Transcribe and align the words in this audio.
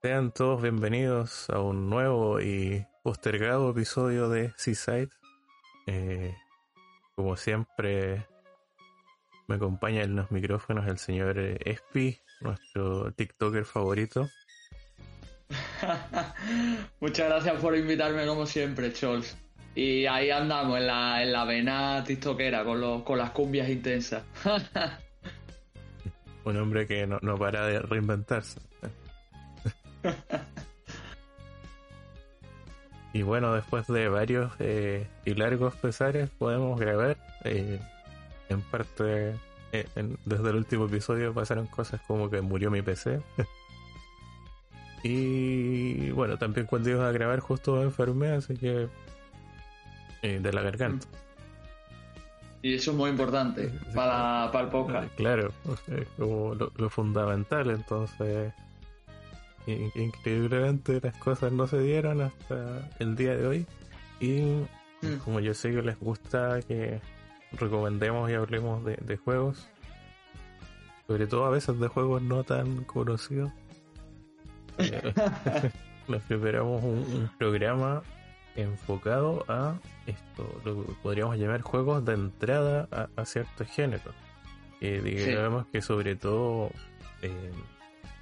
Sean 0.00 0.30
todos 0.30 0.62
bienvenidos 0.62 1.50
a 1.50 1.58
un 1.58 1.90
nuevo 1.90 2.40
y 2.40 2.86
postergado 3.02 3.70
episodio 3.70 4.28
de 4.28 4.52
Seaside. 4.56 5.10
Eh, 5.88 6.36
como 7.16 7.36
siempre, 7.36 8.24
me 9.48 9.56
acompaña 9.56 10.02
en 10.02 10.14
los 10.14 10.30
micrófonos 10.30 10.86
el 10.86 10.98
señor 10.98 11.40
eh, 11.40 11.58
Espi, 11.64 12.16
nuestro 12.42 13.10
TikToker 13.10 13.64
favorito. 13.64 14.28
Muchas 17.00 17.26
gracias 17.26 17.60
por 17.60 17.76
invitarme 17.76 18.24
como 18.24 18.46
siempre, 18.46 18.92
Chols. 18.92 19.36
Y 19.74 20.06
ahí 20.06 20.30
andamos 20.30 20.78
en 20.78 20.86
la, 20.86 21.24
en 21.24 21.32
la 21.32 21.44
vena 21.44 22.04
tiktokera 22.06 22.62
con, 22.62 22.80
los, 22.80 23.02
con 23.02 23.18
las 23.18 23.30
cumbias 23.30 23.68
intensas. 23.68 24.22
un 26.44 26.56
hombre 26.56 26.86
que 26.86 27.04
no, 27.04 27.18
no 27.20 27.36
para 27.36 27.66
de 27.66 27.80
reinventarse. 27.80 28.67
y 33.12 33.22
bueno, 33.22 33.54
después 33.54 33.86
de 33.86 34.08
varios 34.08 34.52
eh, 34.58 35.06
y 35.24 35.34
largos 35.34 35.74
pesares 35.76 36.30
podemos 36.30 36.78
grabar. 36.78 37.16
Eh, 37.44 37.80
en 38.48 38.60
parte, 38.62 39.34
eh, 39.72 39.86
desde 40.24 40.50
el 40.50 40.56
último 40.56 40.86
episodio 40.86 41.34
pasaron 41.34 41.66
cosas 41.66 42.00
como 42.06 42.30
que 42.30 42.40
murió 42.40 42.70
mi 42.70 42.82
PC. 42.82 43.20
y 45.02 46.10
bueno, 46.10 46.38
también 46.38 46.66
cuando 46.66 46.90
iba 46.90 47.08
a 47.08 47.12
grabar 47.12 47.40
justo 47.40 47.76
me 47.76 47.82
enfermé, 47.82 48.28
así 48.28 48.56
que... 48.56 48.88
de 50.22 50.52
la 50.52 50.62
garganta. 50.62 51.06
Y 52.60 52.74
eso 52.74 52.90
es 52.90 52.96
muy 52.96 53.10
importante 53.10 53.70
para, 53.94 54.50
para 54.50 54.64
el 54.64 54.70
podcast. 54.70 55.14
Claro, 55.14 55.52
es 55.86 56.08
como 56.16 56.54
lo 56.54 56.90
fundamental, 56.90 57.70
entonces 57.70 58.52
increíblemente 59.94 61.00
las 61.02 61.16
cosas 61.18 61.52
no 61.52 61.66
se 61.66 61.80
dieron 61.80 62.20
hasta 62.22 62.88
el 62.98 63.16
día 63.16 63.36
de 63.36 63.46
hoy. 63.46 63.66
Y 64.20 64.64
mm. 65.02 65.18
como 65.24 65.40
yo 65.40 65.54
sé 65.54 65.70
que 65.70 65.82
les 65.82 65.98
gusta 65.98 66.60
que 66.62 67.00
recomendemos 67.52 68.30
y 68.30 68.34
hablemos 68.34 68.84
de, 68.84 69.16
juegos, 69.16 69.68
sobre 71.06 71.26
todo 71.26 71.44
a 71.44 71.50
veces 71.50 71.78
de 71.78 71.88
juegos 71.88 72.22
no 72.22 72.44
tan 72.44 72.84
conocidos, 72.84 73.52
eh, 74.78 75.12
nos 76.08 76.22
preparamos 76.22 76.82
un, 76.82 77.30
programa 77.38 78.02
enfocado 78.56 79.44
a 79.48 79.78
esto, 80.06 80.60
lo 80.64 80.84
que 80.84 80.92
podríamos 81.02 81.36
llamar 81.36 81.62
juegos 81.62 82.04
de 82.04 82.14
entrada 82.14 82.88
a, 83.16 83.24
ciertos 83.24 83.68
géneros. 83.68 84.14
Eh, 84.80 85.00
digamos 85.02 85.66
que 85.66 85.82
sobre 85.82 86.14
todo 86.16 86.70
eh, 87.22 87.52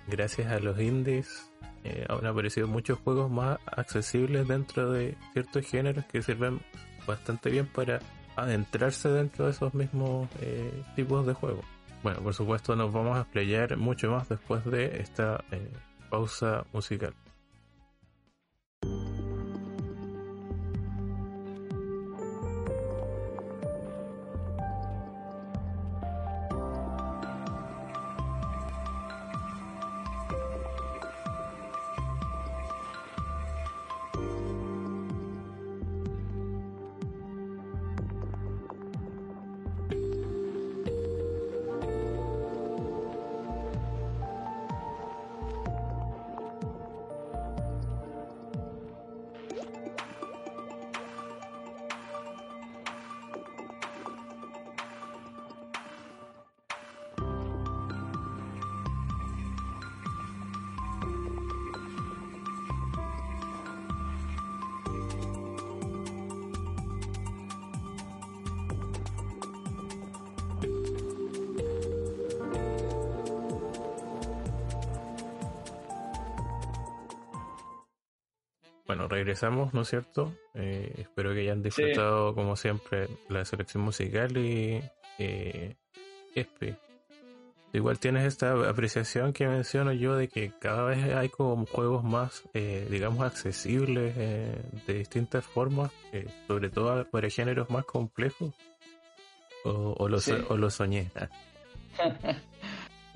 gracias 0.06 0.50
a 0.50 0.58
los 0.60 0.80
indies 0.80 1.50
eh, 1.84 2.04
han 2.08 2.26
aparecido 2.26 2.66
muchos 2.66 2.98
juegos 2.98 3.30
más 3.30 3.58
accesibles 3.66 4.48
dentro 4.48 4.90
de 4.90 5.16
ciertos 5.32 5.64
géneros 5.64 6.04
que 6.06 6.20
sirven 6.20 6.60
bastante 7.06 7.48
bien 7.48 7.66
para 7.66 8.00
adentrarse 8.34 9.08
dentro 9.08 9.44
de 9.44 9.52
esos 9.52 9.72
mismos 9.72 10.28
eh, 10.40 10.82
tipos 10.96 11.24
de 11.24 11.32
juegos. 11.32 11.64
Bueno, 12.02 12.20
por 12.20 12.34
supuesto 12.34 12.74
nos 12.74 12.92
vamos 12.92 13.16
a 13.16 13.20
explayar 13.20 13.76
mucho 13.76 14.10
más 14.10 14.28
después 14.28 14.64
de 14.64 15.00
esta 15.00 15.44
eh, 15.52 15.70
pausa 16.10 16.64
musical. 16.72 17.14
Regresamos, 79.16 79.72
¿no 79.72 79.80
es 79.80 79.88
cierto? 79.88 80.34
Eh, 80.52 80.92
espero 80.98 81.32
que 81.32 81.40
hayan 81.40 81.62
disfrutado, 81.62 82.34
como 82.34 82.54
siempre, 82.54 83.08
la 83.30 83.46
selección 83.46 83.82
musical 83.82 84.36
y 84.36 84.82
eh, 85.18 85.74
Igual 87.72 87.98
tienes 87.98 88.24
esta 88.26 88.52
apreciación 88.68 89.32
que 89.32 89.46
menciono 89.48 89.92
yo 89.92 90.16
de 90.16 90.28
que 90.28 90.52
cada 90.58 90.84
vez 90.84 91.02
hay 91.14 91.30
como 91.30 91.64
juegos 91.64 92.04
más, 92.04 92.42
eh, 92.52 92.86
digamos, 92.90 93.24
accesibles 93.24 94.14
eh, 94.16 94.62
de 94.86 94.94
distintas 94.94 95.44
formas, 95.44 95.90
sobre 96.46 96.68
todo 96.68 97.04
para 97.10 97.30
géneros 97.30 97.70
más 97.70 97.84
complejos. 97.86 98.54
¿O, 99.64 99.94
o, 99.98 100.08
lo, 100.08 100.18
o 100.48 100.56
lo 100.56 100.70
soñé? 100.70 101.10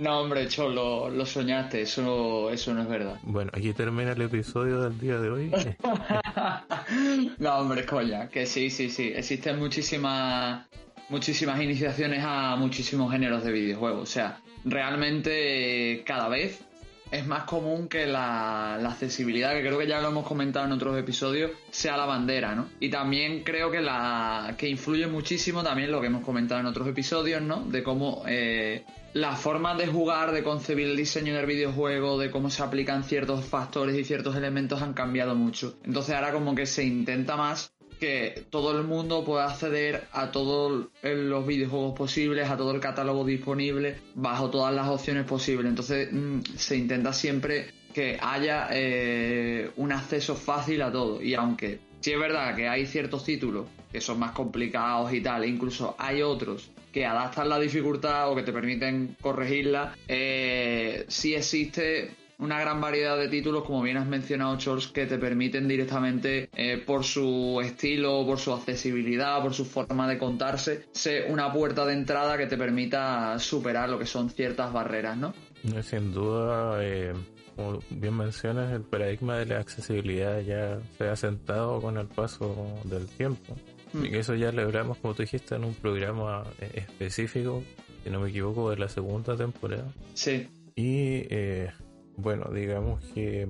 No, 0.00 0.20
hombre, 0.20 0.48
Cholo, 0.48 1.10
lo, 1.10 1.26
soñaste, 1.26 1.82
eso, 1.82 2.48
eso 2.50 2.72
no 2.72 2.80
es 2.80 2.88
verdad. 2.88 3.18
Bueno, 3.22 3.50
aquí 3.54 3.74
termina 3.74 4.12
el 4.12 4.22
episodio 4.22 4.80
del 4.80 4.98
día 4.98 5.20
de 5.20 5.28
hoy. 5.28 5.50
no, 7.38 7.58
hombre, 7.58 7.84
coña, 7.84 8.30
que 8.30 8.46
sí, 8.46 8.70
sí, 8.70 8.88
sí. 8.88 9.12
Existen 9.14 9.58
muchísimas, 9.58 10.66
muchísimas 11.10 11.60
iniciaciones 11.60 12.24
a 12.24 12.56
muchísimos 12.56 13.12
géneros 13.12 13.44
de 13.44 13.52
videojuegos. 13.52 14.02
O 14.02 14.06
sea, 14.10 14.40
realmente 14.64 16.02
cada 16.06 16.28
vez 16.28 16.62
es 17.10 17.26
más 17.26 17.44
común 17.44 17.88
que 17.88 18.06
la, 18.06 18.76
accesibilidad, 18.76 19.52
que 19.52 19.60
creo 19.60 19.78
que 19.78 19.86
ya 19.86 20.00
lo 20.00 20.08
hemos 20.08 20.26
comentado 20.26 20.66
en 20.66 20.72
otros 20.72 20.98
episodios, 20.98 21.50
sea 21.70 21.96
la 21.96 22.06
bandera, 22.06 22.54
¿no? 22.54 22.68
Y 22.78 22.88
también 22.90 23.42
creo 23.42 23.70
que 23.70 23.80
la 23.80 24.54
que 24.56 24.68
influye 24.68 25.06
muchísimo 25.06 25.62
también 25.62 25.90
lo 25.90 26.00
que 26.00 26.06
hemos 26.06 26.24
comentado 26.24 26.60
en 26.60 26.66
otros 26.66 26.86
episodios, 26.88 27.42
¿no? 27.42 27.64
De 27.64 27.82
cómo 27.82 28.22
eh, 28.26 28.84
la 29.12 29.34
forma 29.34 29.74
de 29.74 29.86
jugar, 29.86 30.32
de 30.32 30.42
concebir 30.42 30.88
el 30.88 30.96
diseño 30.96 31.34
del 31.34 31.46
videojuego, 31.46 32.18
de 32.18 32.30
cómo 32.30 32.50
se 32.50 32.62
aplican 32.62 33.02
ciertos 33.04 33.44
factores 33.44 33.96
y 33.96 34.04
ciertos 34.04 34.36
elementos 34.36 34.82
han 34.82 34.94
cambiado 34.94 35.34
mucho. 35.34 35.78
Entonces 35.84 36.14
ahora 36.14 36.32
como 36.32 36.54
que 36.54 36.66
se 36.66 36.84
intenta 36.84 37.36
más 37.36 37.72
que 38.00 38.46
todo 38.50 38.76
el 38.76 38.84
mundo 38.84 39.24
pueda 39.24 39.44
acceder 39.44 40.04
a 40.12 40.32
todos 40.32 40.86
los 41.02 41.46
videojuegos 41.46 41.96
posibles, 41.96 42.48
a 42.50 42.56
todo 42.56 42.72
el 42.72 42.80
catálogo 42.80 43.24
disponible, 43.24 43.98
bajo 44.14 44.50
todas 44.50 44.74
las 44.74 44.88
opciones 44.88 45.24
posibles. 45.26 45.68
Entonces 45.68 46.08
mm, 46.10 46.40
se 46.56 46.76
intenta 46.76 47.12
siempre 47.12 47.72
que 47.94 48.18
haya 48.20 48.68
eh, 48.72 49.70
un 49.76 49.92
acceso 49.92 50.34
fácil 50.34 50.82
a 50.82 50.90
todo. 50.90 51.22
Y 51.22 51.34
aunque 51.34 51.78
sí 52.00 52.12
es 52.12 52.18
verdad 52.18 52.56
que 52.56 52.68
hay 52.68 52.86
ciertos 52.86 53.24
títulos 53.24 53.66
que 53.92 54.00
son 54.00 54.18
más 54.18 54.32
complicados 54.32 55.12
y 55.12 55.20
tal, 55.20 55.44
e 55.44 55.48
incluso 55.48 55.94
hay 55.98 56.22
otros 56.22 56.70
que 56.92 57.06
adaptan 57.06 57.48
la 57.48 57.58
dificultad 57.58 58.30
o 58.30 58.34
que 58.34 58.42
te 58.42 58.52
permiten 58.52 59.16
corregirla, 59.20 59.96
eh, 60.08 61.04
sí 61.08 61.34
existe 61.34 62.14
una 62.40 62.60
gran 62.60 62.80
variedad 62.80 63.18
de 63.18 63.28
títulos, 63.28 63.64
como 63.64 63.82
bien 63.82 63.96
has 63.96 64.06
mencionado, 64.06 64.56
Charles, 64.58 64.88
que 64.88 65.06
te 65.06 65.18
permiten 65.18 65.68
directamente, 65.68 66.48
eh, 66.56 66.82
por 66.84 67.04
su 67.04 67.60
estilo, 67.62 68.24
por 68.26 68.38
su 68.38 68.52
accesibilidad, 68.52 69.42
por 69.42 69.54
su 69.54 69.64
forma 69.64 70.08
de 70.08 70.18
contarse, 70.18 70.86
ser 70.92 71.30
una 71.30 71.52
puerta 71.52 71.84
de 71.84 71.94
entrada 71.94 72.36
que 72.36 72.46
te 72.46 72.56
permita 72.56 73.38
superar 73.38 73.88
lo 73.88 73.98
que 73.98 74.06
son 74.06 74.30
ciertas 74.30 74.72
barreras, 74.72 75.16
¿no? 75.16 75.34
Sin 75.82 76.12
duda, 76.12 76.78
eh, 76.82 77.12
como 77.56 77.80
bien 77.90 78.16
mencionas, 78.16 78.72
el 78.72 78.82
paradigma 78.82 79.36
de 79.36 79.46
la 79.46 79.58
accesibilidad 79.58 80.40
ya 80.40 80.78
se 80.96 81.08
ha 81.08 81.16
sentado 81.16 81.80
con 81.80 81.98
el 81.98 82.06
paso 82.06 82.80
del 82.84 83.06
tiempo. 83.06 83.56
Mm. 83.92 84.04
Y 84.06 84.16
eso 84.16 84.34
ya 84.34 84.52
lo 84.52 84.62
hablamos, 84.62 84.98
como 84.98 85.14
tú 85.14 85.22
dijiste, 85.22 85.56
en 85.56 85.64
un 85.64 85.74
programa 85.74 86.44
eh, 86.60 86.70
específico, 86.74 87.62
si 88.02 88.10
no 88.10 88.20
me 88.20 88.30
equivoco, 88.30 88.70
de 88.70 88.76
la 88.76 88.88
segunda 88.88 89.36
temporada. 89.36 89.92
Sí. 90.14 90.48
Y 90.74 91.26
eh, 91.28 91.70
bueno, 92.16 92.50
digamos 92.52 93.04
que 93.14 93.48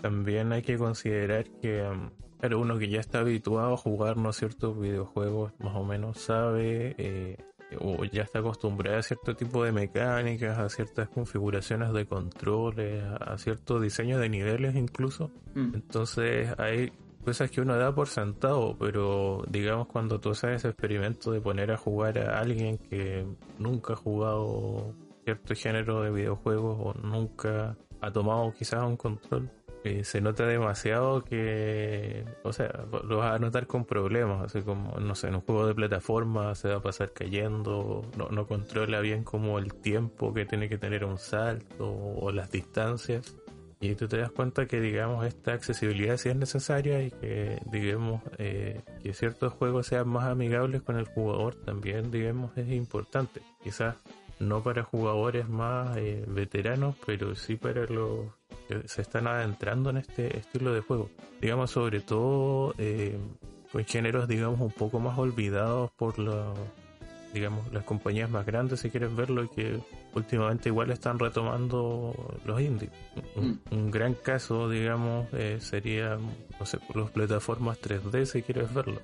también 0.00 0.52
hay 0.52 0.62
que 0.62 0.78
considerar 0.78 1.44
que 1.60 1.84
pero 2.40 2.60
uno 2.60 2.78
que 2.78 2.88
ya 2.88 3.00
está 3.00 3.20
habituado 3.20 3.74
a 3.74 3.76
jugar 3.76 4.16
¿no? 4.16 4.32
ciertos 4.32 4.78
videojuegos, 4.78 5.52
más 5.58 5.74
o 5.74 5.84
menos 5.84 6.18
sabe 6.18 6.94
eh, 6.98 7.36
o 7.80 8.04
ya 8.04 8.22
está 8.22 8.38
acostumbrado 8.38 8.98
a 8.98 9.02
cierto 9.02 9.36
tipo 9.36 9.64
de 9.64 9.72
mecánicas, 9.72 10.58
a 10.58 10.68
ciertas 10.68 11.08
configuraciones 11.08 11.92
de 11.92 12.06
controles, 12.06 13.04
a 13.04 13.36
cierto 13.38 13.80
diseño 13.80 14.18
de 14.18 14.28
niveles 14.28 14.76
incluso. 14.76 15.30
Mm. 15.54 15.74
Entonces 15.74 16.54
hay 16.58 16.92
cosas 17.24 17.50
que 17.50 17.60
uno 17.60 17.76
da 17.76 17.94
por 17.94 18.08
sentado, 18.08 18.76
pero 18.78 19.44
digamos 19.50 19.88
cuando 19.88 20.20
tú 20.20 20.30
haces 20.30 20.56
ese 20.56 20.68
experimento 20.68 21.32
de 21.32 21.40
poner 21.40 21.72
a 21.72 21.76
jugar 21.76 22.18
a 22.18 22.38
alguien 22.38 22.78
que 22.78 23.26
nunca 23.58 23.94
ha 23.94 23.96
jugado 23.96 24.94
cierto 25.24 25.54
género 25.54 26.02
de 26.02 26.10
videojuegos 26.10 26.78
o 26.80 27.06
nunca 27.06 27.76
ha 28.00 28.10
tomado 28.12 28.52
quizás 28.52 28.84
un 28.84 28.96
control, 28.96 29.50
eh, 29.84 30.02
se 30.02 30.20
nota 30.20 30.44
demasiado 30.44 31.22
que, 31.22 32.24
o 32.42 32.52
sea, 32.52 32.68
lo 33.04 33.18
vas 33.18 33.36
a 33.36 33.38
notar 33.38 33.66
con 33.66 33.84
problemas, 33.84 34.44
así 34.44 34.62
como, 34.62 34.98
no 34.98 35.14
sé, 35.14 35.28
en 35.28 35.36
un 35.36 35.40
juego 35.42 35.66
de 35.66 35.74
plataforma 35.74 36.54
se 36.56 36.68
va 36.68 36.76
a 36.76 36.82
pasar 36.82 37.12
cayendo, 37.12 38.02
no, 38.16 38.28
no 38.28 38.46
controla 38.46 39.00
bien 39.00 39.22
como 39.22 39.58
el 39.58 39.74
tiempo 39.74 40.34
que 40.34 40.46
tiene 40.46 40.68
que 40.68 40.78
tener 40.78 41.04
un 41.04 41.16
salto 41.18 41.88
o 41.88 42.32
las 42.32 42.50
distancias. 42.50 43.36
Y 43.80 43.94
tú 43.94 44.08
te 44.08 44.18
das 44.18 44.32
cuenta 44.32 44.66
que, 44.66 44.80
digamos, 44.80 45.24
esta 45.24 45.52
accesibilidad 45.52 46.16
sí 46.16 46.28
es 46.30 46.36
necesaria 46.36 47.00
y 47.00 47.12
que, 47.12 47.60
digamos, 47.70 48.20
eh, 48.38 48.80
que 49.04 49.14
ciertos 49.14 49.52
juegos 49.52 49.86
sean 49.86 50.08
más 50.08 50.24
amigables 50.24 50.82
con 50.82 50.98
el 50.98 51.06
jugador 51.06 51.54
también, 51.54 52.10
digamos, 52.10 52.50
es 52.58 52.68
importante. 52.72 53.40
Quizás 53.62 53.94
no 54.40 54.62
para 54.62 54.82
jugadores 54.84 55.48
más 55.48 55.96
eh, 55.96 56.24
veteranos, 56.26 56.94
pero 57.04 57.34
sí 57.34 57.56
para 57.56 57.84
los 57.86 58.26
que 58.68 58.86
se 58.86 59.02
están 59.02 59.26
adentrando 59.26 59.90
en 59.90 59.98
este 59.98 60.36
estilo 60.36 60.72
de 60.72 60.80
juego. 60.80 61.10
Digamos, 61.40 61.70
sobre 61.70 62.00
todo 62.00 62.74
eh, 62.78 63.18
con 63.72 63.84
géneros, 63.84 64.28
digamos, 64.28 64.60
un 64.60 64.72
poco 64.72 65.00
más 65.00 65.18
olvidados 65.18 65.90
por 65.92 66.18
la, 66.18 66.52
digamos, 67.32 67.72
las 67.72 67.84
compañías 67.84 68.30
más 68.30 68.46
grandes, 68.46 68.80
si 68.80 68.90
quieren 68.90 69.16
verlo, 69.16 69.44
y 69.44 69.48
que 69.48 69.80
últimamente 70.14 70.68
igual 70.68 70.90
están 70.90 71.18
retomando 71.18 72.14
los 72.44 72.60
indies. 72.60 72.90
Un, 73.36 73.60
mm. 73.70 73.90
gran 73.90 74.14
caso, 74.14 74.68
digamos, 74.68 75.26
eh, 75.32 75.58
sería, 75.60 76.18
no 76.58 76.66
sé, 76.66 76.78
por 76.78 76.96
las 76.96 77.10
plataformas 77.10 77.80
3D, 77.80 78.24
si 78.24 78.42
quieres 78.42 78.72
verlo. 78.72 79.00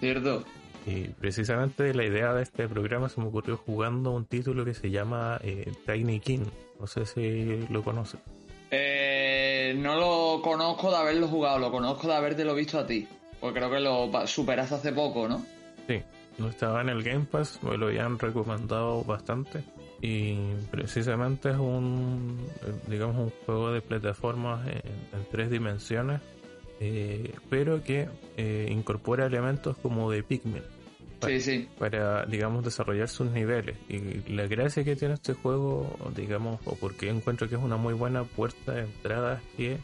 Cierto. 0.00 0.44
Y 0.86 1.08
precisamente 1.08 1.94
la 1.94 2.04
idea 2.04 2.34
de 2.34 2.42
este 2.42 2.68
programa 2.68 3.08
se 3.08 3.20
me 3.20 3.28
ocurrió 3.28 3.56
jugando 3.56 4.10
un 4.10 4.24
título 4.24 4.64
que 4.64 4.74
se 4.74 4.90
llama 4.90 5.38
eh, 5.42 5.72
Tiny 5.86 6.20
King. 6.20 6.44
No 6.80 6.86
sé 6.86 7.06
si 7.06 7.66
lo 7.68 7.84
conoces. 7.84 8.20
Eh, 8.70 9.74
no 9.76 9.96
lo 9.96 10.42
conozco 10.42 10.90
de 10.90 10.96
haberlo 10.96 11.28
jugado, 11.28 11.58
lo 11.58 11.70
conozco 11.70 12.08
de 12.08 12.14
haberte 12.14 12.44
lo 12.44 12.54
visto 12.54 12.78
a 12.78 12.86
ti. 12.86 13.06
Porque 13.40 13.60
creo 13.60 13.70
que 13.70 13.80
lo 13.80 14.26
superaste 14.26 14.74
hace 14.76 14.92
poco, 14.92 15.28
¿no? 15.28 15.44
Sí, 15.86 16.00
no 16.38 16.48
estaba 16.48 16.80
en 16.80 16.88
el 16.88 17.02
Game 17.02 17.26
Pass, 17.30 17.60
me 17.62 17.76
lo 17.76 17.86
habían 17.86 18.18
recomendado 18.18 19.04
bastante. 19.04 19.62
Y 20.00 20.36
precisamente 20.70 21.50
es 21.50 21.56
un, 21.56 22.44
digamos, 22.88 23.16
un 23.16 23.32
juego 23.46 23.72
de 23.72 23.82
plataformas 23.82 24.66
en 24.66 25.26
tres 25.30 25.48
dimensiones 25.50 26.20
eh, 26.84 27.32
pero 27.48 27.84
que 27.84 28.08
eh, 28.36 28.66
incorpora 28.68 29.26
elementos 29.26 29.76
como 29.78 30.10
de 30.10 30.24
Pikmin. 30.24 30.64
Para, 31.78 32.26
digamos, 32.26 32.64
desarrollar 32.64 33.08
sus 33.08 33.30
niveles. 33.30 33.76
Y 33.88 34.28
la 34.32 34.48
gracia 34.48 34.82
que 34.82 34.96
tiene 34.96 35.14
este 35.14 35.34
juego, 35.34 35.96
digamos, 36.16 36.58
o 36.64 36.74
porque 36.74 37.08
encuentro 37.08 37.48
que 37.48 37.54
es 37.54 37.62
una 37.62 37.76
muy 37.76 37.94
buena 37.94 38.24
puerta 38.24 38.72
de 38.72 38.80
entrada, 38.80 39.34
es 39.34 39.56
que, 39.56 39.78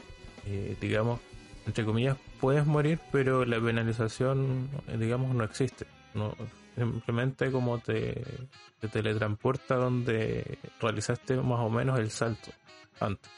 eh, 0.47 0.77
digamos, 0.81 1.21
entre 1.69 1.85
comillas, 1.85 2.17
puedes 2.41 2.67
morir, 2.67 2.99
pero 3.13 3.45
la 3.45 3.61
penalización, 3.61 4.69
digamos, 4.99 5.33
no 5.37 5.45
existe. 5.45 5.87
No, 6.15 6.35
simplemente 6.75 7.53
como 7.53 7.79
te, 7.79 8.25
te 8.81 8.89
teletransporta 8.89 9.77
donde 9.77 10.59
realizaste 10.81 11.37
más 11.37 11.61
o 11.61 11.71
menos 11.71 12.01
el 12.01 12.11
salto 12.11 12.51
antes. 12.99 13.31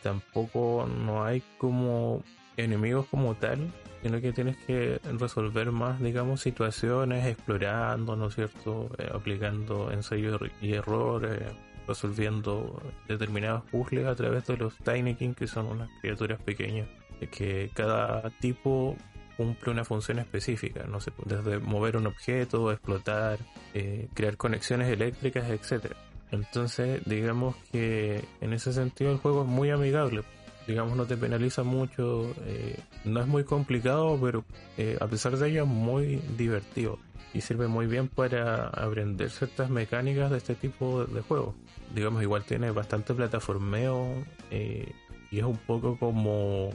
tampoco 0.00 0.88
no 0.88 1.24
hay 1.24 1.42
como 1.58 2.22
enemigos 2.56 3.06
como 3.06 3.34
tal, 3.34 3.72
sino 4.02 4.20
que 4.20 4.32
tienes 4.32 4.56
que 4.58 5.00
resolver 5.18 5.72
más, 5.72 6.00
digamos, 6.00 6.40
situaciones, 6.40 7.26
explorando, 7.26 8.16
¿no 8.16 8.28
es 8.28 8.34
cierto? 8.34 8.90
Eh, 8.98 9.10
aplicando 9.12 9.90
ensayos 9.90 10.40
y 10.60 10.74
errores, 10.74 11.40
resolviendo 11.86 12.80
determinados 13.08 13.64
puzzles 13.70 14.06
a 14.06 14.14
través 14.14 14.46
de 14.46 14.56
los 14.56 14.76
Tiny 14.78 15.14
King, 15.14 15.34
que 15.34 15.46
son 15.46 15.66
unas 15.66 15.90
criaturas 16.00 16.40
pequeñas, 16.40 16.88
que 17.30 17.70
cada 17.74 18.30
tipo 18.40 18.96
cumple 19.36 19.72
una 19.72 19.84
función 19.84 20.18
específica, 20.18 20.84
no 20.84 21.00
sé, 21.00 21.12
desde 21.24 21.58
mover 21.58 21.96
un 21.96 22.06
objeto, 22.06 22.72
explotar, 22.72 23.38
eh, 23.74 24.08
crear 24.14 24.36
conexiones 24.36 24.88
eléctricas, 24.88 25.48
etcétera. 25.50 25.96
Entonces, 26.30 27.02
digamos 27.04 27.54
que 27.70 28.24
en 28.40 28.52
ese 28.52 28.72
sentido 28.72 29.12
el 29.12 29.18
juego 29.18 29.42
es 29.42 29.48
muy 29.48 29.70
amigable, 29.70 30.22
digamos, 30.66 30.96
no 30.96 31.06
te 31.06 31.16
penaliza 31.16 31.62
mucho. 31.62 32.34
Eh, 32.46 32.78
no 33.04 33.20
es 33.20 33.26
muy 33.26 33.44
complicado, 33.44 34.18
pero 34.20 34.44
eh, 34.76 34.96
a 35.00 35.06
pesar 35.06 35.36
de 35.36 35.48
ello 35.48 35.62
es 35.62 35.68
muy 35.68 36.16
divertido 36.36 36.98
y 37.32 37.40
sirve 37.40 37.68
muy 37.68 37.86
bien 37.86 38.08
para 38.08 38.68
aprender 38.68 39.30
ciertas 39.30 39.70
mecánicas 39.70 40.30
de 40.30 40.38
este 40.38 40.54
tipo 40.54 41.04
de 41.04 41.20
juegos. 41.22 41.54
Digamos, 41.94 42.22
igual 42.22 42.44
tiene 42.44 42.70
bastante 42.70 43.14
plataformeo 43.14 44.24
eh, 44.50 44.92
y 45.30 45.38
es 45.38 45.44
un 45.44 45.58
poco 45.58 45.98
como 45.98 46.70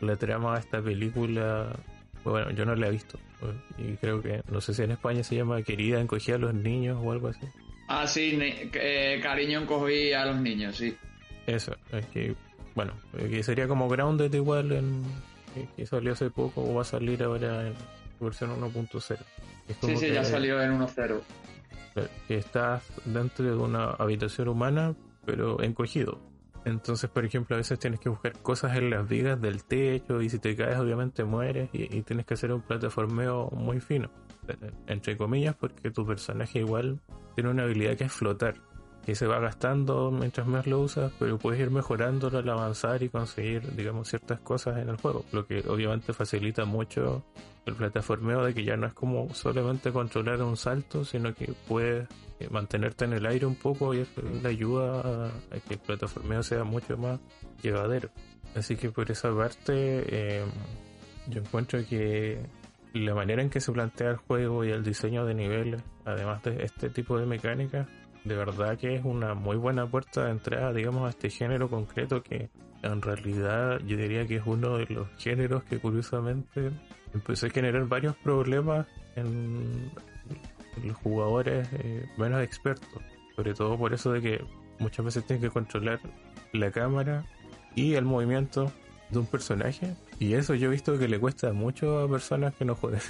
la 0.00 0.16
trama 0.16 0.54
de 0.54 0.60
esta 0.60 0.82
película. 0.82 1.76
Bueno, 2.22 2.50
yo 2.52 2.64
no 2.64 2.74
la 2.74 2.86
he 2.86 2.90
visto 2.90 3.18
y 3.76 3.96
creo 3.96 4.22
que, 4.22 4.42
no 4.50 4.60
sé 4.60 4.72
si 4.72 4.82
en 4.82 4.92
España 4.92 5.22
se 5.22 5.36
llama 5.36 5.62
Querida 5.62 6.00
encogía 6.00 6.36
a 6.36 6.38
los 6.38 6.54
niños 6.54 6.98
o 7.02 7.12
algo 7.12 7.28
así. 7.28 7.46
Ah, 7.88 8.06
sí, 8.06 8.38
cariño 9.22 9.60
encogí 9.60 10.12
a 10.12 10.24
los 10.24 10.40
niños, 10.40 10.76
sí. 10.76 10.96
Eso, 11.46 11.76
es 11.92 12.06
que 12.06 12.34
bueno, 12.74 12.92
eh, 13.16 13.28
que 13.28 13.42
sería 13.42 13.68
como 13.68 13.88
Grounded 13.88 14.32
igual 14.32 14.72
en 14.72 15.02
que 15.76 15.86
salió 15.86 16.12
hace 16.12 16.30
poco 16.30 16.62
o 16.62 16.74
va 16.74 16.82
a 16.82 16.84
salir 16.84 17.22
ahora 17.22 17.68
en 17.68 17.74
versión 18.20 18.50
1.0. 18.60 19.18
Sí, 19.80 19.96
sí, 19.96 20.10
ya 20.10 20.24
salió 20.24 20.60
en 20.60 20.78
1.0. 20.78 21.20
Que 22.26 22.36
estás 22.36 22.82
dentro 23.04 23.44
de 23.44 23.54
una 23.54 23.90
habitación 23.90 24.48
humana, 24.48 24.94
pero 25.24 25.62
encogido. 25.62 26.20
Entonces, 26.64 27.10
por 27.10 27.24
ejemplo, 27.24 27.56
a 27.56 27.58
veces 27.58 27.78
tienes 27.78 28.00
que 28.00 28.08
buscar 28.08 28.32
cosas 28.40 28.76
en 28.76 28.90
las 28.90 29.06
vigas 29.06 29.40
del 29.40 29.64
techo 29.64 30.20
y 30.22 30.30
si 30.30 30.38
te 30.38 30.56
caes 30.56 30.78
obviamente 30.78 31.22
mueres 31.22 31.68
y, 31.72 31.94
y 31.94 32.02
tienes 32.02 32.24
que 32.26 32.34
hacer 32.34 32.52
un 32.52 32.62
plataformeo 32.62 33.50
muy 33.50 33.80
fino, 33.80 34.10
entre 34.86 35.16
comillas, 35.16 35.54
porque 35.54 35.90
tu 35.90 36.06
personaje 36.06 36.60
igual 36.60 37.00
tiene 37.34 37.50
una 37.50 37.64
habilidad 37.64 37.96
que 37.96 38.04
es 38.04 38.12
flotar 38.12 38.54
y 39.06 39.14
se 39.14 39.26
va 39.26 39.38
gastando 39.38 40.10
mientras 40.10 40.46
más 40.46 40.66
lo 40.66 40.80
usas, 40.80 41.12
pero 41.18 41.38
puedes 41.38 41.60
ir 41.60 41.70
mejorándolo 41.70 42.38
al 42.38 42.48
avanzar 42.48 43.02
y 43.02 43.08
conseguir, 43.08 43.74
digamos, 43.74 44.08
ciertas 44.08 44.40
cosas 44.40 44.78
en 44.78 44.88
el 44.88 44.96
juego, 44.96 45.24
lo 45.32 45.46
que 45.46 45.62
obviamente 45.68 46.12
facilita 46.12 46.64
mucho 46.64 47.24
el 47.66 47.74
plataformeo 47.74 48.44
de 48.44 48.54
que 48.54 48.64
ya 48.64 48.76
no 48.76 48.86
es 48.86 48.94
como 48.94 49.32
solamente 49.34 49.92
controlar 49.92 50.42
un 50.42 50.56
salto, 50.56 51.04
sino 51.04 51.34
que 51.34 51.52
puedes 51.66 52.08
eh, 52.40 52.48
mantenerte 52.50 53.04
en 53.04 53.14
el 53.14 53.26
aire 53.26 53.46
un 53.46 53.56
poco 53.56 53.94
y 53.94 54.00
eso 54.00 54.22
le 54.22 54.48
ayuda 54.48 55.28
a, 55.28 55.30
que 55.66 55.74
el 55.74 55.80
plataformeo 55.80 56.42
sea 56.42 56.64
mucho 56.64 56.96
más 56.96 57.20
llevadero. 57.62 58.10
Así 58.54 58.76
que 58.76 58.90
por 58.90 59.10
esa 59.10 59.34
parte, 59.34 60.40
em, 60.40 60.48
yo 61.28 61.40
encuentro 61.40 61.80
que 61.88 62.40
la 62.92 63.14
manera 63.14 63.42
en 63.42 63.50
que 63.50 63.60
se 63.60 63.72
plantea 63.72 64.10
el 64.10 64.16
juego 64.16 64.64
y 64.64 64.70
el 64.70 64.84
diseño 64.84 65.24
de 65.24 65.34
niveles, 65.34 65.82
además 66.04 66.42
de 66.44 66.62
este 66.62 66.90
tipo 66.90 67.18
de 67.18 67.26
mecánicas, 67.26 67.88
de 68.24 68.36
verdad 68.36 68.78
que 68.78 68.94
es 68.94 69.04
una 69.04 69.34
muy 69.34 69.56
buena 69.56 69.86
puerta 69.86 70.24
de 70.24 70.30
entrada, 70.30 70.72
digamos, 70.72 71.06
a 71.06 71.10
este 71.10 71.30
género 71.30 71.68
concreto 71.68 72.22
que 72.22 72.48
en 72.82 73.02
realidad 73.02 73.80
yo 73.86 73.96
diría 73.96 74.26
que 74.26 74.36
es 74.36 74.42
uno 74.46 74.78
de 74.78 74.86
los 74.86 75.08
géneros 75.18 75.62
que 75.64 75.78
curiosamente 75.78 76.70
empezó 77.12 77.46
a 77.46 77.50
generar 77.50 77.86
varios 77.86 78.16
problemas 78.16 78.86
en 79.16 79.90
los 80.82 80.96
jugadores 80.96 81.68
eh, 81.72 82.06
menos 82.16 82.42
expertos, 82.42 83.02
sobre 83.36 83.54
todo 83.54 83.78
por 83.78 83.92
eso 83.94 84.12
de 84.12 84.20
que 84.20 84.44
muchas 84.78 85.04
veces 85.04 85.26
tienen 85.26 85.42
que 85.42 85.50
controlar 85.50 86.00
la 86.52 86.70
cámara 86.70 87.24
y 87.74 87.94
el 87.94 88.04
movimiento 88.04 88.72
de 89.10 89.18
un 89.18 89.26
personaje 89.26 89.94
y 90.18 90.34
eso 90.34 90.54
yo 90.54 90.68
he 90.68 90.70
visto 90.70 90.98
que 90.98 91.08
le 91.08 91.18
cuesta 91.18 91.52
mucho 91.52 92.00
a 92.00 92.08
personas 92.08 92.54
que 92.54 92.64
no 92.64 92.74
juegan. 92.74 93.00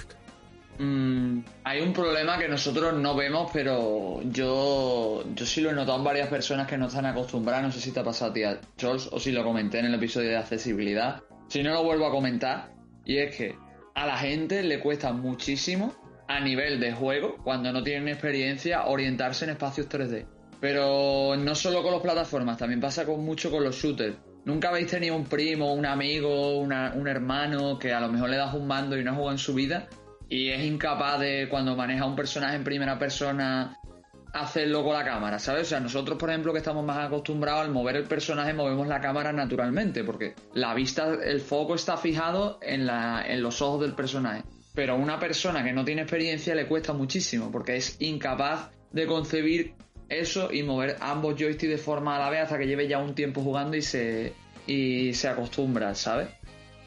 Mm, 0.77 1.39
hay 1.63 1.81
un 1.81 1.93
problema 1.93 2.37
que 2.37 2.47
nosotros 2.47 2.93
no 2.93 3.15
vemos, 3.15 3.49
pero 3.53 4.21
yo, 4.23 5.23
yo 5.33 5.45
sí 5.45 5.61
lo 5.61 5.71
he 5.71 5.73
notado 5.73 5.97
en 5.97 6.03
varias 6.03 6.27
personas 6.27 6.67
que 6.67 6.77
no 6.77 6.87
están 6.87 7.05
acostumbradas. 7.05 7.63
No 7.63 7.71
sé 7.71 7.81
si 7.81 7.91
te 7.91 7.99
ha 7.99 8.03
pasado 8.03 8.31
a 8.31 8.33
ti, 8.33 8.41
Charles, 8.77 9.09
o 9.11 9.19
si 9.19 9.31
lo 9.31 9.43
comenté 9.43 9.79
en 9.79 9.85
el 9.85 9.95
episodio 9.95 10.29
de 10.29 10.37
accesibilidad. 10.37 11.21
Si 11.47 11.63
no, 11.63 11.73
lo 11.73 11.83
vuelvo 11.83 12.07
a 12.07 12.11
comentar. 12.11 12.71
Y 13.05 13.17
es 13.17 13.35
que 13.35 13.55
a 13.93 14.05
la 14.05 14.17
gente 14.17 14.63
le 14.63 14.79
cuesta 14.79 15.13
muchísimo 15.13 15.93
a 16.27 16.39
nivel 16.39 16.79
de 16.79 16.91
juego, 16.91 17.37
cuando 17.43 17.71
no 17.71 17.83
tienen 17.83 18.07
experiencia, 18.07 18.85
orientarse 18.85 19.45
en 19.45 19.51
espacios 19.51 19.87
3D. 19.87 20.25
Pero 20.59 21.35
no 21.37 21.53
solo 21.53 21.83
con 21.83 21.91
las 21.91 22.01
plataformas, 22.01 22.57
también 22.57 22.81
pasa 22.81 23.05
con 23.05 23.23
mucho 23.23 23.51
con 23.51 23.63
los 23.63 23.75
shooters. 23.75 24.15
Nunca 24.45 24.69
habéis 24.69 24.87
tenido 24.87 25.15
un 25.15 25.25
primo, 25.25 25.73
un 25.73 25.85
amigo, 25.85 26.59
un 26.59 27.07
hermano 27.07 27.79
que 27.79 27.93
a 27.93 27.99
lo 27.99 28.09
mejor 28.09 28.29
le 28.29 28.37
das 28.37 28.53
un 28.53 28.67
mando 28.67 28.97
y 28.97 29.03
no 29.03 29.15
juega 29.15 29.31
en 29.31 29.37
su 29.37 29.53
vida 29.53 29.87
y 30.29 30.49
es 30.49 30.63
incapaz 30.63 31.19
de 31.19 31.47
cuando 31.49 31.75
maneja 31.75 32.05
un 32.05 32.15
personaje 32.15 32.55
en 32.55 32.63
primera 32.63 32.97
persona 32.97 33.77
hacerlo 34.33 34.83
con 34.83 34.93
la 34.93 35.05
cámara, 35.05 35.39
¿sabes? 35.39 35.63
O 35.63 35.65
sea, 35.65 35.79
nosotros, 35.79 36.17
por 36.17 36.29
ejemplo, 36.29 36.51
que 36.51 36.59
estamos 36.59 36.83
más 36.83 37.05
acostumbrados 37.05 37.61
al 37.61 37.71
mover 37.71 37.95
el 37.95 38.03
personaje, 38.03 38.53
movemos 38.53 38.87
la 38.87 38.99
cámara 38.99 39.31
naturalmente, 39.31 40.03
porque 40.03 40.35
la 40.53 40.73
vista, 40.73 41.13
el 41.23 41.39
foco 41.39 41.75
está 41.75 41.95
fijado 41.95 42.59
en, 42.61 42.85
la, 42.85 43.23
en 43.25 43.41
los 43.41 43.61
ojos 43.61 43.81
del 43.81 43.93
personaje. 43.93 44.43
Pero 44.73 44.93
a 44.93 44.95
una 44.97 45.19
persona 45.19 45.63
que 45.63 45.71
no 45.71 45.85
tiene 45.85 46.01
experiencia 46.01 46.53
le 46.53 46.67
cuesta 46.67 46.91
muchísimo, 46.91 47.49
porque 47.49 47.77
es 47.77 47.95
incapaz 48.01 48.71
de 48.91 49.07
concebir 49.07 49.73
eso 50.09 50.51
y 50.51 50.63
mover 50.63 50.97
ambos 50.99 51.35
joysticks 51.39 51.71
de 51.71 51.77
forma 51.77 52.17
a 52.17 52.19
la 52.19 52.29
vez 52.29 52.41
hasta 52.41 52.57
que 52.57 52.67
lleve 52.67 52.89
ya 52.89 52.97
un 52.97 53.15
tiempo 53.15 53.41
jugando 53.41 53.77
y 53.77 53.81
se, 53.81 54.33
y 54.67 55.13
se 55.13 55.29
acostumbra, 55.29 55.95
¿sabes? 55.95 56.27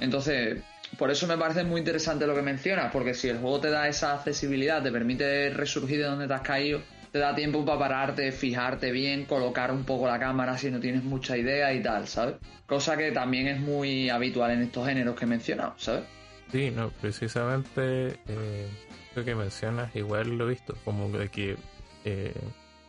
Entonces, 0.01 0.63
por 0.99 1.13
eso 1.13 1.29
me 1.29 1.39
parece 1.39 1.63
muy 1.63 1.79
interesante 1.79 2.27
lo 2.27 2.35
que 2.35 2.43
mencionas, 2.43 2.91
porque 2.93 3.15
si 3.15 3.29
el 3.29 3.39
juego 3.39 3.61
te 3.61 3.71
da 3.71 3.89
esa 3.89 4.15
accesibilidad, 4.15 4.83
te 4.83 4.91
permite 4.91 5.49
resurgir 5.51 5.99
de 5.99 6.05
donde 6.05 6.27
te 6.27 6.35
has 6.35 6.41
caído, 6.41 6.81
te 7.13 7.21
da 7.21 7.37
tiempo 7.37 7.65
para 7.65 7.79
pararte, 7.79 8.33
fijarte 8.33 8.91
bien, 8.91 9.25
colocar 9.25 9.71
un 9.71 9.85
poco 9.85 10.09
la 10.09 10.19
cámara 10.19 10.59
si 10.59 10.73
no 10.73 10.81
tienes 10.81 11.05
mucha 11.05 11.37
idea 11.37 11.73
y 11.73 11.83
tal, 11.83 12.09
¿sabes? 12.09 12.35
Cosa 12.67 12.97
que 12.97 13.13
también 13.13 13.47
es 13.47 13.61
muy 13.61 14.11
habitual 14.11 14.51
en 14.51 14.63
estos 14.63 14.87
géneros 14.87 15.15
que 15.15 15.25
he 15.25 15.29
mencionado, 15.29 15.75
¿sabes? 15.77 16.03
Sí, 16.51 16.73
no, 16.73 16.91
precisamente 17.01 18.19
eh, 18.27 18.67
lo 19.15 19.25
que 19.25 19.35
mencionas, 19.37 19.95
igual 19.95 20.37
lo 20.37 20.47
he 20.47 20.51
visto, 20.51 20.75
como 20.85 21.13
que 21.13 21.57
eh, 22.05 22.35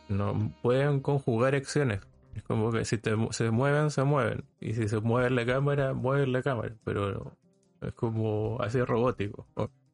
no 0.08 0.52
pueden 0.62 0.98
conjugar 0.98 1.54
acciones. 1.54 2.00
Es 2.34 2.42
como 2.42 2.72
que 2.72 2.84
si 2.84 2.98
se 3.30 3.50
mueven, 3.50 3.90
se 3.90 4.02
mueven. 4.02 4.44
Y 4.60 4.72
si 4.72 4.88
se 4.88 4.98
mueve 5.00 5.30
la 5.30 5.44
cámara, 5.44 5.94
mueven 5.94 6.32
la 6.32 6.42
cámara. 6.42 6.74
Pero 6.84 7.36
es 7.80 7.94
como 7.94 8.58
así 8.60 8.80
robótico. 8.82 9.46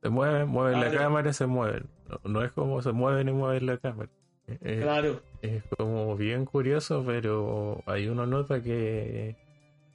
Se 0.02 0.08
mueven, 0.08 0.48
mueven 0.48 0.80
la 0.80 0.90
cámara, 0.90 1.32
se 1.32 1.46
mueven. 1.46 1.88
No, 2.24 2.42
es 2.42 2.52
como 2.52 2.82
se 2.82 2.92
mueven 2.92 3.28
y 3.28 3.32
mueven 3.32 3.66
la 3.66 3.78
cámara. 3.78 4.10
claro. 4.60 5.20
Es 5.42 5.64
como 5.76 6.16
bien 6.16 6.44
curioso, 6.44 7.02
pero 7.06 7.82
hay 7.86 8.08
uno 8.08 8.26
nota 8.26 8.62
que 8.62 9.36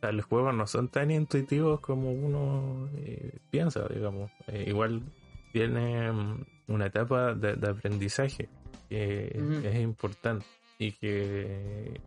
los 0.01 0.25
juegos 0.25 0.55
no 0.55 0.65
son 0.65 0.87
tan 0.87 1.11
intuitivos 1.11 1.79
como 1.79 2.11
uno 2.11 2.89
eh, 2.97 3.37
piensa, 3.49 3.87
digamos. 3.87 4.31
Eh, 4.47 4.65
igual 4.67 5.03
tiene 5.51 6.11
mm, 6.11 6.45
una 6.69 6.87
etapa 6.87 7.35
de, 7.35 7.67
aprendizaje 7.67 8.49
que 8.89 9.31
es 9.63 9.75
importante 9.75 10.45
y 10.77 10.93
que 10.93 12.01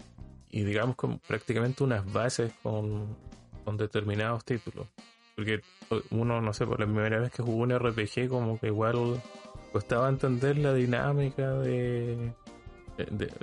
y 0.51 0.63
digamos 0.65 0.97
con 0.97 1.19
prácticamente 1.19 1.83
unas 1.83 2.11
bases 2.13 2.53
con, 2.63 3.17
con 3.65 3.77
determinados 3.77 4.45
títulos 4.45 4.87
porque 5.35 5.61
uno, 6.11 6.41
no 6.41 6.53
sé, 6.53 6.67
por 6.67 6.81
la 6.81 6.87
primera 6.87 7.19
vez 7.19 7.33
que 7.33 7.43
jugó 7.43 7.63
un 7.63 7.77
RPG, 7.77 8.29
como 8.29 8.59
que 8.59 8.69
igual 8.69 9.21
costaba 9.73 10.09
entender 10.09 10.57
la 10.59 10.73
dinámica 10.73 11.53
de, 11.55 12.33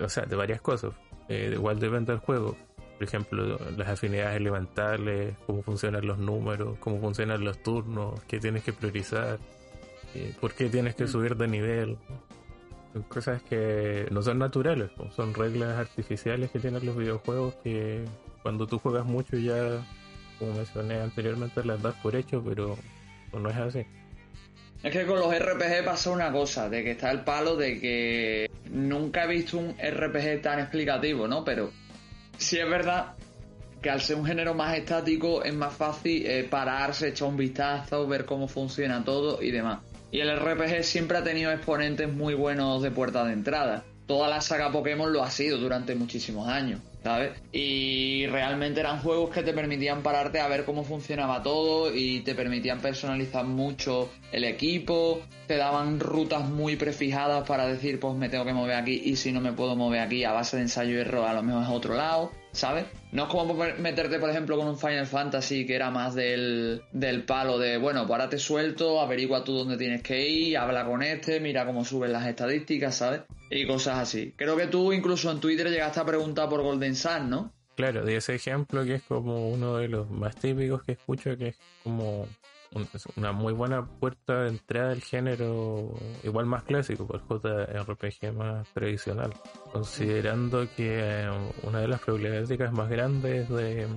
o 0.02 0.10
sea, 0.10 0.26
de 0.26 0.36
varias 0.36 0.62
cosas. 0.62 0.94
Eh, 1.28 1.52
igual 1.54 1.80
depende 1.80 2.14
del 2.14 2.22
juego. 2.22 2.56
Por 2.98 3.04
ejemplo, 3.08 3.60
las 3.76 3.90
afinidades 3.90 4.38
elementales, 4.38 5.36
cómo 5.48 5.64
funcionan 5.64 6.06
los 6.06 6.20
números, 6.20 6.78
cómo 6.80 7.00
funcionan 7.00 7.44
los 7.44 7.62
turnos, 7.62 8.22
qué 8.26 8.40
tienes 8.40 8.64
que 8.64 8.74
priorizar, 8.74 9.40
eh, 10.14 10.34
por 10.40 10.54
qué 10.54 10.70
tienes 10.70 10.96
que 10.96 11.06
mm. 11.06 11.08
subir 11.08 11.36
de 11.36 11.48
nivel. 11.48 11.98
Son 12.94 13.04
cosas 13.04 13.42
que 13.44 14.08
no 14.12 14.22
son 14.22 14.40
naturales, 14.40 14.92
son 15.16 15.34
reglas 15.34 15.78
artificiales 15.80 16.52
que 16.52 16.60
tienen 16.60 16.86
los 16.86 16.96
videojuegos 16.96 17.56
que 17.64 18.06
cuando 18.44 18.68
tú 18.68 18.80
juegas 18.80 19.06
mucho 19.06 19.38
ya 19.38 19.82
como 20.42 20.56
mencioné 20.56 21.00
anteriormente, 21.00 21.64
las 21.64 21.82
das 21.84 21.94
por 22.02 22.16
hecho, 22.16 22.44
pero 22.44 22.76
no 23.32 23.50
es 23.50 23.58
así. 23.58 23.86
Es 24.82 24.92
que 24.92 25.06
con 25.06 25.20
los 25.20 25.38
RPG 25.38 25.86
pasa 25.86 26.10
una 26.10 26.32
cosa, 26.32 26.68
de 26.68 26.84
que 26.84 26.92
está 26.92 27.12
el 27.12 27.20
palo 27.20 27.56
de 27.56 27.80
que 27.80 28.50
nunca 28.72 29.26
he 29.26 29.28
visto 29.28 29.60
un 29.60 29.76
RPG 29.78 30.42
tan 30.42 30.60
explicativo, 30.60 31.28
¿no? 31.28 31.46
Pero 31.46 31.70
sí 32.40 32.58
es 32.58 32.68
verdad 32.68 33.14
que 33.84 33.92
al 33.92 34.02
ser 34.02 34.16
un 34.16 34.26
género 34.26 34.56
más 34.56 34.76
estático 34.76 35.44
es 35.44 35.54
más 35.54 35.76
fácil 35.76 36.26
eh, 36.26 36.48
pararse, 36.50 37.10
echar 37.10 37.28
un 37.28 37.38
vistazo, 37.38 38.08
ver 38.08 38.26
cómo 38.26 38.48
funciona 38.48 39.04
todo 39.04 39.44
y 39.44 39.52
demás. 39.52 39.82
Y 40.12 40.22
el 40.22 40.36
RPG 40.36 40.84
siempre 40.84 41.20
ha 41.20 41.24
tenido 41.24 41.52
exponentes 41.52 42.12
muy 42.12 42.34
buenos 42.34 42.82
de 42.82 42.90
puerta 42.90 43.24
de 43.26 43.34
entrada. 43.34 43.84
Toda 44.08 44.28
la 44.28 44.42
saga 44.42 44.72
Pokémon 44.72 45.14
lo 45.14 45.24
ha 45.24 45.30
sido 45.30 45.60
durante 45.60 45.94
muchísimos 45.94 46.48
años. 46.48 46.80
¿Sabes? 47.03 47.31
Y 47.51 48.25
realmente 48.27 48.79
eran 48.79 49.00
juegos 49.00 49.31
que 49.31 49.43
te 49.43 49.53
permitían 49.53 50.03
pararte 50.03 50.39
a 50.39 50.48
ver 50.48 50.65
cómo 50.65 50.84
funcionaba 50.84 51.41
todo 51.43 51.93
y 51.93 52.22
te 52.22 52.36
permitían 52.36 52.79
personalizar 52.79 53.46
mucho 53.46 54.10
el 54.31 54.43
equipo, 54.43 55.22
te 55.48 55.58
daban 55.58 56.00
rutas 56.00 56.48
muy 56.48 56.75
prefijadas 56.75 57.48
para 57.48 57.67
decir, 57.67 58.00
pues 58.00 58.15
me 58.15 58.29
tengo 58.29 58.46
que 58.46 58.53
mover 58.53 58.75
aquí 58.75 59.01
y 59.03 59.15
si 59.15 59.31
no 59.31 59.41
me 59.41 59.53
puedo 59.53 59.75
mover 59.75 60.01
aquí 60.01 60.24
a 60.24 60.31
base 60.31 60.58
de 60.58 60.63
ensayo 60.63 60.96
y 60.96 61.01
error, 61.01 61.27
a 61.27 61.34
lo 61.34 61.43
mejor 61.43 61.63
es 61.63 61.70
otro 61.70 61.96
lado, 61.96 62.31
¿sabes? 62.51 62.86
No 63.12 63.24
es 63.24 63.29
como 63.29 63.53
meterte, 63.53 64.20
por 64.20 64.29
ejemplo, 64.29 64.58
con 64.58 64.67
un 64.67 64.77
Final 64.77 65.08
Fantasy 65.08 65.65
que 65.65 65.75
era 65.75 65.91
más 65.91 66.15
del, 66.15 66.81
del 66.91 67.24
palo 67.24 67.58
de, 67.60 67.77
bueno, 67.77 68.01
pues 68.01 68.12
ahora 68.12 68.29
te 68.29 68.38
suelto, 68.38 69.01
averigua 69.01 69.43
tú 69.43 69.53
dónde 69.53 69.77
tienes 69.77 70.01
que 70.01 70.27
ir, 70.27 70.58
habla 70.58 70.86
con 70.86 71.03
este, 71.03 71.39
mira 71.39 71.65
cómo 71.65 71.86
suben 71.86 72.13
las 72.13 72.27
estadísticas, 72.27 72.96
¿sabes? 72.96 73.22
y 73.51 73.67
cosas 73.67 74.00
así. 74.00 74.34
Creo 74.36 74.55
que 74.55 74.67
tú 74.67 74.93
incluso 74.93 75.29
en 75.29 75.39
Twitter 75.39 75.70
llegaste 75.70 76.00
a 76.00 76.05
preguntar 76.05 76.50
por 76.50 76.62
Golden 76.62 76.96
Sun, 76.96 77.29
¿no? 77.29 77.53
Claro, 77.75 78.05
de 78.05 78.15
ese 78.15 78.36
ejemplo 78.36 78.84
que 78.86 78.96
es 78.96 79.03
como 79.03 79.50
uno 79.50 79.77
de 79.77 79.89
los 79.89 80.10
más 80.10 80.36
típicos 80.36 80.84
que 80.84 80.93
escucho, 80.93 81.38
que 81.38 81.50
es 81.50 81.58
como 81.84 82.27
una 83.16 83.32
muy 83.32 83.54
buena 83.54 83.86
puerta 83.86 84.44
de 84.44 84.50
entrada 84.50 84.90
del 84.90 85.01
género, 85.01 85.94
igual 86.24 86.46
más 86.46 86.63
clásico, 86.63 87.06
por 87.06 87.22
JRPG 87.22 88.34
más 88.34 88.68
tradicional. 88.74 89.34
Considerando 89.72 90.68
que 90.75 91.00
eh, 91.00 91.30
una 91.63 91.80
de 91.80 91.88
las 91.88 92.01
problemáticas 92.01 92.72
más 92.72 92.90
grandes 92.90 93.50
de 93.50 93.88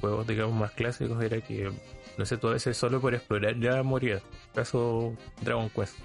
juegos, 0.00 0.26
digamos, 0.26 0.58
más 0.58 0.70
clásicos 0.72 1.22
era 1.22 1.40
que, 1.40 1.70
no 2.16 2.24
sé, 2.24 2.36
tú 2.36 2.48
a 2.48 2.52
veces 2.52 2.76
solo 2.76 3.00
por 3.00 3.14
explorar 3.14 3.58
ya 3.58 3.82
morías. 3.82 4.22
Caso 4.54 5.14
Dragon 5.42 5.68
Quest 5.70 5.96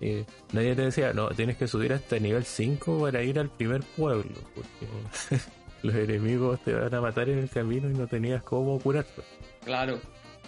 y 0.00 0.24
nadie 0.52 0.74
te 0.74 0.82
decía, 0.82 1.12
no, 1.12 1.28
tienes 1.30 1.56
que 1.56 1.66
subir 1.66 1.92
hasta 1.92 2.18
nivel 2.18 2.44
5 2.44 3.00
para 3.00 3.22
ir 3.22 3.38
al 3.38 3.50
primer 3.50 3.82
pueblo, 3.82 4.34
porque 4.54 5.40
los 5.82 5.94
enemigos 5.94 6.60
te 6.62 6.74
van 6.74 6.94
a 6.94 7.00
matar 7.00 7.28
en 7.28 7.38
el 7.38 7.50
camino 7.50 7.90
y 7.90 7.94
no 7.94 8.06
tenías 8.06 8.42
cómo 8.42 8.78
curarte. 8.78 9.22
Claro. 9.64 9.98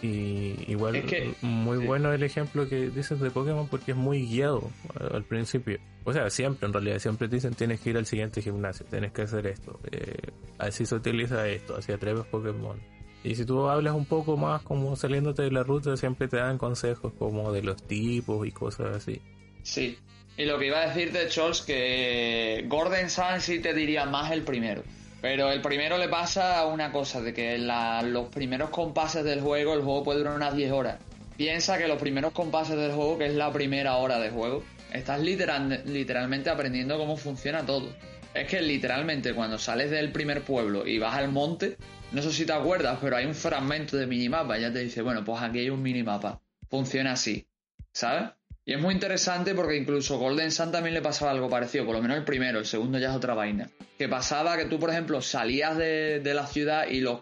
Y 0.02 0.54
igual 0.66 0.96
es 0.96 1.04
que, 1.04 1.34
muy 1.42 1.78
bueno 1.78 2.12
el 2.12 2.22
ejemplo 2.22 2.68
que 2.68 2.88
dices 2.88 3.20
de 3.20 3.30
Pokémon 3.30 3.68
porque 3.68 3.92
es 3.92 3.96
muy 3.96 4.26
guiado 4.26 4.70
al 5.12 5.24
principio. 5.24 5.78
O 6.04 6.12
sea, 6.12 6.30
siempre 6.30 6.66
en 6.66 6.72
realidad, 6.72 6.98
siempre 6.98 7.28
te 7.28 7.36
dicen 7.36 7.54
tienes 7.54 7.80
que 7.80 7.90
ir 7.90 7.98
al 7.98 8.06
siguiente 8.06 8.40
gimnasio, 8.40 8.86
tienes 8.86 9.12
que 9.12 9.22
hacer 9.22 9.46
esto, 9.46 9.78
eh, 9.90 10.16
así 10.58 10.86
se 10.86 10.94
utiliza 10.94 11.46
esto, 11.46 11.76
así 11.76 11.92
atreves 11.92 12.24
Pokémon. 12.26 12.80
Y 13.22 13.34
si 13.34 13.44
tú 13.44 13.68
hablas 13.68 13.94
un 13.94 14.06
poco 14.06 14.38
más 14.38 14.62
como 14.62 14.96
saliéndote 14.96 15.42
de 15.42 15.50
la 15.50 15.62
ruta, 15.62 15.96
siempre 15.96 16.26
te 16.26 16.38
dan 16.38 16.56
consejos 16.56 17.12
como 17.18 17.52
de 17.52 17.62
los 17.62 17.82
tipos 17.82 18.46
y 18.46 18.50
cosas 18.50 18.96
así. 18.96 19.20
Sí. 19.62 19.98
Y 20.38 20.46
lo 20.46 20.58
que 20.58 20.68
iba 20.68 20.78
a 20.78 20.88
decirte, 20.88 21.28
Charles, 21.28 21.60
que 21.60 22.64
Gordon 22.66 23.10
Sun 23.10 23.40
sí 23.40 23.58
te 23.58 23.74
diría 23.74 24.06
más 24.06 24.32
el 24.32 24.42
primero. 24.42 24.82
Pero 25.20 25.50
el 25.52 25.60
primero 25.60 25.98
le 25.98 26.08
pasa 26.08 26.64
una 26.66 26.90
cosa, 26.92 27.20
de 27.20 27.34
que 27.34 27.58
los 27.58 28.28
primeros 28.28 28.70
compases 28.70 29.22
del 29.22 29.40
juego, 29.40 29.74
el 29.74 29.82
juego 29.82 30.02
puede 30.02 30.20
durar 30.20 30.34
unas 30.34 30.54
10 30.54 30.72
horas. 30.72 30.98
Piensa 31.36 31.78
que 31.78 31.88
los 31.88 31.98
primeros 31.98 32.32
compases 32.32 32.76
del 32.76 32.92
juego, 32.92 33.18
que 33.18 33.26
es 33.26 33.34
la 33.34 33.52
primera 33.52 33.96
hora 33.96 34.18
de 34.18 34.30
juego, 34.30 34.62
estás 34.92 35.20
literal, 35.20 35.82
literalmente 35.86 36.50
aprendiendo 36.50 36.98
cómo 36.98 37.16
funciona 37.16 37.64
todo. 37.64 37.88
Es 38.32 38.46
que 38.46 38.62
literalmente 38.62 39.34
cuando 39.34 39.58
sales 39.58 39.90
del 39.90 40.12
primer 40.12 40.42
pueblo 40.42 40.86
y 40.86 40.98
vas 40.98 41.16
al 41.16 41.30
monte, 41.30 41.76
no 42.12 42.22
sé 42.22 42.32
si 42.32 42.46
te 42.46 42.52
acuerdas, 42.52 42.98
pero 43.00 43.16
hay 43.16 43.26
un 43.26 43.34
fragmento 43.34 43.96
de 43.96 44.06
minimapa, 44.06 44.58
ya 44.58 44.72
te 44.72 44.80
dice, 44.80 45.02
bueno, 45.02 45.24
pues 45.24 45.42
aquí 45.42 45.58
hay 45.60 45.70
un 45.70 45.82
minimapa. 45.82 46.40
Funciona 46.68 47.12
así, 47.12 47.46
¿sabes? 47.92 48.30
Y 48.70 48.74
es 48.74 48.80
muy 48.80 48.94
interesante 48.94 49.52
porque 49.52 49.76
incluso 49.76 50.16
Golden 50.16 50.52
Sun 50.52 50.70
también 50.70 50.94
le 50.94 51.02
pasaba 51.02 51.32
algo 51.32 51.50
parecido, 51.50 51.84
por 51.84 51.96
lo 51.96 52.02
menos 52.02 52.18
el 52.18 52.22
primero, 52.22 52.60
el 52.60 52.66
segundo 52.66 53.00
ya 53.00 53.10
es 53.10 53.16
otra 53.16 53.34
vaina. 53.34 53.68
Que 53.98 54.08
pasaba 54.08 54.56
que 54.56 54.66
tú, 54.66 54.78
por 54.78 54.90
ejemplo, 54.90 55.20
salías 55.20 55.76
de, 55.76 56.22
la 56.22 56.46
ciudad 56.46 56.86
y 56.86 57.00
los 57.00 57.18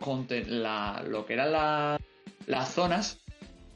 la, 0.46 1.02
lo 1.08 1.24
que 1.24 1.32
eran 1.32 1.98
las 2.46 2.74
zonas 2.74 3.20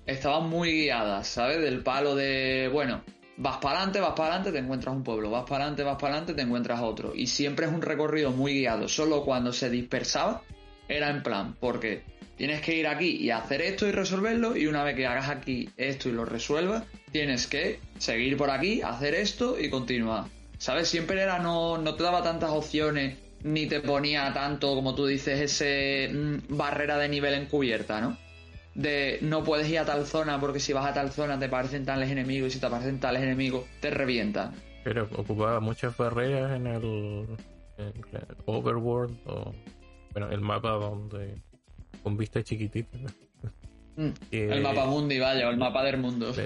estaban 0.05 0.51
muy 0.51 0.83
guiadas, 0.83 1.27
¿sabes? 1.27 1.63
Del 1.63 1.83
palo 1.83 2.15
de, 2.15 2.69
bueno, 2.71 3.05
vas 3.39 3.57
para 3.57 3.79
adelante, 3.79 4.01
vas 4.01 4.13
para 4.13 4.35
adelante, 4.35 4.53
te 4.53 4.59
encuentras 4.59 4.95
un 4.95 5.03
pueblo, 5.03 5.31
vas 5.31 5.45
para 5.45 5.65
adelante, 5.65 5.83
vas 5.83 5.97
para 5.97 6.09
adelante, 6.09 6.35
te 6.35 6.43
encuentras 6.43 6.83
otro. 6.83 7.15
Y 7.15 7.27
siempre 7.27 7.65
es 7.65 7.73
un 7.73 7.81
recorrido 7.81 8.33
muy 8.33 8.53
guiado. 8.53 8.87
Solo 8.87 9.25
cuando 9.25 9.51
se 9.51 9.71
dispersaba 9.71 10.43
era 10.89 11.09
en 11.09 11.23
plan, 11.23 11.57
porque 11.59 12.03
tienes 12.43 12.61
que 12.61 12.75
ir 12.75 12.89
aquí 12.89 13.19
y 13.21 13.31
hacer 13.31 13.63
esto 13.63 13.87
y 13.87 13.93
resolverlo, 13.93 14.57
y 14.57 14.67
una 14.67 14.83
vez 14.83 14.97
que 14.97 15.07
hagas 15.07 15.29
aquí 15.29 15.69
esto 15.77 16.09
y 16.09 16.13
lo 16.13 16.25
resuelvas, 16.25 16.83
tienes 17.13 17.47
que 17.47 17.79
seguir 17.99 18.37
por 18.37 18.51
aquí, 18.51 18.83
hacer 18.83 19.15
esto 19.15 19.61
y 19.61 19.71
continuar. 19.71 20.25
¿Sabes? 20.59 20.89
Siempre 20.89 21.23
era, 21.23 21.39
no, 21.39 21.79
no 21.79 21.95
te 21.95 22.03
daba 22.03 22.25
tantas 22.25 22.51
opciones, 22.51 23.17
ni 23.45 23.67
te 23.67 23.79
ponía 23.79 24.33
tanto, 24.33 24.75
como 24.75 24.97
tú 24.97 25.07
dices, 25.07 25.41
ese 25.41 26.13
mm, 26.13 26.57
barrera 26.57 26.99
de 26.99 27.09
nivel 27.09 27.35
encubierta, 27.35 28.01
¿no? 28.01 28.19
de 28.75 29.21
no 29.23 29.45
puedes 29.45 29.71
ir 29.71 29.79
a 29.79 29.85
tal 29.85 30.05
zona 30.05 30.41
porque 30.41 30.59
si 30.59 30.73
vas 30.73 30.87
a 30.87 30.93
tal 30.93 31.13
zona 31.13 31.39
te 31.39 31.45
aparecen 31.45 31.85
tales 31.85 32.11
enemigos 32.11 32.49
y 32.49 32.51
si 32.51 32.59
te 32.59 32.67
aparecen 32.67 32.99
tales 32.99 33.23
enemigos 33.23 33.67
te 33.81 33.91
revientan. 33.91 34.53
Pero 34.83 35.09
ocupaba 35.17 35.61
muchas 35.61 35.97
barreras 35.97 36.57
en 36.57 36.67
el, 36.67 37.29
Overworld 38.47 39.17
o 39.27 39.53
bueno, 40.13 40.29
el 40.29 40.41
mapa 40.41 40.71
donde 40.71 41.37
con 42.03 42.17
vista 42.17 42.43
chiquitita. 42.43 42.99
Mm, 43.97 44.11
el 44.31 44.63
mapa 44.63 44.87
mundi, 44.87 45.19
vaya, 45.19 45.49
o 45.49 45.51
el 45.51 45.59
mapa 45.59 45.83
del 45.85 45.99
mundo. 45.99 46.33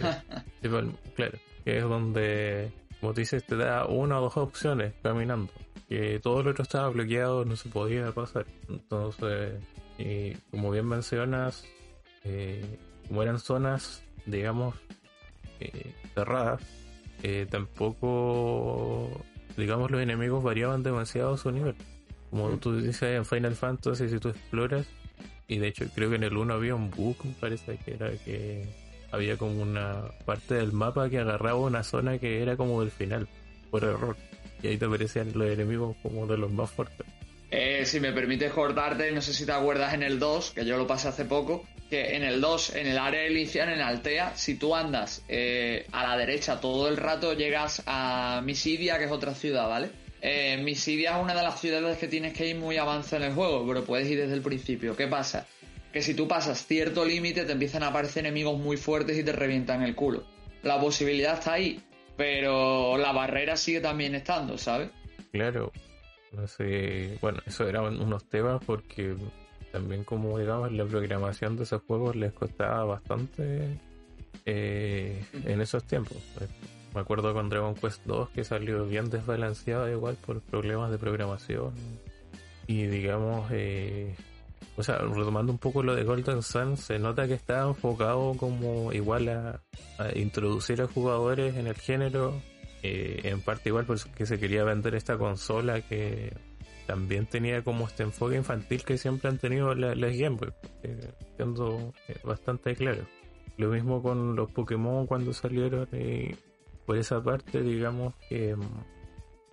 Pues, 0.60 0.84
claro, 1.14 1.38
que 1.64 1.76
es 1.76 1.82
donde, 1.84 2.72
como 3.00 3.12
dices, 3.12 3.44
te 3.44 3.56
da 3.56 3.86
una 3.86 4.18
o 4.18 4.22
dos 4.22 4.36
opciones 4.36 4.94
caminando. 5.02 5.52
Que 5.88 6.18
todo 6.18 6.42
lo 6.42 6.50
otro 6.50 6.64
estaba 6.64 6.88
bloqueado, 6.88 7.44
no 7.44 7.54
se 7.54 7.68
podía 7.68 8.10
pasar. 8.10 8.46
Entonces, 8.68 9.62
y 9.98 10.34
como 10.50 10.72
bien 10.72 10.86
mencionas, 10.86 11.64
eh, 12.24 12.78
como 13.06 13.22
eran 13.22 13.38
zonas, 13.38 14.02
digamos, 14.26 14.74
eh, 15.60 15.94
cerradas, 16.14 16.62
eh, 17.22 17.46
tampoco, 17.48 19.10
digamos, 19.56 19.90
los 19.90 20.00
enemigos 20.00 20.42
variaban 20.42 20.82
demasiado 20.82 21.36
su 21.36 21.50
nivel. 21.50 21.76
Como 22.30 22.50
mm. 22.50 22.58
tú 22.58 22.76
dices 22.76 23.02
en 23.02 23.24
Final 23.24 23.54
Fantasy, 23.54 24.08
si 24.08 24.18
tú 24.18 24.28
exploras, 24.30 24.86
y 25.48 25.58
de 25.58 25.68
hecho 25.68 25.84
creo 25.94 26.10
que 26.10 26.16
en 26.16 26.24
el 26.24 26.36
1 26.36 26.54
había 26.54 26.74
un 26.74 26.90
bug, 26.90 27.16
parece 27.40 27.78
que 27.84 27.94
era 27.94 28.10
que 28.24 28.64
había 29.10 29.36
como 29.36 29.62
una 29.62 30.02
parte 30.24 30.54
del 30.54 30.72
mapa 30.72 31.08
que 31.08 31.18
agarraba 31.18 31.58
una 31.58 31.82
zona 31.82 32.18
que 32.18 32.42
era 32.42 32.56
como 32.56 32.80
del 32.80 32.90
final, 32.90 33.28
por 33.70 33.84
error. 33.84 34.16
Y 34.62 34.68
ahí 34.68 34.78
te 34.78 34.86
aparecían 34.86 35.32
los 35.34 35.48
enemigos 35.48 35.96
como 36.02 36.26
de 36.26 36.38
los 36.38 36.50
más 36.50 36.70
fuertes. 36.70 37.06
si 37.84 38.00
me 38.00 38.12
permites 38.12 38.52
cortarte, 38.52 39.12
no 39.12 39.22
sé 39.22 39.32
si 39.32 39.46
te 39.46 39.52
acuerdas 39.52 39.94
en 39.94 40.02
el 40.02 40.18
2, 40.18 40.52
que 40.52 40.64
yo 40.64 40.76
lo 40.76 40.86
pasé 40.86 41.08
hace 41.08 41.24
poco, 41.24 41.64
que 41.88 42.16
en 42.16 42.24
el 42.24 42.40
2, 42.40 42.74
en 42.76 42.86
el 42.88 42.98
área 42.98 43.28
inicial, 43.28 43.68
en 43.68 43.80
Altea, 43.80 44.36
si 44.36 44.56
tú 44.56 44.74
andas 44.74 45.22
eh, 45.28 45.86
a 45.92 46.02
la 46.02 46.16
derecha 46.16 46.60
todo 46.60 46.88
el 46.88 46.96
rato, 46.96 47.34
llegas 47.34 47.82
a 47.86 48.42
Misidia, 48.44 48.98
que 48.98 49.04
es 49.04 49.12
otra 49.12 49.34
ciudad, 49.34 49.68
¿vale? 49.68 49.90
Eh, 50.28 50.56
Misidia 50.56 51.16
es 51.16 51.22
una 51.22 51.36
de 51.36 51.42
las 51.44 51.60
ciudades 51.60 51.98
que 51.98 52.08
tienes 52.08 52.32
que 52.32 52.48
ir 52.48 52.56
muy 52.56 52.78
avanzado 52.78 53.22
en 53.22 53.30
el 53.30 53.36
juego, 53.36 53.64
pero 53.64 53.84
puedes 53.84 54.10
ir 54.10 54.18
desde 54.18 54.34
el 54.34 54.42
principio. 54.42 54.96
¿Qué 54.96 55.06
pasa? 55.06 55.46
Que 55.92 56.02
si 56.02 56.14
tú 56.14 56.26
pasas 56.26 56.66
cierto 56.66 57.04
límite, 57.04 57.44
te 57.44 57.52
empiezan 57.52 57.84
a 57.84 57.88
aparecer 57.88 58.26
enemigos 58.26 58.58
muy 58.58 58.76
fuertes 58.76 59.16
y 59.16 59.22
te 59.22 59.30
revientan 59.30 59.84
el 59.84 59.94
culo. 59.94 60.24
La 60.64 60.80
posibilidad 60.80 61.34
está 61.34 61.52
ahí, 61.52 61.80
pero 62.16 62.98
la 62.98 63.12
barrera 63.12 63.56
sigue 63.56 63.80
también 63.80 64.16
estando, 64.16 64.58
¿sabes? 64.58 64.90
Claro. 65.30 65.70
No 66.32 66.48
sé. 66.48 67.18
Bueno, 67.20 67.38
eso 67.46 67.68
eran 67.68 68.00
unos 68.00 68.24
temas 68.24 68.60
porque 68.66 69.14
también 69.70 70.02
como 70.02 70.40
digamos 70.40 70.72
la 70.72 70.86
programación 70.86 71.56
de 71.56 71.62
esos 71.62 71.82
juegos 71.82 72.16
les 72.16 72.32
costaba 72.32 72.82
bastante 72.84 73.78
eh, 74.44 75.22
en 75.44 75.60
esos 75.60 75.84
tiempos. 75.84 76.18
Me 76.96 77.02
acuerdo 77.02 77.34
con 77.34 77.50
Dragon 77.50 77.74
Quest 77.74 78.06
2 78.06 78.30
que 78.30 78.42
salió 78.42 78.86
bien 78.86 79.10
desbalanceado 79.10 79.86
igual 79.86 80.16
por 80.16 80.40
problemas 80.40 80.90
de 80.90 80.96
programación 80.96 81.74
y 82.66 82.86
digamos, 82.86 83.50
eh, 83.52 84.16
o 84.78 84.82
sea, 84.82 84.96
retomando 84.96 85.52
un 85.52 85.58
poco 85.58 85.82
lo 85.82 85.94
de 85.94 86.04
Golden 86.04 86.40
Sun, 86.40 86.78
se 86.78 86.98
nota 86.98 87.28
que 87.28 87.34
estaba 87.34 87.68
enfocado 87.68 88.32
como 88.38 88.94
igual 88.94 89.28
a, 89.28 89.60
introducir 90.14 90.80
a 90.80 90.86
jugadores 90.86 91.56
en 91.56 91.66
el 91.66 91.74
género, 91.74 92.40
eh, 92.82 93.20
en 93.24 93.42
parte 93.42 93.68
igual 93.68 93.84
porque 93.84 94.24
se 94.24 94.40
quería 94.40 94.64
vender 94.64 94.94
esta 94.94 95.18
consola 95.18 95.82
que 95.82 96.32
también 96.86 97.26
tenía 97.26 97.62
como 97.62 97.88
este 97.88 98.04
enfoque 98.04 98.36
infantil 98.36 98.84
que 98.84 98.96
siempre 98.96 99.28
han 99.28 99.36
tenido 99.36 99.74
las 99.74 100.16
Game 100.16 100.36
Boy, 100.36 100.50
siendo 101.36 101.92
eh, 102.08 102.16
bastante 102.24 102.74
claro. 102.74 103.04
Lo 103.58 103.68
mismo 103.68 104.02
con 104.02 104.34
los 104.34 104.50
Pokémon 104.50 105.06
cuando 105.06 105.34
salieron, 105.34 105.88
y 105.92 106.34
por 106.86 106.96
esa 106.96 107.22
parte, 107.22 107.60
digamos 107.62 108.14
que 108.28 108.54
mm, 108.54 108.62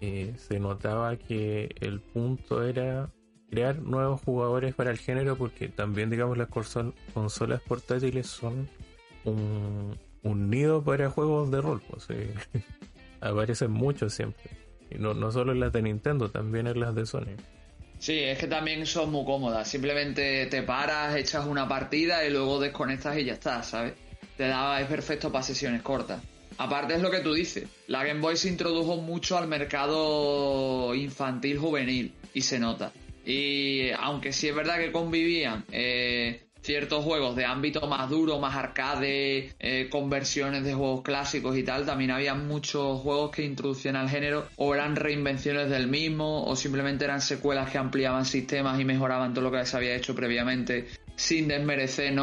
eh, 0.02 0.34
se 0.38 0.60
notaba 0.60 1.18
que 1.18 1.76
el 1.82 2.00
punto 2.00 2.64
era 2.64 3.10
crear 3.50 3.80
nuevos 3.80 4.22
jugadores 4.22 4.74
para 4.76 4.92
el 4.92 4.98
género, 4.98 5.38
porque 5.38 5.68
también, 5.68 6.10
digamos, 6.10 6.38
las 6.38 6.48
consolas 6.48 7.62
portátiles 7.62 8.28
son 8.28 8.70
un, 9.26 9.98
nido 10.50 10.84
para 10.84 11.10
juegos 11.10 11.52
de 11.52 11.62
rol, 11.62 11.82
pues, 11.90 12.08
aparecen 13.22 13.72
muchos 13.72 14.14
siempre. 14.14 14.52
Y 14.90 14.96
no, 14.98 15.14
no 15.14 15.32
solo 15.32 15.52
en 15.52 15.60
las 15.60 15.72
de 15.72 15.82
Nintendo, 15.82 16.30
también 16.30 16.68
en 16.68 16.80
las 16.80 16.94
de 16.96 17.06
Sony. 17.06 17.36
Sí, 18.00 18.20
es 18.20 18.38
que 18.38 18.48
también 18.48 18.86
son 18.86 19.12
muy 19.12 19.24
cómodas. 19.24 19.68
Simplemente 19.70 20.46
te 20.48 20.64
paras, 20.64 21.16
echas 21.16 21.46
una 21.46 21.68
partida 21.68 22.26
y 22.26 22.30
luego 22.30 22.60
desconectas 22.60 23.18
y 23.18 23.24
ya 23.24 23.34
está, 23.34 23.64
¿sabes? 23.64 23.94
Te 24.36 24.48
da, 24.48 24.82
es 24.82 24.88
perfecto 24.88 25.32
para 25.32 25.44
sesiones 25.44 25.82
cortas. 25.82 26.22
Aparte 26.58 26.96
es 26.96 27.02
lo 27.02 27.12
que 27.12 27.20
tú 27.20 27.34
dices, 27.34 27.68
la 27.88 28.04
Game 28.04 28.20
Boy 28.20 28.38
se 28.38 28.50
introdujo 28.50 28.98
mucho 28.98 29.38
al 29.38 29.48
mercado 29.48 30.94
infantil 30.96 31.58
juvenil 31.58 32.14
y 32.34 32.42
se 32.42 32.60
nota. 32.60 32.92
Y 33.26 33.90
aunque 33.92 34.34
sí 34.34 34.50
es 34.50 34.56
verdad 34.56 34.78
que 34.78 34.92
convivían 34.92 35.64
eh, 35.72 36.44
ciertos 36.64 37.04
juegos 37.04 37.36
de 37.36 37.46
ámbito 37.46 37.88
más 37.88 38.10
duro, 38.10 38.40
más 38.40 38.56
arcade, 38.56 39.54
eh, 39.60 39.88
conversiones 39.90 40.64
de 40.64 40.74
juegos 40.74 41.02
clásicos 41.02 41.58
y 41.58 41.64
tal, 41.64 41.86
también 41.86 42.12
había 42.12 42.34
muchos 42.36 43.02
juegos 43.02 43.32
que 43.32 43.44
introducían 43.44 43.96
al 43.96 44.10
género 44.10 44.48
o 44.56 44.74
eran 44.74 44.96
reinvenciones 44.96 45.70
del 45.70 45.88
mismo 45.88 46.46
o 46.46 46.56
simplemente 46.56 47.06
eran 47.06 47.22
secuelas 47.22 47.70
que 47.70 47.78
ampliaban 47.78 48.26
sistemas 48.26 48.80
y 48.80 48.86
mejoraban 48.86 49.34
todo 49.34 49.44
lo 49.44 49.52
que 49.52 49.66
se 49.66 49.76
había 49.76 49.96
hecho 49.96 50.16
previamente 50.16 50.88
sin 51.16 51.48
desmerecer 51.48 52.14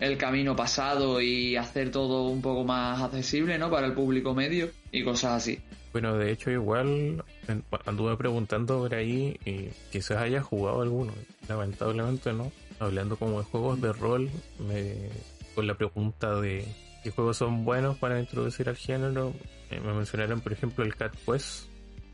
el 0.00 0.18
camino 0.18 0.56
pasado 0.56 1.20
y 1.20 1.56
hacer 1.56 1.90
todo 1.90 2.28
un 2.28 2.40
poco 2.42 2.64
más 2.64 3.00
accesible 3.00 3.58
¿no? 3.58 3.70
para 3.70 3.86
el 3.86 3.92
público 3.92 4.34
medio 4.34 4.70
y 4.90 5.04
cosas 5.04 5.42
así. 5.42 5.60
Bueno, 5.92 6.16
de 6.16 6.32
hecho 6.32 6.50
igual 6.50 7.22
anduve 7.84 8.16
preguntando 8.16 8.78
por 8.78 8.94
ahí 8.94 9.38
y 9.44 9.68
quizás 9.90 10.18
haya 10.18 10.40
jugado 10.40 10.80
alguno, 10.80 11.12
lamentablemente 11.48 12.32
no 12.32 12.50
hablando 12.82 13.16
como 13.16 13.38
de 13.38 13.44
juegos 13.44 13.80
de 13.80 13.92
rol, 13.92 14.30
me, 14.58 14.94
con 15.54 15.66
la 15.66 15.74
pregunta 15.74 16.40
de 16.40 16.64
qué 17.02 17.10
juegos 17.10 17.36
son 17.36 17.64
buenos 17.64 17.96
para 17.98 18.18
introducir 18.18 18.68
al 18.68 18.76
género, 18.76 19.32
eh, 19.70 19.80
me 19.80 19.92
mencionaron 19.92 20.40
por 20.40 20.52
ejemplo 20.52 20.84
el 20.84 20.96
Cat 20.96 21.14
Quest, 21.24 21.66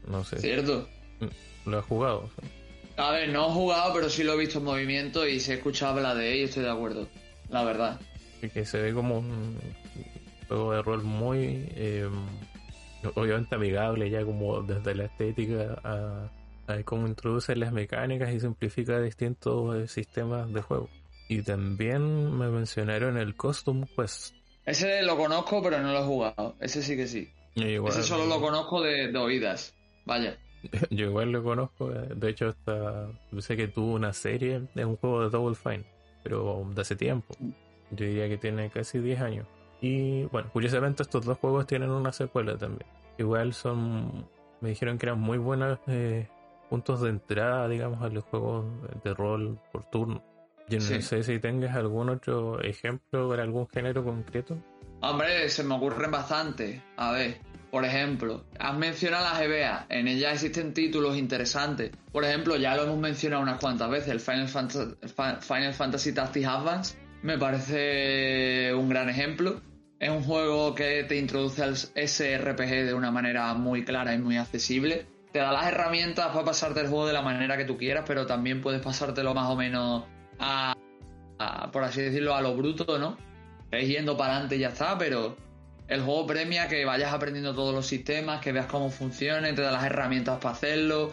no 0.06 0.24
sé. 0.24 0.40
Cierto. 0.40 0.88
Mm, 1.20 1.70
¿Lo 1.70 1.78
has 1.78 1.84
jugado? 1.84 2.30
A 2.98 3.12
ver, 3.12 3.28
no 3.30 3.48
he 3.48 3.52
jugado, 3.52 3.94
pero 3.94 4.10
sí 4.10 4.24
lo 4.24 4.34
he 4.34 4.38
visto 4.38 4.58
en 4.58 4.64
movimiento 4.64 5.26
y 5.26 5.40
se 5.40 5.54
escucha 5.54 5.90
hablar 5.90 6.16
de 6.16 6.32
él 6.32 6.38
y 6.40 6.42
estoy 6.44 6.64
de 6.64 6.70
acuerdo, 6.70 7.08
la 7.48 7.64
verdad. 7.64 8.00
Y 8.42 8.48
que 8.50 8.64
se 8.64 8.80
ve 8.80 8.92
como 8.92 9.18
un 9.18 9.56
juego 10.48 10.72
de 10.72 10.82
rol 10.82 11.02
muy... 11.02 11.68
Eh, 11.76 12.08
obviamente 13.14 13.54
amigable 13.54 14.10
ya 14.10 14.24
como 14.24 14.60
desde 14.62 14.94
la 14.94 15.04
estética 15.04 15.80
a 15.84 16.28
cómo 16.84 17.06
introduce 17.06 17.56
las 17.56 17.72
mecánicas 17.72 18.32
y 18.32 18.40
simplifica 18.40 19.00
distintos 19.00 19.76
eh, 19.76 19.88
sistemas 19.88 20.52
de 20.52 20.60
juego. 20.60 20.90
Y 21.28 21.42
también 21.42 22.36
me 22.36 22.48
mencionaron 22.48 23.16
el 23.16 23.36
Custom 23.36 23.86
Quest. 23.96 24.34
Ese 24.66 25.02
lo 25.02 25.16
conozco, 25.16 25.62
pero 25.62 25.80
no 25.80 25.92
lo 25.92 26.00
he 26.00 26.04
jugado. 26.04 26.56
Ese 26.60 26.82
sí 26.82 26.96
que 26.96 27.06
sí. 27.06 27.30
Ese 27.54 28.02
solo 28.02 28.26
lo 28.26 28.40
conozco 28.40 28.82
de, 28.82 29.16
oídas. 29.16 29.74
Vaya. 30.04 30.38
Yo 30.90 31.06
igual 31.06 31.32
lo 31.32 31.42
conozco. 31.42 31.92
Eh, 31.92 32.08
de 32.14 32.28
hecho, 32.30 32.48
hasta 32.48 33.08
sé 33.38 33.56
que 33.56 33.68
tuvo 33.68 33.94
una 33.94 34.12
serie 34.12 34.62
de 34.74 34.84
un 34.84 34.96
juego 34.96 35.22
de 35.22 35.30
Double 35.30 35.54
Fine, 35.54 35.84
pero 36.22 36.66
de 36.74 36.80
hace 36.80 36.96
tiempo. 36.96 37.34
Yo 37.90 38.04
diría 38.06 38.28
que 38.28 38.38
tiene 38.38 38.70
casi 38.70 38.98
10 38.98 39.20
años. 39.20 39.46
Y 39.80 40.24
bueno, 40.24 40.50
curiosamente 40.52 41.02
estos 41.02 41.24
dos 41.24 41.38
juegos 41.38 41.66
tienen 41.66 41.90
una 41.90 42.12
secuela 42.12 42.56
también. 42.58 42.88
Igual 43.16 43.54
son, 43.54 44.28
me 44.60 44.70
dijeron 44.70 44.98
que 44.98 45.06
eran 45.06 45.20
muy 45.20 45.38
buenas 45.38 45.78
eh, 45.86 46.28
puntos 46.68 47.00
de 47.00 47.10
entrada, 47.10 47.68
digamos, 47.68 48.02
a 48.02 48.08
los 48.08 48.24
juegos 48.24 48.66
de 49.02 49.14
rol 49.14 49.58
por 49.72 49.84
turno. 49.84 50.22
Yo 50.68 50.78
no 50.78 51.00
sé 51.00 51.22
si 51.22 51.38
tengas 51.38 51.74
algún 51.74 52.10
otro 52.10 52.60
ejemplo 52.60 53.28
para 53.30 53.42
algún 53.42 53.66
género 53.68 54.04
concreto. 54.04 54.58
Hombre, 55.00 55.48
se 55.48 55.64
me 55.64 55.74
ocurren 55.74 56.10
bastante. 56.10 56.82
A 56.96 57.12
ver, 57.12 57.38
por 57.70 57.84
ejemplo, 57.84 58.44
has 58.58 58.76
mencionado 58.76 59.24
las 59.24 59.40
EVA. 59.40 59.86
En 59.88 60.08
ellas 60.08 60.34
existen 60.34 60.72
títulos 60.74 61.16
interesantes. 61.16 61.90
Por 62.12 62.24
ejemplo, 62.24 62.56
ya 62.56 62.74
lo 62.76 62.84
hemos 62.84 62.98
mencionado 62.98 63.42
unas 63.42 63.60
cuantas 63.60 63.90
veces, 63.90 64.08
el 64.08 64.20
Final 64.20 64.48
Fantasy, 65.74 66.12
Tactics 66.12 66.46
Advance 66.46 66.96
me 67.22 67.36
parece 67.38 68.72
un 68.74 68.88
gran 68.88 69.08
ejemplo. 69.08 69.60
Es 69.98 70.10
un 70.10 70.22
juego 70.22 70.74
que 70.74 71.04
te 71.04 71.16
introduce 71.16 71.62
al 71.62 71.76
SRPG 71.76 72.86
de 72.86 72.94
una 72.94 73.10
manera 73.10 73.52
muy 73.54 73.84
clara 73.84 74.14
y 74.14 74.18
muy 74.18 74.36
accesible. 74.36 75.06
Te 75.32 75.40
da 75.40 75.52
las 75.52 75.66
herramientas 75.66 76.28
para 76.28 76.44
pasarte 76.44 76.80
el 76.80 76.86
juego 76.86 77.06
de 77.06 77.12
la 77.12 77.22
manera 77.22 77.56
que 77.56 77.64
tú 77.64 77.76
quieras, 77.76 78.04
pero 78.06 78.24
también 78.24 78.60
puedes 78.60 78.80
pasártelo 78.80 79.34
más 79.34 79.50
o 79.50 79.56
menos 79.56 80.04
a, 80.38 80.74
por 81.72 81.82
así 81.82 82.00
decirlo, 82.00 82.34
a 82.34 82.40
lo 82.40 82.56
bruto, 82.56 82.98
¿no? 82.98 83.18
Es 83.70 83.88
yendo 83.88 84.16
para 84.16 84.34
adelante 84.34 84.56
y 84.56 84.60
ya 84.60 84.68
está, 84.68 84.96
pero 84.96 85.36
el 85.88 86.02
juego 86.02 86.26
premia 86.26 86.68
que 86.68 86.84
vayas 86.84 87.12
aprendiendo 87.12 87.54
todos 87.54 87.74
los 87.74 87.86
sistemas, 87.86 88.40
que 88.40 88.52
veas 88.52 88.66
cómo 88.66 88.90
funciona, 88.90 89.52
te 89.54 89.62
da 89.62 89.72
las 89.72 89.84
herramientas 89.84 90.38
para 90.38 90.54
hacerlo. 90.54 91.12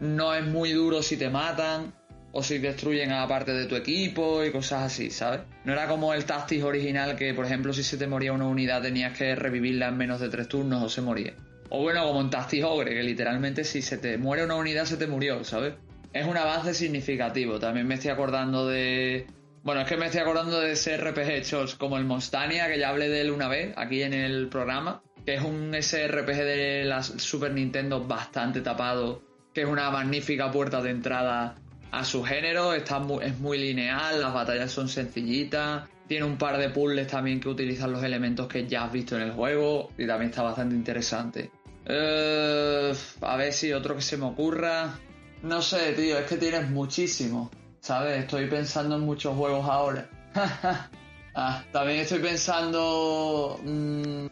No 0.00 0.34
es 0.34 0.44
muy 0.44 0.72
duro 0.72 1.02
si 1.02 1.16
te 1.16 1.30
matan 1.30 1.92
o 2.32 2.42
si 2.42 2.58
destruyen 2.58 3.12
a 3.12 3.26
parte 3.26 3.52
de 3.52 3.66
tu 3.66 3.76
equipo 3.76 4.44
y 4.44 4.50
cosas 4.50 4.82
así, 4.82 5.10
¿sabes? 5.10 5.40
No 5.64 5.72
era 5.72 5.88
como 5.88 6.12
el 6.12 6.24
Tactics 6.24 6.64
original 6.64 7.16
que, 7.16 7.32
por 7.32 7.46
ejemplo, 7.46 7.72
si 7.72 7.82
se 7.82 7.96
te 7.96 8.06
moría 8.06 8.32
una 8.32 8.46
unidad 8.46 8.82
tenías 8.82 9.16
que 9.16 9.34
revivirla 9.34 9.88
en 9.88 9.96
menos 9.96 10.20
de 10.20 10.28
tres 10.28 10.48
turnos 10.48 10.82
o 10.82 10.88
se 10.88 11.00
moría. 11.00 11.32
O 11.70 11.82
bueno, 11.82 12.04
como 12.04 12.20
en 12.20 12.30
Tactics 12.30 12.64
Ogre, 12.64 12.94
que 12.94 13.02
literalmente 13.02 13.64
si 13.64 13.82
se 13.82 13.98
te 13.98 14.18
muere 14.18 14.44
una 14.44 14.56
unidad 14.56 14.84
se 14.84 14.96
te 14.96 15.06
murió, 15.06 15.44
¿sabes? 15.44 15.74
Es 16.12 16.26
un 16.26 16.36
avance 16.36 16.74
significativo. 16.74 17.58
También 17.58 17.86
me 17.86 17.94
estoy 17.94 18.10
acordando 18.10 18.66
de... 18.66 19.26
Bueno, 19.68 19.82
es 19.82 19.86
que 19.86 19.98
me 19.98 20.06
estoy 20.06 20.22
acordando 20.22 20.62
de 20.62 20.74
SRPG 20.74 21.28
hechos 21.28 21.74
como 21.74 21.98
el 21.98 22.06
Monstania, 22.06 22.68
que 22.68 22.78
ya 22.78 22.88
hablé 22.88 23.10
de 23.10 23.20
él 23.20 23.30
una 23.30 23.48
vez 23.48 23.74
aquí 23.76 24.02
en 24.02 24.14
el 24.14 24.48
programa, 24.48 25.02
que 25.26 25.34
es 25.34 25.42
un 25.42 25.74
SRPG 25.74 26.36
de 26.36 26.84
la 26.86 27.02
Super 27.02 27.52
Nintendo 27.52 28.02
bastante 28.02 28.62
tapado, 28.62 29.20
que 29.52 29.60
es 29.60 29.66
una 29.68 29.90
magnífica 29.90 30.50
puerta 30.50 30.80
de 30.80 30.88
entrada 30.88 31.58
a 31.90 32.02
su 32.02 32.24
género, 32.24 32.72
está 32.72 33.02
es 33.20 33.38
muy 33.40 33.58
lineal, 33.58 34.22
las 34.22 34.32
batallas 34.32 34.72
son 34.72 34.88
sencillitas, 34.88 35.86
tiene 36.06 36.24
un 36.24 36.38
par 36.38 36.56
de 36.56 36.70
puzzles 36.70 37.06
también 37.06 37.38
que 37.38 37.50
utilizan 37.50 37.92
los 37.92 38.02
elementos 38.02 38.48
que 38.48 38.66
ya 38.66 38.84
has 38.84 38.92
visto 38.92 39.16
en 39.16 39.22
el 39.24 39.32
juego 39.32 39.90
y 39.98 40.06
también 40.06 40.30
está 40.30 40.44
bastante 40.44 40.76
interesante. 40.76 41.50
Eh, 41.84 42.94
a 43.20 43.36
ver 43.36 43.52
si 43.52 43.70
otro 43.74 43.96
que 43.96 44.00
se 44.00 44.16
me 44.16 44.24
ocurra. 44.24 44.98
No 45.42 45.60
sé, 45.60 45.92
tío, 45.92 46.18
es 46.18 46.24
que 46.24 46.38
tienes 46.38 46.70
muchísimo, 46.70 47.50
¿sabes? 47.80 48.18
Estoy 48.20 48.46
pensando 48.46 48.96
en 48.96 49.02
muchos 49.02 49.36
juegos 49.36 49.68
ahora. 49.68 50.08
ah, 51.34 51.64
también 51.72 52.00
estoy 52.00 52.20
pensando... 52.20 53.58
Mmm, 53.62 54.26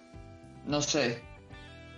no 0.67 0.83
sé, 0.83 1.23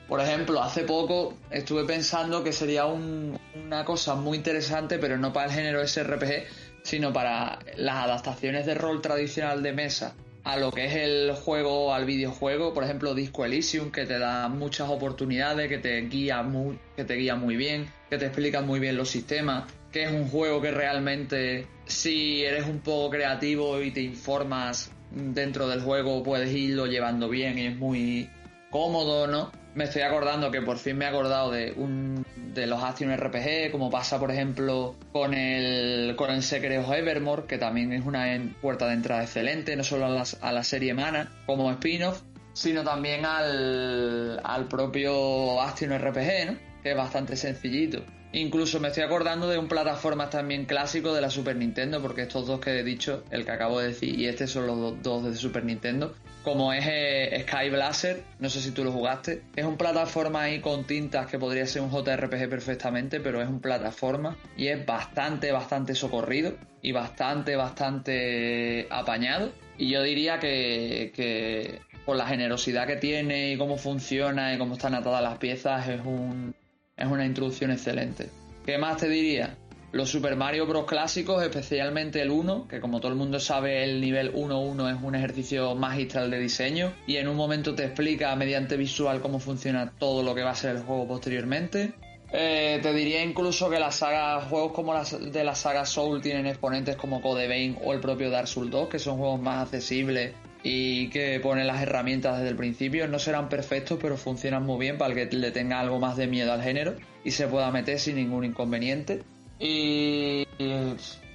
por 0.08 0.20
ejemplo, 0.20 0.62
hace 0.62 0.84
poco 0.84 1.36
estuve 1.50 1.84
pensando 1.84 2.42
que 2.42 2.52
sería 2.52 2.86
una 2.86 3.84
cosa 3.84 4.14
muy 4.14 4.38
interesante, 4.38 4.98
pero 4.98 5.18
no 5.18 5.34
para 5.34 5.46
el 5.46 5.52
género 5.52 5.86
SRPG, 5.86 6.46
sino 6.82 7.12
para 7.12 7.58
las 7.76 8.04
adaptaciones 8.04 8.64
de 8.64 8.74
rol 8.74 9.02
tradicional 9.02 9.62
de 9.62 9.72
mesa 9.72 10.14
a 10.44 10.56
lo 10.56 10.72
que 10.72 10.86
es 10.86 10.94
el 10.94 11.32
juego, 11.34 11.92
al 11.92 12.06
videojuego, 12.06 12.72
por 12.72 12.84
ejemplo 12.84 13.14
Disco 13.14 13.44
Elysium, 13.44 13.90
que 13.90 14.06
te 14.06 14.18
da 14.18 14.48
muchas 14.48 14.88
oportunidades, 14.88 15.68
que 15.68 15.76
te 15.76 16.00
guía 16.02 16.42
muy, 16.42 16.78
que 16.96 17.04
te 17.04 17.14
guía 17.16 17.34
muy 17.34 17.56
bien, 17.56 17.92
que 18.08 18.16
te 18.16 18.24
explica 18.24 18.62
muy 18.62 18.80
bien 18.80 18.96
los 18.96 19.10
sistemas, 19.10 19.64
que 19.92 20.04
es 20.04 20.12
un 20.12 20.28
juego 20.28 20.60
que 20.60 20.70
realmente 20.70 21.66
si 21.86 22.44
eres 22.44 22.66
un 22.66 22.80
poco 22.80 23.10
creativo 23.10 23.80
y 23.80 23.90
te 23.90 24.02
informas 24.02 24.90
dentro 25.10 25.68
del 25.68 25.80
juego 25.80 26.22
puedes 26.22 26.52
irlo 26.52 26.86
llevando 26.86 27.28
bien 27.28 27.58
y 27.58 27.66
es 27.66 27.76
muy 27.76 28.28
cómodo, 28.70 29.26
¿no? 29.26 29.50
me 29.78 29.84
estoy 29.84 30.02
acordando 30.02 30.50
que 30.50 30.60
por 30.60 30.76
fin 30.76 30.98
me 30.98 31.04
he 31.04 31.08
acordado 31.08 31.52
de 31.52 31.72
un 31.76 32.26
de 32.36 32.66
los 32.66 32.82
Action 32.82 33.16
RPG, 33.16 33.70
como 33.70 33.90
pasa 33.90 34.18
por 34.18 34.32
ejemplo 34.32 34.96
con 35.12 35.34
el 35.34 36.16
con 36.16 36.30
el 36.30 36.42
Secret 36.42 36.80
of 36.80 36.90
Evermore, 36.90 37.44
que 37.46 37.58
también 37.58 37.92
es 37.92 38.04
una 38.04 38.26
puerta 38.60 38.88
de 38.88 38.94
entrada 38.94 39.22
excelente, 39.22 39.76
no 39.76 39.84
solo 39.84 40.06
a, 40.40 40.52
la 40.52 40.64
serie 40.64 40.94
Mana 40.94 41.30
como 41.46 41.70
spin-off, 41.70 42.22
sino 42.54 42.82
también 42.82 43.24
al, 43.24 44.40
al 44.42 44.66
propio 44.66 45.60
Action 45.62 45.96
RPG, 45.96 46.46
¿no? 46.46 46.58
que 46.82 46.90
es 46.90 46.96
bastante 46.96 47.36
sencillito. 47.36 48.02
Incluso 48.32 48.78
me 48.78 48.88
estoy 48.88 49.04
acordando 49.04 49.48
de 49.48 49.58
un 49.58 49.68
plataforma 49.68 50.28
también 50.28 50.66
clásico 50.66 51.14
de 51.14 51.22
la 51.22 51.30
Super 51.30 51.56
Nintendo, 51.56 52.02
porque 52.02 52.22
estos 52.22 52.46
dos 52.46 52.60
que 52.60 52.78
he 52.78 52.84
dicho, 52.84 53.24
el 53.30 53.46
que 53.46 53.52
acabo 53.52 53.80
de 53.80 53.88
decir 53.88 54.18
y 54.18 54.26
este 54.26 54.46
son 54.46 54.66
los 54.66 55.02
dos 55.02 55.24
de 55.24 55.34
Super 55.34 55.64
Nintendo, 55.64 56.14
como 56.44 56.72
es 56.72 56.84
eh, 56.86 57.44
Sky 57.46 57.70
Blazer, 57.70 58.22
no 58.38 58.50
sé 58.50 58.60
si 58.60 58.70
tú 58.70 58.84
lo 58.84 58.92
jugaste, 58.92 59.42
es 59.56 59.64
un 59.64 59.76
plataforma 59.76 60.42
ahí 60.42 60.60
con 60.60 60.84
tintas 60.84 61.26
que 61.26 61.38
podría 61.38 61.66
ser 61.66 61.82
un 61.82 61.90
JRPG 61.90 62.48
perfectamente, 62.50 63.20
pero 63.20 63.40
es 63.40 63.48
un 63.48 63.60
plataforma 63.60 64.36
y 64.56 64.68
es 64.68 64.84
bastante, 64.84 65.50
bastante 65.50 65.94
socorrido 65.94 66.54
y 66.82 66.92
bastante, 66.92 67.56
bastante 67.56 68.86
apañado. 68.90 69.52
Y 69.78 69.90
yo 69.90 70.02
diría 70.02 70.38
que, 70.38 71.12
que 71.14 71.80
por 72.04 72.16
la 72.16 72.26
generosidad 72.26 72.86
que 72.86 72.96
tiene 72.96 73.52
y 73.52 73.58
cómo 73.58 73.76
funciona 73.76 74.54
y 74.54 74.58
cómo 74.58 74.74
están 74.74 74.94
atadas 74.94 75.22
las 75.22 75.38
piezas, 75.38 75.88
es 75.88 76.00
un 76.00 76.54
es 76.98 77.06
una 77.06 77.24
introducción 77.24 77.70
excelente. 77.70 78.28
¿Qué 78.66 78.76
más 78.76 78.98
te 78.98 79.08
diría? 79.08 79.56
Los 79.90 80.10
Super 80.10 80.36
Mario 80.36 80.66
Bros. 80.66 80.84
clásicos, 80.84 81.42
especialmente 81.42 82.20
el 82.20 82.30
1, 82.30 82.68
que 82.68 82.78
como 82.78 83.00
todo 83.00 83.10
el 83.10 83.16
mundo 83.16 83.40
sabe 83.40 83.84
el 83.84 84.02
nivel 84.02 84.34
1-1 84.34 84.94
es 84.94 85.02
un 85.02 85.14
ejercicio 85.14 85.74
magistral 85.74 86.30
de 86.30 86.38
diseño 86.38 86.92
y 87.06 87.16
en 87.16 87.26
un 87.26 87.36
momento 87.36 87.74
te 87.74 87.84
explica 87.84 88.36
mediante 88.36 88.76
visual 88.76 89.22
cómo 89.22 89.38
funciona 89.38 89.90
todo 89.98 90.22
lo 90.22 90.34
que 90.34 90.42
va 90.42 90.50
a 90.50 90.54
ser 90.54 90.76
el 90.76 90.82
juego 90.82 91.08
posteriormente. 91.08 91.94
Eh, 92.30 92.80
te 92.82 92.92
diría 92.92 93.24
incluso 93.24 93.70
que 93.70 93.80
las 93.80 93.96
sagas, 93.96 94.44
juegos 94.44 94.72
como 94.72 94.92
de 95.02 95.44
la 95.44 95.54
saga 95.54 95.86
Soul 95.86 96.20
tienen 96.20 96.46
exponentes 96.46 96.96
como 96.96 97.22
Code 97.22 97.48
Vein 97.48 97.78
o 97.82 97.94
el 97.94 98.00
propio 98.00 98.28
Dark 98.28 98.48
Souls 98.48 98.70
2, 98.70 98.90
que 98.90 98.98
son 98.98 99.16
juegos 99.16 99.40
más 99.40 99.62
accesibles 99.62 100.34
y 100.62 101.08
que 101.10 101.40
pone 101.40 101.64
las 101.64 101.82
herramientas 101.82 102.38
desde 102.38 102.50
el 102.50 102.56
principio. 102.56 103.06
No 103.08 103.18
serán 103.18 103.48
perfectos, 103.48 103.98
pero 104.00 104.16
funcionan 104.16 104.64
muy 104.64 104.78
bien 104.78 104.98
para 104.98 105.12
el 105.12 105.28
que 105.28 105.36
le 105.36 105.50
tenga 105.50 105.80
algo 105.80 105.98
más 105.98 106.16
de 106.16 106.26
miedo 106.26 106.52
al 106.52 106.62
género 106.62 106.94
y 107.24 107.30
se 107.30 107.46
pueda 107.46 107.70
meter 107.70 107.98
sin 107.98 108.16
ningún 108.16 108.44
inconveniente. 108.44 109.22
Y 109.58 110.44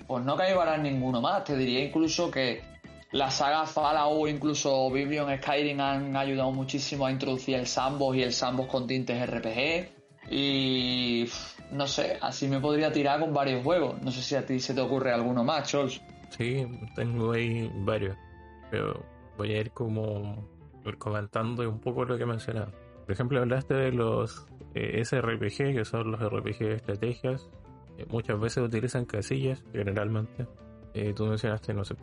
pues 0.07 0.23
no 0.23 0.35
caigará 0.35 0.77
ninguno 0.77 1.21
más. 1.21 1.43
Te 1.43 1.55
diría 1.55 1.83
incluso 1.83 2.29
que 2.29 2.61
la 3.11 3.29
saga 3.29 3.65
Fallout 3.65 4.13
o 4.13 4.27
incluso 4.27 4.89
Biblion 4.89 5.37
Skyrim 5.37 5.79
han 5.79 6.15
ayudado 6.15 6.51
muchísimo 6.51 7.05
a 7.05 7.11
introducir 7.11 7.55
el 7.55 7.67
sandbox 7.67 8.17
y 8.17 8.23
el 8.23 8.33
sandbox 8.33 8.69
con 8.69 8.87
tintes 8.87 9.29
RPG. 9.29 9.89
Y 10.31 11.25
no 11.71 11.87
sé, 11.87 12.17
así 12.21 12.47
me 12.47 12.59
podría 12.59 12.91
tirar 12.91 13.19
con 13.19 13.33
varios 13.33 13.63
juegos. 13.63 14.01
No 14.01 14.11
sé 14.11 14.21
si 14.21 14.35
a 14.35 14.45
ti 14.45 14.59
se 14.59 14.73
te 14.73 14.81
ocurre 14.81 15.11
alguno 15.11 15.43
más, 15.43 15.69
Chols. 15.69 16.01
Sí, 16.29 16.65
tengo 16.95 17.33
ahí 17.33 17.69
varios. 17.75 18.17
Pero 18.71 19.05
voy 19.37 19.53
a 19.53 19.59
ir 19.59 19.71
como 19.71 20.47
comentando 20.97 21.67
un 21.69 21.79
poco 21.79 22.05
lo 22.05 22.17
que 22.17 22.25
mencionaba. 22.25 22.71
Por 23.05 23.11
ejemplo, 23.11 23.39
hablaste 23.39 23.73
de 23.73 23.91
los 23.91 24.45
eh, 24.73 25.03
SRPG, 25.03 25.75
que 25.75 25.85
son 25.85 26.11
los 26.11 26.21
RPG 26.21 26.59
de 26.59 26.75
estrategias. 26.75 27.49
Eh, 27.97 28.05
muchas 28.09 28.39
veces 28.39 28.63
utilizan 28.63 29.05
casillas, 29.05 29.63
generalmente. 29.71 30.47
Eh, 30.93 31.13
tú 31.15 31.25
mencionaste, 31.25 31.73
no 31.73 31.83
sé, 31.83 31.95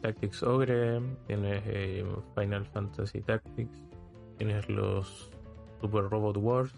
Tactics 0.00 0.42
Ogre, 0.42 1.00
tienes 1.26 1.62
Final 2.34 2.66
Fantasy 2.66 3.20
Tactics, 3.20 3.82
tienes 4.36 4.68
los 4.68 5.30
Super 5.80 6.04
Robot 6.10 6.36
Wars, 6.38 6.74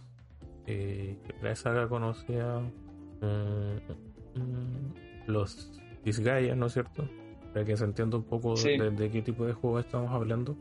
la 1.41 1.57
saga 1.57 1.89
conocida, 1.89 2.61
mm, 2.61 4.39
mm, 4.39 5.27
los 5.27 5.81
Disgaea, 6.05 6.55
¿no 6.55 6.67
es 6.67 6.75
cierto? 6.75 7.09
Para 7.57 7.65
que 7.65 7.75
se 7.75 7.85
entienda 7.85 8.19
un 8.19 8.23
poco 8.23 8.55
de, 8.55 9.11
qué 9.11 9.23
tipo 9.23 9.47
de 9.47 9.55
juego 9.55 9.79
estamos 9.79 10.13
hablando. 10.13 10.55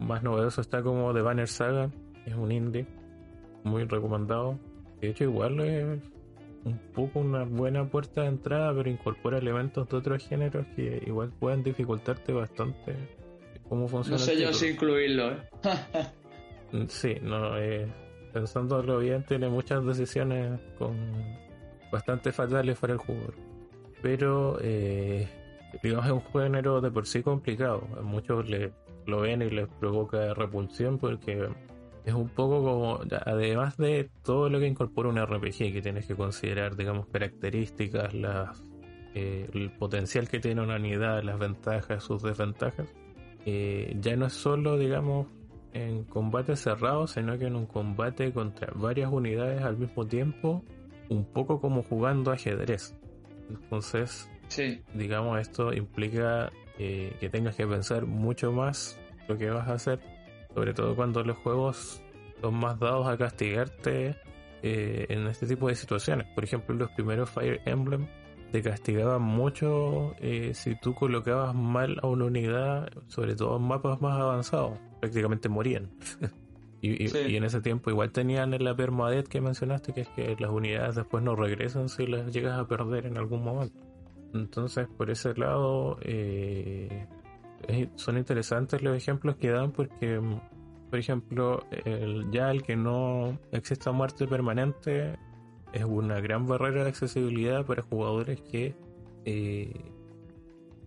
Más 0.00 0.24
novedoso 0.24 0.60
está 0.60 0.82
como 0.82 1.14
The 1.14 1.20
Banner 1.20 1.46
Saga, 1.46 1.88
es 2.26 2.34
un 2.34 2.50
indie 2.50 2.84
muy 3.62 3.84
recomendado. 3.84 4.58
De 5.00 5.10
hecho, 5.10 5.22
igual 5.22 5.60
es 5.60 6.00
un 6.64 6.78
poco 6.92 7.20
una 7.20 7.44
buena 7.44 7.88
puerta 7.88 8.22
de 8.22 8.26
entrada, 8.26 8.74
pero 8.74 8.90
incorpora 8.90 9.38
elementos 9.38 9.88
de 9.88 9.96
otros 9.96 10.26
géneros 10.26 10.66
que 10.74 11.00
igual 11.06 11.30
pueden 11.38 11.62
dificultarte 11.62 12.32
bastante 12.32 12.96
cómo 13.68 13.86
funciona. 13.86 14.18
No 14.18 14.24
sé 14.24 14.40
yo 14.40 14.52
si 14.52 14.70
incluirlo, 14.70 15.34
¿eh? 15.34 15.36
sí, 16.88 17.18
no, 17.22 17.56
eh, 17.56 17.86
pensándolo 18.32 18.98
bien, 18.98 19.24
tiene 19.26 19.48
muchas 19.48 19.86
decisiones 19.86 20.58
con 20.76 20.96
bastante 21.92 22.32
fatales 22.32 22.76
para 22.80 22.94
el 22.94 22.98
jugador. 22.98 23.34
Pero 24.02 24.58
eh, 24.60 25.28
digamos, 25.82 26.06
es 26.06 26.12
un 26.12 26.22
género 26.32 26.80
de 26.80 26.90
por 26.90 27.06
sí 27.06 27.22
complicado. 27.22 27.86
Muchos 28.02 28.48
le, 28.48 28.72
lo 29.06 29.20
ven 29.20 29.42
y 29.42 29.50
les 29.50 29.68
provoca 29.68 30.34
repulsión 30.34 30.98
porque 30.98 31.48
es 32.04 32.14
un 32.14 32.28
poco 32.28 32.62
como, 32.62 33.00
además 33.26 33.76
de 33.76 34.10
todo 34.22 34.48
lo 34.48 34.58
que 34.58 34.66
incorpora 34.66 35.08
un 35.08 35.24
RPG, 35.24 35.72
que 35.72 35.80
tienes 35.82 36.06
que 36.06 36.16
considerar, 36.16 36.76
digamos, 36.76 37.06
características, 37.06 38.12
las, 38.14 38.62
eh, 39.14 39.48
el 39.52 39.70
potencial 39.72 40.28
que 40.28 40.40
tiene 40.40 40.62
una 40.62 40.76
unidad, 40.76 41.22
las 41.22 41.38
ventajas, 41.38 42.02
sus 42.02 42.22
desventajas, 42.22 42.88
eh, 43.46 43.96
ya 44.00 44.16
no 44.16 44.26
es 44.26 44.32
solo, 44.32 44.78
digamos, 44.78 45.28
en 45.72 46.04
combate 46.04 46.56
cerrado, 46.56 47.06
sino 47.06 47.38
que 47.38 47.46
en 47.46 47.56
un 47.56 47.66
combate 47.66 48.32
contra 48.32 48.72
varias 48.74 49.10
unidades 49.12 49.62
al 49.62 49.76
mismo 49.76 50.06
tiempo, 50.06 50.62
un 51.08 51.24
poco 51.24 51.60
como 51.60 51.82
jugando 51.82 52.30
ajedrez. 52.32 52.96
Entonces, 53.48 54.30
Sí. 54.52 54.82
Digamos, 54.92 55.40
esto 55.40 55.72
implica 55.72 56.52
eh, 56.78 57.16
que 57.18 57.30
tengas 57.30 57.56
que 57.56 57.66
pensar 57.66 58.04
mucho 58.04 58.52
más 58.52 59.00
lo 59.26 59.38
que 59.38 59.48
vas 59.48 59.66
a 59.66 59.74
hacer, 59.74 60.00
sobre 60.54 60.74
todo 60.74 60.94
cuando 60.94 61.24
los 61.24 61.38
juegos 61.38 62.02
son 62.42 62.54
más 62.56 62.78
dados 62.78 63.06
a 63.08 63.16
castigarte 63.16 64.14
eh, 64.62 65.06
en 65.08 65.26
este 65.26 65.46
tipo 65.46 65.68
de 65.68 65.74
situaciones. 65.74 66.26
Por 66.34 66.44
ejemplo, 66.44 66.74
los 66.74 66.90
primeros 66.90 67.30
Fire 67.30 67.62
Emblem 67.64 68.06
te 68.50 68.60
castigaban 68.60 69.22
mucho 69.22 70.14
eh, 70.18 70.52
si 70.52 70.74
tú 70.78 70.94
colocabas 70.94 71.54
mal 71.54 71.98
a 72.02 72.06
una 72.08 72.26
unidad, 72.26 72.90
sobre 73.06 73.34
todo 73.34 73.56
en 73.56 73.62
mapas 73.62 74.02
más 74.02 74.20
avanzados, 74.20 74.78
prácticamente 75.00 75.48
morían. 75.48 75.90
y, 76.82 77.36
en 77.36 77.44
ese 77.44 77.62
tiempo 77.62 77.88
igual 77.88 78.12
tenían 78.12 78.50
la 78.62 78.76
permadeath 78.76 79.28
que 79.28 79.40
mencionaste, 79.40 79.94
que 79.94 80.02
es 80.02 80.08
que 80.08 80.36
las 80.38 80.50
unidades 80.50 80.96
después 80.96 81.24
no 81.24 81.36
regresan 81.36 81.88
si 81.88 82.06
las 82.06 82.30
llegas 82.30 82.58
a 82.58 82.68
perder 82.68 83.06
en 83.06 83.16
algún 83.16 83.42
momento. 83.42 83.91
Entonces, 84.34 84.88
por 84.96 85.10
ese 85.10 85.34
lado, 85.34 85.98
eh, 86.02 87.06
son 87.96 88.18
interesantes 88.18 88.82
los 88.82 88.96
ejemplos 88.96 89.36
que 89.36 89.50
dan 89.50 89.72
porque, 89.72 90.20
por 90.90 90.98
ejemplo, 90.98 91.64
ya 92.30 92.50
el 92.50 92.62
que 92.62 92.76
no 92.76 93.38
exista 93.52 93.92
muerte 93.92 94.26
permanente 94.26 95.18
es 95.72 95.84
una 95.84 96.20
gran 96.20 96.46
barrera 96.46 96.84
de 96.84 96.90
accesibilidad 96.90 97.64
para 97.64 97.82
jugadores 97.82 98.40
que 98.42 98.74
eh, 99.24 99.72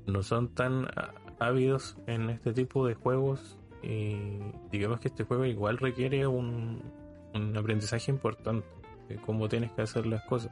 no 0.06 0.22
son 0.22 0.50
tan 0.50 0.88
ávidos 1.40 1.98
en 2.08 2.30
este 2.30 2.54
tipo 2.54 2.86
de 2.88 2.94
juegos 2.94 3.58
y 3.82 4.40
digamos 4.72 5.00
que 5.00 5.10
este 5.10 5.24
juego 5.24 5.46
igual 5.46 5.78
requiere 5.78 6.26
un, 6.28 6.82
un 7.34 7.58
aprendizaje 7.58 8.12
importante 8.12 8.68
de 9.10 9.16
cómo 9.18 9.50
tienes 9.50 9.72
que 9.72 9.82
hacer 9.82 10.06
las 10.06 10.24
cosas 10.26 10.52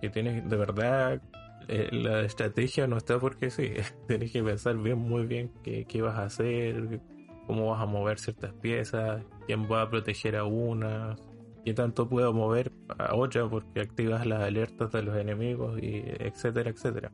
que 0.00 0.10
tienes 0.10 0.48
de 0.48 0.56
verdad 0.56 1.20
eh, 1.68 1.88
la 1.92 2.22
estrategia 2.22 2.86
no 2.86 2.96
está 2.96 3.18
porque 3.18 3.50
sí 3.50 3.72
tienes 4.08 4.32
que 4.32 4.42
pensar 4.42 4.76
bien 4.76 4.98
muy 4.98 5.26
bien 5.26 5.52
qué, 5.62 5.84
qué 5.86 6.02
vas 6.02 6.16
a 6.16 6.24
hacer 6.24 7.00
cómo 7.46 7.70
vas 7.70 7.82
a 7.82 7.86
mover 7.86 8.18
ciertas 8.18 8.52
piezas 8.54 9.22
quién 9.46 9.70
va 9.70 9.82
a 9.82 9.90
proteger 9.90 10.36
a 10.36 10.44
una 10.44 11.16
qué 11.64 11.74
tanto 11.74 12.08
puedo 12.08 12.32
mover 12.32 12.72
a 12.98 13.14
otra 13.14 13.48
porque 13.48 13.80
activas 13.80 14.26
las 14.26 14.42
alertas 14.42 14.90
de 14.92 15.02
los 15.02 15.16
enemigos 15.16 15.78
y 15.82 16.02
etcétera, 16.18 16.70
etcétera. 16.70 17.12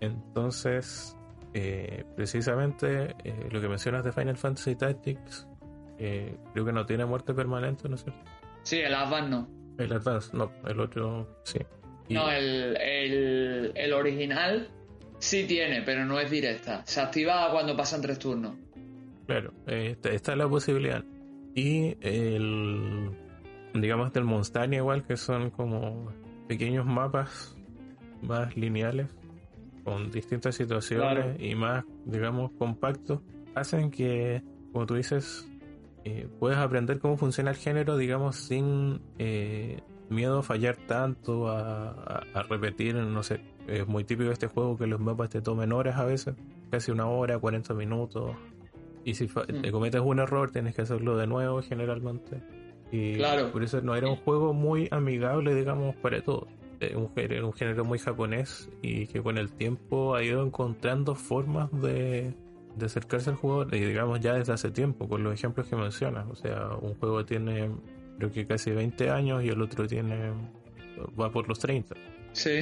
Entonces, 0.00 1.16
eh, 1.52 2.04
precisamente 2.16 3.14
eh, 3.22 3.48
lo 3.52 3.60
que 3.60 3.68
mencionas 3.68 4.04
de 4.04 4.10
Final 4.10 4.36
Fantasy 4.36 4.74
Tactics, 4.74 5.46
creo 5.96 6.64
que 6.64 6.72
no 6.72 6.84
tiene 6.84 7.04
muerte 7.04 7.34
permanente, 7.34 7.88
¿no 7.88 7.94
es 7.94 8.02
cierto? 8.02 8.24
Sí, 8.62 8.80
el 8.80 8.94
Advance 8.94 9.28
no. 9.28 9.48
El 9.78 9.92
Advance, 9.92 10.36
no, 10.36 10.50
el 10.66 10.80
otro 10.80 11.38
sí. 11.44 11.60
No, 12.08 12.30
el, 12.30 12.76
el, 12.76 13.72
el, 13.74 13.92
original 13.92 14.68
sí 15.18 15.44
tiene, 15.46 15.82
pero 15.82 16.04
no 16.04 16.20
es 16.20 16.30
directa. 16.30 16.82
Se 16.84 17.00
activa 17.00 17.50
cuando 17.50 17.76
pasan 17.76 18.02
tres 18.02 18.18
turnos. 18.18 18.56
Claro, 19.26 19.52
esta, 19.66 20.10
esta 20.10 20.32
es 20.32 20.38
la 20.38 20.48
posibilidad. 20.48 21.02
Y 21.54 21.96
el 22.00 23.10
digamos, 23.80 24.12
del 24.12 24.24
Monstania 24.24 24.78
igual, 24.78 25.04
que 25.04 25.16
son 25.16 25.50
como 25.50 26.12
pequeños 26.48 26.86
mapas 26.86 27.56
más 28.22 28.56
lineales, 28.56 29.08
con 29.82 30.10
distintas 30.10 30.54
situaciones 30.54 31.36
y 31.40 31.54
más, 31.54 31.84
digamos, 32.06 32.52
compactos, 32.52 33.20
hacen 33.54 33.90
que, 33.90 34.42
como 34.72 34.86
tú 34.86 34.94
dices, 34.94 35.46
eh, 36.04 36.28
puedes 36.38 36.58
aprender 36.58 36.98
cómo 36.98 37.16
funciona 37.16 37.50
el 37.50 37.56
género, 37.56 37.96
digamos, 37.96 38.36
sin 38.36 39.00
eh, 39.18 39.80
miedo 40.08 40.38
a 40.38 40.42
fallar 40.42 40.76
tanto, 40.86 41.48
a, 41.48 42.24
repetir, 42.48 42.94
no 42.94 43.22
sé, 43.22 43.40
es 43.66 43.86
muy 43.86 44.04
típico 44.04 44.30
este 44.30 44.46
juego 44.46 44.76
que 44.76 44.86
los 44.86 45.00
mapas 45.00 45.30
te 45.30 45.40
tomen 45.40 45.72
horas 45.72 45.96
a 45.96 46.04
veces, 46.04 46.34
casi 46.70 46.90
una 46.90 47.06
hora, 47.06 47.38
40 47.38 47.74
minutos, 47.74 48.36
y 49.04 49.14
si 49.14 49.26
mm. 49.26 49.62
te 49.62 49.70
cometes 49.70 50.00
un 50.00 50.18
error 50.18 50.50
tienes 50.50 50.74
que 50.74 50.82
hacerlo 50.82 51.16
de 51.16 51.26
nuevo 51.26 51.62
generalmente. 51.62 52.42
Y 52.90 53.14
claro. 53.16 53.50
por 53.50 53.62
eso 53.64 53.80
no 53.80 53.96
era 53.96 54.08
un 54.08 54.16
juego 54.16 54.52
muy 54.52 54.88
amigable, 54.90 55.54
digamos, 55.54 55.96
para 55.96 56.22
todos. 56.22 56.48
Era 56.80 56.96
un, 56.98 57.10
un 57.44 57.52
género 57.52 57.84
muy 57.84 57.98
japonés 57.98 58.70
y 58.82 59.06
que 59.06 59.22
con 59.22 59.38
el 59.38 59.52
tiempo 59.52 60.14
ha 60.14 60.22
ido 60.22 60.44
encontrando 60.44 61.14
formas 61.14 61.70
de, 61.72 62.34
de 62.76 62.86
acercarse 62.86 63.30
al 63.30 63.36
jugador, 63.36 63.74
y 63.74 63.80
digamos 63.80 64.20
ya 64.20 64.34
desde 64.34 64.52
hace 64.52 64.70
tiempo, 64.70 65.08
con 65.08 65.22
los 65.22 65.34
ejemplos 65.34 65.66
que 65.66 65.76
mencionas. 65.76 66.26
O 66.30 66.34
sea, 66.34 66.70
un 66.80 66.94
juego 66.94 67.24
tiene 67.24 67.70
creo 68.18 68.30
que 68.30 68.46
casi 68.46 68.70
20 68.70 69.10
años 69.10 69.44
y 69.44 69.48
el 69.48 69.60
otro 69.60 69.86
tiene 69.86 70.32
va 71.20 71.30
por 71.30 71.48
los 71.48 71.58
30. 71.58 71.94
Sí. 72.32 72.60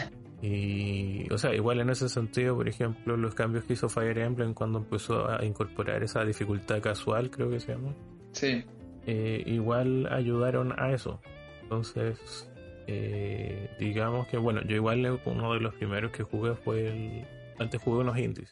y, 0.42 1.32
o 1.32 1.38
sea, 1.38 1.54
igual 1.54 1.80
en 1.80 1.90
ese 1.90 2.08
sentido, 2.08 2.56
por 2.56 2.68
ejemplo, 2.68 3.16
los 3.16 3.34
cambios 3.34 3.64
que 3.64 3.74
hizo 3.74 3.88
Fire 3.88 4.18
Emblem 4.18 4.54
cuando 4.54 4.78
empezó 4.78 5.28
a 5.28 5.44
incorporar 5.44 6.02
esa 6.02 6.24
dificultad 6.24 6.80
casual, 6.80 7.30
creo 7.30 7.50
que 7.50 7.60
se 7.60 7.72
llama. 7.72 7.94
Sí. 8.32 8.64
Eh, 9.06 9.42
igual 9.46 10.08
ayudaron 10.10 10.78
a 10.78 10.92
eso. 10.92 11.20
Entonces, 11.62 12.50
eh, 12.86 13.70
digamos 13.78 14.26
que, 14.28 14.36
bueno, 14.36 14.62
yo 14.62 14.76
igual 14.76 15.20
uno 15.24 15.54
de 15.54 15.60
los 15.60 15.74
primeros 15.74 16.12
que 16.12 16.22
jugué 16.22 16.54
fue 16.54 16.88
el. 16.88 17.26
Antes 17.58 17.80
jugué 17.80 18.00
unos 18.00 18.18
indies, 18.18 18.50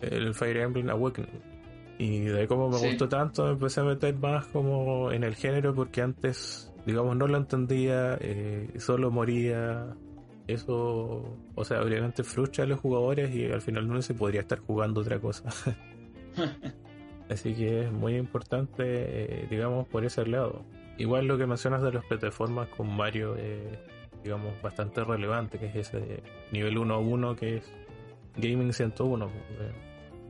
el 0.00 0.32
Fire 0.32 0.58
Emblem 0.58 0.88
Awakening. 0.88 1.53
Y 1.98 2.20
de 2.20 2.48
como 2.48 2.68
me 2.68 2.78
gustó 2.78 3.08
tanto, 3.08 3.44
me 3.44 3.52
empecé 3.52 3.80
a 3.80 3.84
meter 3.84 4.16
más 4.16 4.46
como 4.48 5.12
en 5.12 5.22
el 5.22 5.34
género 5.34 5.74
porque 5.74 6.02
antes, 6.02 6.72
digamos, 6.86 7.16
no 7.16 7.28
lo 7.28 7.36
entendía, 7.36 8.18
eh, 8.20 8.68
solo 8.78 9.10
moría. 9.10 9.96
Eso, 10.46 11.38
o 11.54 11.64
sea, 11.64 11.80
obviamente 11.82 12.22
frustra 12.22 12.64
a 12.64 12.66
los 12.66 12.78
jugadores 12.78 13.34
y 13.34 13.46
al 13.50 13.62
final 13.62 13.88
no 13.88 14.02
se 14.02 14.12
podría 14.12 14.42
estar 14.42 14.58
jugando 14.58 15.00
otra 15.00 15.18
cosa. 15.18 15.48
Así 17.30 17.54
que 17.54 17.84
es 17.84 17.92
muy 17.92 18.16
importante, 18.16 18.82
eh, 18.84 19.46
digamos, 19.48 19.88
por 19.88 20.04
ese 20.04 20.26
lado. 20.26 20.62
Igual 20.98 21.26
lo 21.26 21.38
que 21.38 21.46
mencionas 21.46 21.82
de 21.82 21.92
las 21.92 22.04
plataformas 22.04 22.68
con 22.68 22.94
Mario 22.94 23.36
es, 23.36 23.78
digamos, 24.22 24.60
bastante 24.60 25.02
relevante, 25.02 25.58
que 25.58 25.66
es 25.66 25.76
ese 25.76 26.22
nivel 26.52 26.76
1 26.76 26.94
a 26.94 26.98
1 26.98 27.36
que 27.36 27.56
es 27.56 27.72
Gaming 28.36 28.72
101. 28.72 29.30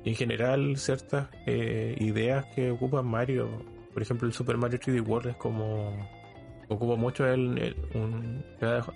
En 0.04 0.14
general, 0.14 0.76
ciertas 0.76 1.28
eh, 1.46 1.96
ideas 1.98 2.46
que 2.54 2.70
ocupa 2.70 3.02
Mario, 3.02 3.48
por 3.92 4.02
ejemplo, 4.02 4.26
el 4.26 4.34
Super 4.34 4.56
Mario 4.56 4.78
3D 4.78 5.06
World 5.06 5.30
es 5.30 5.36
como. 5.36 5.96
ocupa 6.68 6.96
mucho 6.96 7.26
el, 7.26 7.76
un, 7.94 8.44
cada 8.58 8.86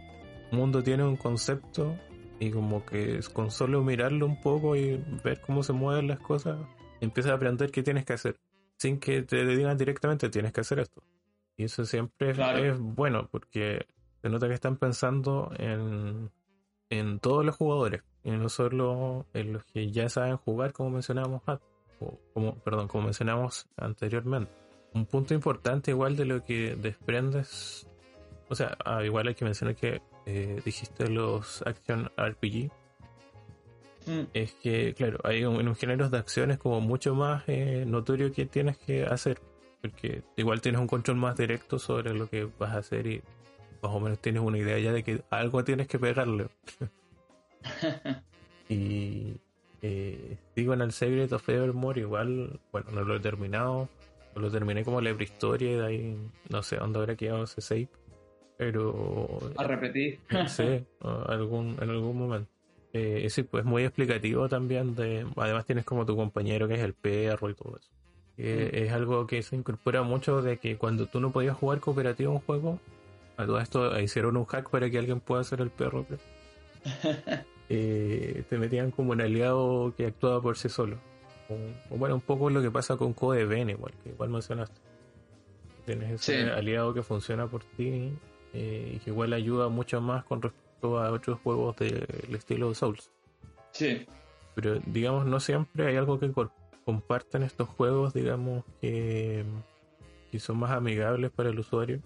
mundo 0.51 0.83
tiene 0.83 1.05
un 1.05 1.17
concepto 1.17 1.97
y 2.41 2.51
como 2.51 2.85
que 2.85 3.21
con 3.33 3.51
solo 3.51 3.83
mirarlo 3.83 4.27
un 4.27 4.41
poco 4.41 4.77
y 4.77 5.03
ver 5.25 5.41
cómo 5.41 5.63
se 5.63 5.73
mueven 5.73 6.07
las 6.09 6.21
cosas 6.21 6.57
empiezas 7.01 7.33
a 7.33 7.35
aprender 7.37 7.71
qué 7.71 7.83
tienes 7.83 8.05
que 8.05 8.15
hacer, 8.15 8.41
sin 8.77 8.99
que 8.99 9.23
te 9.23 9.45
digan 9.45 9.77
directamente 9.77 10.29
tienes 10.29 10.53
que 10.53 10.61
hacer 10.61 10.81
esto. 10.81 11.03
Y 11.57 11.65
eso 11.65 11.85
siempre 11.85 12.31
es, 12.31 12.79
bueno, 12.79 13.29
porque 13.31 13.87
se 14.23 14.29
nota 14.29 14.49
que 14.49 14.55
están 14.55 14.77
pensando 14.77 15.51
en, 15.59 16.31
en 16.89 17.19
todos 17.19 17.45
los 17.45 17.57
jugadores, 17.57 18.03
y 18.29 18.37
no 18.39 18.49
solo 18.49 19.27
en 19.35 19.55
los 19.55 19.65
que 19.65 19.91
ya 19.91 20.09
saben 20.09 20.37
jugar, 20.37 20.73
como 20.73 20.91
mencionábamos 20.91 21.43
como, 22.33 22.55
perdón, 22.59 22.89
como 22.89 23.05
mencionamos 23.05 23.67
anteriormente. 23.77 24.53
Un 24.95 25.07
punto 25.07 25.35
importante 25.35 25.91
igual 25.91 26.17
de 26.17 26.25
lo 26.25 26.45
que 26.45 26.77
desprendes, 26.77 27.89
o 28.49 28.55
sea, 28.55 28.77
ah, 28.85 29.05
igual 29.05 29.29
hay 29.29 29.35
que 29.35 29.45
mencionar 29.45 29.75
que 29.75 30.01
eh, 30.27 30.61
dijiste 30.65 31.09
los 31.09 31.63
Action 31.67 32.11
RPG, 32.17 32.71
Mm. 34.09 34.29
es 34.33 34.55
que, 34.55 34.95
claro, 34.95 35.19
hay 35.23 35.45
un, 35.45 35.57
unos 35.57 35.79
géneros 35.79 36.11
de 36.11 36.19
acciones 36.19 36.59
como 36.59 36.81
mucho 36.81 37.15
más 37.15 37.45
eh, 37.47 37.85
notorio 37.87 38.33
que 38.33 38.47
tienes 38.47 38.79
que 38.79 39.05
hacer, 39.05 39.39
porque 39.83 40.23
igual 40.37 40.63
tienes 40.63 40.81
un 40.81 40.87
control 40.87 41.19
más 41.19 41.37
directo 41.37 41.79
sobre 41.79 42.15
lo 42.15 42.29
que 42.29 42.49
vas 42.59 42.73
a 42.75 42.79
hacer 42.79 43.07
y 43.07 43.23
más 43.83 43.93
o 43.93 44.01
menos 44.01 44.19
tienes 44.19 44.43
una 44.43 44.59
idea 44.59 44.79
ya 44.79 44.93
de 44.93 45.05
que 45.05 45.23
algo 45.31 45.63
tienes 45.63 45.89
que 45.89 45.99
pegarle. 45.99 46.49
y 48.69 49.35
eh, 49.83 50.37
digo 50.55 50.75
en 50.75 50.81
el 50.81 50.93
Secret 50.93 51.33
of 51.33 51.49
Evermore 51.49 52.01
igual, 52.01 52.61
bueno, 52.73 52.91
no 52.93 53.03
lo 53.03 53.17
he 53.17 53.21
terminado, 53.21 53.89
lo 54.35 54.51
terminé 54.51 54.85
como 54.85 55.01
la 55.01 55.15
prehistoria 55.15 55.71
y 55.71 55.75
de 55.75 55.87
ahí 55.87 56.17
no 56.49 56.63
sé 56.63 56.77
dónde 56.77 56.99
habrá 56.99 57.17
quedado 57.17 57.45
ese 57.45 57.61
save, 57.61 57.89
pero... 58.57 59.39
A 59.57 59.65
repetir. 59.65 60.19
sí, 60.49 60.85
algún, 61.01 61.77
en 61.81 61.91
algún 61.91 62.19
momento. 62.19 62.51
Eh, 62.93 63.29
sí, 63.31 63.43
pues 63.43 63.65
muy 63.65 63.85
explicativo 63.85 64.49
también. 64.49 64.95
De, 64.95 65.27
además 65.37 65.67
tienes 65.67 65.85
como 65.85 66.07
tu 66.07 66.17
compañero 66.17 66.67
que 66.67 66.75
es 66.75 66.81
el 66.81 66.95
perro 66.95 67.51
y 67.51 67.55
todo 67.55 67.77
eso. 67.77 67.91
Mm. 68.39 68.75
Es 68.75 68.93
algo 68.93 69.27
que 69.27 69.43
se 69.43 69.57
incorpora 69.57 70.03
mucho 70.03 70.43
de 70.43 70.59
que 70.59 70.77
cuando 70.77 71.07
tú 71.07 71.21
no 71.21 71.31
podías 71.31 71.57
jugar 71.57 71.81
cooperativo 71.81 72.33
un 72.33 72.41
juego, 72.41 72.81
a 73.37 73.47
todo 73.47 73.61
esto 73.61 74.01
hicieron 74.01 74.37
un 74.37 74.45
hack 74.47 74.71
para 74.71 74.91
que 74.91 74.99
alguien 74.99 75.21
pueda 75.21 75.45
ser 75.45 75.61
el 75.61 75.71
perro. 75.71 76.07
eh, 77.69 78.45
te 78.49 78.59
metían 78.59 78.91
como 78.91 79.13
un 79.13 79.21
aliado 79.21 79.95
que 79.97 80.07
actuaba 80.07 80.41
por 80.41 80.57
sí 80.57 80.69
solo. 80.69 80.99
O, 81.91 81.97
bueno, 81.97 82.15
un 82.15 82.21
poco 82.21 82.51
lo 82.51 82.61
que 82.61 82.71
pasa 82.71 82.97
con 82.97 83.15
Code 83.15 83.47
Ven, 83.47 83.71
igual, 83.71 83.95
que 84.03 84.11
igual 84.11 84.31
mencionaste. 84.31 84.81
Tienes 85.87 86.29
ese 86.29 86.51
aliado 86.51 86.93
que 86.93 87.03
funciona 87.03 87.47
por 87.47 87.65
ti 87.65 88.13
eh, 88.53 88.93
y 88.95 88.99
que 88.99 89.11
igual 89.11 89.33
ayuda 89.33 89.69
mucho 89.69 90.01
más 90.01 90.25
con 90.25 90.43
respecto 90.43 90.99
a 90.99 91.11
otros 91.11 91.39
juegos 91.41 91.77
del 91.77 92.35
estilo 92.35 92.75
Souls. 92.75 93.11
Sí. 93.73 94.07
Pero 94.55 94.81
digamos, 94.87 95.25
no 95.25 95.41
siempre 95.41 95.87
hay 95.87 95.97
algo 95.97 96.19
que 96.19 96.31
compartan 96.85 97.43
estos 97.43 97.69
juegos, 97.69 98.13
digamos, 98.13 98.65
que, 98.81 99.45
que 100.31 100.39
son 100.39 100.59
más 100.59 100.73
amigables 100.73 101.31
para 101.31 101.49
el 101.49 101.59
usuario 101.59 102.03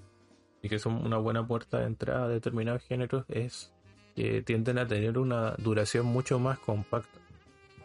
y 0.62 0.68
que 0.68 0.78
son 0.78 1.04
una 1.04 1.16
buena 1.16 1.46
puerta 1.46 1.80
de 1.80 1.87
entrada 1.87 2.26
a 2.26 2.28
determinados 2.28 2.85
géneros, 2.85 3.24
es 3.28 3.72
que 4.14 4.42
tienden 4.42 4.79
a 4.79 4.87
tener 4.87 5.18
una 5.18 5.53
duración 5.53 6.07
mucho 6.07 6.38
más 6.38 6.59
compacta. 6.59 7.18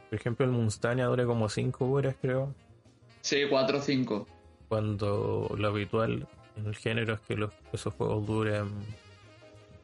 Por 0.09 0.19
ejemplo, 0.19 0.45
el 0.45 0.51
Munstania 0.51 1.05
dura 1.05 1.25
como 1.25 1.49
5 1.49 1.85
horas, 1.89 2.15
creo. 2.21 2.53
Sí, 3.21 3.43
4 3.49 3.77
o 3.77 3.81
5. 3.81 4.27
Cuando 4.69 5.55
lo 5.57 5.67
habitual 5.67 6.27
en 6.55 6.65
el 6.65 6.75
género 6.75 7.13
es 7.15 7.19
que 7.21 7.35
los, 7.35 7.53
esos 7.73 7.93
juegos 7.93 8.25
duren 8.25 8.71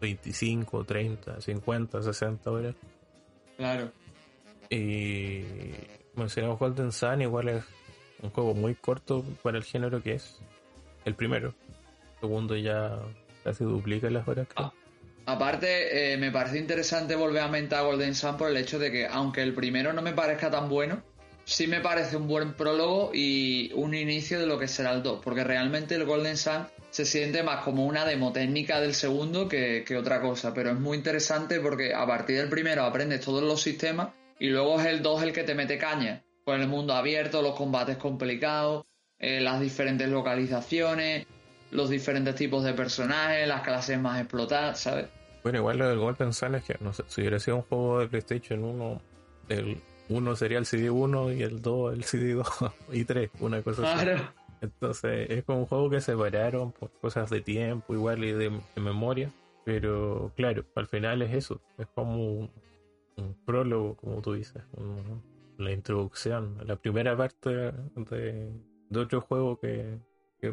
25, 0.01 0.83
30, 0.83 1.41
50, 1.41 2.01
60 2.03 2.51
horas. 2.51 2.75
Claro. 3.57 3.91
Y 4.69 5.43
mencionamos 6.15 6.59
Golden 6.59 6.91
Sun, 6.91 7.21
igual 7.21 7.49
es 7.49 7.65
un 8.21 8.29
juego 8.29 8.53
muy 8.53 8.75
corto 8.75 9.23
para 9.41 9.57
el 9.57 9.63
género 9.63 10.01
que 10.01 10.13
es 10.13 10.39
el 11.05 11.15
primero. 11.15 11.53
El 12.15 12.19
segundo 12.21 12.55
ya 12.55 12.97
casi 13.43 13.63
duplica 13.63 14.09
las 14.09 14.27
horas. 14.27 14.47
Ah, 14.55 14.73
aparte, 15.25 16.13
eh, 16.13 16.17
me 16.17 16.31
parece 16.31 16.57
interesante 16.57 17.15
volver 17.15 17.41
a 17.41 17.47
mentar 17.47 17.85
Golden 17.85 18.15
Sun 18.15 18.37
por 18.37 18.49
el 18.49 18.57
hecho 18.57 18.79
de 18.79 18.91
que, 18.91 19.07
aunque 19.07 19.41
el 19.41 19.53
primero 19.53 19.93
no 19.93 20.01
me 20.01 20.13
parezca 20.13 20.49
tan 20.49 20.69
bueno, 20.69 21.03
sí 21.45 21.67
me 21.67 21.81
parece 21.81 22.17
un 22.17 22.27
buen 22.27 22.53
prólogo 22.53 23.11
y 23.13 23.71
un 23.73 23.93
inicio 23.93 24.39
de 24.39 24.45
lo 24.45 24.59
que 24.59 24.67
será 24.67 24.93
el 24.93 25.03
2, 25.03 25.21
porque 25.23 25.43
realmente 25.43 25.95
el 25.95 26.05
Golden 26.05 26.37
Sun 26.37 26.67
se 26.89 27.05
siente 27.05 27.43
más 27.43 27.63
como 27.63 27.85
una 27.85 28.05
demo 28.05 28.31
técnica 28.31 28.79
del 28.79 28.93
segundo 28.93 29.47
que, 29.47 29.83
otra 29.97 30.21
cosa, 30.21 30.53
pero 30.53 30.71
es 30.71 30.79
muy 30.79 30.97
interesante 30.97 31.59
porque 31.59 31.93
a 31.93 32.05
partir 32.05 32.37
del 32.37 32.49
primero 32.49 32.83
aprendes 32.83 33.21
todos 33.21 33.43
los 33.43 33.61
sistemas 33.61 34.09
y 34.39 34.49
luego 34.49 34.79
es 34.79 34.85
el 34.85 35.01
2 35.01 35.23
el 35.23 35.33
que 35.33 35.43
te 35.43 35.55
mete 35.55 35.77
caña, 35.77 36.23
con 36.45 36.61
el 36.61 36.67
mundo 36.67 36.93
abierto, 36.93 37.41
los 37.41 37.55
combates 37.55 37.97
complicados, 37.97 38.85
eh, 39.17 39.41
las 39.41 39.59
diferentes 39.59 40.07
localizaciones, 40.07 41.25
los 41.73 41.89
diferentes 41.89 42.35
tipos 42.35 42.63
de 42.63 42.73
personajes, 42.73 43.47
las 43.47 43.61
clases 43.61 43.99
más 43.99 44.19
explotadas, 44.19 44.79
¿sabes? 44.79 45.07
Bueno, 45.43 45.59
igual 45.59 45.77
lo 45.77 45.89
del 45.89 45.99
Golden 45.99 46.33
Sun 46.33 46.55
es 46.55 46.63
que, 46.63 46.77
no 46.79 46.93
sé, 46.93 47.03
si 47.07 47.21
hubiera 47.21 47.39
sido 47.39 47.57
un 47.57 47.63
juego 47.63 47.99
de 47.99 48.07
PlayStation 48.07 48.63
1, 48.63 49.01
el 49.49 49.81
uno 50.09 50.35
sería 50.35 50.57
el 50.57 50.65
CD1 50.65 51.37
y 51.37 51.43
el 51.43 51.61
2 51.61 51.93
el 51.93 52.03
CD2 52.03 52.73
y 52.91 53.05
3, 53.05 53.31
una 53.39 53.61
cosa 53.61 53.93
así. 53.93 54.09
Entonces 54.61 55.29
es 55.29 55.43
como 55.43 55.59
un 55.59 55.65
juego 55.65 55.89
que 55.89 56.01
separaron 56.01 56.71
por 56.71 56.89
cosas 57.01 57.29
de 57.29 57.41
tiempo 57.41 57.93
igual 57.93 58.23
y 58.23 58.31
de, 58.31 58.51
memoria. 58.77 59.31
Pero 59.65 60.31
claro, 60.35 60.65
al 60.75 60.87
final 60.87 61.21
es 61.21 61.33
eso. 61.33 61.61
Es 61.77 61.87
como 61.87 62.17
un, 62.17 62.51
prólogo, 63.45 63.95
como 63.95 64.21
tú 64.21 64.33
dices. 64.33 64.63
la 65.57 65.71
introducción, 65.71 66.57
la 66.65 66.75
primera 66.75 67.15
parte 67.15 67.49
de, 67.49 68.51
de 68.89 68.99
otro 68.99 69.21
juego 69.21 69.59
que, 69.59 69.99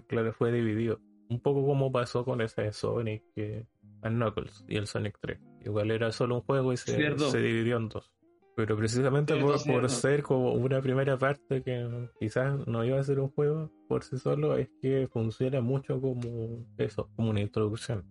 claro 0.06 0.33
fue 0.33 0.52
dividido. 0.52 1.00
Un 1.30 1.40
poco 1.40 1.64
como 1.64 1.90
pasó 1.90 2.24
con 2.24 2.40
ese 2.40 2.72
Sonic 2.72 3.22
que, 3.34 3.66
Knuckles 4.02 4.64
y 4.68 4.76
el 4.76 4.86
Sonic 4.86 5.18
3. 5.20 5.38
Igual 5.64 5.90
era 5.90 6.12
solo 6.12 6.36
un 6.36 6.40
juego 6.42 6.72
y 6.72 6.76
se, 6.76 7.16
se 7.18 7.38
dividió 7.38 7.76
en 7.76 7.88
dos. 7.88 8.12
Pero 8.56 8.76
precisamente 8.76 9.36
por, 9.36 9.88
ser 9.88 10.22
como 10.22 10.52
una 10.52 10.82
primera 10.82 11.16
parte 11.16 11.62
que 11.62 12.08
quizás 12.18 12.66
no 12.66 12.84
iba 12.84 12.98
a 12.98 13.02
ser 13.02 13.20
un 13.20 13.30
juego 13.30 13.70
por 13.88 14.02
sí 14.04 14.18
solo, 14.18 14.56
es 14.58 14.68
que 14.82 15.08
funciona 15.10 15.60
mucho 15.60 16.00
como 16.00 16.66
eso, 16.76 17.08
como 17.16 17.30
una 17.30 17.40
introducción. 17.40 18.04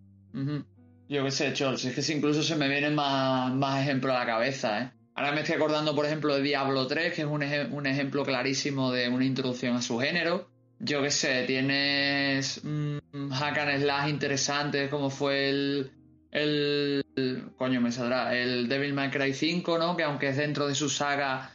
Yo 1.08 1.24
qué 1.24 1.30
sé, 1.30 1.52
Chols, 1.52 1.84
es 1.84 2.06
que 2.06 2.12
incluso 2.12 2.42
se 2.42 2.56
me 2.56 2.68
vienen 2.68 2.94
más, 2.94 3.54
más 3.54 3.82
ejemplos 3.82 4.14
a 4.14 4.20
la 4.20 4.26
cabeza, 4.26 4.82
¿eh? 4.82 4.90
Ahora 5.14 5.32
me 5.32 5.40
estoy 5.42 5.56
acordando, 5.56 5.94
por 5.94 6.06
ejemplo, 6.06 6.34
de 6.34 6.42
Diablo 6.42 6.86
3, 6.86 7.12
que 7.12 7.22
es 7.22 7.28
un, 7.28 7.42
un 7.72 7.86
ejemplo 7.86 8.24
clarísimo 8.24 8.90
de 8.90 9.08
una 9.08 9.24
introducción 9.24 9.76
a 9.76 9.82
su 9.82 9.98
género. 9.98 10.48
Yo 10.82 11.02
qué 11.02 11.10
sé, 11.10 11.44
tienes 11.46 12.62
mmm, 12.64 12.98
slash 13.30 14.08
interesantes 14.08 14.88
como 14.88 15.10
fue 15.10 15.50
el, 15.50 15.90
el, 16.30 17.04
coño 17.56 17.82
me 17.82 17.92
saldrá, 17.92 18.34
el 18.34 18.66
Devil 18.66 18.94
May 18.94 19.10
Cry 19.10 19.34
5, 19.34 19.76
¿no? 19.78 19.94
Que 19.94 20.04
aunque 20.04 20.28
es 20.28 20.38
dentro 20.38 20.66
de 20.66 20.74
su 20.74 20.88
saga 20.88 21.52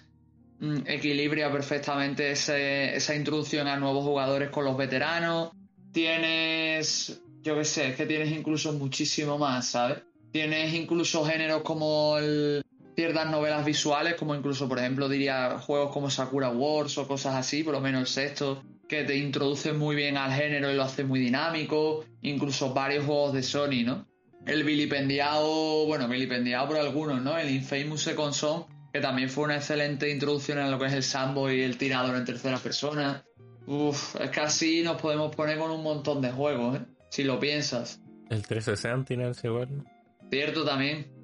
mm, 0.60 0.82
equilibra 0.86 1.52
perfectamente 1.52 2.32
esa 2.32 3.16
introducción 3.16 3.68
a 3.68 3.78
nuevos 3.78 4.04
jugadores 4.06 4.50
con 4.50 4.64
los 4.66 4.78
veteranos. 4.78 5.52
Tienes, 5.92 7.20
yo 7.42 7.56
qué 7.56 7.66
sé, 7.66 7.90
es 7.90 7.96
que 7.96 8.06
tienes 8.06 8.32
incluso 8.32 8.74
muchísimo 8.74 9.40
más, 9.40 9.70
¿sabes? 9.70 10.04
Tienes 10.32 10.74
incluso 10.74 11.26
géneros 11.26 11.62
como 11.64 12.18
el, 12.18 12.65
ciertas 12.96 13.30
novelas 13.30 13.66
visuales, 13.66 14.16
como 14.16 14.36
incluso, 14.36 14.68
por 14.68 14.80
ejemplo, 14.80 15.10
diría 15.10 15.60
juegos 15.60 15.92
como 15.92 16.10
Sakura 16.10 16.50
Wars 16.50 16.98
o 16.98 17.08
cosas 17.08 17.36
así, 17.36 17.64
por 17.64 17.74
lo 17.74 17.82
menos 17.82 18.02
el 18.02 18.08
sexto, 18.08 18.64
que 18.88 19.04
te 19.04 19.18
introducen 19.18 19.78
muy 19.78 19.96
bien 19.96 20.18
al 20.18 20.32
género 20.32 20.72
y 20.72 20.76
lo 20.76 20.84
hace 20.84 21.04
muy 21.04 21.20
dinámico. 21.20 22.06
Incluso 22.22 22.74
varios 22.74 23.06
juegos 23.06 23.34
de 23.34 23.44
Sony, 23.44 23.84
¿no? 23.86 24.06
el 24.46 24.64
vilipendiado, 24.64 25.86
bueno, 25.86 26.08
vilipendiado 26.08 26.68
por 26.68 26.78
algunos, 26.78 27.22
¿no? 27.22 27.38
El 27.38 27.50
Infamous 27.50 28.04
Second 28.04 28.34
Son, 28.34 28.66
que 28.94 29.00
también 29.00 29.30
fue 29.30 29.46
una 29.46 29.56
excelente 29.56 30.10
introducción 30.10 30.60
en 30.60 30.72
lo 30.72 30.80
que 30.80 30.86
es 30.86 30.94
el 30.94 31.04
sambo 31.04 31.52
y 31.52 31.62
el 31.62 31.78
tirador 31.78 32.16
en 32.16 32.26
tercera 32.26 32.58
persona. 32.58 33.24
Uf, 33.66 34.16
es 34.20 34.30
que 34.30 34.40
así 34.40 34.84
nos 34.84 35.02
podemos 35.02 35.36
poner 35.36 35.58
con 35.58 35.72
un 35.72 35.82
montón 35.82 36.22
de 36.22 36.32
juegos, 36.32 36.78
¿eh? 36.78 36.82
Si 37.10 37.24
lo 37.24 37.40
piensas. 37.40 38.00
El 38.30 38.46
360 38.46 39.06
tiene 39.06 39.32
igual. 39.44 39.84
Cierto 40.30 40.64
también. 40.64 41.15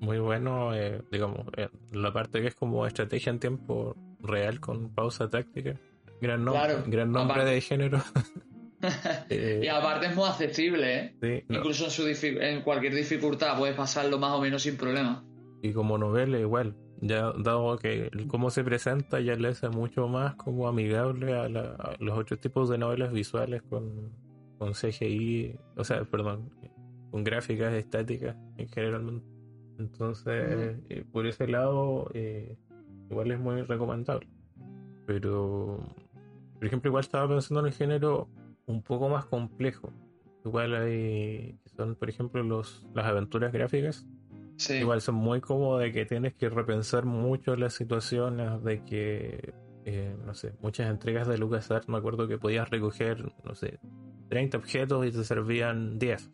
Muy 0.00 0.18
bueno, 0.18 0.74
eh, 0.74 1.02
digamos, 1.10 1.46
eh, 1.56 1.68
la 1.92 2.12
parte 2.12 2.40
que 2.40 2.48
es 2.48 2.54
como 2.54 2.86
estrategia 2.86 3.30
en 3.30 3.40
tiempo 3.40 3.96
real 4.20 4.60
con 4.60 4.94
pausa 4.94 5.28
táctica. 5.28 5.74
Gran, 6.20 6.44
gran 6.86 7.12
nombre 7.12 7.44
de 7.44 7.60
género. 7.60 8.02
y 9.30 9.66
aparte 9.68 10.06
es 10.06 10.14
muy 10.14 10.28
accesible, 10.28 11.14
¿eh? 11.20 11.44
Incluso 11.48 11.86
en, 11.86 11.90
su 11.90 12.26
en 12.40 12.62
cualquier 12.62 12.94
dificultad 12.94 13.58
puedes 13.58 13.76
pasarlo 13.76 14.18
más 14.18 14.32
o 14.32 14.40
menos 14.40 14.62
sin 14.62 14.76
problema. 14.76 15.24
Y 15.62 15.72
como 15.72 15.98
novela 15.98 16.38
igual, 16.38 16.76
ya 17.00 17.32
dado 17.32 17.76
que 17.78 18.10
cómo 18.28 18.50
se 18.50 18.64
presenta 18.64 19.20
ya 19.20 19.34
le 19.34 19.48
hace 19.48 19.68
mucho 19.68 20.08
más 20.08 20.34
como 20.34 20.68
amigable 20.68 21.34
a, 21.34 21.48
los 21.48 22.18
otros 22.18 22.40
tipos 22.40 22.68
de 22.68 22.78
novelas 22.78 23.12
visuales 23.12 23.62
con, 23.62 24.12
con 24.58 24.72
CGI, 24.72 25.56
o 25.76 25.84
sea, 25.84 26.04
perdón, 26.04 26.50
con 27.10 27.24
gráficas 27.24 27.74
estáticas 27.74 28.36
en 28.56 28.68
general. 28.68 29.22
Entonces, 29.78 30.76
eh, 30.88 31.04
por 31.12 31.26
ese 31.26 31.46
lado, 31.46 32.10
eh, 32.14 32.56
igual 33.10 33.30
es 33.30 33.38
muy 33.38 33.62
recomendable. 33.62 34.28
Pero, 35.06 35.78
por 36.58 36.66
ejemplo, 36.66 36.88
igual 36.88 37.02
estaba 37.02 37.28
pensando 37.28 37.60
en 37.60 37.66
el 37.66 37.72
género 37.72 38.28
un 38.66 38.82
poco 38.82 39.08
más 39.08 39.24
complejo. 39.26 39.92
Igual 40.44 40.74
hay, 40.74 41.58
son 41.76 41.94
por 41.94 42.08
ejemplo 42.08 42.42
los, 42.42 42.86
las 42.94 43.06
aventuras 43.06 43.52
gráficas. 43.52 44.06
Igual 44.70 45.00
son 45.00 45.14
muy 45.14 45.40
cómodas 45.40 45.84
de 45.84 45.92
que 45.92 46.04
tienes 46.04 46.34
que 46.34 46.48
repensar 46.48 47.04
mucho 47.04 47.54
las 47.54 47.74
situaciones, 47.74 48.62
de 48.64 48.84
que, 48.84 49.54
eh, 49.84 50.16
no 50.26 50.34
sé, 50.34 50.52
muchas 50.60 50.90
entregas 50.90 51.28
de 51.28 51.38
LucasArts, 51.38 51.88
me 51.88 51.96
acuerdo 51.96 52.26
que 52.26 52.38
podías 52.38 52.68
recoger, 52.68 53.32
no 53.44 53.54
sé, 53.54 53.78
30 54.28 54.58
objetos 54.58 55.06
y 55.06 55.12
te 55.12 55.22
servían 55.22 55.98
10. 56.00 56.30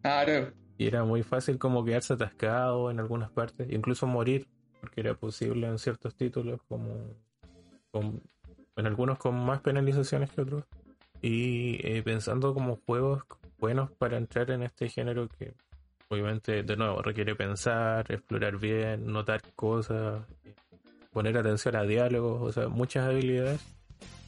Claro. 0.00 0.52
Y 0.78 0.86
era 0.86 1.04
muy 1.04 1.22
fácil 1.22 1.58
como 1.58 1.84
quedarse 1.84 2.14
atascado 2.14 2.90
en 2.90 3.00
algunas 3.00 3.30
partes, 3.30 3.68
incluso 3.70 4.06
morir, 4.06 4.46
porque 4.80 5.00
era 5.00 5.14
posible 5.14 5.66
en 5.66 5.78
ciertos 5.78 6.14
títulos, 6.14 6.60
como 6.68 7.14
en 7.92 8.86
algunos 8.86 9.18
con 9.18 9.34
más 9.34 9.60
penalizaciones 9.60 10.30
que 10.30 10.42
otros. 10.42 10.64
Y 11.22 11.78
eh, 11.86 12.02
pensando 12.02 12.52
como 12.52 12.76
juegos 12.84 13.24
buenos 13.58 13.90
para 13.92 14.18
entrar 14.18 14.50
en 14.50 14.62
este 14.62 14.88
género 14.88 15.28
que 15.28 15.54
obviamente 16.08 16.62
de 16.62 16.76
nuevo 16.76 17.02
requiere 17.02 17.34
pensar, 17.34 18.04
explorar 18.10 18.58
bien, 18.58 19.06
notar 19.06 19.40
cosas, 19.54 20.24
poner 21.12 21.36
atención 21.38 21.76
a 21.76 21.82
diálogos, 21.82 22.42
o 22.42 22.52
sea, 22.52 22.68
muchas 22.68 23.08
habilidades. 23.08 23.60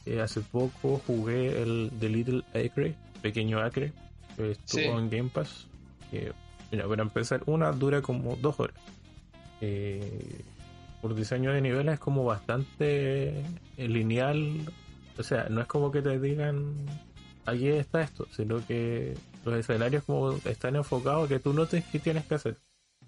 Eh, 0.05 0.21
hace 0.21 0.41
poco 0.41 1.01
jugué 1.05 1.61
el 1.61 1.91
The 1.99 2.09
Little 2.09 2.43
Acre, 2.53 2.95
Pequeño 3.21 3.59
Acre, 3.59 3.93
que 4.35 4.51
estuvo 4.51 4.97
en 4.97 5.09
Game 5.09 5.29
Pass. 5.29 5.67
Que, 6.09 6.31
mira, 6.71 6.87
para 6.87 7.03
empezar, 7.03 7.41
una 7.45 7.71
dura 7.71 8.01
como 8.01 8.35
dos 8.35 8.59
horas. 8.59 8.77
Eh, 9.61 10.41
por 11.01 11.15
diseño 11.15 11.53
de 11.53 11.61
niveles 11.61 11.95
es 11.95 11.99
como 11.99 12.23
bastante 12.23 13.43
lineal. 13.77 14.65
O 15.17 15.23
sea, 15.23 15.47
no 15.49 15.61
es 15.61 15.67
como 15.67 15.91
que 15.91 16.01
te 16.01 16.19
digan, 16.19 16.75
aquí 17.45 17.67
está 17.67 18.01
esto, 18.01 18.27
sino 18.31 18.65
que 18.65 19.15
los 19.45 19.55
escenarios 19.55 20.03
como 20.03 20.33
están 20.45 20.75
enfocados 20.75 21.27
que 21.27 21.39
tú 21.39 21.53
notes 21.53 21.83
qué 21.91 21.99
tienes 21.99 22.25
que 22.25 22.35
hacer, 22.35 22.57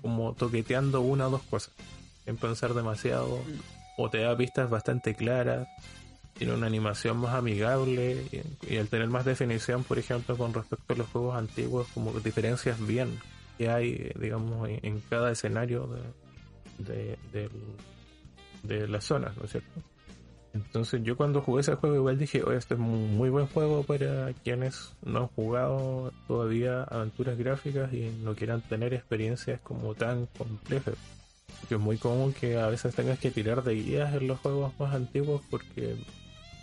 como 0.02 0.34
toqueteando 0.34 1.02
una 1.02 1.28
o 1.28 1.32
dos 1.32 1.44
cosas, 1.44 1.74
en 2.26 2.38
pensar 2.38 2.74
demasiado, 2.74 3.40
o 3.98 4.10
te 4.10 4.20
da 4.20 4.36
pistas 4.36 4.70
bastante 4.70 5.16
claras, 5.16 5.68
tiene 6.34 6.54
una 6.54 6.68
animación 6.68 7.18
más 7.18 7.36
amigable. 7.36 8.26
Y, 8.68 8.78
al 8.78 8.88
tener 8.88 9.08
más 9.10 9.26
definición, 9.26 9.84
por 9.84 10.00
ejemplo, 10.00 10.38
con 10.38 10.54
respecto 10.54 10.94
a 10.94 10.98
los 10.98 11.08
juegos 11.10 11.36
antiguos, 11.36 11.88
como 11.94 12.12
diferencias 12.20 12.86
bien 12.86 13.20
que 13.62 13.70
hay, 13.70 14.12
digamos, 14.20 14.68
en, 14.68 15.00
cada 15.08 15.32
escenario 15.32 15.88
de, 16.80 17.16
del, 17.32 17.52
de 18.64 18.88
las 18.88 19.04
zonas, 19.04 19.38
¿no 19.38 19.46
es 19.46 19.52
cierto? 19.52 19.70
Entonces 20.56 21.04
yo 21.04 21.16
cuando 21.16 21.44
jugué 21.44 21.62
ese 21.62 21.76
juego 21.76 21.96
igual 21.96 22.18
dije, 22.18 22.42
oye, 22.42 22.58
este 22.58 22.74
es 22.74 22.80
un 22.80 23.16
muy 23.16 23.30
buen 23.30 23.46
juego 23.46 23.84
para 23.84 24.34
quienes 24.44 24.96
no 25.04 25.20
han 25.20 25.28
jugado 25.28 26.12
todavía 26.28 26.82
aventuras 26.86 27.38
gráficas 27.38 27.94
y 27.94 28.10
no 28.24 28.34
quieran 28.34 28.62
tener 28.62 28.96
experiencias 28.96 29.62
como 29.62 29.94
tan 29.94 30.26
complejas. 30.26 30.96
Que 31.70 31.76
es 31.76 31.80
muy 31.80 31.98
común 31.98 32.34
que 32.34 32.58
a 32.58 32.66
veces 32.66 32.96
tengas 32.96 33.20
que 33.20 33.30
tirar 33.30 33.64
de 33.64 33.76
guías 33.76 34.12
en 34.16 34.28
los 34.28 34.40
juegos 34.40 34.74
más 34.80 34.96
antiguos 34.96 35.44
porque 35.52 35.98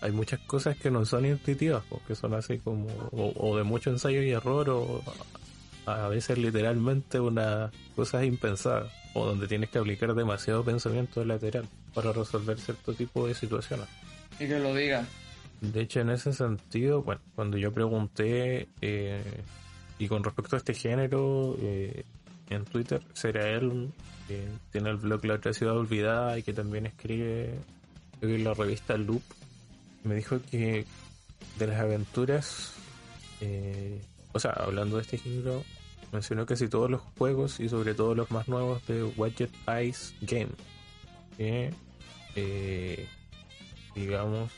hay 0.00 0.10
muchas 0.10 0.40
cosas 0.40 0.76
que 0.76 0.90
no 0.90 1.04
son 1.04 1.26
intuitivas, 1.26 1.84
que 2.08 2.16
son 2.16 2.34
así 2.34 2.58
como, 2.58 2.88
o, 3.12 3.56
de 3.56 3.62
mucho 3.62 3.90
ensayo 3.90 4.20
y 4.20 4.30
error, 4.30 4.68
o 4.70 5.00
a 5.92 6.08
veces 6.08 6.38
literalmente 6.38 7.20
una 7.20 7.70
cosas 7.96 8.24
impensadas, 8.24 8.92
o 9.14 9.26
donde 9.26 9.46
tienes 9.48 9.70
que 9.70 9.78
aplicar 9.78 10.14
demasiado 10.14 10.64
pensamiento 10.64 11.24
lateral 11.24 11.66
para 11.94 12.12
resolver 12.12 12.58
cierto 12.58 12.94
tipo 12.94 13.26
de 13.26 13.34
situaciones. 13.34 13.86
Y 14.38 14.46
que 14.46 14.58
lo 14.58 14.74
diga. 14.74 15.04
De 15.60 15.80
hecho, 15.80 16.00
en 16.00 16.10
ese 16.10 16.32
sentido, 16.32 17.02
bueno, 17.02 17.20
cuando 17.34 17.56
yo 17.56 17.72
pregunté, 17.72 18.68
eh, 18.80 19.42
y 19.98 20.06
con 20.06 20.22
respecto 20.22 20.56
a 20.56 20.58
este 20.58 20.74
género, 20.74 21.56
eh, 21.60 22.04
en 22.50 22.64
Twitter, 22.64 23.02
será 23.12 23.48
él, 23.48 23.90
que 24.28 24.46
tiene 24.70 24.90
el 24.90 24.96
blog 24.96 25.24
La 25.24 25.34
otra 25.34 25.52
ciudad 25.52 25.76
olvidada 25.76 26.38
y 26.38 26.42
que 26.42 26.52
también 26.52 26.86
escribe 26.86 27.54
en 28.22 28.44
la 28.44 28.54
revista 28.54 28.96
Loop, 28.96 29.22
me 30.04 30.14
dijo 30.14 30.40
que 30.50 30.86
de 31.58 31.66
las 31.66 31.80
aventuras, 31.80 32.72
eh, 33.40 34.00
o 34.32 34.38
sea, 34.38 34.52
hablando 34.52 34.96
de 34.96 35.02
este 35.02 35.18
género, 35.18 35.64
mencionó 36.12 36.46
casi 36.46 36.68
todos 36.68 36.90
los 36.90 37.00
juegos 37.18 37.60
y 37.60 37.68
sobre 37.68 37.94
todo 37.94 38.14
los 38.14 38.30
más 38.30 38.48
nuevos 38.48 38.86
de 38.86 39.04
Widget 39.04 39.50
Ice 39.82 40.14
Game. 40.22 40.52
Que 41.36 41.72
eh, 42.34 43.08
digamos, 43.94 44.50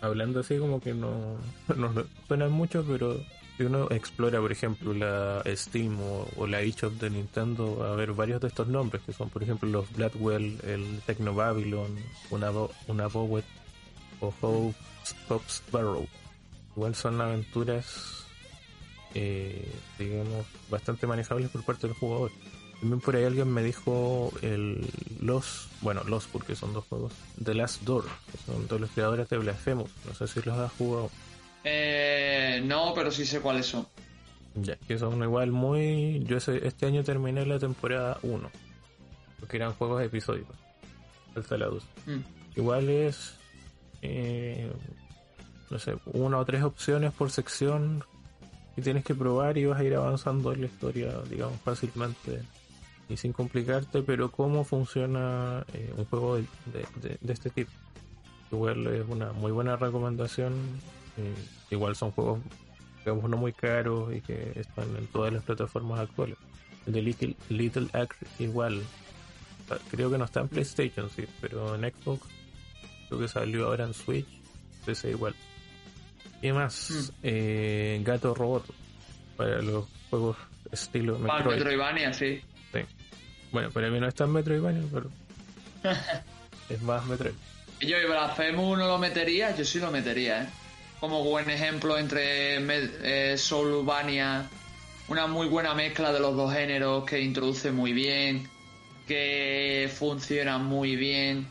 hablando 0.00 0.40
así 0.40 0.58
como 0.58 0.80
que 0.80 0.94
no, 0.94 1.36
no, 1.76 1.92
suenan 2.26 2.52
mucho, 2.52 2.84
pero 2.86 3.16
si 3.56 3.64
uno 3.64 3.88
explora, 3.90 4.40
por 4.40 4.52
ejemplo, 4.52 4.94
la 4.94 5.42
Steam 5.46 5.98
o, 6.00 6.46
la 6.46 6.62
eShop 6.62 6.94
de 6.94 7.10
Nintendo, 7.10 7.76
va 7.76 7.92
a 7.92 7.96
ver 7.96 8.12
varios 8.12 8.40
de 8.40 8.48
estos 8.48 8.68
nombres, 8.68 9.02
que 9.04 9.12
son, 9.12 9.28
por 9.30 9.42
ejemplo, 9.42 9.68
los 9.68 9.92
Bladwell, 9.92 10.58
el 10.64 11.00
Techno 11.06 11.34
Babylon, 11.34 11.94
una, 12.30 12.50
una 12.88 13.06
Bowet 13.06 13.44
o 14.20 14.34
Hope's 14.40 15.62
Barrow. 15.70 16.06
Igual 16.74 16.94
son 16.94 17.20
aventuras, 17.20 18.19
eh, 19.14 19.70
digamos, 19.98 20.46
bastante 20.68 21.06
manejables 21.06 21.50
por 21.50 21.64
parte 21.64 21.86
del 21.86 21.96
jugador. 21.96 22.30
También 22.80 23.00
por 23.00 23.14
ahí 23.14 23.24
alguien 23.24 23.48
me 23.52 23.62
dijo 23.62 24.32
el 24.40 24.86
los, 25.20 25.68
bueno, 25.82 26.02
los 26.04 26.26
porque 26.26 26.54
son 26.56 26.72
dos 26.72 26.86
juegos, 26.86 27.12
The 27.42 27.54
Last 27.54 27.82
Door, 27.82 28.04
que 28.04 28.38
son 28.46 28.66
todos 28.66 28.80
los 28.80 28.90
creadores 28.90 29.28
de 29.28 29.36
Blasphemous. 29.38 29.90
No 30.06 30.14
sé 30.14 30.26
si 30.26 30.40
los 30.40 30.56
has 30.56 30.72
jugado. 30.72 31.10
Eh, 31.62 32.62
no, 32.64 32.92
pero 32.94 33.10
sí 33.10 33.26
sé 33.26 33.40
cuáles 33.40 33.66
son. 33.66 33.86
Ya, 34.54 34.76
que 34.76 34.98
son 34.98 35.22
igual 35.22 35.52
muy... 35.52 36.24
Yo 36.24 36.38
este 36.38 36.86
año 36.86 37.04
terminé 37.04 37.44
la 37.46 37.58
temporada 37.58 38.18
1, 38.22 38.50
porque 39.38 39.56
eran 39.58 39.74
juegos 39.74 40.02
episódicos. 40.02 40.56
Hasta 41.36 41.58
la 41.58 41.66
2. 41.66 41.84
Mm. 42.06 42.18
Igual 42.56 42.88
es... 42.88 43.34
Eh, 44.02 44.72
no 45.70 45.78
sé, 45.78 45.96
una 46.06 46.38
o 46.38 46.44
tres 46.44 46.62
opciones 46.62 47.12
por 47.12 47.30
sección 47.30 48.04
y 48.76 48.82
tienes 48.82 49.04
que 49.04 49.14
probar 49.14 49.58
y 49.58 49.66
vas 49.66 49.80
a 49.80 49.84
ir 49.84 49.94
avanzando 49.94 50.52
en 50.52 50.60
la 50.60 50.66
historia, 50.66 51.12
digamos, 51.28 51.58
fácilmente 51.60 52.40
y 53.10 53.16
sin 53.16 53.32
complicarte, 53.32 54.02
pero 54.02 54.30
cómo 54.30 54.62
funciona 54.64 55.64
eh, 55.74 55.92
un 55.96 56.04
juego 56.04 56.36
de, 56.36 57.18
este 57.28 57.50
tipo. 57.50 57.70
Igual 58.52 58.86
es 58.86 59.08
una 59.08 59.32
muy 59.32 59.50
buena 59.50 59.76
recomendación. 59.76 60.52
Eh, 61.16 61.34
igual 61.70 61.96
son 61.96 62.12
juegos, 62.12 62.40
digamos, 63.00 63.28
no 63.28 63.36
muy 63.36 63.52
caros 63.52 64.14
y 64.14 64.20
que 64.20 64.52
están 64.54 64.96
en 64.96 65.06
todas 65.08 65.32
las 65.32 65.42
plataformas 65.42 65.98
actuales. 65.98 66.36
El 66.86 66.92
de 66.92 67.02
Little, 67.02 67.36
Little 67.48 67.88
Acre 67.92 68.26
igual. 68.38 68.82
Creo 69.90 70.10
que 70.10 70.18
no 70.18 70.24
está 70.24 70.40
en 70.40 70.48
PlayStation, 70.48 71.10
sí, 71.10 71.24
pero 71.40 71.74
en 71.74 71.82
Xbox 71.82 72.26
creo 73.08 73.20
que 73.20 73.28
salió 73.28 73.66
ahora 73.66 73.84
en 73.84 73.94
Switch. 73.94 74.26
PC 74.84 75.10
igual. 75.10 75.34
Y 76.42 76.52
más, 76.52 77.12
eh, 77.22 78.00
Gato 78.02 78.34
Robot 78.34 78.64
para 79.36 79.60
los 79.62 79.86
juegos 80.08 80.36
estilo 80.72 81.18
Metroid. 81.18 81.56
Metroidvania, 81.56 82.12
sí. 82.12 82.40
Bueno, 83.52 83.70
para 83.70 83.90
mí 83.90 83.98
no 83.98 84.06
es 84.06 84.14
tan 84.14 84.32
Metroidvania, 84.32 84.82
pero 84.92 85.10
es 86.68 86.82
más 86.82 87.04
Metroid. 87.06 87.34
Yo 87.80 87.98
y 87.98 88.06
Blasphemous 88.06 88.78
no 88.78 88.86
lo 88.86 88.98
metería, 88.98 89.56
yo 89.56 89.64
sí 89.64 89.80
lo 89.80 89.90
metería, 89.90 90.44
¿eh? 90.44 90.48
Como 91.00 91.24
buen 91.24 91.48
ejemplo 91.48 91.96
entre 91.96 92.58
eh, 93.32 93.38
Soulvania, 93.38 94.48
una 95.08 95.26
muy 95.26 95.48
buena 95.48 95.74
mezcla 95.74 96.12
de 96.12 96.20
los 96.20 96.36
dos 96.36 96.52
géneros 96.52 97.04
que 97.04 97.20
introduce 97.20 97.72
muy 97.72 97.94
bien, 97.94 98.48
que 99.08 99.90
funciona 99.98 100.58
muy 100.58 100.96
bien, 100.96 101.48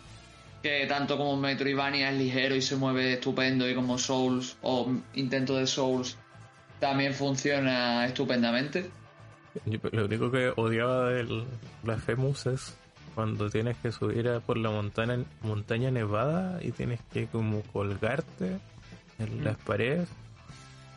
que 0.62 0.86
tanto 0.88 1.18
como 1.18 1.38
Metroidvania 1.38 2.12
es 2.12 2.18
ligero 2.18 2.56
y 2.56 2.62
se 2.62 2.76
mueve 2.76 3.14
estupendo 3.14 3.70
y 3.70 3.76
como 3.76 3.98
Souls 3.98 4.58
o 4.62 4.92
intento 5.14 5.56
de 5.56 5.68
Souls 5.68 6.18
también 6.80 7.14
funciona 7.14 8.06
estupendamente. 8.06 8.90
Lo 9.92 10.06
único 10.06 10.32
que 10.32 10.54
odiaba 10.56 11.10
del 11.10 11.46
Blasphemous 11.84 12.46
es 12.46 12.78
cuando 13.16 13.50
tienes 13.50 13.76
que 13.78 13.92
subir 13.92 14.30
a 14.30 14.40
por 14.40 14.58
la 14.58 14.70
montaña, 14.70 15.26
montaña 15.42 15.92
nevada 15.92 16.60
y 16.62 16.72
tienes 16.72 17.00
que 17.12 17.28
como 17.28 17.62
colgarte 17.64 18.60
en 19.18 19.42
mm. 19.42 19.44
las 19.44 19.58
paredes. 19.58 20.08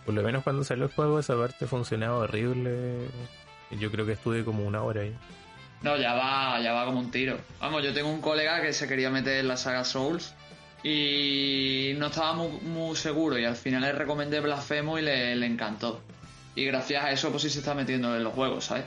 Por 0.04 0.14
lo 0.14 0.22
menos 0.22 0.42
cuando 0.42 0.64
salió 0.64 0.84
el 0.84 0.92
juego 0.92 1.18
esa 1.18 1.36
parte 1.36 1.66
funcionaba 1.66 2.18
horrible. 2.18 3.08
Yo 3.70 3.90
creo 3.90 4.04
que 4.04 4.12
estuve 4.12 4.44
como 4.44 4.66
una 4.66 4.82
hora 4.82 5.02
ahí. 5.02 5.16
No, 5.82 5.96
ya 5.96 6.14
va, 6.14 6.60
ya 6.60 6.72
va 6.72 6.84
como 6.84 7.00
un 7.00 7.10
tiro. 7.10 7.38
Vamos, 7.60 7.82
yo 7.82 7.92
tengo 7.92 8.08
un 8.08 8.20
colega 8.20 8.62
que 8.62 8.72
se 8.72 8.86
quería 8.86 9.10
meter 9.10 9.38
en 9.38 9.48
la 9.48 9.56
saga 9.56 9.84
Souls 9.84 10.34
y 10.82 11.92
no 11.96 12.06
estaba 12.06 12.34
muy, 12.34 12.96
seguro 12.96 13.38
y 13.38 13.44
al 13.44 13.56
final 13.56 13.82
le 13.82 13.92
recomendé 13.92 14.40
Blasphemo 14.40 14.98
y 14.98 15.02
le, 15.02 15.46
encantó. 15.46 16.00
Y 16.54 16.64
gracias 16.64 17.04
a 17.04 17.10
eso, 17.10 17.30
pues 17.30 17.42
sí 17.42 17.50
se 17.50 17.60
está 17.60 17.74
metiendo 17.74 18.14
en 18.16 18.22
los 18.22 18.34
juegos, 18.34 18.66
¿sabes? 18.66 18.84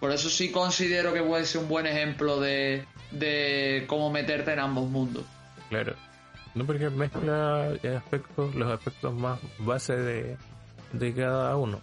Por 0.00 0.12
eso 0.12 0.28
sí 0.28 0.50
considero 0.50 1.12
que 1.12 1.22
puede 1.22 1.44
ser 1.44 1.62
un 1.62 1.68
buen 1.68 1.86
ejemplo 1.86 2.40
de, 2.40 2.84
de 3.10 3.84
cómo 3.86 4.10
meterte 4.10 4.52
en 4.52 4.60
ambos 4.60 4.88
mundos. 4.88 5.24
Claro. 5.68 5.94
No 6.54 6.64
porque 6.64 6.88
mezcla 6.88 7.68
los 7.82 8.72
aspectos 8.72 9.14
más 9.14 9.38
base 9.58 9.94
de, 9.94 10.36
de 10.92 11.14
cada 11.14 11.56
uno. 11.56 11.80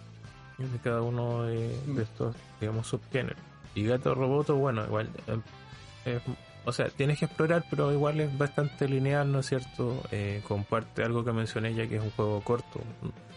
De 0.58 0.78
cada 0.82 1.02
uno 1.02 1.44
de, 1.44 1.76
mm. 1.86 2.00
estos, 2.00 2.34
digamos, 2.60 2.86
subgéneros. 2.88 3.53
Y 3.74 3.84
Gato 3.84 4.14
Roboto, 4.14 4.56
bueno, 4.56 4.84
igual. 4.84 5.10
Eh, 6.06 6.20
o 6.64 6.72
sea, 6.72 6.88
tienes 6.88 7.18
que 7.18 7.26
explorar, 7.26 7.64
pero 7.68 7.92
igual 7.92 8.20
es 8.20 8.36
bastante 8.38 8.88
lineal, 8.88 9.30
¿no 9.30 9.40
es 9.40 9.46
cierto? 9.46 10.02
Eh, 10.10 10.42
comparte 10.46 11.02
algo 11.02 11.24
que 11.24 11.32
mencioné 11.32 11.74
ya 11.74 11.86
que 11.86 11.96
es 11.96 12.02
un 12.02 12.10
juego 12.10 12.40
corto, 12.40 12.80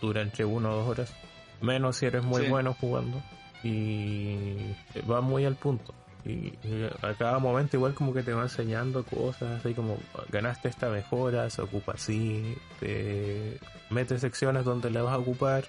dura 0.02 0.22
entre 0.22 0.46
una 0.46 0.70
o 0.70 0.78
dos 0.78 0.88
horas 0.88 1.14
menos 1.62 1.98
si 1.98 2.06
eres 2.06 2.24
muy 2.24 2.48
bueno 2.48 2.76
jugando 2.80 3.22
y 3.64 4.76
va 5.10 5.22
muy 5.22 5.46
al 5.46 5.56
punto 5.56 5.94
y, 6.26 6.54
a 7.02 7.14
cada 7.14 7.40
momento 7.40 7.78
igual 7.78 7.94
como 7.94 8.14
que 8.14 8.22
te 8.22 8.34
va 8.34 8.44
enseñando 8.44 9.04
cosas 9.04 9.60
así 9.60 9.74
como 9.74 9.98
ganaste 10.30 10.68
esta 10.68 10.90
mejora 10.90 11.50
se 11.50 11.62
ocupa 11.62 11.94
así 11.94 12.56
te 12.80 13.60
metes 13.90 14.22
secciones 14.22 14.66
donde 14.66 14.92
la 14.92 15.02
vas 15.02 15.14
a 15.14 15.18
ocupar 15.18 15.66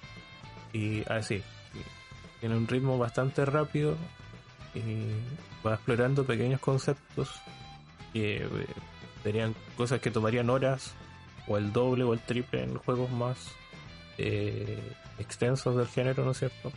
y 0.73 1.03
así 1.09 1.41
tiene 2.39 2.55
un 2.55 2.67
ritmo 2.67 2.97
bastante 2.97 3.45
rápido 3.45 3.95
y 3.95 4.18
va 5.65 5.75
explorando 5.75 6.25
pequeños 6.25 6.59
conceptos 6.59 7.29
que 8.13 8.37
eh, 8.37 8.47
serían 9.23 9.55
cosas 9.77 9.99
que 9.99 10.11
tomarían 10.11 10.49
horas 10.49 10.93
o 11.47 11.57
el 11.57 11.73
doble 11.73 12.03
o 12.03 12.13
el 12.13 12.19
triple 12.19 12.63
en 12.63 12.77
juegos 12.77 13.09
más 13.11 13.51
eh, 14.17 14.79
extensos 15.17 15.75
del 15.75 15.87
género, 15.87 16.23
¿no 16.23 16.31
es 16.31 16.39
cierto? 16.39 16.71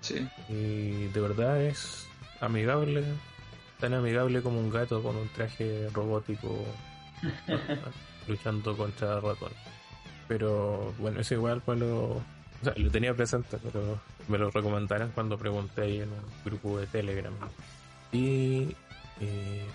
Sí. 0.00 0.28
Y 0.48 1.06
de 1.08 1.20
verdad 1.20 1.60
es 1.62 2.06
amigable, 2.40 3.04
tan 3.80 3.94
amigable 3.94 4.42
como 4.42 4.60
un 4.60 4.70
gato 4.70 5.02
con 5.02 5.16
un 5.16 5.28
traje 5.28 5.88
robótico 5.92 6.64
luchando 8.28 8.76
contra 8.76 9.20
ratón. 9.20 9.52
Pero 10.28 10.92
bueno, 10.98 11.20
es 11.20 11.32
igual 11.32 11.62
pues 12.62 12.76
lo, 12.76 12.84
lo 12.84 12.90
tenía 12.90 13.14
presente, 13.14 13.58
pero 13.62 14.00
me 14.28 14.38
lo 14.38 14.50
recomendaron 14.50 15.10
cuando 15.10 15.38
pregunté 15.38 15.82
ahí 15.82 16.00
en 16.00 16.10
un 16.10 16.44
grupo 16.44 16.78
de 16.78 16.86
Telegram. 16.86 17.32
Y 18.12 18.74
eh, 19.20 19.66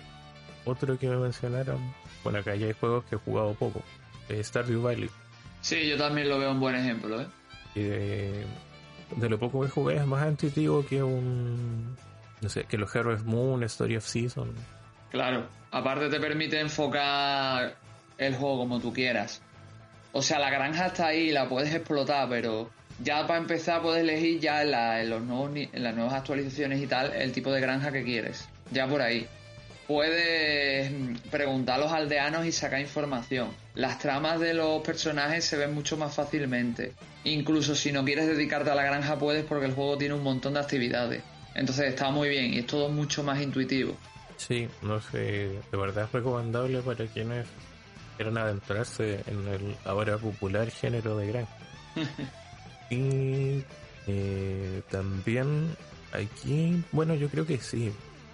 otro 0.64 0.98
que 0.98 1.08
me 1.08 1.16
mencionaron, 1.16 1.94
bueno, 2.22 2.38
acá 2.38 2.54
ya 2.54 2.66
hay 2.66 2.72
juegos 2.72 3.04
que 3.04 3.16
he 3.16 3.18
jugado 3.18 3.54
poco, 3.54 3.82
Stardew 4.30 4.82
Valley. 4.82 5.10
Sí, 5.60 5.88
yo 5.88 5.96
también 5.96 6.28
lo 6.28 6.38
veo 6.38 6.50
un 6.52 6.60
buen 6.60 6.74
ejemplo, 6.74 7.20
¿eh? 7.20 7.26
de, 7.74 9.28
lo 9.28 9.38
poco 9.38 9.62
que 9.62 9.68
jugué 9.68 9.96
es 9.96 10.06
más 10.06 10.26
intuitivo 10.28 10.84
que 10.86 11.02
un. 11.02 11.96
No 12.40 12.48
sé, 12.48 12.64
que 12.64 12.76
los 12.76 12.94
Heroes 12.94 13.24
Moon, 13.24 13.62
Story 13.64 13.96
of 13.96 14.04
Season. 14.04 14.52
Claro, 15.10 15.46
aparte 15.70 16.08
te 16.08 16.20
permite 16.20 16.60
enfocar 16.60 17.76
el 18.18 18.34
juego 18.34 18.58
como 18.58 18.80
tú 18.80 18.92
quieras. 18.92 19.40
O 20.16 20.22
sea, 20.22 20.38
la 20.38 20.48
granja 20.48 20.86
está 20.86 21.08
ahí, 21.08 21.32
la 21.32 21.48
puedes 21.48 21.74
explotar, 21.74 22.28
pero 22.28 22.70
ya 23.02 23.26
para 23.26 23.40
empezar 23.40 23.82
puedes 23.82 24.00
elegir 24.00 24.38
ya 24.38 24.62
en, 24.62 25.10
los 25.10 25.20
nuevos, 25.22 25.50
en 25.56 25.82
las 25.82 25.92
nuevas 25.92 26.14
actualizaciones 26.14 26.80
y 26.80 26.86
tal 26.86 27.12
el 27.12 27.32
tipo 27.32 27.50
de 27.50 27.60
granja 27.60 27.90
que 27.90 28.04
quieres. 28.04 28.48
Ya 28.70 28.86
por 28.86 29.02
ahí. 29.02 29.26
Puedes 29.88 30.92
preguntar 31.32 31.74
a 31.74 31.78
los 31.78 31.92
aldeanos 31.92 32.46
y 32.46 32.52
sacar 32.52 32.80
información. 32.80 33.48
Las 33.74 33.98
tramas 33.98 34.38
de 34.38 34.54
los 34.54 34.82
personajes 34.82 35.44
se 35.44 35.56
ven 35.56 35.74
mucho 35.74 35.96
más 35.96 36.14
fácilmente. 36.14 36.92
Incluso 37.24 37.74
si 37.74 37.90
no 37.90 38.04
quieres 38.04 38.28
dedicarte 38.28 38.70
a 38.70 38.76
la 38.76 38.84
granja 38.84 39.18
puedes 39.18 39.44
porque 39.44 39.66
el 39.66 39.74
juego 39.74 39.98
tiene 39.98 40.14
un 40.14 40.22
montón 40.22 40.54
de 40.54 40.60
actividades. 40.60 41.24
Entonces 41.56 41.86
está 41.88 42.10
muy 42.10 42.28
bien 42.28 42.54
y 42.54 42.60
es 42.60 42.66
todo 42.68 42.88
mucho 42.88 43.24
más 43.24 43.42
intuitivo. 43.42 43.96
Sí, 44.36 44.68
no 44.80 45.00
sé, 45.00 45.18
de 45.18 45.76
verdad 45.76 46.04
es 46.04 46.12
recomendable 46.12 46.82
para 46.82 47.04
quienes 47.06 47.48
quieran 48.16 48.38
adentrarse 48.38 49.20
en 49.26 49.46
el 49.48 49.76
ahora 49.84 50.18
popular 50.18 50.70
género 50.70 51.16
de 51.16 51.26
granja. 51.26 51.56
y 52.90 53.62
eh, 54.06 54.82
también 54.90 55.76
aquí, 56.12 56.82
bueno, 56.92 57.14
yo 57.14 57.28
creo 57.28 57.46
que 57.46 57.58
sí, 57.58 57.92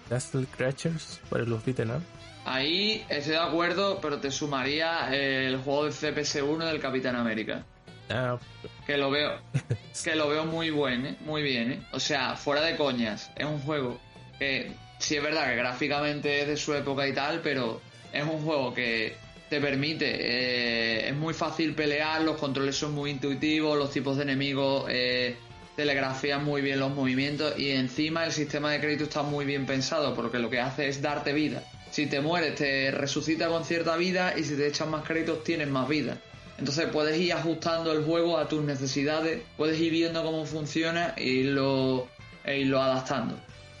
Castle 0.09 0.45
Crashers 0.55 1.19
para 1.29 1.43
los 1.43 1.63
beaten 1.63 1.91
up. 1.91 2.01
Ahí 2.45 3.05
estoy 3.07 3.33
de 3.33 3.39
acuerdo, 3.39 3.99
pero 4.01 4.19
te 4.19 4.31
sumaría 4.31 5.13
el 5.15 5.57
juego 5.57 5.85
de 5.85 5.91
CPS1 5.91 6.65
del 6.65 6.79
Capitán 6.79 7.15
América. 7.15 7.63
Ah, 8.09 8.37
que 8.85 8.97
lo 8.97 9.09
veo, 9.09 9.39
que 10.03 10.15
lo 10.15 10.27
veo 10.27 10.45
muy 10.45 10.69
buen, 10.69 11.05
¿eh? 11.05 11.17
muy 11.21 11.43
bien, 11.43 11.71
¿eh? 11.71 11.83
O 11.93 11.99
sea, 11.99 12.35
fuera 12.35 12.61
de 12.61 12.75
coñas, 12.75 13.31
es 13.35 13.45
un 13.45 13.59
juego 13.59 13.99
que 14.37 14.71
sí 14.97 15.15
es 15.15 15.23
verdad 15.23 15.47
que 15.47 15.55
gráficamente 15.55 16.41
es 16.41 16.47
de 16.47 16.57
su 16.57 16.73
época 16.73 17.07
y 17.07 17.13
tal, 17.13 17.41
pero 17.41 17.79
es 18.11 18.23
un 18.23 18.43
juego 18.43 18.73
que 18.73 19.15
te 19.51 19.59
permite, 19.59 20.05
eh, 20.07 21.09
es 21.09 21.13
muy 21.13 21.33
fácil 21.33 21.75
pelear, 21.75 22.21
los 22.21 22.37
controles 22.37 22.73
son 22.73 22.93
muy 22.93 23.11
intuitivos, 23.11 23.77
los 23.77 23.91
tipos 23.91 24.15
de 24.15 24.23
enemigos 24.23 24.85
eh, 24.87 25.35
telegrafían 25.75 26.45
muy 26.45 26.61
bien 26.61 26.79
los 26.79 26.95
movimientos 26.95 27.59
y 27.59 27.71
encima 27.71 28.23
el 28.23 28.31
sistema 28.31 28.71
de 28.71 28.79
crédito 28.79 29.03
está 29.03 29.23
muy 29.23 29.43
bien 29.43 29.65
pensado 29.65 30.15
porque 30.15 30.39
lo 30.39 30.49
que 30.49 30.61
hace 30.61 30.87
es 30.87 31.01
darte 31.01 31.33
vida. 31.33 31.65
Si 31.89 32.05
te 32.05 32.21
mueres 32.21 32.55
te 32.55 32.91
resucita 32.91 33.49
con 33.49 33.65
cierta 33.65 33.97
vida 33.97 34.35
y 34.37 34.45
si 34.45 34.55
te 34.55 34.67
echan 34.67 34.89
más 34.89 35.03
créditos 35.03 35.43
tienes 35.43 35.67
más 35.67 35.89
vida. 35.89 36.17
Entonces 36.57 36.87
puedes 36.87 37.19
ir 37.19 37.33
ajustando 37.33 37.91
el 37.91 38.05
juego 38.05 38.37
a 38.37 38.47
tus 38.47 38.63
necesidades, 38.63 39.41
puedes 39.57 39.77
ir 39.81 39.91
viendo 39.91 40.23
cómo 40.23 40.45
funciona 40.45 41.13
y 41.17 41.41
irlo, 41.41 42.07
e 42.45 42.59
irlo 42.59 42.81
adaptando. 42.81 43.37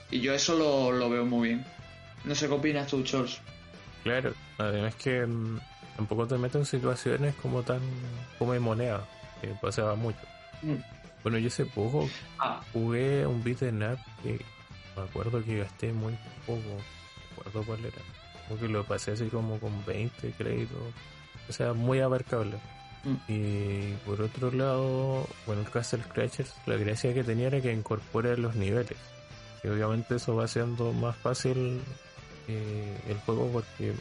Y 0.09 0.19
yo 0.19 0.33
eso 0.33 0.91
lo, 0.91 1.09
veo 1.09 1.25
muy 1.25 1.47
bien. 1.47 1.65
No 2.25 2.35
sé 2.35 2.47
qué 2.47 2.53
opinas 2.55 2.87
tú, 2.87 3.03
Charles. 3.03 3.39
Claro, 4.03 4.33
además 4.57 4.95
que 4.95 5.25
mm, 5.25 5.59
tampoco 5.95 6.27
te 6.27 6.37
meto 6.37 6.57
en 6.57 6.65
situaciones 6.65 7.35
como 7.35 7.63
tan 7.63 7.79
como 8.37 8.53
en 8.53 8.61
moneda, 8.63 9.07
que 9.41 9.49
pasaba 9.61 9.95
mucho. 9.95 10.19
Mm. 10.61 10.75
Bueno, 11.23 11.37
yo 11.37 11.47
hace 11.47 11.65
poco 11.65 12.09
ah. 12.39 12.61
jugué 12.73 13.25
un 13.25 13.43
beat 13.43 13.59
de 13.59 13.71
nap 13.71 13.99
que 14.23 14.39
me 14.95 15.03
acuerdo 15.03 15.43
que 15.43 15.59
gasté 15.59 15.93
muy 15.93 16.17
poco. 16.45 16.61
No 16.61 17.41
acuerdo 17.41 17.63
cuál 17.63 17.85
era. 17.85 17.97
Porque 18.49 18.67
lo 18.67 18.83
pasé 18.83 19.11
así 19.11 19.27
como 19.27 19.59
con 19.59 19.85
20 19.85 20.31
créditos. 20.31 20.77
O 21.49 21.53
sea, 21.53 21.73
muy 21.73 21.99
abarcable. 21.99 22.57
Mm. 23.03 23.15
Y 23.27 23.93
por 24.05 24.21
otro 24.21 24.51
lado, 24.51 25.27
bueno, 25.45 25.61
el 25.61 25.69
Castle 25.69 26.03
Crashers, 26.13 26.55
la 26.65 26.75
gracia 26.75 27.13
que 27.13 27.23
tenía 27.23 27.47
era 27.47 27.61
que 27.61 27.71
incorpora 27.71 28.35
los 28.35 28.55
niveles. 28.55 28.97
Y 29.63 29.67
obviamente 29.67 30.15
eso 30.15 30.35
va 30.35 30.45
haciendo 30.45 30.91
más 30.91 31.15
fácil 31.17 31.81
eh, 32.47 32.97
el 33.07 33.17
juego 33.19 33.47
porque 33.51 33.93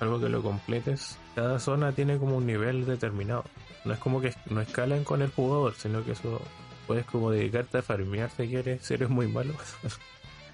algo 0.00 0.20
que 0.20 0.28
lo 0.28 0.42
completes, 0.42 1.18
cada 1.34 1.58
zona 1.58 1.92
tiene 1.92 2.18
como 2.18 2.36
un 2.36 2.46
nivel 2.46 2.86
determinado. 2.86 3.44
No 3.84 3.92
es 3.92 3.98
como 3.98 4.20
que 4.20 4.34
no 4.50 4.60
escalan 4.60 5.04
con 5.04 5.22
el 5.22 5.30
jugador, 5.30 5.74
sino 5.74 6.04
que 6.04 6.12
eso 6.12 6.40
puedes 6.86 7.04
como 7.06 7.30
dedicarte 7.30 7.78
a 7.78 7.82
farmear 7.82 8.30
si 8.30 8.48
quieres, 8.48 8.82
si 8.82 8.94
eres 8.94 9.08
muy 9.08 9.28
malo. 9.28 9.54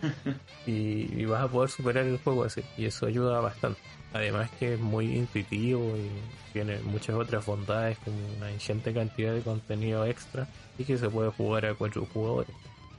y, 0.66 1.24
vas 1.24 1.43
a 1.43 1.49
poder 1.49 1.70
superar 1.70 2.05
el 2.05 2.18
juego 2.18 2.45
así. 2.45 2.62
Y 2.76 2.86
eso 2.86 3.07
ayuda 3.07 3.40
bastante. 3.40 3.80
Además 4.12 4.51
que 4.59 4.74
es 4.74 4.80
muy 4.80 5.16
intuitivo 5.16 5.97
y 5.97 6.11
tiene 6.53 6.78
muchas 6.80 7.16
otras 7.16 7.47
bondades 7.47 7.97
como 7.99 8.16
una 8.36 8.53
ingente 8.53 8.93
cantidad 8.93 9.32
de 9.32 9.40
contenido 9.40 10.05
extra 10.05 10.47
y 10.78 10.84
que 10.84 10.99
se 10.99 11.09
puede 11.09 11.30
jugar 11.30 11.64
a 11.66 11.74
cuatro 11.74 12.07
jugadores. 12.12 12.55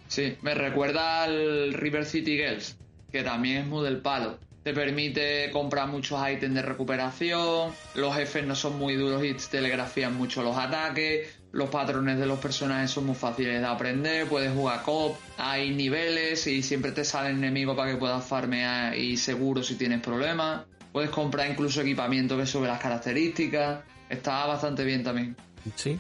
Sí, 0.08 0.38
me 0.42 0.56
recuerda 0.56 1.24
al 1.24 1.74
River 1.74 2.06
City 2.06 2.38
Girls, 2.38 2.78
que 3.12 3.24
también 3.24 3.58
es 3.58 3.68
muy 3.68 3.84
del 3.84 3.98
palo. 4.02 4.38
Te 4.64 4.74
permite 4.74 5.52
comprar 5.52 5.90
muchos 5.90 6.20
ítems 6.30 6.56
de 6.56 6.62
recuperación, 6.62 7.72
los 7.96 8.16
jefes 8.16 8.46
no 8.46 8.56
son 8.56 8.78
muy 8.80 8.96
duros 8.96 9.24
y 9.24 9.34
te 9.34 9.44
telegrafían 9.52 10.16
mucho 10.16 10.42
los 10.42 10.58
ataques, 10.58 11.28
los 11.52 11.70
patrones 11.70 12.18
de 12.18 12.26
los 12.26 12.40
personajes 12.40 12.90
son 12.90 13.06
muy 13.06 13.16
fáciles 13.16 13.60
de 13.60 13.68
aprender, 13.68 14.26
puedes 14.28 14.54
jugar 14.54 14.82
cop, 14.84 15.18
hay 15.38 15.72
niveles 15.72 16.48
y 16.48 16.64
siempre 16.64 16.94
te 16.94 17.04
salen 17.04 17.38
enemigos 17.38 17.76
para 17.76 17.92
que 17.92 17.98
puedas 17.98 18.26
farmear 18.26 18.98
y 18.98 19.18
seguro 19.18 19.62
si 19.64 19.76
tienes 19.76 20.02
problemas. 20.02 20.66
Puedes 20.92 21.10
comprar 21.10 21.50
incluso 21.50 21.82
equipamiento 21.82 22.38
que 22.38 22.46
sube 22.46 22.68
las 22.68 22.80
características. 22.80 23.82
Está 24.10 24.46
bastante 24.46 24.84
bien 24.84 25.04
también. 25.04 25.36
Sí, 25.76 26.00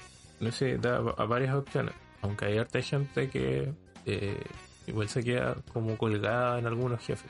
sé, 0.51 0.77
da 0.77 0.99
varias 0.99 1.55
opciones. 1.55 1.93
Aunque 2.21 2.45
hay 2.45 2.57
harta 2.57 2.81
gente 2.81 3.27
que 3.29 3.73
eh, 4.05 4.43
igual 4.87 5.09
se 5.09 5.23
queda 5.23 5.55
como 5.73 5.97
colgada 5.97 6.59
en 6.59 6.67
algunos 6.67 7.01
jefes. 7.05 7.29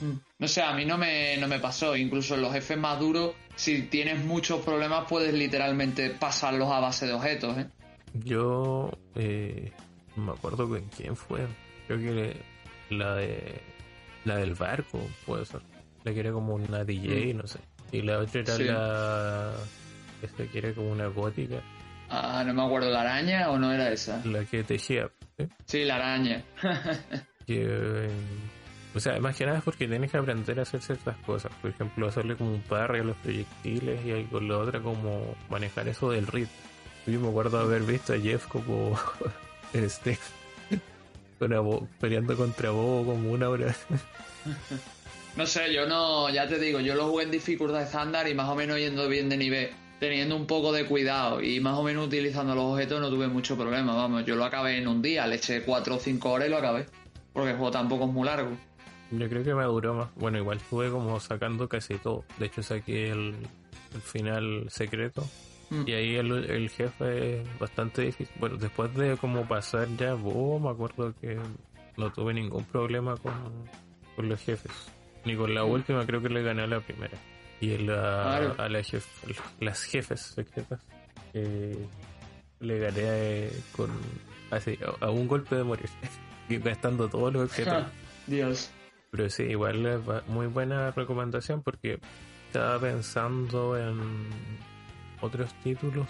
Mm. 0.00 0.12
No 0.38 0.48
sé, 0.48 0.62
a 0.62 0.72
mí 0.74 0.84
no 0.84 0.98
me, 0.98 1.36
no 1.36 1.48
me 1.48 1.58
pasó. 1.58 1.96
Incluso 1.96 2.34
en 2.34 2.42
los 2.42 2.52
jefes 2.52 2.78
más 2.78 2.98
duros, 2.98 3.34
si 3.54 3.82
tienes 3.82 4.24
muchos 4.24 4.62
problemas, 4.62 5.06
puedes 5.08 5.32
literalmente 5.34 6.10
pasarlos 6.10 6.70
a 6.70 6.80
base 6.80 7.06
de 7.06 7.12
objetos. 7.12 7.58
¿eh? 7.58 7.66
Yo 8.14 8.90
eh, 9.14 9.72
me 10.16 10.32
acuerdo 10.32 10.68
con 10.68 10.82
quién 10.96 11.16
fue. 11.16 11.46
Creo 11.86 11.98
que 11.98 12.36
la 12.90 13.14
de 13.14 13.60
la 14.24 14.36
del 14.36 14.54
barco, 14.54 15.00
puede 15.26 15.44
ser. 15.44 15.60
La 16.04 16.12
que 16.12 16.20
era 16.20 16.32
como 16.32 16.54
una 16.54 16.84
DJ, 16.84 17.34
mm. 17.34 17.36
no 17.36 17.46
sé. 17.46 17.60
Y 17.92 18.02
la 18.02 18.18
otra 18.18 18.40
era 18.40 18.58
la. 18.58 19.52
Esta 20.22 20.46
que 20.46 20.58
era 20.58 20.72
como 20.72 20.90
una 20.90 21.06
gótica. 21.06 21.62
Ah, 22.08 22.42
no 22.46 22.54
me 22.54 22.62
acuerdo, 22.62 22.90
¿la 22.90 23.02
araña 23.02 23.50
o 23.50 23.58
no 23.58 23.72
era 23.72 23.90
esa? 23.90 24.24
La 24.24 24.44
que 24.44 24.62
tejía. 24.62 25.10
Sí, 25.66 25.84
la 25.84 25.96
araña. 25.96 26.44
que 27.46 28.08
o 28.94 29.00
sea, 29.00 29.18
más 29.18 29.36
que 29.36 29.44
nada 29.44 29.58
es 29.58 29.64
porque 29.64 29.88
tienes 29.88 30.10
que 30.10 30.16
aprender 30.16 30.58
a 30.60 30.62
hacer 30.62 30.80
ciertas 30.80 31.16
cosas. 31.26 31.52
Por 31.60 31.70
ejemplo, 31.70 32.06
hacerle 32.06 32.36
como 32.36 32.52
un 32.52 32.62
parry 32.62 33.00
a 33.00 33.04
los 33.04 33.16
proyectiles 33.16 34.00
y 34.04 34.24
con 34.24 34.46
la 34.46 34.58
otra 34.58 34.80
como 34.80 35.34
manejar 35.50 35.88
eso 35.88 36.10
del 36.10 36.26
ritmo. 36.26 36.52
Yo 37.06 37.20
me 37.20 37.28
acuerdo 37.28 37.58
haber 37.58 37.82
visto 37.82 38.12
a 38.14 38.18
Jeff 38.18 38.46
como 38.46 38.98
este 39.72 40.18
peleando 42.00 42.36
contra 42.36 42.70
vos 42.70 43.04
como 43.04 43.32
una 43.32 43.48
hora. 43.48 43.74
no 45.36 45.46
sé, 45.46 45.74
yo 45.74 45.86
no, 45.86 46.30
ya 46.30 46.46
te 46.46 46.58
digo, 46.58 46.78
yo 46.80 46.94
lo 46.94 47.08
jugué 47.08 47.24
en 47.24 47.30
dificultad 47.32 47.82
estándar 47.82 48.28
y 48.28 48.34
más 48.34 48.48
o 48.48 48.54
menos 48.54 48.78
yendo 48.78 49.08
bien 49.08 49.28
de 49.28 49.36
nivel, 49.36 49.70
teniendo 49.98 50.36
un 50.36 50.46
poco 50.46 50.72
de 50.72 50.86
cuidado 50.86 51.42
y 51.42 51.58
más 51.58 51.76
o 51.76 51.82
menos 51.82 52.06
utilizando 52.06 52.54
los 52.54 52.64
objetos 52.64 53.00
no 53.00 53.10
tuve 53.10 53.26
mucho 53.26 53.56
problema, 53.56 53.94
vamos, 53.94 54.24
yo 54.24 54.36
lo 54.36 54.44
acabé 54.44 54.78
en 54.78 54.86
un 54.86 55.02
día, 55.02 55.26
le 55.26 55.36
eché 55.36 55.62
4 55.62 55.96
o 55.96 55.98
5 55.98 56.30
horas 56.30 56.48
y 56.48 56.50
lo 56.50 56.58
acabé, 56.58 56.86
porque 57.32 57.50
el 57.50 57.56
juego 57.56 57.72
tampoco 57.72 58.04
es 58.04 58.12
muy 58.12 58.24
largo. 58.24 58.56
Yo 59.18 59.28
creo 59.28 59.44
que 59.44 59.54
me 59.54 59.64
duró 59.64 59.94
más. 59.94 60.14
Bueno, 60.16 60.38
igual 60.38 60.58
estuve 60.58 60.90
como 60.90 61.20
sacando 61.20 61.68
casi 61.68 61.98
todo. 61.98 62.24
De 62.38 62.46
hecho, 62.46 62.62
saqué 62.62 63.10
el, 63.10 63.34
final 64.02 64.66
secreto. 64.68 65.26
Mm. 65.70 65.82
Y 65.86 65.92
ahí 65.92 66.14
el, 66.16 66.68
jefe 66.70 67.40
es 67.40 67.58
bastante 67.58 68.02
difícil. 68.02 68.34
Bueno, 68.38 68.56
después 68.56 68.94
de 68.94 69.16
como 69.16 69.46
pasar 69.46 69.88
ya 69.96 70.14
vos, 70.14 70.60
me 70.60 70.70
acuerdo 70.70 71.14
que 71.20 71.38
no 71.96 72.12
tuve 72.12 72.34
ningún 72.34 72.64
problema 72.64 73.16
con, 73.16 73.32
con 74.16 74.28
los 74.28 74.40
jefes. 74.40 74.72
Ni 75.24 75.36
con 75.36 75.54
la 75.54 75.64
mm. 75.64 75.70
última, 75.70 76.06
creo 76.06 76.20
que 76.20 76.28
le 76.28 76.42
gané 76.42 76.62
a 76.62 76.66
la 76.66 76.80
primera. 76.80 77.16
Y 77.60 77.78
la, 77.78 78.36
a 78.36 78.68
la 78.68 78.82
las 79.60 79.84
jefes 79.84 80.20
secretas 80.20 80.80
eh, 81.32 81.86
le 82.60 82.78
gané 82.78 83.50
con 83.72 83.90
así, 84.50 84.78
a, 85.00 85.10
un 85.10 85.26
golpe 85.28 85.56
de 85.56 85.64
morir. 85.64 85.88
gastando 86.48 87.08
todos 87.08 87.32
los 87.32 87.44
objetos. 87.44 87.84
Dios. 88.26 88.70
Pero 89.14 89.30
sí, 89.30 89.44
igual 89.44 89.86
es 89.86 90.26
muy 90.26 90.48
buena 90.48 90.90
recomendación 90.90 91.62
porque 91.62 92.00
estaba 92.46 92.80
pensando 92.80 93.78
en 93.78 94.28
otros 95.20 95.54
títulos 95.62 96.08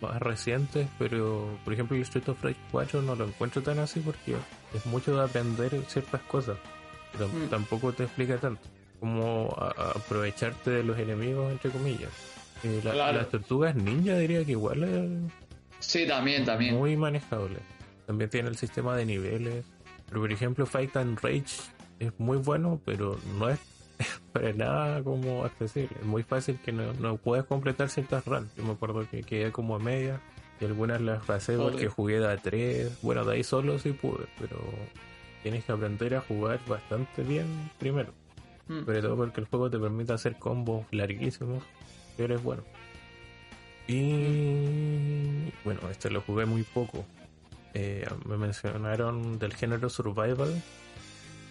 más 0.00 0.18
recientes, 0.22 0.88
pero 0.98 1.58
por 1.62 1.74
ejemplo 1.74 1.94
el 1.94 2.02
Street 2.04 2.26
of 2.28 2.42
Rage 2.42 2.56
4 2.70 3.02
no 3.02 3.16
lo 3.16 3.26
encuentro 3.26 3.60
tan 3.60 3.78
así 3.80 4.00
porque 4.00 4.36
es 4.72 4.86
mucho 4.86 5.14
de 5.14 5.24
aprender 5.24 5.78
ciertas 5.88 6.22
cosas, 6.22 6.56
pero 7.12 7.28
mm. 7.28 7.50
tampoco 7.50 7.92
te 7.92 8.04
explica 8.04 8.38
tanto 8.38 8.62
como 8.98 9.54
aprovecharte 9.94 10.70
de 10.70 10.84
los 10.84 10.98
enemigos, 10.98 11.52
entre 11.52 11.70
comillas. 11.70 12.10
Eh, 12.64 12.80
las 12.82 13.28
tortugas 13.28 13.74
ninja 13.74 14.16
diría 14.16 14.42
que 14.42 14.52
igual 14.52 14.84
es 14.84 15.32
sí, 15.80 16.06
también, 16.06 16.46
también. 16.46 16.74
muy 16.74 16.96
manejable. 16.96 17.58
También 18.06 18.30
tiene 18.30 18.48
el 18.48 18.56
sistema 18.56 18.96
de 18.96 19.04
niveles. 19.04 19.66
Pero 20.08 20.22
por 20.22 20.32
ejemplo 20.32 20.64
Fight 20.64 20.96
and 20.96 21.20
Rage 21.20 21.77
es 21.98 22.12
muy 22.18 22.38
bueno, 22.38 22.80
pero 22.84 23.18
no 23.38 23.48
es 23.48 23.58
para 24.32 24.52
nada 24.52 25.02
como 25.02 25.44
accesible. 25.44 25.96
Es 26.00 26.06
muy 26.06 26.22
fácil 26.22 26.58
que 26.64 26.72
no, 26.72 26.92
no 26.94 27.16
puedes 27.16 27.44
completar 27.44 27.88
ciertas 27.88 28.24
runs. 28.24 28.54
Yo 28.56 28.64
me 28.64 28.72
acuerdo 28.72 29.08
que 29.10 29.22
quedé 29.22 29.52
como 29.52 29.76
a 29.76 29.78
media 29.78 30.20
y 30.60 30.64
algunas 30.64 31.00
las 31.00 31.24
pasé 31.24 31.56
porque 31.56 31.88
jugué 31.88 32.20
de 32.20 32.28
a 32.28 32.36
3. 32.36 32.98
Bueno, 33.02 33.24
de 33.24 33.36
ahí 33.36 33.44
solo 33.44 33.78
sí 33.78 33.92
pude, 33.92 34.26
pero 34.38 34.56
tienes 35.42 35.64
que 35.64 35.72
aprender 35.72 36.14
a 36.14 36.20
jugar 36.20 36.60
bastante 36.66 37.22
bien 37.22 37.70
primero. 37.78 38.12
Mm. 38.68 38.80
Sobre 38.84 39.02
todo 39.02 39.16
porque 39.16 39.40
el 39.40 39.46
juego 39.46 39.70
te 39.70 39.78
permite 39.78 40.12
hacer 40.12 40.36
combos 40.36 40.86
larguísimos, 40.90 41.62
pero 42.16 42.34
eres 42.34 42.44
bueno. 42.44 42.62
Y 43.86 45.50
bueno, 45.64 45.80
este 45.90 46.10
lo 46.10 46.20
jugué 46.20 46.44
muy 46.44 46.62
poco. 46.62 47.04
Eh, 47.74 48.06
me 48.26 48.36
mencionaron 48.36 49.38
del 49.38 49.54
género 49.54 49.88
survival 49.88 50.62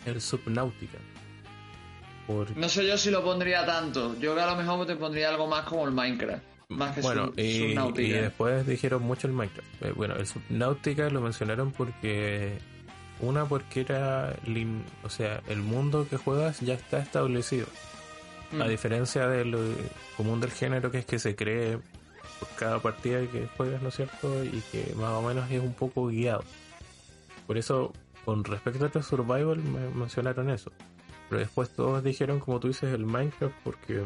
el 0.08 0.22
Subnautica. 0.22 0.98
No 2.56 2.68
sé 2.68 2.86
yo 2.86 2.98
si 2.98 3.10
lo 3.10 3.24
pondría 3.24 3.66
tanto. 3.66 4.18
Yo 4.20 4.36
que 4.36 4.42
a 4.42 4.48
lo 4.48 4.56
mejor 4.56 4.86
te 4.86 4.96
pondría 4.96 5.30
algo 5.30 5.48
más 5.48 5.64
como 5.66 5.86
el 5.86 5.94
Minecraft. 5.94 6.44
Más 6.70 6.94
que 6.94 7.02
bueno, 7.02 7.32
y, 7.38 7.78
y, 8.02 8.10
después 8.10 8.68
dijeron 8.68 9.02
mucho 9.04 9.28
el 9.28 9.34
Minecraft. 9.34 9.84
Eh, 9.84 9.94
bueno, 9.96 10.16
el 10.16 10.28
Subnautica 10.28 11.10
lo 11.10 11.22
mencionaron 11.22 11.72
porque. 11.72 12.58
Una, 13.22 13.46
porque 13.46 13.82
era. 13.82 14.36
O 15.04 15.10
sea, 15.10 15.42
el 15.48 15.60
mundo 15.60 16.06
que 16.10 16.18
juegas 16.18 16.60
ya 16.60 16.74
está 16.74 17.00
establecido. 17.00 17.68
A 18.52 18.66
mm. 18.66 18.70
diferencia 18.70 19.28
del 19.28 19.56
común 20.18 20.42
del 20.42 20.52
género, 20.52 20.92
que 20.92 21.00
es 21.00 21.06
que 21.06 21.20
se 21.20 21.36
cree 21.36 21.78
por 22.40 22.50
cada 22.58 22.80
partida 22.80 23.20
que 23.32 23.48
juegas, 23.56 23.82
¿no 23.82 23.90
es 23.90 23.96
cierto? 23.96 24.44
Y 24.44 24.62
que 24.72 24.94
más 24.96 25.12
o 25.14 25.22
menos 25.22 25.50
es 25.50 25.62
un 25.62 25.74
poco 25.74 26.08
guiado. 26.08 26.44
Por 27.46 27.58
eso, 27.58 27.94
con 28.28 28.44
respecto 28.44 29.00
a 29.00 29.02
Survival, 29.02 29.60
me 29.60 29.90
mencionaron 29.90 30.50
eso. 30.50 30.70
Pero 31.30 31.40
después 31.40 31.70
todos 31.70 32.04
dijeron, 32.04 32.42
como 32.42 32.60
tú 32.60 32.68
dices, 32.68 32.94
el 32.94 33.06
Minecraft, 33.06 33.56
porque 33.64 34.06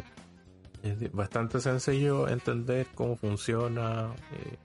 es 0.84 1.12
bastante 1.12 1.60
sencillo 1.60 2.28
entender 2.28 2.86
cómo 2.94 3.16
funciona. 3.16 4.14
Eh, 4.34 4.58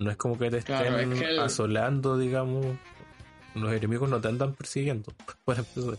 no 0.00 0.10
es 0.10 0.16
como 0.16 0.36
que 0.36 0.50
te 0.50 0.58
estén 0.58 1.38
asolando, 1.38 2.18
digamos. 2.18 2.66
Los 3.54 3.72
enemigos 3.72 4.10
no 4.10 4.20
te 4.20 4.26
andan 4.26 4.52
persiguiendo. 4.54 5.12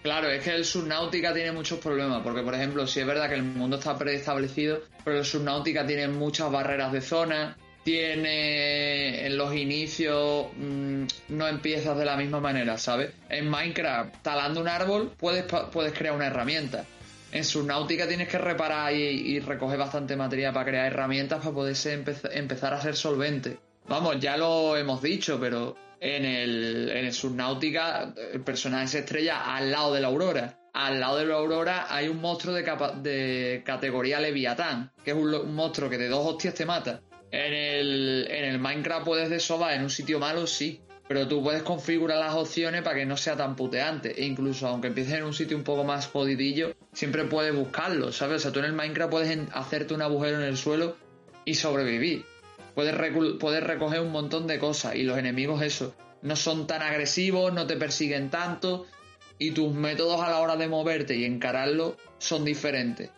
Claro, 0.00 0.28
es 0.28 0.44
que 0.44 0.54
el 0.54 0.64
Subnautica 0.64 1.34
tiene 1.34 1.52
muchos 1.52 1.80
problemas, 1.80 2.22
porque 2.22 2.42
por 2.42 2.54
ejemplo, 2.54 2.86
si 2.86 3.00
es 3.00 3.06
verdad 3.06 3.28
que 3.28 3.34
el 3.34 3.42
mundo 3.42 3.78
está 3.78 3.98
preestablecido, 3.98 4.80
pero 5.04 5.18
el 5.18 5.24
Subnautica 5.24 5.84
tiene 5.86 6.06
muchas 6.06 6.52
barreras 6.52 6.92
de 6.92 7.00
zona, 7.00 7.56
tiene 7.84 9.26
en 9.26 9.36
los 9.36 9.54
inicios 9.54 10.48
mm, 10.56 11.04
no 11.28 11.48
empiezas 11.48 11.96
de 11.96 12.04
la 12.04 12.16
misma 12.16 12.40
manera, 12.40 12.78
¿sabes? 12.78 13.12
En 13.28 13.48
Minecraft, 13.48 14.22
talando 14.22 14.60
un 14.60 14.68
árbol, 14.68 15.12
puedes, 15.16 15.44
puedes 15.72 15.92
crear 15.92 16.14
una 16.14 16.26
herramienta. 16.26 16.84
En 17.30 17.44
Subnautica 17.44 18.08
tienes 18.08 18.28
que 18.28 18.38
reparar 18.38 18.92
y, 18.94 19.38
recoger 19.40 19.78
bastante 19.78 20.16
material 20.16 20.52
para 20.54 20.64
crear 20.64 20.86
herramientas 20.86 21.40
para 21.40 21.54
poderse 21.54 21.92
empezar 22.32 22.72
a 22.72 22.80
ser 22.80 22.96
solvente. 22.96 23.58
Vamos, 23.86 24.18
ya 24.18 24.36
lo 24.36 24.76
hemos 24.76 25.02
dicho, 25.02 25.38
pero 25.38 25.76
en 26.00 26.24
el, 26.24 26.90
en 26.90 27.04
el 27.06 27.12
Subnautica 27.12 28.14
el 28.32 28.40
personaje 28.40 28.88
se 28.88 28.98
estrella 29.00 29.54
al 29.54 29.70
lado 29.70 29.94
de 29.94 30.00
la 30.00 30.08
Aurora. 30.08 30.58
Al 30.72 31.00
lado 31.00 31.18
de 31.18 31.26
la 31.26 31.34
Aurora 31.34 31.86
hay 31.90 32.08
un 32.08 32.20
monstruo 32.20 32.54
de, 32.54 32.62
de 33.02 33.62
categoría 33.64 34.20
Leviatán, 34.20 34.92
que 35.04 35.10
es 35.10 35.16
un, 35.16 35.54
monstruo 35.54 35.90
que 35.90 35.98
de 35.98 36.08
dos 36.08 36.24
hostias 36.26 36.54
te 36.54 36.64
mata. 36.64 37.00
En 37.30 37.52
el, 37.52 38.26
en 38.30 38.44
el 38.44 38.58
Minecraft 38.58 39.04
puedes 39.04 39.30
desovar 39.30 39.74
en 39.74 39.82
un 39.82 39.90
sitio 39.90 40.18
malo, 40.18 40.46
sí, 40.46 40.80
pero 41.08 41.26
tú 41.26 41.42
puedes 41.42 41.62
configurar 41.62 42.18
las 42.18 42.34
opciones 42.34 42.82
para 42.82 42.96
que 42.96 43.06
no 43.06 43.16
sea 43.16 43.36
tan 43.36 43.56
puteante. 43.56 44.20
E 44.20 44.26
incluso 44.26 44.68
aunque 44.68 44.88
empieces 44.88 45.14
en 45.14 45.24
un 45.24 45.34
sitio 45.34 45.56
un 45.56 45.64
poco 45.64 45.84
más 45.84 46.06
jodidillo, 46.06 46.74
siempre 46.92 47.24
puedes 47.24 47.54
buscarlo, 47.54 48.12
¿sabes? 48.12 48.36
O 48.36 48.40
sea, 48.40 48.52
tú 48.52 48.58
en 48.60 48.66
el 48.66 48.72
Minecraft 48.72 49.10
puedes 49.10 49.38
hacerte 49.52 49.94
un 49.94 50.02
agujero 50.02 50.38
en 50.38 50.44
el 50.44 50.56
suelo 50.56 50.96
y 51.44 51.54
sobrevivir. 51.54 52.24
Puedes, 52.74 52.94
puedes 53.40 53.64
recoger 53.64 54.00
un 54.00 54.12
montón 54.12 54.46
de 54.46 54.58
cosas 54.58 54.94
y 54.96 55.02
los 55.02 55.18
enemigos 55.18 55.62
eso. 55.62 55.94
No 56.20 56.36
son 56.36 56.66
tan 56.66 56.82
agresivos, 56.82 57.52
no 57.52 57.66
te 57.66 57.76
persiguen 57.76 58.28
tanto 58.28 58.86
y 59.38 59.52
tus 59.52 59.72
métodos 59.72 60.20
a 60.20 60.30
la 60.30 60.40
hora 60.40 60.56
de 60.56 60.68
moverte 60.68 61.16
y 61.16 61.24
encararlo 61.24 61.96
son 62.18 62.44
diferentes. 62.44 63.10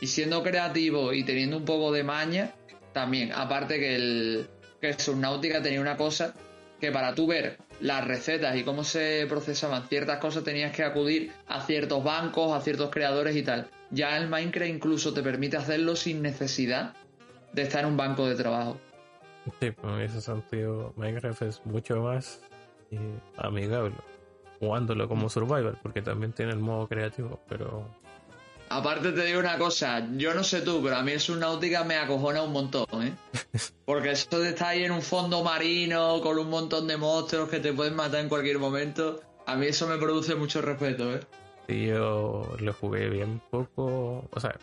Y 0.00 0.06
siendo 0.06 0.42
creativo 0.42 1.12
y 1.12 1.24
teniendo 1.24 1.56
un 1.56 1.64
poco 1.64 1.92
de 1.92 2.04
maña, 2.04 2.52
también. 2.94 3.32
Aparte 3.32 3.78
que 3.78 3.94
el, 3.94 4.46
que 4.80 4.94
Subnautica 4.94 5.60
tenía 5.60 5.80
una 5.80 5.98
cosa 5.98 6.34
que 6.80 6.90
para 6.90 7.14
tú 7.14 7.26
ver 7.26 7.58
las 7.80 8.06
recetas 8.06 8.56
y 8.56 8.62
cómo 8.62 8.84
se 8.84 9.26
procesaban 9.28 9.86
ciertas 9.88 10.18
cosas 10.18 10.44
tenías 10.44 10.74
que 10.74 10.82
acudir 10.82 11.32
a 11.46 11.60
ciertos 11.60 12.02
bancos, 12.02 12.52
a 12.52 12.60
ciertos 12.60 12.90
creadores 12.90 13.36
y 13.36 13.42
tal. 13.42 13.68
Ya 13.90 14.16
el 14.16 14.28
Minecraft 14.28 14.70
incluso 14.70 15.12
te 15.12 15.22
permite 15.22 15.58
hacerlo 15.58 15.96
sin 15.96 16.22
necesidad 16.22 16.94
de 17.52 17.62
estar 17.62 17.84
en 17.84 17.90
un 17.90 17.96
banco 17.96 18.26
de 18.26 18.34
trabajo. 18.34 18.78
Sí, 19.60 19.70
pues 19.70 19.92
en 19.92 20.00
ese 20.00 20.20
sentido 20.22 20.94
Minecraft 20.96 21.42
es 21.42 21.60
mucho 21.66 22.00
más 22.00 22.40
eh, 22.90 23.18
amigable 23.36 23.94
jugándolo 24.64 25.08
como 25.08 25.28
survival, 25.28 25.78
porque 25.82 26.02
también 26.02 26.32
tiene 26.32 26.52
el 26.52 26.60
modo 26.60 26.88
creativo, 26.88 27.40
pero... 27.48 27.86
Aparte 28.76 29.12
te 29.12 29.24
digo 29.24 29.40
una 29.40 29.56
cosa, 29.58 30.06
yo 30.16 30.34
no 30.34 30.42
sé 30.42 30.62
tú, 30.62 30.82
pero 30.82 30.96
a 30.96 31.02
mí 31.02 31.12
el 31.12 31.20
Subnautica 31.20 31.84
me 31.84 31.96
acojona 31.96 32.42
un 32.42 32.52
montón, 32.52 32.86
¿eh? 33.02 33.14
Porque 33.86 34.10
eso 34.12 34.40
de 34.40 34.50
estar 34.50 34.68
ahí 34.68 34.84
en 34.84 34.92
un 34.92 35.02
fondo 35.02 35.44
marino 35.44 36.20
con 36.20 36.38
un 36.38 36.50
montón 36.50 36.88
de 36.88 36.96
monstruos 36.96 37.48
que 37.48 37.60
te 37.60 37.72
pueden 37.72 37.94
matar 37.94 38.20
en 38.20 38.28
cualquier 38.28 38.58
momento, 38.58 39.20
a 39.46 39.54
mí 39.56 39.66
eso 39.66 39.86
me 39.86 39.96
produce 39.98 40.34
mucho 40.34 40.60
respeto, 40.60 41.14
¿eh? 41.14 41.20
Sí, 41.68 41.86
yo 41.86 42.56
lo 42.58 42.72
jugué 42.72 43.08
bien 43.08 43.40
poco, 43.50 44.28
o 44.30 44.40
sea, 44.40 44.58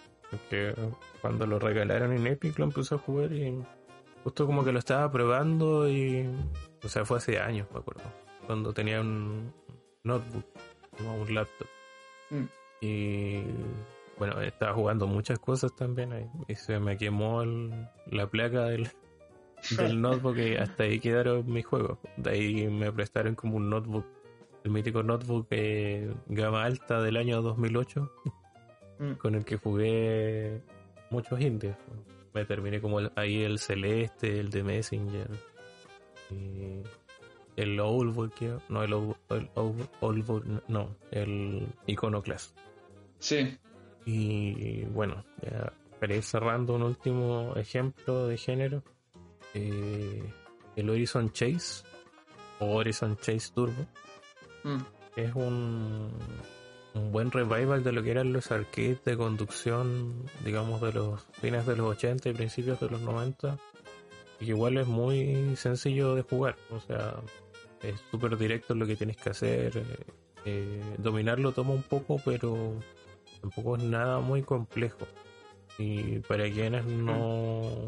que 0.49 0.75
cuando 1.21 1.47
lo 1.47 1.59
regalaron 1.59 2.11
en 2.13 2.27
Epic 2.27 2.59
lo 2.59 2.65
empecé 2.65 2.95
a 2.95 2.97
jugar 2.97 3.31
y 3.31 3.63
Justo 4.23 4.45
como 4.45 4.63
que 4.63 4.71
lo 4.71 4.79
estaba 4.79 5.11
probando 5.11 5.89
y. 5.89 6.29
O 6.83 6.89
sea, 6.89 7.05
fue 7.05 7.17
hace 7.17 7.39
años, 7.39 7.67
me 7.73 7.79
acuerdo. 7.79 8.03
Cuando 8.45 8.73
tenía 8.73 9.01
un 9.01 9.53
notebook, 10.03 10.45
como 10.97 11.15
un 11.15 11.33
laptop. 11.33 11.67
Mm. 12.29 12.45
Y. 12.81 13.43
Bueno, 14.21 14.39
estaba 14.41 14.75
jugando 14.75 15.07
muchas 15.07 15.39
cosas 15.39 15.75
también 15.75 16.13
ahí. 16.13 16.29
Y 16.47 16.53
se 16.53 16.79
me 16.79 16.95
quemó 16.95 17.43
la 18.05 18.27
placa 18.29 18.65
del, 18.65 18.87
del 19.77 19.99
notebook 19.99 20.37
y 20.37 20.57
hasta 20.57 20.83
ahí 20.83 20.99
quedaron 20.99 21.51
mis 21.51 21.65
juegos. 21.65 21.97
De 22.17 22.29
ahí 22.29 22.67
me 22.67 22.91
prestaron 22.91 23.33
como 23.33 23.57
un 23.57 23.71
notebook, 23.71 24.05
el 24.63 24.69
mítico 24.69 25.01
notebook 25.01 25.47
eh, 25.49 26.13
gama 26.27 26.65
alta 26.65 27.01
del 27.01 27.17
año 27.17 27.41
2008, 27.41 28.11
mm. 28.99 29.11
con 29.13 29.33
el 29.33 29.43
que 29.43 29.57
jugué 29.57 30.61
muchos 31.09 31.41
indies 31.41 31.75
me 32.31 32.45
terminé 32.45 32.79
como 32.79 32.99
ahí 33.15 33.41
el 33.41 33.57
celeste, 33.57 34.39
el 34.39 34.51
de 34.51 34.61
Messenger, 34.61 35.29
y 36.29 36.83
el 37.55 37.79
Old 37.79 38.15
no 38.69 38.83
el 38.83 38.93
Old, 38.93 40.61
no, 40.67 40.95
el 41.09 41.67
Iconoclast. 41.87 42.55
Sí. 43.17 43.57
Y 44.05 44.83
bueno, 44.85 45.23
ya 45.41 45.71
para 45.99 46.15
ir 46.15 46.23
cerrando 46.23 46.75
un 46.75 46.83
último 46.83 47.53
ejemplo 47.55 48.27
de 48.27 48.37
género, 48.37 48.83
eh, 49.53 50.23
el 50.75 50.89
Horizon 50.89 51.31
Chase 51.31 51.83
o 52.59 52.77
Horizon 52.77 53.17
Chase 53.17 53.51
Turbo 53.53 53.85
mm. 54.63 54.81
es 55.17 55.35
un 55.35 56.11
un 56.93 57.11
buen 57.11 57.31
revival 57.31 57.83
de 57.83 57.91
lo 57.91 58.03
que 58.03 58.11
eran 58.11 58.33
los 58.33 58.51
arcades 58.51 59.03
de 59.03 59.15
conducción, 59.15 60.25
digamos, 60.43 60.81
de 60.81 60.93
los 60.93 61.25
fines 61.39 61.65
de 61.65 61.75
los 61.75 61.87
80 61.87 62.29
y 62.29 62.33
principios 62.33 62.79
de 62.79 62.89
los 62.89 63.01
90. 63.01 63.57
Y 64.39 64.49
igual 64.49 64.77
es 64.77 64.87
muy 64.87 65.55
sencillo 65.55 66.15
de 66.15 66.23
jugar, 66.23 66.57
o 66.71 66.79
sea, 66.79 67.15
es 67.81 68.01
súper 68.09 68.37
directo 68.37 68.75
lo 68.75 68.85
que 68.85 68.95
tienes 68.95 69.17
que 69.17 69.29
hacer. 69.29 69.77
Eh, 69.77 69.83
eh, 70.45 70.95
dominarlo 70.97 71.51
toma 71.51 71.71
un 71.73 71.83
poco, 71.83 72.19
pero 72.25 72.73
tampoco 73.41 73.77
es 73.77 73.83
nada 73.83 74.19
muy 74.19 74.43
complejo. 74.43 75.07
Y 75.77 76.19
para 76.19 76.49
quienes 76.49 76.85
no, 76.85 77.87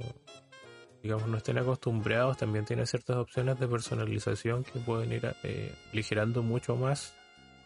digamos, 1.01 1.27
no 1.27 1.37
estén 1.37 1.57
acostumbrados, 1.57 2.37
también 2.37 2.65
tiene 2.65 2.85
ciertas 2.85 3.17
opciones 3.17 3.59
de 3.59 3.67
personalización 3.67 4.63
que 4.63 4.79
pueden 4.79 5.11
ir 5.11 5.33
eh, 5.43 5.73
aligerando 5.91 6.41
mucho 6.41 6.75
más 6.75 7.13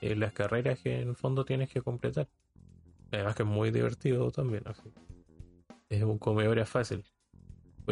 eh, 0.02 0.16
las 0.16 0.34
carreras 0.34 0.80
que 0.80 1.02
en 1.02 1.10
el 1.10 1.16
fondo 1.16 1.46
tienes 1.46 1.70
que 1.70 1.82
completar. 1.82 2.28
Además 3.12 3.36
que 3.36 3.44
es 3.44 3.50
muy 3.50 3.72
divertido 3.72 4.30
también. 4.32 4.64
Es 5.90 6.04
un 6.04 6.18
comedor 6.18 6.64
fácil. 6.66 7.06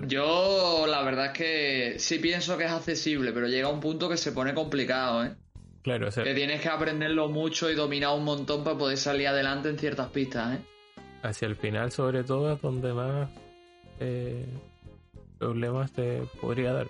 Yo 0.08 0.86
la 0.88 1.02
verdad 1.04 1.28
es 1.28 1.32
que 1.32 2.00
sí 2.00 2.20
pienso 2.20 2.58
que 2.58 2.66
es 2.66 2.72
accesible, 2.72 3.32
pero 3.32 3.48
llega 3.48 3.70
un 3.70 3.80
punto 3.80 4.10
que 4.10 4.18
se 4.18 4.34
pone 4.34 4.54
complicado, 4.54 5.24
¿eh? 5.24 5.38
Claro, 5.86 6.09
o 6.09 6.11
que 6.11 6.33
tienes 6.33 6.61
que 6.61 6.67
aprenderlo 6.67 7.29
mucho 7.29 7.69
y 7.69 7.75
dominar 7.75 8.15
un 8.15 8.23
montón 8.23 8.63
para 8.63 8.75
poder 8.75 8.97
salir 8.97 9.27
adelante 9.27 9.69
en 9.69 9.77
ciertas 9.77 10.09
pistas, 10.09 10.57
¿eh? 10.57 10.61
Hacia 11.21 11.47
el 11.47 11.55
final, 11.55 11.91
sobre 11.91 12.23
todo, 12.23 12.53
es 12.53 12.59
donde 12.59 12.91
más 12.91 13.29
eh, 13.99 14.47
problemas 15.38 15.91
te 15.91 16.23
podría 16.41 16.73
dar. 16.73 16.88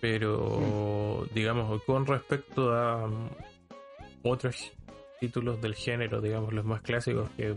Pero, 0.00 1.26
mm. 1.30 1.34
digamos, 1.34 1.82
con 1.82 2.06
respecto 2.06 2.72
a 2.72 3.06
otros 4.22 4.72
títulos 5.20 5.60
del 5.60 5.74
género, 5.74 6.22
digamos, 6.22 6.54
los 6.54 6.64
más 6.64 6.80
clásicos, 6.80 7.28
que 7.36 7.54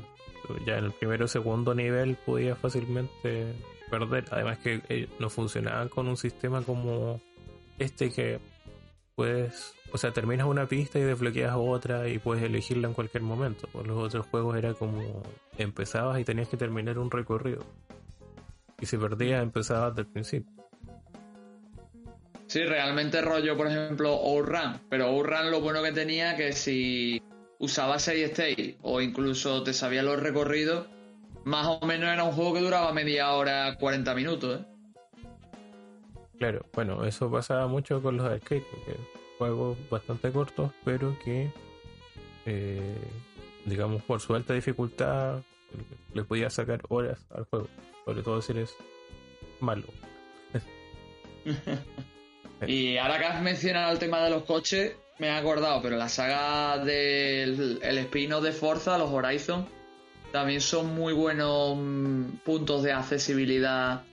ya 0.65 0.78
en 0.78 0.86
el 0.86 0.91
primero 0.91 1.23
o 1.23 1.30
segundo 1.30 1.73
nivel 1.73 2.17
podía 2.25 2.53
fácilmente 2.53 3.53
perder. 3.89 4.25
Además 4.32 4.57
que 4.59 4.82
eh, 4.89 5.07
no 5.19 5.30
funcionaban 5.30 5.88
con 5.88 6.09
un 6.09 6.17
sistema 6.17 6.61
como 6.63 7.21
este 7.80 8.11
que 8.11 8.39
puedes, 9.17 9.73
o 9.98 10.00
sea, 10.00 10.14
terminas 10.14 10.45
una 10.45 10.68
pista 10.68 11.00
y 11.00 11.02
desbloqueas 11.02 11.56
otra 11.56 12.08
y 12.08 12.20
puedes 12.20 12.43
elegirla 12.43 12.88
en 12.88 12.93
cualquier 12.93 13.24
momento. 13.24 13.68
Por 13.70 13.88
los 13.88 13.98
otros 13.98 14.28
juegos 14.28 14.56
era 14.56 14.76
como 14.76 15.24
empezabas 15.58 16.20
y 16.20 16.24
tenías 16.24 16.48
que 16.50 16.56
terminar 16.56 17.00
un 17.00 17.10
recorrido. 17.10 17.66
Y 18.80 18.86
si 18.86 18.95
perdías, 18.95 19.41
empezabas 19.41 19.95
desde 19.95 20.08
el 20.08 20.14
principio. 20.14 20.54
Sí, 22.45 22.64
realmente 22.64 23.22
rollo, 23.22 23.58
por 23.58 23.66
ejemplo, 23.66 24.12
Outrun. 24.12 24.82
Pero 24.88 25.08
Outrun 25.08 25.50
lo 25.50 25.62
bueno 25.62 25.82
que 25.82 25.91
tenía 25.93 26.36
que 26.36 26.54
si 26.54 27.20
usabas 27.58 28.04
6 28.04 28.30
state 28.30 28.78
o 28.84 29.02
incluso 29.02 29.64
te 29.64 29.74
sabías 29.74 30.06
los 30.06 30.20
recorridos, 30.20 30.86
más 31.43 31.66
o 31.66 31.84
menos 31.88 32.14
era 32.14 32.24
un 32.24 32.34
juego 32.34 32.54
que 32.54 32.62
duraba 32.62 32.93
media 32.93 33.32
hora, 33.32 33.76
40 33.80 34.14
minutos, 34.14 34.62
¿eh? 34.62 34.66
Claro, 36.38 36.68
bueno, 36.72 37.04
eso 37.04 37.32
pasaba 37.32 37.66
mucho 37.66 38.00
con 38.00 38.18
los 38.18 38.28
arcades, 38.28 38.64
porque 38.70 38.95
juegos 39.38 39.78
bastante 39.90 40.32
cortos, 40.32 40.72
pero 40.84 41.18
que, 41.24 41.52
eh, 42.46 42.98
digamos, 43.66 44.02
por 44.04 44.20
su 44.20 44.36
alta 44.36 44.54
dificultad, 44.54 45.42
le 46.14 46.24
podía 46.24 46.50
sacar 46.50 46.82
horas 46.90 47.20
al 47.32 47.46
juego, 47.46 47.68
sobre 48.06 48.24
todo 48.24 48.42
si 48.42 48.54
eres 48.54 48.76
malo. 49.60 49.86
y 52.68 52.98
ahora 52.98 53.20
que 53.20 53.26
has 53.26 53.42
mencionado 53.42 53.94
el 53.94 54.00
tema 54.00 54.24
de 54.24 54.30
los 54.30 54.44
coches, 54.44 54.96
me 55.20 55.28
he 55.28 55.32
acordado, 55.32 55.82
pero 55.82 55.98
la 55.98 56.10
saga 56.10 56.84
del 56.84 57.80
el 57.82 57.98
spin 58.00 58.30
de 58.42 58.52
Forza, 58.52 58.98
los 58.98 59.10
Horizon, 59.10 59.68
también 60.32 60.62
son 60.62 60.94
muy 60.94 61.14
buenos 61.14 61.78
mm, 61.78 62.38
puntos 62.44 62.84
de 62.84 62.94
accesibilidad 62.94 64.04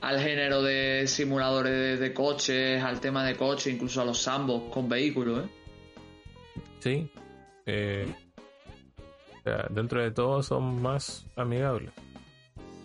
al 0.00 0.20
género 0.20 0.62
de 0.62 1.06
simuladores 1.06 1.98
de, 2.00 2.14
coches, 2.14 2.82
al 2.82 3.00
tema 3.00 3.24
de 3.24 3.36
coches, 3.36 3.72
incluso 3.72 4.00
a 4.00 4.04
los 4.04 4.18
sambos 4.18 4.70
con 4.72 4.88
vehículos. 4.88 5.44
¿eh? 5.44 5.48
Sí. 6.80 7.10
Eh, 7.66 8.12
dentro 9.70 10.02
de 10.02 10.10
todo 10.10 10.42
son 10.42 10.80
más 10.80 11.26
amigables. 11.36 11.92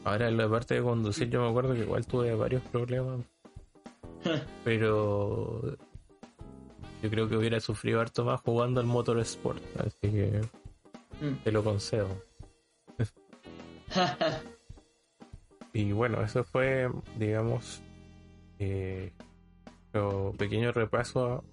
Ahora 0.04 0.28
en 0.30 0.38
la 0.38 0.50
parte 0.50 0.76
de 0.76 0.82
conducir 0.82 1.30
yo 1.30 1.42
me 1.42 1.50
acuerdo 1.50 1.74
que 1.74 1.82
igual 1.82 2.06
tuve 2.06 2.34
varios 2.34 2.62
problemas. 2.64 3.22
pero 4.64 5.78
yo 7.02 7.10
creo 7.10 7.30
que 7.30 7.38
hubiera 7.38 7.60
sufrido 7.60 8.02
harto 8.02 8.26
más 8.26 8.42
jugando 8.42 8.80
al 8.80 8.86
Motorsport. 8.86 9.62
Así 9.78 10.12
que 10.12 10.42
mm. 11.22 11.44
te 11.44 11.52
lo 11.52 11.64
concedo. 11.64 12.10
y 15.74 15.92
bueno, 15.92 16.22
eso 16.24 16.44
fue, 16.44 16.90
digamos, 17.18 17.82
eh, 18.60 19.12
un 19.94 20.36
pequeño 20.38 20.72
repaso 20.72 21.26
a 21.26 21.44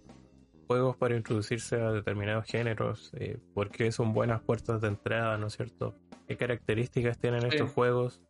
juegos 0.67 0.97
para 0.97 1.17
introducirse 1.17 1.77
a 1.77 1.93
determinados 1.93 2.47
géneros, 2.47 3.13
eh, 3.15 3.39
por 3.55 3.71
qué 3.71 3.93
son 3.93 4.13
buenas 4.13 4.43
puertas 4.43 4.81
de 4.81 4.89
entrada, 4.89 5.39
¿no 5.39 5.47
es 5.47 5.57
cierto? 5.57 5.95
¿Qué 6.27 6.37
características 6.37 7.19
tienen 7.19 7.45
estos 7.47 7.71
juegos? 7.71 8.21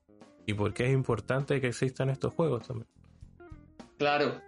Y 0.44 0.54
por 0.54 0.74
qué 0.74 0.86
es 0.86 0.92
importante 0.92 1.60
que 1.60 1.68
existan 1.68 2.10
estos 2.10 2.34
juegos 2.34 2.66
también. 2.68 2.88
Claro, 3.98 4.40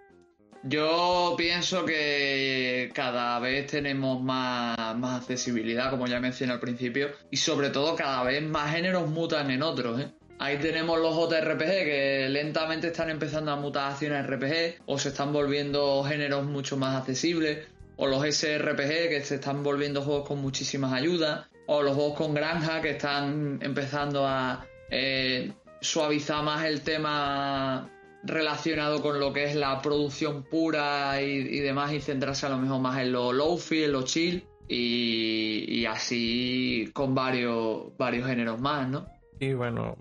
yo 0.63 1.35
pienso 1.39 1.85
que 1.85 2.91
cada 2.95 3.39
vez 3.39 3.69
tenemos 3.69 4.23
más, 4.23 4.77
accesibilidad, 5.03 5.91
como 5.91 6.07
ya 6.07 6.21
mencioné 6.21 6.53
al 6.53 6.61
principio, 6.61 7.09
y 7.31 7.37
sobre 7.37 7.71
todo 7.71 7.97
cada 7.97 8.23
vez 8.25 8.43
más 8.43 8.75
géneros 8.75 9.09
mutan 9.09 9.51
en 9.51 9.63
otros. 9.63 10.01
¿eh? 10.01 10.13
Ahí 10.41 10.59
tenemos 10.59 10.99
los 11.01 11.15
JRPG 11.17 11.67
que 11.67 12.27
lentamente 12.31 12.89
están 12.89 13.11
empezando 13.11 13.51
a 13.51 13.57
mutar 13.57 13.93
hacia 13.93 14.23
RPG 14.23 14.83
o 14.87 14.99
se 14.99 15.09
están 15.09 15.33
volviendo 15.33 16.05
géneros 16.05 16.47
mucho 16.47 16.77
más 16.77 16.97
accesibles, 16.97 17.67
o 17.97 18.07
los 18.07 18.23
SRPG 18.23 19.09
que 19.09 19.23
se 19.25 19.37
están 19.37 19.65
volviendo 19.65 20.03
juegos 20.03 20.29
con 20.29 20.41
muchísimas 20.41 20.93
ayudas, 20.93 21.47
o 21.67 21.83
los 21.83 21.95
juegos 21.95 22.17
con 22.17 22.35
granja 22.35 22.81
que 22.81 22.91
están 22.91 23.59
empezando 23.63 24.27
a 24.27 24.65
eh, 24.91 25.53
suavizar 25.81 26.45
más 26.45 26.65
el 26.65 26.83
tema 26.83 27.91
relacionado 28.23 29.03
con 29.03 29.19
lo 29.19 29.33
que 29.33 29.45
es 29.45 29.57
la 29.57 29.81
producción 29.83 30.45
pura 30.45 31.21
y, 31.21 31.61
demás 31.61 31.93
y 31.93 32.01
centrarse 32.01 32.47
a 32.47 32.51
lo 32.51 32.59
mejor 32.59 32.81
más 32.81 33.01
en 33.01 33.13
lo 33.13 33.33
low-fi, 33.33 33.85
en 33.85 33.93
lo 33.93 34.03
chill 34.03 34.45
y, 34.69 35.85
así 35.87 36.91
con 36.93 37.15
varios, 37.15 37.97
varios 37.97 38.29
géneros 38.29 38.61
más, 38.61 38.89
¿no? 38.89 39.18
Y 39.41 39.53
bueno, 39.55 39.97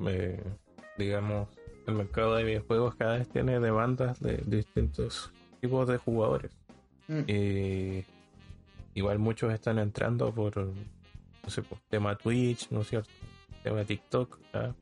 digamos, 0.97 1.47
el 1.85 1.93
mercado 1.95 2.35
de 2.35 2.43
videojuegos 2.43 2.95
cada 2.95 3.17
vez 3.17 3.29
tiene 3.29 3.59
demandas 3.59 4.19
de, 4.19 4.38
distintos 4.45 5.31
tipos 5.61 5.88
de 5.88 5.97
jugadores. 5.97 6.51
Mm. 7.07 7.21
Y 7.27 8.05
igual 8.93 9.19
muchos 9.19 9.53
están 9.53 9.79
entrando 9.79 10.33
por, 10.33 10.57
no 10.57 11.49
sé, 11.49 11.61
por 11.61 11.79
tema 11.89 12.15
Twitch, 12.17 12.69
¿no 12.71 12.81
es 12.81 12.89
cierto? 12.89 13.09
Tema 13.63 13.83
TikTok. 13.83 14.39
¿ah? 14.53 14.73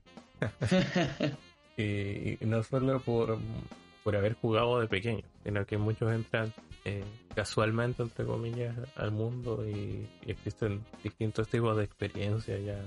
Y, 1.78 2.38
no 2.46 2.64
solo 2.64 3.02
por, 3.02 3.38
por 4.02 4.16
haber 4.16 4.36
jugado 4.36 4.80
de 4.80 4.88
pequeño, 4.88 5.24
sino 5.44 5.66
que 5.66 5.78
muchos 5.78 6.10
entran 6.14 6.54
eh, 6.86 7.04
casualmente, 7.36 8.04
entre 8.04 8.26
comillas, 8.26 8.76
al 8.96 9.12
mundo 9.12 9.68
y, 9.68 10.08
existen 10.26 10.86
distintos 11.04 11.48
tipos 11.50 11.76
de 11.76 11.84
experiencias 11.84 12.64
ya. 12.64 12.80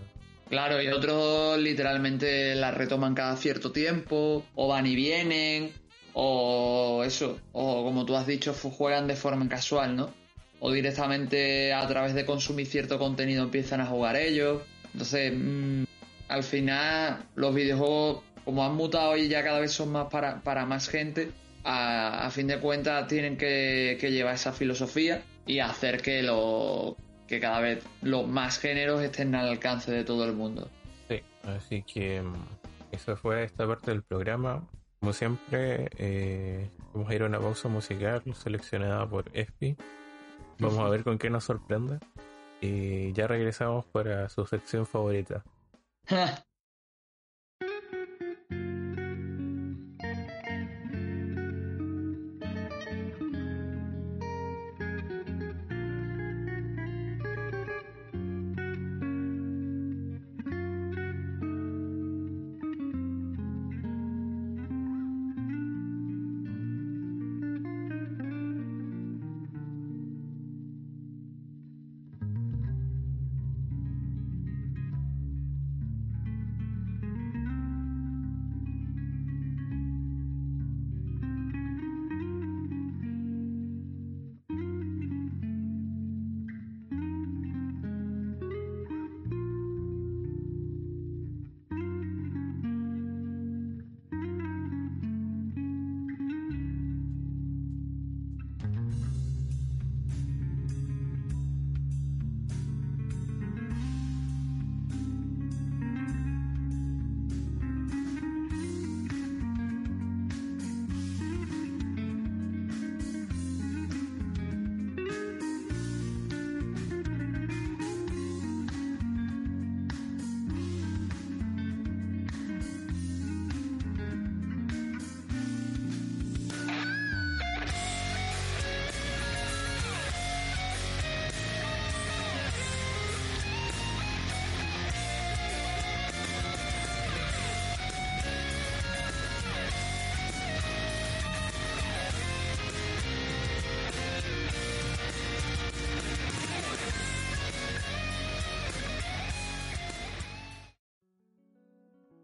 Claro, 0.48 0.80
y 0.82 0.88
otros 0.88 1.58
literalmente 1.58 2.54
la 2.54 2.70
retoman 2.70 3.14
cada 3.14 3.36
cierto 3.36 3.70
tiempo, 3.70 4.46
o 4.54 4.68
van 4.68 4.86
y 4.86 4.94
vienen, 4.94 5.72
o 6.14 7.02
eso, 7.04 7.38
o 7.52 7.84
como 7.84 8.06
tú 8.06 8.16
has 8.16 8.26
dicho, 8.26 8.54
juegan 8.54 9.06
de 9.06 9.14
forma 9.14 9.48
casual, 9.48 9.94
¿no? 9.94 10.14
O 10.60 10.72
directamente 10.72 11.72
a 11.72 11.86
través 11.86 12.14
de 12.14 12.24
consumir 12.24 12.66
cierto 12.66 12.98
contenido 12.98 13.44
empiezan 13.44 13.80
a 13.80 13.86
jugar 13.86 14.16
ellos. 14.16 14.62
Entonces, 14.92 15.32
mm, 15.34 15.84
al 16.28 16.42
final, 16.42 17.24
los 17.36 17.54
videojuegos 17.54 18.22
como 18.44 18.64
han 18.64 18.74
mutado 18.74 19.16
y 19.16 19.28
ya 19.28 19.44
cada 19.44 19.60
vez 19.60 19.72
son 19.72 19.92
más 19.92 20.06
para, 20.10 20.42
para 20.42 20.64
más 20.64 20.88
gente, 20.88 21.30
a, 21.64 22.30
fin 22.30 22.46
de 22.46 22.58
cuentas 22.58 23.06
tienen 23.06 23.36
que, 23.36 23.98
llevar 24.00 24.34
esa 24.34 24.52
filosofía 24.52 25.22
y 25.46 25.58
hacer 25.58 26.00
que, 26.00 26.22
lo, 26.22 26.96
que 27.28 27.38
cada 27.38 27.60
vez 27.60 27.84
los 28.02 28.26
más 28.26 28.58
géneros 28.58 29.02
estén 29.02 29.34
al 29.34 29.48
alcance 29.48 29.92
de 29.92 30.02
todo 30.02 30.24
el 30.24 30.32
mundo. 30.32 30.68
Sí, 31.08 31.22
así 31.44 31.82
que 31.82 32.22
mm, 32.22 32.34
eso 32.92 33.16
fue 33.16 33.44
esta 33.44 33.66
parte 33.66 33.90
del 33.90 34.02
programa. 34.02 34.66
Como 34.98 35.12
siempre, 35.12 35.88
eh, 35.98 36.68
vamos 36.92 37.08
a 37.10 37.14
ir 37.14 37.22
a 37.22 37.26
una 37.26 37.38
pausa 37.38 37.68
musical 37.68 38.22
seleccionada 38.34 39.08
por 39.08 39.30
Espi. 39.32 39.76
Vamos 40.58 40.80
a 40.80 40.88
ver 40.88 41.04
con 41.04 41.18
qué 41.18 41.30
nos 41.30 41.44
sorprende. 41.44 41.98
Y 42.60 43.12
ya 43.12 43.28
regresamos 43.28 43.84
para 43.86 44.28
su 44.28 44.44
sección 44.46 44.86
favorita. 44.86 45.44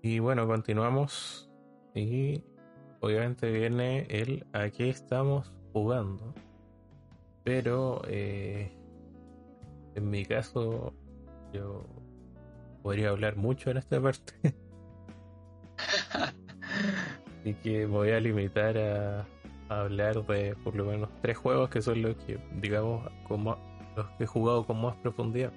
Y 0.04 0.18
bueno, 0.18 0.46
continuamos. 0.46 1.50
Y 1.94 2.44
obviamente 3.00 3.50
viene 3.50 4.06
el 4.10 4.46
a 4.52 4.68
qué 4.68 4.90
estamos 4.90 5.50
jugando. 5.72 6.34
Pero 7.42 8.02
eh, 8.06 8.70
en 9.94 10.10
mi 10.10 10.26
caso, 10.26 10.92
yo 11.54 11.86
podría 12.82 13.08
hablar 13.08 13.36
mucho 13.36 13.70
en 13.70 13.78
esta 13.78 13.98
parte. 13.98 14.34
Así 17.40 17.54
que 17.62 17.86
voy 17.86 18.10
a 18.10 18.20
limitar 18.20 18.76
a, 18.76 19.26
hablar 19.70 20.22
de 20.26 20.54
por 20.56 20.76
lo 20.76 20.84
menos 20.84 21.08
tres 21.22 21.38
juegos 21.38 21.70
que 21.70 21.80
son 21.80 22.02
los 22.02 22.14
que, 22.16 22.38
digamos, 22.60 23.10
como 23.26 23.56
los 23.96 24.06
que 24.18 24.24
he 24.24 24.26
jugado 24.26 24.66
con 24.66 24.82
más 24.82 24.96
profundidad. 24.96 25.52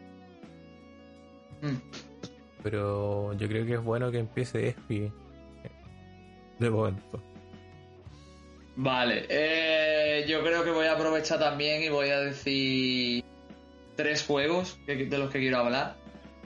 Mm. 1.61 2.06
Pero 2.63 3.33
yo 3.33 3.47
creo 3.47 3.65
que 3.65 3.73
es 3.73 3.83
bueno 3.83 4.11
que 4.11 4.19
empiece 4.19 4.69
Espi 4.69 5.11
de 6.59 6.69
momento. 6.69 7.21
Vale, 8.75 9.25
eh, 9.29 10.25
yo 10.27 10.43
creo 10.43 10.63
que 10.63 10.69
voy 10.71 10.85
a 10.85 10.93
aprovechar 10.93 11.39
también 11.39 11.83
y 11.83 11.89
voy 11.89 12.09
a 12.09 12.19
decir 12.19 13.23
tres 13.95 14.23
juegos 14.23 14.77
de 14.85 15.17
los 15.17 15.31
que 15.31 15.39
quiero 15.39 15.57
hablar. 15.57 15.95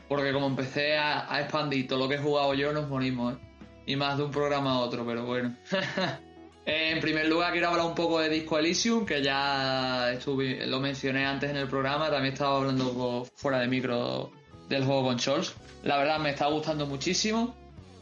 Porque 0.08 0.34
como 0.34 0.48
empecé 0.48 0.98
a, 0.98 1.40
expandir 1.40 1.88
todo 1.88 2.00
lo 2.00 2.10
que 2.10 2.16
he 2.16 2.18
jugado 2.18 2.54
yo, 2.54 2.74
nos 2.74 2.86
ponimos, 2.86 3.36
¿eh? 3.36 3.38
Y 3.86 3.96
más 3.96 4.18
de 4.18 4.24
un 4.26 4.32
programa 4.32 4.74
a 4.74 4.80
otro, 4.80 5.06
pero 5.06 5.26
bueno. 5.26 5.56
en 6.66 7.00
primer 7.00 7.28
lugar, 7.28 7.52
quiero 7.52 7.70
hablar 7.70 7.86
un 7.86 7.96
poco 7.96 8.20
de 8.20 8.30
Disco 8.30 8.58
Elysium, 8.60 9.06
que 9.06 9.22
ya 9.22 10.12
estuve, 10.12 10.68
lo 10.68 10.80
mencioné 10.80 11.26
antes 11.26 11.50
en 11.50 11.58
el 11.58 11.68
programa. 11.68 12.10
También 12.10 12.34
estaba 12.34 12.58
hablando 12.58 13.26
fuera 13.36 13.60
de 13.60 13.68
micro 13.68 14.32
del 14.76 14.86
juego 14.86 15.04
con 15.04 15.20
Scholz. 15.20 15.54
La 15.84 15.98
verdad, 15.98 16.20
me 16.20 16.32
está 16.32 16.48
gustando 16.48 16.86
muchísimo. 16.88 17.56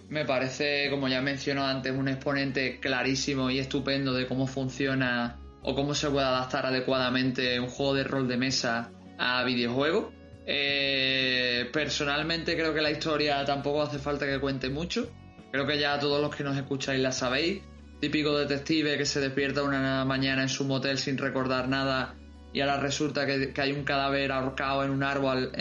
Me 0.09 0.25
parece, 0.25 0.89
como 0.89 1.07
ya 1.07 1.21
mencionó 1.21 1.65
antes, 1.65 1.91
un 1.91 2.07
exponente 2.07 2.79
clarísimo 2.79 3.49
y 3.49 3.59
estupendo 3.59 4.13
de 4.13 4.25
cómo 4.25 4.47
funciona 4.47 5.37
o 5.61 5.75
cómo 5.75 5.93
se 5.93 6.09
puede 6.09 6.25
adaptar 6.25 6.65
adecuadamente 6.65 7.59
un 7.59 7.67
juego 7.67 7.93
de 7.93 8.03
rol 8.03 8.27
de 8.27 8.37
mesa 8.37 8.91
a 9.17 9.43
videojuego. 9.43 10.11
Eh, 10.45 11.69
personalmente 11.71 12.55
creo 12.55 12.73
que 12.73 12.81
la 12.81 12.89
historia 12.89 13.45
tampoco 13.45 13.83
hace 13.83 13.99
falta 13.99 14.25
que 14.25 14.39
cuente 14.39 14.69
mucho. 14.69 15.09
Creo 15.51 15.67
que 15.67 15.77
ya 15.77 15.99
todos 15.99 16.21
los 16.21 16.35
que 16.35 16.43
nos 16.43 16.57
escucháis 16.57 16.99
la 16.99 17.11
sabéis. 17.11 17.61
Típico 17.99 18.37
detective 18.37 18.97
que 18.97 19.05
se 19.05 19.19
despierta 19.19 19.61
una 19.61 20.05
mañana 20.05 20.41
en 20.41 20.49
su 20.49 20.63
motel 20.63 20.97
sin 20.97 21.17
recordar 21.17 21.67
nada 21.67 22.15
y 22.51 22.61
ahora 22.61 22.77
resulta 22.77 23.25
que, 23.25 23.53
hay 23.57 23.71
un 23.71 23.83
cadáver 23.83 24.31
ahorcado 24.31 24.83
en 24.83 24.91
un 24.91 25.03
árbol 25.03 25.51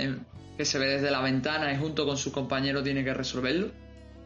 que 0.59 0.65
se 0.65 0.79
ve 0.79 0.87
desde 0.87 1.13
la 1.13 1.23
ventana 1.23 1.73
y 1.73 1.79
junto 1.79 2.05
con 2.05 2.19
su 2.19 2.33
compañero 2.33 2.83
tiene 2.83 3.05
que 3.05 3.15
resolverlo. 3.15 3.71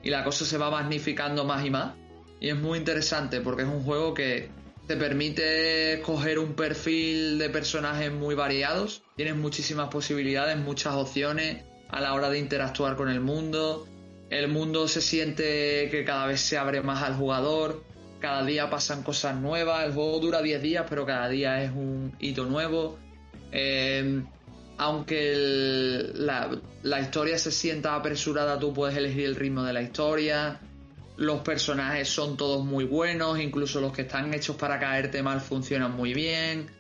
Y 0.03 0.09
la 0.09 0.25
cosa 0.25 0.47
se 0.47 0.57
va 0.57 0.71
magnificando 0.71 1.45
más 1.45 1.65
y 1.65 1.71
más. 1.71 1.95
Y 2.41 2.49
es 2.49 2.57
muy 2.57 2.79
interesante 2.79 3.43
porque 3.43 3.63
es 3.63 3.69
un 3.69 3.85
juego 3.85 4.15
que 4.15 4.49
te 4.89 4.97
permite 4.97 5.93
escoger 5.93 6.39
un 6.39 6.55
perfil 6.55 7.39
de 7.39 7.51
personajes 7.51 8.11
muy 8.11 8.35
variados. 8.35 9.03
Tienes 9.15 9.37
muchísimas 9.37 9.91
posibilidades, 9.91 10.57
muchas 10.57 10.95
opciones 10.95 11.65
a 11.91 12.01
la 12.01 12.15
hora 12.15 12.31
de 12.31 12.39
interactuar 12.39 12.97
con 12.97 13.11
el 13.11 13.21
mundo. 13.21 13.87
El 14.31 14.49
mundo 14.49 14.89
se 14.89 15.03
siente 15.03 15.89
que 15.91 16.03
cada 16.07 16.27
vez 16.27 16.41
se 16.41 16.57
abre 16.57 16.81
más 16.81 17.03
al 17.03 17.15
jugador. 17.15 17.85
Cada 18.21 18.43
día 18.47 18.71
pasan 18.71 19.03
cosas 19.03 19.37
nuevas. 19.37 19.85
El 19.85 19.93
juego 19.93 20.19
dura 20.19 20.41
10 20.41 20.63
días, 20.63 20.87
pero 20.89 21.05
cada 21.05 21.29
día 21.29 21.63
es 21.63 21.71
un 21.71 22.17
hito 22.19 22.47
nuevo. 22.47 22.99
Eh, 23.53 24.23
aunque 24.79 26.11
la, 26.15 26.51
la 26.83 27.01
historia 27.01 27.39
se 27.39 27.51
sienta 27.51 27.95
apresurada, 27.95 28.59
tú 28.59 28.73
puedes 28.73 28.97
elegir 28.97 29.27
el 29.27 29.37
ritmo 29.37 29.63
de 29.63 29.73
la 29.73 29.83
historia 29.83 30.61
los 31.17 31.41
personajes 31.43 32.09
son 32.09 32.37
todos 32.37 32.65
muy 32.65 32.85
buenos, 32.85 33.39
incluso 33.39 33.81
los 33.81 33.93
que 33.93 34.03
están 34.03 34.33
hechos 34.35 34.57
para 34.57 34.79
caerte 34.79 35.23
mal 35.23 35.41
funcionan 35.41 35.95
muy 35.95 36.15
bien. 36.15 36.71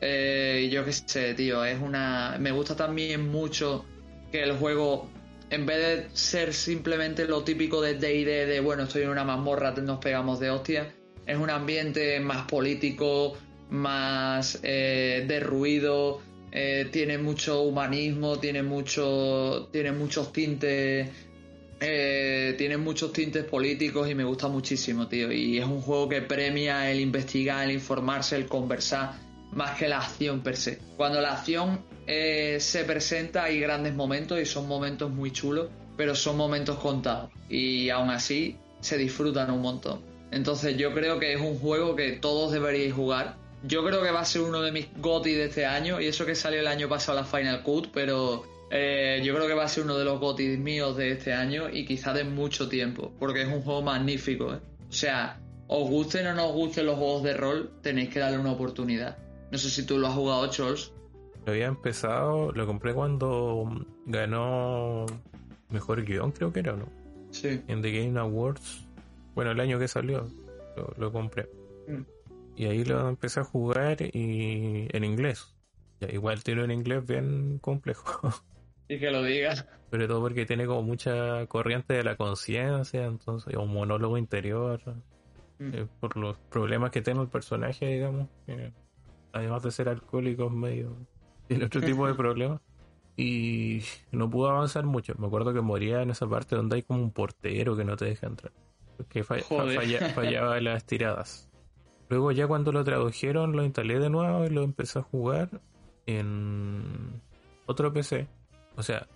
Eh, 0.00 0.68
yo 0.72 0.84
qué 0.84 0.92
sé, 0.92 1.34
tío, 1.34 1.64
es 1.64 1.80
una. 1.80 2.36
Me 2.38 2.50
gusta 2.50 2.76
también 2.76 3.28
mucho 3.30 3.84
que 4.32 4.42
el 4.42 4.52
juego, 4.56 5.08
en 5.50 5.66
vez 5.66 5.78
de 5.78 6.16
ser 6.16 6.52
simplemente 6.54 7.26
lo 7.26 7.44
típico 7.44 7.80
de 7.80 7.94
DD, 7.94 8.46
de 8.48 8.60
bueno, 8.60 8.84
estoy 8.84 9.02
en 9.02 9.10
una 9.10 9.24
mazmorra, 9.24 9.72
nos 9.72 9.98
pegamos 9.98 10.40
de 10.40 10.50
hostia, 10.50 10.92
es 11.26 11.38
un 11.38 11.50
ambiente 11.50 12.18
más 12.20 12.46
político, 12.46 13.36
más 13.70 14.58
eh, 14.62 15.24
de 15.28 15.40
ruido, 15.40 16.20
eh, 16.54 16.88
tiene 16.90 17.18
mucho 17.18 17.62
humanismo, 17.62 18.38
tiene 18.38 18.62
mucho. 18.62 19.68
tiene 19.72 19.92
muchos 19.92 20.32
tintes 20.32 21.10
eh, 21.80 22.54
tiene 22.56 22.76
muchos 22.76 23.12
tintes 23.12 23.44
políticos 23.44 24.08
y 24.08 24.14
me 24.14 24.24
gusta 24.24 24.48
muchísimo, 24.48 25.08
tío. 25.08 25.30
Y 25.32 25.58
es 25.58 25.66
un 25.66 25.82
juego 25.82 26.08
que 26.08 26.22
premia 26.22 26.90
el 26.90 27.00
investigar, 27.00 27.64
el 27.64 27.72
informarse, 27.72 28.36
el 28.36 28.46
conversar, 28.46 29.14
más 29.52 29.76
que 29.76 29.88
la 29.88 29.98
acción 29.98 30.40
per 30.40 30.56
se. 30.56 30.78
Cuando 30.96 31.20
la 31.20 31.32
acción 31.32 31.84
eh, 32.06 32.58
se 32.60 32.84
presenta 32.84 33.44
hay 33.44 33.60
grandes 33.60 33.94
momentos 33.94 34.40
y 34.40 34.46
son 34.46 34.68
momentos 34.68 35.10
muy 35.10 35.32
chulos, 35.32 35.68
pero 35.96 36.14
son 36.14 36.36
momentos 36.36 36.78
contados. 36.78 37.30
Y 37.48 37.90
aún 37.90 38.10
así 38.10 38.56
se 38.80 38.96
disfrutan 38.96 39.50
un 39.50 39.60
montón. 39.60 40.00
Entonces 40.30 40.76
yo 40.76 40.94
creo 40.94 41.18
que 41.18 41.34
es 41.34 41.40
un 41.40 41.58
juego 41.58 41.96
que 41.96 42.12
todos 42.12 42.52
deberíais 42.52 42.92
jugar. 42.92 43.36
Yo 43.66 43.84
creo 43.84 44.02
que 44.02 44.10
va 44.10 44.20
a 44.20 44.24
ser 44.24 44.42
uno 44.42 44.60
de 44.60 44.72
mis 44.72 44.88
GOTY 44.98 45.32
de 45.32 45.44
este 45.44 45.66
año, 45.66 46.00
y 46.00 46.06
eso 46.06 46.26
que 46.26 46.34
salió 46.34 46.60
el 46.60 46.66
año 46.66 46.88
pasado 46.88 47.18
la 47.18 47.24
Final 47.24 47.62
Cut, 47.62 47.88
pero 47.92 48.44
eh, 48.70 49.22
yo 49.24 49.34
creo 49.34 49.46
que 49.46 49.54
va 49.54 49.64
a 49.64 49.68
ser 49.68 49.84
uno 49.84 49.96
de 49.96 50.04
los 50.04 50.18
gotis 50.18 50.58
míos 50.58 50.96
de 50.96 51.12
este 51.12 51.32
año 51.32 51.68
y 51.70 51.86
quizá 51.86 52.12
de 52.12 52.24
mucho 52.24 52.68
tiempo, 52.68 53.12
porque 53.18 53.42
es 53.42 53.48
un 53.48 53.62
juego 53.62 53.82
magnífico. 53.82 54.52
¿eh? 54.52 54.58
O 54.88 54.92
sea, 54.92 55.40
os 55.68 55.88
gusten 55.88 56.26
o 56.26 56.34
no 56.34 56.48
os 56.48 56.54
gusten 56.54 56.86
los 56.86 56.96
juegos 56.96 57.22
de 57.22 57.34
rol, 57.34 57.70
tenéis 57.82 58.10
que 58.10 58.18
darle 58.18 58.38
una 58.38 58.52
oportunidad. 58.52 59.16
No 59.50 59.58
sé 59.58 59.70
si 59.70 59.86
tú 59.86 59.98
lo 59.98 60.08
has 60.08 60.14
jugado, 60.14 60.46
Charles. 60.50 60.92
Lo 61.46 61.52
había 61.52 61.66
empezado, 61.66 62.52
lo 62.52 62.66
compré 62.66 62.94
cuando 62.94 63.70
ganó 64.06 65.06
mejor 65.70 66.04
guion, 66.04 66.32
creo 66.32 66.52
que 66.52 66.60
era, 66.60 66.72
¿no? 66.72 66.88
Sí. 67.30 67.60
En 67.68 67.82
The 67.82 67.92
Game 67.92 68.18
Awards. 68.18 68.86
Bueno, 69.34 69.50
el 69.50 69.60
año 69.60 69.78
que 69.78 69.88
salió, 69.88 70.28
lo, 70.96 71.12
compré. 71.12 71.48
Mm. 71.86 72.02
Y 72.56 72.66
ahí 72.66 72.84
lo 72.84 73.08
empecé 73.08 73.40
a 73.40 73.44
jugar 73.44 73.96
y 74.00 74.88
en 74.90 75.04
inglés. 75.04 75.54
igual 76.00 76.42
tiene 76.44 76.64
un 76.64 76.70
inglés 76.70 77.04
bien 77.06 77.58
complejo. 77.58 78.32
Y 78.86 78.98
que 78.98 79.10
lo 79.10 79.22
diga. 79.22 79.54
Sobre 79.90 80.06
todo 80.06 80.20
porque 80.20 80.44
tiene 80.44 80.66
como 80.66 80.82
mucha 80.82 81.46
corriente 81.46 81.94
de 81.94 82.04
la 82.04 82.16
conciencia, 82.16 83.06
entonces, 83.06 83.56
un 83.56 83.72
monólogo 83.72 84.18
interior. 84.18 84.78
Mm. 85.58 85.74
Eh, 85.74 85.86
por 86.00 86.18
los 86.18 86.36
problemas 86.50 86.90
que 86.90 87.00
tiene 87.00 87.22
el 87.22 87.28
personaje, 87.28 87.86
digamos. 87.86 88.28
además 89.32 89.62
de 89.62 89.70
ser 89.70 89.88
alcohólico, 89.88 90.50
medio. 90.50 90.94
Tiene 91.48 91.64
otro 91.64 91.80
tipo 91.80 92.06
de 92.06 92.14
problemas. 92.14 92.60
Y 93.16 93.82
no 94.10 94.28
pudo 94.28 94.50
avanzar 94.50 94.84
mucho. 94.84 95.14
Me 95.18 95.28
acuerdo 95.28 95.54
que 95.54 95.60
moría 95.60 96.02
en 96.02 96.10
esa 96.10 96.28
parte 96.28 96.56
donde 96.56 96.76
hay 96.76 96.82
como 96.82 97.00
un 97.00 97.10
portero 97.10 97.76
que 97.76 97.84
no 97.84 97.96
te 97.96 98.04
deja 98.06 98.26
entrar. 98.26 98.52
Porque 98.96 99.24
fallaba 99.24 100.60
las 100.60 100.84
tiradas. 100.84 101.48
Luego 102.08 102.32
ya 102.32 102.46
cuando 102.46 102.72
lo 102.72 102.84
tradujeron 102.84 103.52
lo 103.52 103.64
instalé 103.64 103.98
de 103.98 104.10
nuevo 104.10 104.44
y 104.44 104.50
lo 104.50 104.62
empecé 104.62 104.98
a 104.98 105.02
jugar 105.02 105.60
en 106.06 107.20
otro 107.66 107.92
PC 107.92 108.28
o 108.76 108.82
sea, 108.82 109.06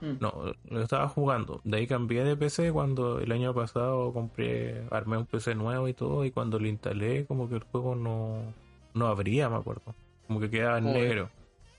mm. 0.00 0.12
no, 0.20 0.54
lo 0.68 0.82
estaba 0.82 1.08
jugando. 1.08 1.60
De 1.64 1.78
ahí 1.78 1.86
cambié 1.86 2.24
de 2.24 2.36
PC 2.36 2.72
cuando 2.72 3.20
el 3.20 3.32
año 3.32 3.54
pasado 3.54 4.12
compré, 4.12 4.86
armé 4.90 5.16
un 5.18 5.26
PC 5.26 5.54
nuevo 5.54 5.88
y 5.88 5.94
todo. 5.94 6.24
Y 6.24 6.30
cuando 6.30 6.58
lo 6.58 6.66
instalé, 6.66 7.26
como 7.26 7.48
que 7.48 7.56
el 7.56 7.64
juego 7.64 7.94
no, 7.94 8.54
no 8.94 9.06
abría, 9.06 9.48
me 9.48 9.56
acuerdo. 9.56 9.94
Como 10.26 10.40
que 10.40 10.50
quedaba 10.50 10.78
en 10.78 10.84
negro, 10.84 11.30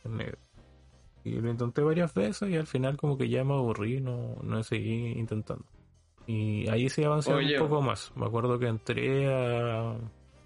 en 0.03 0.17
negro. 0.17 0.37
Y 1.23 1.31
lo 1.31 1.51
intenté 1.51 1.81
varias 1.81 2.13
veces 2.13 2.49
y 2.49 2.55
al 2.55 2.65
final 2.65 2.97
como 2.97 3.17
que 3.17 3.29
ya 3.29 3.43
me 3.43 3.53
aburrí, 3.53 3.99
no, 4.01 4.37
no 4.41 4.63
seguí 4.63 5.11
intentando. 5.11 5.65
Y 6.25 6.67
ahí 6.69 6.89
sí 6.89 7.03
avancé 7.03 7.33
un 7.33 7.59
poco 7.59 7.81
más. 7.81 8.11
Me 8.15 8.25
acuerdo 8.25 8.57
que 8.57 8.67
entré 8.67 9.33
a... 9.33 9.95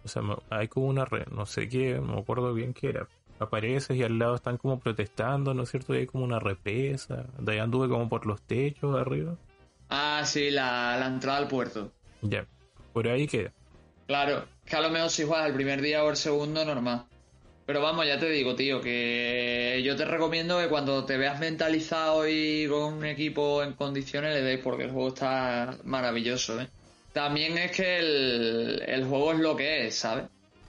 O 0.03 0.07
sea, 0.07 0.21
hay 0.49 0.67
como 0.67 0.87
una 0.87 1.05
red, 1.05 1.27
no 1.27 1.45
sé 1.45 1.69
qué, 1.69 1.95
no 1.95 2.15
me 2.15 2.19
acuerdo 2.19 2.53
bien 2.53 2.73
qué 2.73 2.89
era 2.89 3.07
apareces 3.39 3.95
y 3.97 4.03
al 4.03 4.17
lado 4.17 4.35
están 4.35 4.57
como 4.57 4.79
protestando, 4.79 5.53
¿no 5.53 5.63
es 5.63 5.69
cierto? 5.69 5.93
Y 5.93 5.99
hay 5.99 6.05
como 6.07 6.23
una 6.23 6.39
represa. 6.39 7.25
De 7.39 7.53
ahí 7.53 7.59
anduve 7.59 7.87
como 7.87 8.09
por 8.09 8.25
los 8.25 8.41
techos 8.41 8.99
arriba. 8.99 9.35
Ah, 9.89 10.23
sí, 10.25 10.49
la, 10.49 11.03
entrada 11.05 11.37
al 11.37 11.47
puerto. 11.47 11.91
Ya, 12.21 12.45
por 12.93 13.07
ahí 13.07 13.27
queda. 13.27 13.51
Claro, 14.07 14.45
que 14.65 14.75
a 14.75 14.81
lo 14.81 14.89
mejor 14.89 15.09
si 15.09 15.23
juegas 15.23 15.47
el 15.47 15.53
primer 15.53 15.81
día 15.81 16.03
o 16.03 16.09
el 16.09 16.15
segundo, 16.15 16.65
normal. 16.65 17.05
Pero 17.65 17.81
vamos, 17.81 18.05
ya 18.05 18.19
te 18.19 18.29
digo, 18.29 18.55
tío, 18.55 18.81
que 18.81 19.81
yo 19.85 19.95
te 19.95 20.03
recomiendo 20.03 20.59
que 20.59 20.67
cuando 20.67 21.05
te 21.05 21.17
veas 21.17 21.39
mentalizado 21.39 22.27
y 22.27 22.67
con 22.67 22.95
un 22.95 23.05
equipo 23.05 23.63
en 23.63 23.73
condiciones 23.73 24.33
le 24.33 24.41
des 24.41 24.59
porque 24.59 24.83
el 24.83 24.91
juego 24.91 25.09
está 25.09 25.77
maravilloso, 25.85 26.59
¿eh? 26.59 26.67
También 27.13 27.57
es 27.57 27.71
que 27.71 27.99
el, 27.99 28.83
el 28.87 29.05
juego 29.05 29.33
es 29.33 29.39
lo 29.39 29.55
que 29.55 29.87
es, 29.87 29.95
¿sabes? 29.95 30.25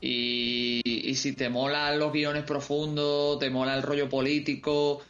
Y, 0.07 1.15
si 1.15 1.33
te 1.33 1.49
mola 1.49 1.95
los 1.97 2.13
guiones 2.13 2.43
profundos, 2.43 3.39
te 3.39 3.49
mola 3.49 3.75
el 3.75 3.83
rollo 3.83 4.11
político, 4.11 5.03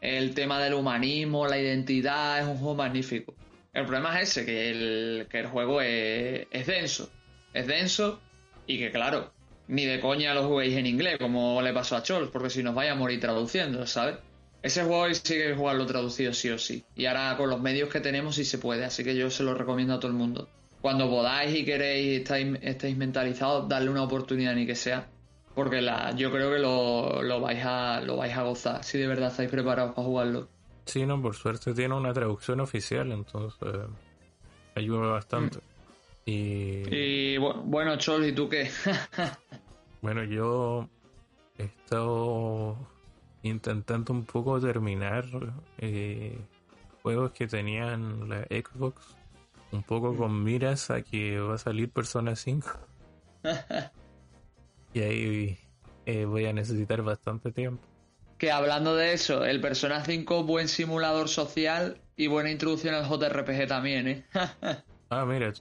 el 0.00 0.34
tema 0.34 0.62
del 0.62 0.72
humanismo, 0.72 1.46
la 1.46 1.58
identidad, 1.58 2.40
es 2.40 2.46
un 2.46 2.56
juego 2.56 2.76
magnífico. 2.76 3.34
El 3.74 3.84
problema 3.84 4.18
es 4.18 4.30
ese, 4.30 4.46
que 4.46 4.70
el, 4.70 5.26
que 5.30 5.40
el 5.40 5.46
juego 5.48 5.82
es, 5.82 6.46
es 6.50 6.66
denso. 6.66 7.10
Es 7.52 7.66
denso 7.66 8.20
y 8.66 8.78
que, 8.78 8.90
claro, 8.90 9.32
ni 9.66 9.84
de 9.84 10.00
coña 10.00 10.32
lo 10.32 10.48
juguéis 10.48 10.76
en 10.78 10.86
inglés, 10.86 11.18
como 11.18 11.60
le 11.60 11.74
pasó 11.74 11.96
a 11.96 12.02
Chols, 12.02 12.30
porque 12.30 12.48
si 12.48 12.62
nos 12.62 12.74
vaya 12.74 12.92
a 12.92 12.94
morir 12.94 13.20
traduciendo, 13.20 13.86
¿sabes? 13.86 14.16
Ese 14.62 14.82
juego 14.84 15.12
sí 15.12 15.34
que 15.34 15.54
jugarlo 15.54 15.84
traducido 15.84 16.32
sí 16.32 16.48
o 16.48 16.58
sí. 16.58 16.84
Y 16.96 17.04
ahora 17.04 17.36
con 17.36 17.50
los 17.50 17.60
medios 17.60 17.90
que 17.90 18.00
tenemos 18.00 18.36
sí 18.36 18.46
se 18.46 18.56
puede, 18.56 18.86
así 18.86 19.04
que 19.04 19.14
yo 19.14 19.30
se 19.30 19.42
lo 19.42 19.52
recomiendo 19.52 19.92
a 19.92 20.00
todo 20.00 20.10
el 20.10 20.16
mundo. 20.16 20.48
Cuando 20.80 21.08
podáis 21.08 21.54
y 21.56 21.64
queréis, 21.64 22.20
estáis, 22.20 22.56
estáis 22.62 22.96
mentalizados, 22.96 23.68
darle 23.68 23.90
una 23.90 24.02
oportunidad 24.02 24.54
ni 24.54 24.66
que 24.66 24.74
sea. 24.74 25.08
Porque 25.54 25.80
la, 25.80 26.12
yo 26.14 26.30
creo 26.30 26.52
que 26.52 26.58
lo, 26.58 27.22
lo, 27.22 27.40
vais 27.40 27.64
a, 27.64 28.00
lo 28.00 28.16
vais 28.16 28.36
a 28.36 28.42
gozar, 28.44 28.84
si 28.84 28.96
de 28.96 29.08
verdad 29.08 29.30
estáis 29.30 29.50
preparados 29.50 29.92
para 29.94 30.06
jugarlo. 30.06 30.48
Sí, 30.84 31.04
no, 31.04 31.20
por 31.20 31.34
suerte 31.34 31.74
tiene 31.74 31.94
una 31.94 32.12
traducción 32.12 32.60
oficial, 32.60 33.10
entonces 33.10 33.58
ayuda 34.76 35.08
bastante. 35.08 35.58
Mm. 35.58 35.60
Y... 36.26 36.82
y 36.94 37.36
bueno, 37.38 37.96
Chol, 37.96 38.26
¿y 38.26 38.32
tú 38.32 38.48
qué? 38.48 38.70
bueno, 40.00 40.22
yo 40.24 40.88
he 41.58 41.64
estado 41.64 42.76
intentando 43.42 44.12
un 44.12 44.24
poco 44.24 44.60
terminar 44.60 45.24
eh, 45.78 46.38
juegos 47.02 47.32
que 47.32 47.46
tenían 47.46 48.28
la 48.28 48.42
Xbox, 48.44 49.16
un 49.72 49.82
poco 49.82 50.16
con 50.16 50.42
miras 50.42 50.90
a 50.90 51.02
que 51.02 51.38
va 51.40 51.54
a 51.54 51.58
salir 51.58 51.90
Persona 51.90 52.36
5. 52.36 52.68
y 54.94 55.00
ahí 55.00 55.58
eh, 56.06 56.24
voy 56.24 56.46
a 56.46 56.52
necesitar 56.52 57.02
bastante 57.02 57.52
tiempo. 57.52 57.82
Que 58.38 58.52
hablando 58.52 58.94
de 58.94 59.12
eso, 59.12 59.44
el 59.44 59.60
Persona 59.60 60.04
5, 60.04 60.44
buen 60.44 60.68
simulador 60.68 61.28
social 61.28 62.00
y 62.16 62.28
buena 62.28 62.50
introducción 62.50 62.94
al 62.94 63.04
JRPG 63.08 63.66
también, 63.66 64.08
¿eh? 64.08 64.24
ah, 65.10 65.24
mira, 65.24 65.52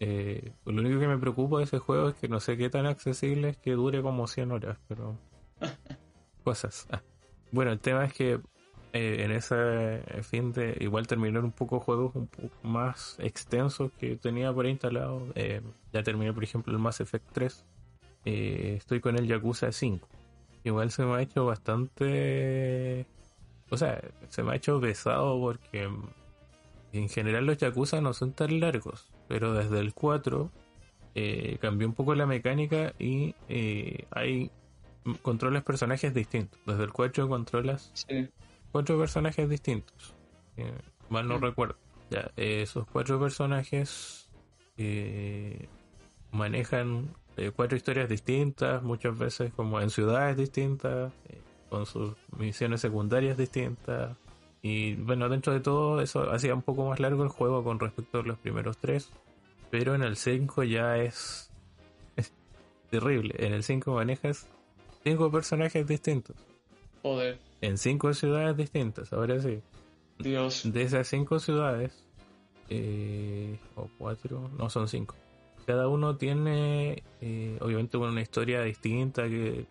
eh, 0.00 0.52
lo 0.64 0.80
único 0.80 1.00
que 1.00 1.06
me 1.06 1.18
preocupa 1.18 1.58
de 1.58 1.64
ese 1.64 1.78
juego 1.78 2.10
es 2.10 2.16
que 2.16 2.28
no 2.28 2.40
sé 2.40 2.56
qué 2.56 2.68
tan 2.68 2.86
accesible 2.86 3.50
es 3.50 3.56
que 3.56 3.72
dure 3.72 4.02
como 4.02 4.26
100 4.26 4.52
horas, 4.52 4.78
pero... 4.88 5.16
Cosas. 6.44 6.86
Ah. 6.90 7.02
Bueno, 7.50 7.72
el 7.72 7.80
tema 7.80 8.04
es 8.04 8.12
que 8.12 8.40
eh, 8.92 9.24
en 9.24 9.32
ese 9.32 10.00
fin 10.22 10.52
de 10.52 10.76
igual 10.80 11.06
terminar 11.06 11.44
un 11.44 11.52
poco 11.52 11.80
juegos 11.80 12.14
un 12.14 12.28
poco 12.28 12.50
más 12.62 13.16
extensos 13.20 13.90
que 13.98 14.16
tenía 14.16 14.52
por 14.52 14.64
ahí 14.64 14.72
instalado. 14.72 15.22
Eh, 15.34 15.60
ya 15.92 16.02
terminé, 16.02 16.32
por 16.32 16.44
ejemplo, 16.44 16.72
el 16.72 16.78
Mass 16.78 17.00
Effect 17.00 17.26
3. 17.32 17.64
Eh, 18.24 18.74
estoy 18.78 19.00
con 19.00 19.16
el 19.16 19.26
Yakuza 19.26 19.70
5. 19.70 20.08
Igual 20.64 20.90
se 20.90 21.04
me 21.04 21.14
ha 21.14 21.22
hecho 21.22 21.44
bastante... 21.46 23.06
O 23.70 23.76
sea, 23.76 24.00
se 24.28 24.42
me 24.42 24.52
ha 24.52 24.56
hecho 24.56 24.80
pesado 24.80 25.38
porque 25.40 25.90
en 26.92 27.08
general 27.08 27.46
los 27.46 27.58
Yakuza 27.58 28.00
no 28.00 28.14
son 28.14 28.32
tan 28.32 28.60
largos. 28.60 29.10
Pero 29.28 29.52
desde 29.52 29.80
el 29.80 29.92
4 29.92 30.50
cambió 31.60 31.88
un 31.88 31.94
poco 31.94 32.14
la 32.14 32.26
mecánica 32.26 32.94
y 32.98 33.34
hay 34.10 34.50
controlas 35.22 35.64
personajes 35.64 36.14
distintos. 36.14 36.58
Desde 36.64 36.84
el 36.84 36.92
4 36.92 37.28
controlas 37.28 37.92
cuatro 38.72 38.98
personajes 38.98 39.48
distintos. 39.48 40.14
Eh, 40.56 40.72
mal 41.08 41.26
no 41.28 41.38
recuerdo. 41.38 41.76
Ya, 42.10 42.30
esos 42.36 42.86
cuatro 42.86 43.18
personajes 43.20 44.28
eh, 44.76 45.68
manejan 46.30 47.14
eh, 47.36 47.50
cuatro 47.54 47.76
historias 47.76 48.08
distintas, 48.08 48.82
muchas 48.82 49.18
veces 49.18 49.52
como 49.54 49.80
en 49.80 49.90
ciudades 49.90 50.36
distintas, 50.36 51.12
con 51.68 51.86
sus 51.86 52.14
misiones 52.36 52.80
secundarias 52.80 53.36
distintas. 53.36 54.16
Y 54.62 54.94
bueno, 54.94 55.28
dentro 55.28 55.52
de 55.52 55.60
todo 55.60 56.00
eso 56.00 56.30
hacía 56.30 56.54
un 56.54 56.62
poco 56.62 56.88
más 56.88 57.00
largo 57.00 57.22
el 57.22 57.28
juego 57.28 57.62
con 57.62 57.78
respecto 57.78 58.20
a 58.20 58.22
los 58.22 58.38
primeros 58.38 58.78
tres. 58.78 59.10
Pero 59.70 59.94
en 59.94 60.02
el 60.02 60.16
5 60.16 60.62
ya 60.62 60.96
es, 60.96 61.50
es 62.16 62.32
terrible. 62.90 63.34
En 63.38 63.52
el 63.52 63.62
5 63.62 63.92
manejas 63.92 64.48
cinco 65.06 65.30
personajes 65.30 65.86
distintos. 65.86 66.34
Joder. 67.02 67.38
En 67.60 67.78
cinco 67.78 68.12
ciudades 68.12 68.56
distintas, 68.56 69.12
ahora 69.12 69.40
sí. 69.40 69.60
Dios. 70.18 70.70
De 70.72 70.82
esas 70.82 71.08
cinco 71.08 71.38
ciudades, 71.38 72.06
eh, 72.68 73.58
o 73.74 73.88
cuatro, 73.98 74.50
no 74.58 74.70
son 74.70 74.88
cinco. 74.88 75.14
Cada 75.66 75.88
uno 75.88 76.16
tiene, 76.16 77.02
eh, 77.20 77.58
obviamente, 77.60 77.96
una 77.96 78.20
historia 78.20 78.62
distinta 78.62 79.28
que 79.28 79.66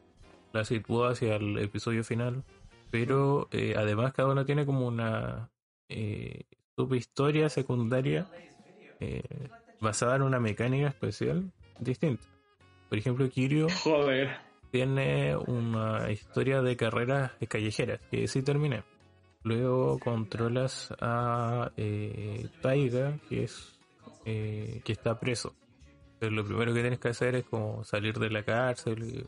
la 0.51 0.65
sitúa 0.65 1.11
hacia 1.11 1.35
el 1.35 1.57
episodio 1.57 2.03
final. 2.03 2.43
Pero 2.91 3.47
eh, 3.51 3.75
además, 3.77 4.13
cada 4.13 4.29
uno 4.31 4.45
tiene 4.45 4.65
como 4.65 4.87
una 4.87 5.49
subhistoria 6.75 7.49
secundaria 7.49 8.27
basada 9.79 10.15
en 10.15 10.23
una 10.23 10.39
mecánica 10.39 10.87
especial 10.87 11.51
distinta. 11.79 12.25
Por 12.89 12.97
ejemplo, 12.97 13.29
Kirio. 13.29 13.67
Joder 13.83 14.54
tiene 14.75 15.37
una 15.37 16.11
historia 16.11 16.61
de 16.61 16.75
carreras 16.75 17.31
callejeras, 17.47 18.01
que 18.11 18.27
sí 18.27 18.41
terminé. 18.41 18.83
Luego 19.41 19.97
controlas 19.99 20.93
a 20.99 21.71
eh, 21.77 22.49
Taiga, 22.61 23.17
que 23.29 23.45
es 23.45 23.79
eh, 24.25 24.81
que 24.83 24.91
está 24.91 25.17
preso. 25.17 25.55
Pero 26.19 26.33
lo 26.33 26.43
primero 26.43 26.73
que 26.73 26.81
tienes 26.81 26.99
que 26.99 27.07
hacer 27.07 27.35
es 27.35 27.45
como 27.45 27.85
salir 27.85 28.19
de 28.19 28.29
la 28.29 28.43
cárcel. 28.43 29.25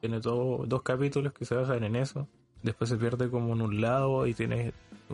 tiene 0.00 0.22
todo, 0.22 0.64
dos 0.64 0.82
capítulos 0.82 1.34
que 1.34 1.44
se 1.44 1.54
basan 1.54 1.84
en 1.84 1.94
eso. 1.94 2.26
Después 2.62 2.88
se 2.88 2.96
pierde 2.96 3.28
como 3.28 3.52
en 3.52 3.60
un 3.60 3.82
lado 3.82 4.26
y 4.26 4.32
tienes 4.32 4.72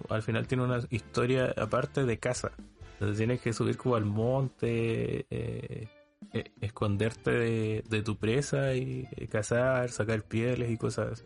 al 0.08 0.22
final 0.22 0.46
tiene 0.46 0.62
una 0.62 0.78
historia 0.90 1.52
aparte 1.56 2.04
de 2.04 2.18
casa. 2.18 2.52
Entonces 2.92 3.18
tienes 3.18 3.40
que 3.40 3.52
subir 3.52 3.76
como 3.76 3.96
al 3.96 4.04
monte, 4.04 5.26
eh, 5.28 5.88
eh, 6.34 6.50
esconderte 6.60 7.30
de, 7.30 8.02
tu 8.02 8.16
presa 8.16 8.74
y 8.74 9.06
cazar, 9.30 9.88
sacar 9.90 10.22
pieles 10.22 10.70
y 10.70 10.76
cosas 10.76 11.12
así. 11.12 11.24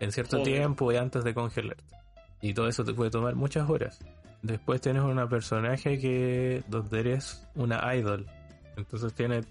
En 0.00 0.12
cierto 0.12 0.42
tiempo 0.42 0.90
y 0.92 0.96
antes 0.96 1.24
de 1.24 1.34
congelarte. 1.34 1.84
Y 2.40 2.54
todo 2.54 2.68
eso 2.68 2.84
te 2.84 2.92
puede 2.92 3.10
tomar 3.10 3.34
muchas 3.34 3.68
horas. 3.68 4.00
Después 4.42 4.80
tienes 4.80 5.02
una 5.02 5.28
personaje 5.28 5.98
que 5.98 6.62
donde 6.68 7.00
eres 7.00 7.46
una 7.54 7.94
idol. 7.94 8.26
Entonces 8.76 9.12
tiene 9.14 9.42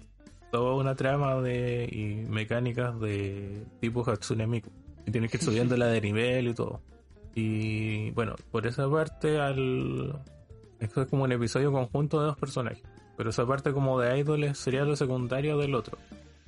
toda 0.52 0.74
una 0.74 0.94
trama 0.94 1.40
de 1.40 1.88
y 1.90 2.28
mecánicas 2.28 2.98
de 3.00 3.64
tipo 3.80 4.08
Hatsune 4.08 4.46
Miku. 4.46 4.70
Y 5.06 5.10
tienes 5.10 5.30
que 5.30 5.38
ir 5.38 5.42
subiéndola 5.44 5.86
de 5.86 6.00
nivel 6.00 6.48
y 6.48 6.54
todo. 6.54 6.80
Y 7.34 8.10
bueno, 8.12 8.34
por 8.50 8.66
esa 8.66 8.88
parte 8.90 9.38
al 9.38 10.18
esto 10.80 11.02
es 11.02 11.08
como 11.08 11.24
un 11.24 11.32
episodio 11.32 11.72
conjunto 11.72 12.20
de 12.20 12.26
dos 12.26 12.36
personajes. 12.36 12.82
Pero 13.16 13.30
esa 13.30 13.46
parte 13.46 13.72
como 13.72 14.00
de 14.00 14.18
ídoles 14.18 14.58
sería 14.58 14.84
lo 14.84 14.96
secundario 14.96 15.56
del 15.58 15.74
otro, 15.74 15.98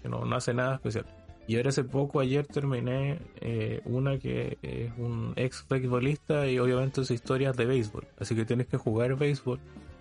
que 0.02 0.08
no, 0.08 0.22
hace 0.34 0.54
nada 0.54 0.76
especial. 0.76 1.06
Y 1.46 1.56
ahora 1.56 1.70
hace 1.70 1.82
poco, 1.82 2.20
ayer 2.20 2.46
terminé 2.46 3.18
eh, 3.40 3.80
una 3.86 4.18
que 4.18 4.58
es 4.60 4.92
un 4.98 5.32
ex 5.36 5.62
futbolista 5.62 6.46
y 6.46 6.58
obviamente 6.58 7.04
su 7.04 7.14
historia 7.14 7.52
de 7.52 7.64
béisbol. 7.64 8.06
Así 8.18 8.34
que 8.34 8.44
tienes 8.44 8.66
que 8.66 8.76
jugar 8.76 9.16
béisbol, 9.16 9.58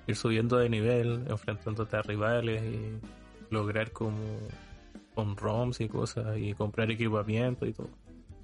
ir 0.08 0.16
subiendo 0.18 0.58
de 0.58 0.70
nivel, 0.70 1.24
enfrentándote 1.30 1.96
a 1.96 2.02
rivales 2.02 2.62
y 2.64 3.00
lograr 3.50 3.92
como 3.92 4.18
con 5.16 5.38
ROMs 5.38 5.80
y 5.80 5.88
cosas 5.88 6.38
y 6.38 6.54
comprar 6.54 6.92
equipamiento 6.92 7.66
y 7.66 7.72
todo. 7.72 7.90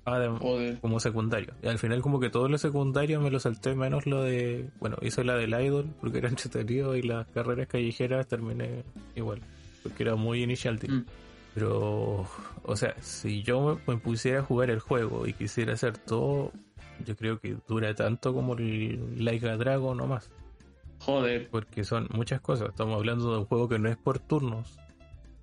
Además, 0.05 0.41
como 0.81 0.99
secundario. 0.99 1.53
Y 1.61 1.67
al 1.67 1.79
final 1.79 2.01
como 2.01 2.19
que 2.19 2.29
todo 2.29 2.49
lo 2.49 2.57
secundario 2.57 3.21
me 3.21 3.31
lo 3.31 3.39
salté 3.39 3.73
menos 3.73 4.05
lo 4.05 4.21
de... 4.21 4.69
Bueno, 4.79 4.97
hice 5.01 5.23
la 5.23 5.35
del 5.35 5.51
idol 5.51 5.93
porque 6.01 6.17
era 6.17 6.29
entretenido 6.29 6.95
y 6.95 7.03
las 7.03 7.27
carreras 7.27 7.67
callejeras 7.67 8.27
terminé 8.27 8.83
igual. 9.15 9.41
Porque 9.81 10.03
era 10.03 10.15
muy 10.15 10.43
inicial. 10.43 10.77
Mm. 10.85 11.05
Pero, 11.53 12.27
o 12.63 12.75
sea, 12.75 12.95
si 13.01 13.43
yo 13.43 13.79
me 13.87 13.97
pusiera 13.97 14.39
a 14.39 14.43
jugar 14.43 14.71
el 14.71 14.79
juego 14.79 15.25
y 15.25 15.33
quisiera 15.33 15.73
hacer 15.73 15.97
todo, 15.97 16.51
yo 17.05 17.15
creo 17.15 17.39
que 17.39 17.55
dura 17.67 17.93
tanto 17.95 18.33
como 18.33 18.55
el 18.55 19.23
Laika 19.23 19.55
Dragon 19.55 19.99
o 20.01 20.07
más. 20.07 20.29
Joder. 20.99 21.47
Porque 21.49 21.85
son 21.85 22.07
muchas 22.11 22.41
cosas. 22.41 22.69
Estamos 22.69 22.95
hablando 22.95 23.31
de 23.31 23.39
un 23.39 23.45
juego 23.45 23.69
que 23.69 23.79
no 23.79 23.89
es 23.89 23.97
por 23.97 24.19
turnos. 24.19 24.77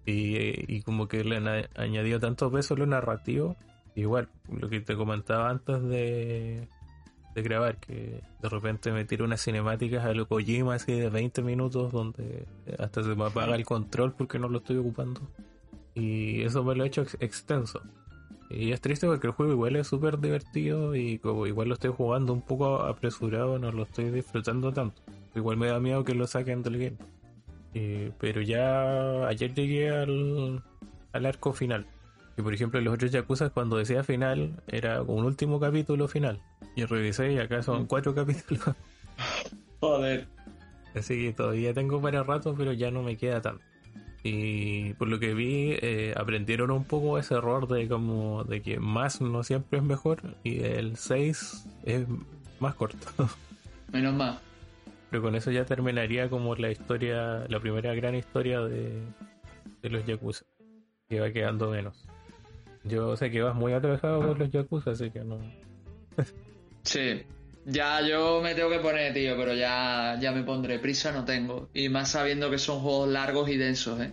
Y, 0.04 0.74
y 0.74 0.82
como 0.82 1.08
que 1.08 1.24
le 1.24 1.36
han 1.36 1.48
añadido 1.76 2.18
tanto 2.18 2.50
peso 2.50 2.74
a 2.74 2.78
lo 2.78 2.86
narrativo 2.86 3.56
igual, 3.94 4.28
lo 4.50 4.68
que 4.68 4.80
te 4.80 4.96
comentaba 4.96 5.50
antes 5.50 5.82
de, 5.82 6.68
de 7.34 7.42
grabar, 7.42 7.76
que 7.78 8.22
de 8.40 8.48
repente 8.48 8.92
me 8.92 9.04
tiro 9.04 9.24
unas 9.24 9.42
cinemáticas 9.42 10.04
a 10.04 10.12
lo 10.12 10.26
Kojima 10.26 10.74
así 10.74 10.92
de 10.92 11.10
20 11.10 11.42
minutos 11.42 11.92
donde 11.92 12.46
hasta 12.78 13.02
se 13.02 13.14
me 13.14 13.26
apaga 13.26 13.54
el 13.54 13.64
control 13.64 14.12
porque 14.12 14.38
no 14.38 14.48
lo 14.48 14.58
estoy 14.58 14.78
ocupando. 14.78 15.20
Y 15.94 16.42
eso 16.42 16.62
me 16.64 16.74
lo 16.74 16.84
he 16.84 16.86
hecho 16.86 17.02
extenso. 17.20 17.82
Y 18.48 18.72
es 18.72 18.80
triste 18.80 19.06
porque 19.06 19.28
el 19.28 19.32
juego 19.32 19.52
igual 19.52 19.76
es 19.76 19.86
súper 19.86 20.18
divertido 20.18 20.96
y 20.96 21.18
como 21.18 21.46
igual 21.46 21.68
lo 21.68 21.74
estoy 21.74 21.92
jugando 21.92 22.32
un 22.32 22.42
poco 22.42 22.82
apresurado, 22.82 23.58
no 23.58 23.70
lo 23.70 23.84
estoy 23.84 24.10
disfrutando 24.10 24.72
tanto. 24.72 25.02
Igual 25.36 25.56
me 25.56 25.68
da 25.68 25.78
miedo 25.78 26.02
que 26.04 26.14
lo 26.14 26.26
saquen 26.26 26.62
del 26.62 26.78
game. 27.72 28.12
pero 28.18 28.40
ya 28.40 29.28
ayer 29.28 29.54
llegué 29.54 29.90
al, 29.90 30.64
al 31.12 31.26
arco 31.26 31.52
final 31.52 31.86
por 32.42 32.54
ejemplo, 32.54 32.80
los 32.80 32.94
otros 32.94 33.10
Yakuza, 33.10 33.50
cuando 33.50 33.76
decía 33.76 34.02
final, 34.02 34.62
era 34.68 35.02
un 35.02 35.24
último 35.24 35.58
capítulo 35.58 36.08
final. 36.08 36.40
Y 36.76 36.84
revisé 36.84 37.32
y 37.32 37.38
acá 37.38 37.62
son 37.62 37.82
mm. 37.82 37.86
cuatro 37.86 38.14
capítulos. 38.16 38.74
Joder. 39.80 40.28
Así 40.94 41.20
que 41.20 41.32
todavía 41.32 41.72
tengo 41.72 42.00
para 42.00 42.22
rato, 42.22 42.54
pero 42.56 42.72
ya 42.72 42.90
no 42.90 43.02
me 43.02 43.16
queda 43.16 43.40
tanto. 43.40 43.64
Y 44.22 44.92
por 44.94 45.08
lo 45.08 45.18
que 45.18 45.32
vi, 45.32 45.78
eh, 45.80 46.14
aprendieron 46.16 46.70
un 46.70 46.84
poco 46.84 47.18
ese 47.18 47.34
error 47.34 47.66
de 47.68 47.88
como 47.88 48.44
de 48.44 48.60
que 48.60 48.78
más 48.78 49.20
no 49.20 49.42
siempre 49.42 49.78
es 49.78 49.84
mejor 49.84 50.20
y 50.44 50.60
el 50.60 50.96
6 50.96 51.66
es 51.84 52.06
más 52.58 52.74
corto. 52.74 53.06
Menos 53.92 54.14
mal. 54.14 54.38
Pero 55.10 55.22
con 55.22 55.34
eso 55.34 55.50
ya 55.50 55.64
terminaría 55.64 56.28
como 56.28 56.54
la 56.54 56.70
historia, 56.70 57.46
la 57.48 57.58
primera 57.60 57.94
gran 57.94 58.14
historia 58.14 58.60
de, 58.60 59.02
de 59.82 59.90
los 59.90 60.06
Yakuza. 60.06 60.44
Que 61.08 61.18
va 61.18 61.32
quedando 61.32 61.70
menos. 61.70 62.06
Yo 62.84 63.16
sé 63.16 63.30
que 63.30 63.42
vas 63.42 63.54
muy 63.54 63.72
atrasado 63.72 64.20
con 64.26 64.38
los 64.38 64.50
Yakuza, 64.50 64.92
así 64.92 65.10
que 65.10 65.20
no. 65.20 65.38
sí. 66.82 67.22
Ya 67.66 68.00
yo 68.00 68.40
me 68.42 68.54
tengo 68.54 68.70
que 68.70 68.78
poner, 68.78 69.12
tío, 69.12 69.36
pero 69.36 69.54
ya, 69.54 70.16
ya 70.18 70.32
me 70.32 70.42
pondré. 70.42 70.78
Prisa 70.78 71.12
no 71.12 71.24
tengo. 71.24 71.68
Y 71.74 71.88
más 71.90 72.10
sabiendo 72.10 72.50
que 72.50 72.58
son 72.58 72.80
juegos 72.80 73.08
largos 73.08 73.48
y 73.50 73.56
densos, 73.56 74.00
¿eh? 74.00 74.12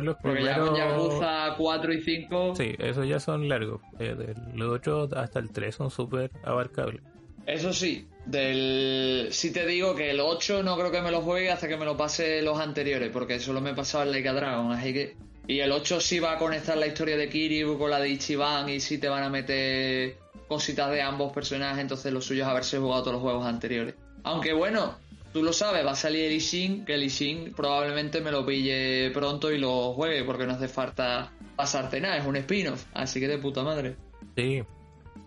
Los 0.00 0.16
Porque 0.22 0.44
ya 0.44 0.58
con 0.58 0.76
Yakuza 0.76 1.54
4 1.56 1.92
y 1.92 2.00
5... 2.00 2.54
Sí, 2.56 2.74
esos 2.78 3.08
ya 3.08 3.18
son 3.18 3.48
largos. 3.48 3.80
Eh, 3.98 4.34
los 4.54 4.70
8 4.72 5.08
hasta 5.16 5.40
el 5.40 5.50
3 5.50 5.74
son 5.74 5.90
súper 5.90 6.30
abarcables. 6.44 7.02
Eso 7.46 7.72
sí, 7.72 8.06
del... 8.26 9.28
si 9.32 9.52
te 9.52 9.66
digo 9.66 9.96
que 9.96 10.10
el 10.10 10.20
8 10.20 10.62
no 10.62 10.76
creo 10.76 10.92
que 10.92 11.02
me 11.02 11.10
lo 11.10 11.22
juegue 11.22 11.50
hasta 11.50 11.66
que 11.66 11.76
me 11.76 11.84
lo 11.84 11.96
pase 11.96 12.42
los 12.42 12.60
anteriores, 12.60 13.10
porque 13.10 13.40
solo 13.40 13.60
me 13.60 13.70
he 13.70 13.74
pasado 13.74 14.04
el 14.04 14.12
Leica 14.12 14.32
Dragon, 14.32 14.70
así 14.70 14.92
que... 14.92 15.16
Y 15.50 15.58
el 15.58 15.72
8 15.72 16.00
sí 16.00 16.20
va 16.20 16.34
a 16.34 16.38
conectar 16.38 16.78
la 16.78 16.86
historia 16.86 17.16
de 17.16 17.28
Kiryu 17.28 17.76
con 17.76 17.90
la 17.90 17.98
de 17.98 18.08
Ichiban 18.08 18.68
y 18.68 18.78
sí 18.78 18.98
te 18.98 19.08
van 19.08 19.24
a 19.24 19.28
meter 19.28 20.16
cositas 20.46 20.92
de 20.92 21.02
ambos 21.02 21.32
personajes, 21.32 21.80
entonces 21.80 22.12
lo 22.12 22.20
suyo 22.20 22.44
es 22.44 22.48
haberse 22.48 22.78
jugado 22.78 23.02
todos 23.02 23.14
los 23.14 23.22
juegos 23.22 23.44
anteriores. 23.44 23.96
Aunque 24.22 24.52
bueno, 24.52 24.94
tú 25.32 25.42
lo 25.42 25.52
sabes, 25.52 25.84
va 25.84 25.90
a 25.90 25.96
salir 25.96 26.26
el 26.26 26.34
Ishin, 26.34 26.84
que 26.84 26.94
el 26.94 27.02
Ishin 27.02 27.52
probablemente 27.52 28.20
me 28.20 28.30
lo 28.30 28.46
pille 28.46 29.10
pronto 29.12 29.50
y 29.50 29.58
lo 29.58 29.92
juegue, 29.94 30.22
porque 30.22 30.46
no 30.46 30.52
hace 30.52 30.68
falta 30.68 31.32
pasarte 31.56 32.00
nada, 32.00 32.18
es 32.18 32.26
un 32.26 32.36
spin-off, 32.36 32.84
así 32.94 33.18
que 33.18 33.26
de 33.26 33.38
puta 33.38 33.64
madre. 33.64 33.96
Sí, 34.36 34.62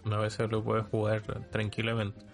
una 0.05 0.19
vez 0.19 0.39
lo 0.39 0.63
puedes 0.63 0.86
jugar 0.86 1.21
tranquilamente. 1.51 2.26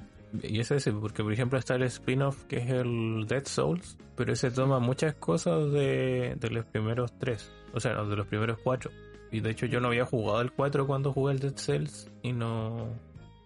Y 0.44 0.60
es 0.60 0.72
ese, 0.72 0.92
porque 0.92 1.24
por 1.24 1.34
ejemplo 1.34 1.58
está 1.58 1.76
el 1.76 1.84
spin-off 1.84 2.44
que 2.46 2.58
es 2.58 2.70
el 2.70 3.26
Dead 3.28 3.46
Souls, 3.46 3.98
pero 4.16 4.34
ese 4.34 4.52
toma 4.52 4.80
muchas 4.80 5.16
cosas 5.16 5.72
de, 5.72 6.36
de 6.40 6.50
los 6.50 6.66
primeros 6.66 7.18
tres, 7.18 7.52
o 7.74 7.80
sea, 7.80 8.04
de 8.04 8.16
los 8.16 8.28
primeros 8.28 8.60
cuatro. 8.64 8.92
Y 9.32 9.42
de 9.42 9.52
hecho 9.52 9.66
yo 9.66 9.80
no 9.80 9.88
había 9.88 10.06
jugado 10.06 10.42
el 10.42 10.52
4 10.52 10.88
cuando 10.88 11.14
jugué 11.14 11.34
el 11.34 11.40
Dead 11.40 11.56
Cells 11.56 12.10
y 12.24 12.32
no, 12.32 12.90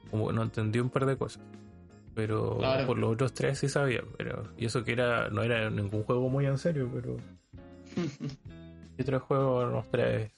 como 0.09 0.31
no 0.31 0.43
entendí 0.43 0.79
un 0.79 0.89
par 0.89 1.05
de 1.05 1.17
cosas. 1.17 1.43
Pero 2.15 2.59
por 2.85 2.97
los 2.97 3.13
otros 3.13 3.33
tres 3.33 3.59
sí 3.59 3.67
sabía. 3.67 4.01
Pero, 4.17 4.43
y 4.57 4.65
eso 4.65 4.83
que 4.83 4.91
era 4.93 5.29
no 5.29 5.41
era 5.41 5.69
ningún 5.69 6.03
juego 6.03 6.29
muy 6.29 6.45
en 6.45 6.57
serio, 6.57 6.89
pero... 6.93 7.17
¿Qué 8.95 9.01
otro 9.01 9.19
juego 9.21 9.65
nos 9.65 9.89
traes? 9.89 10.31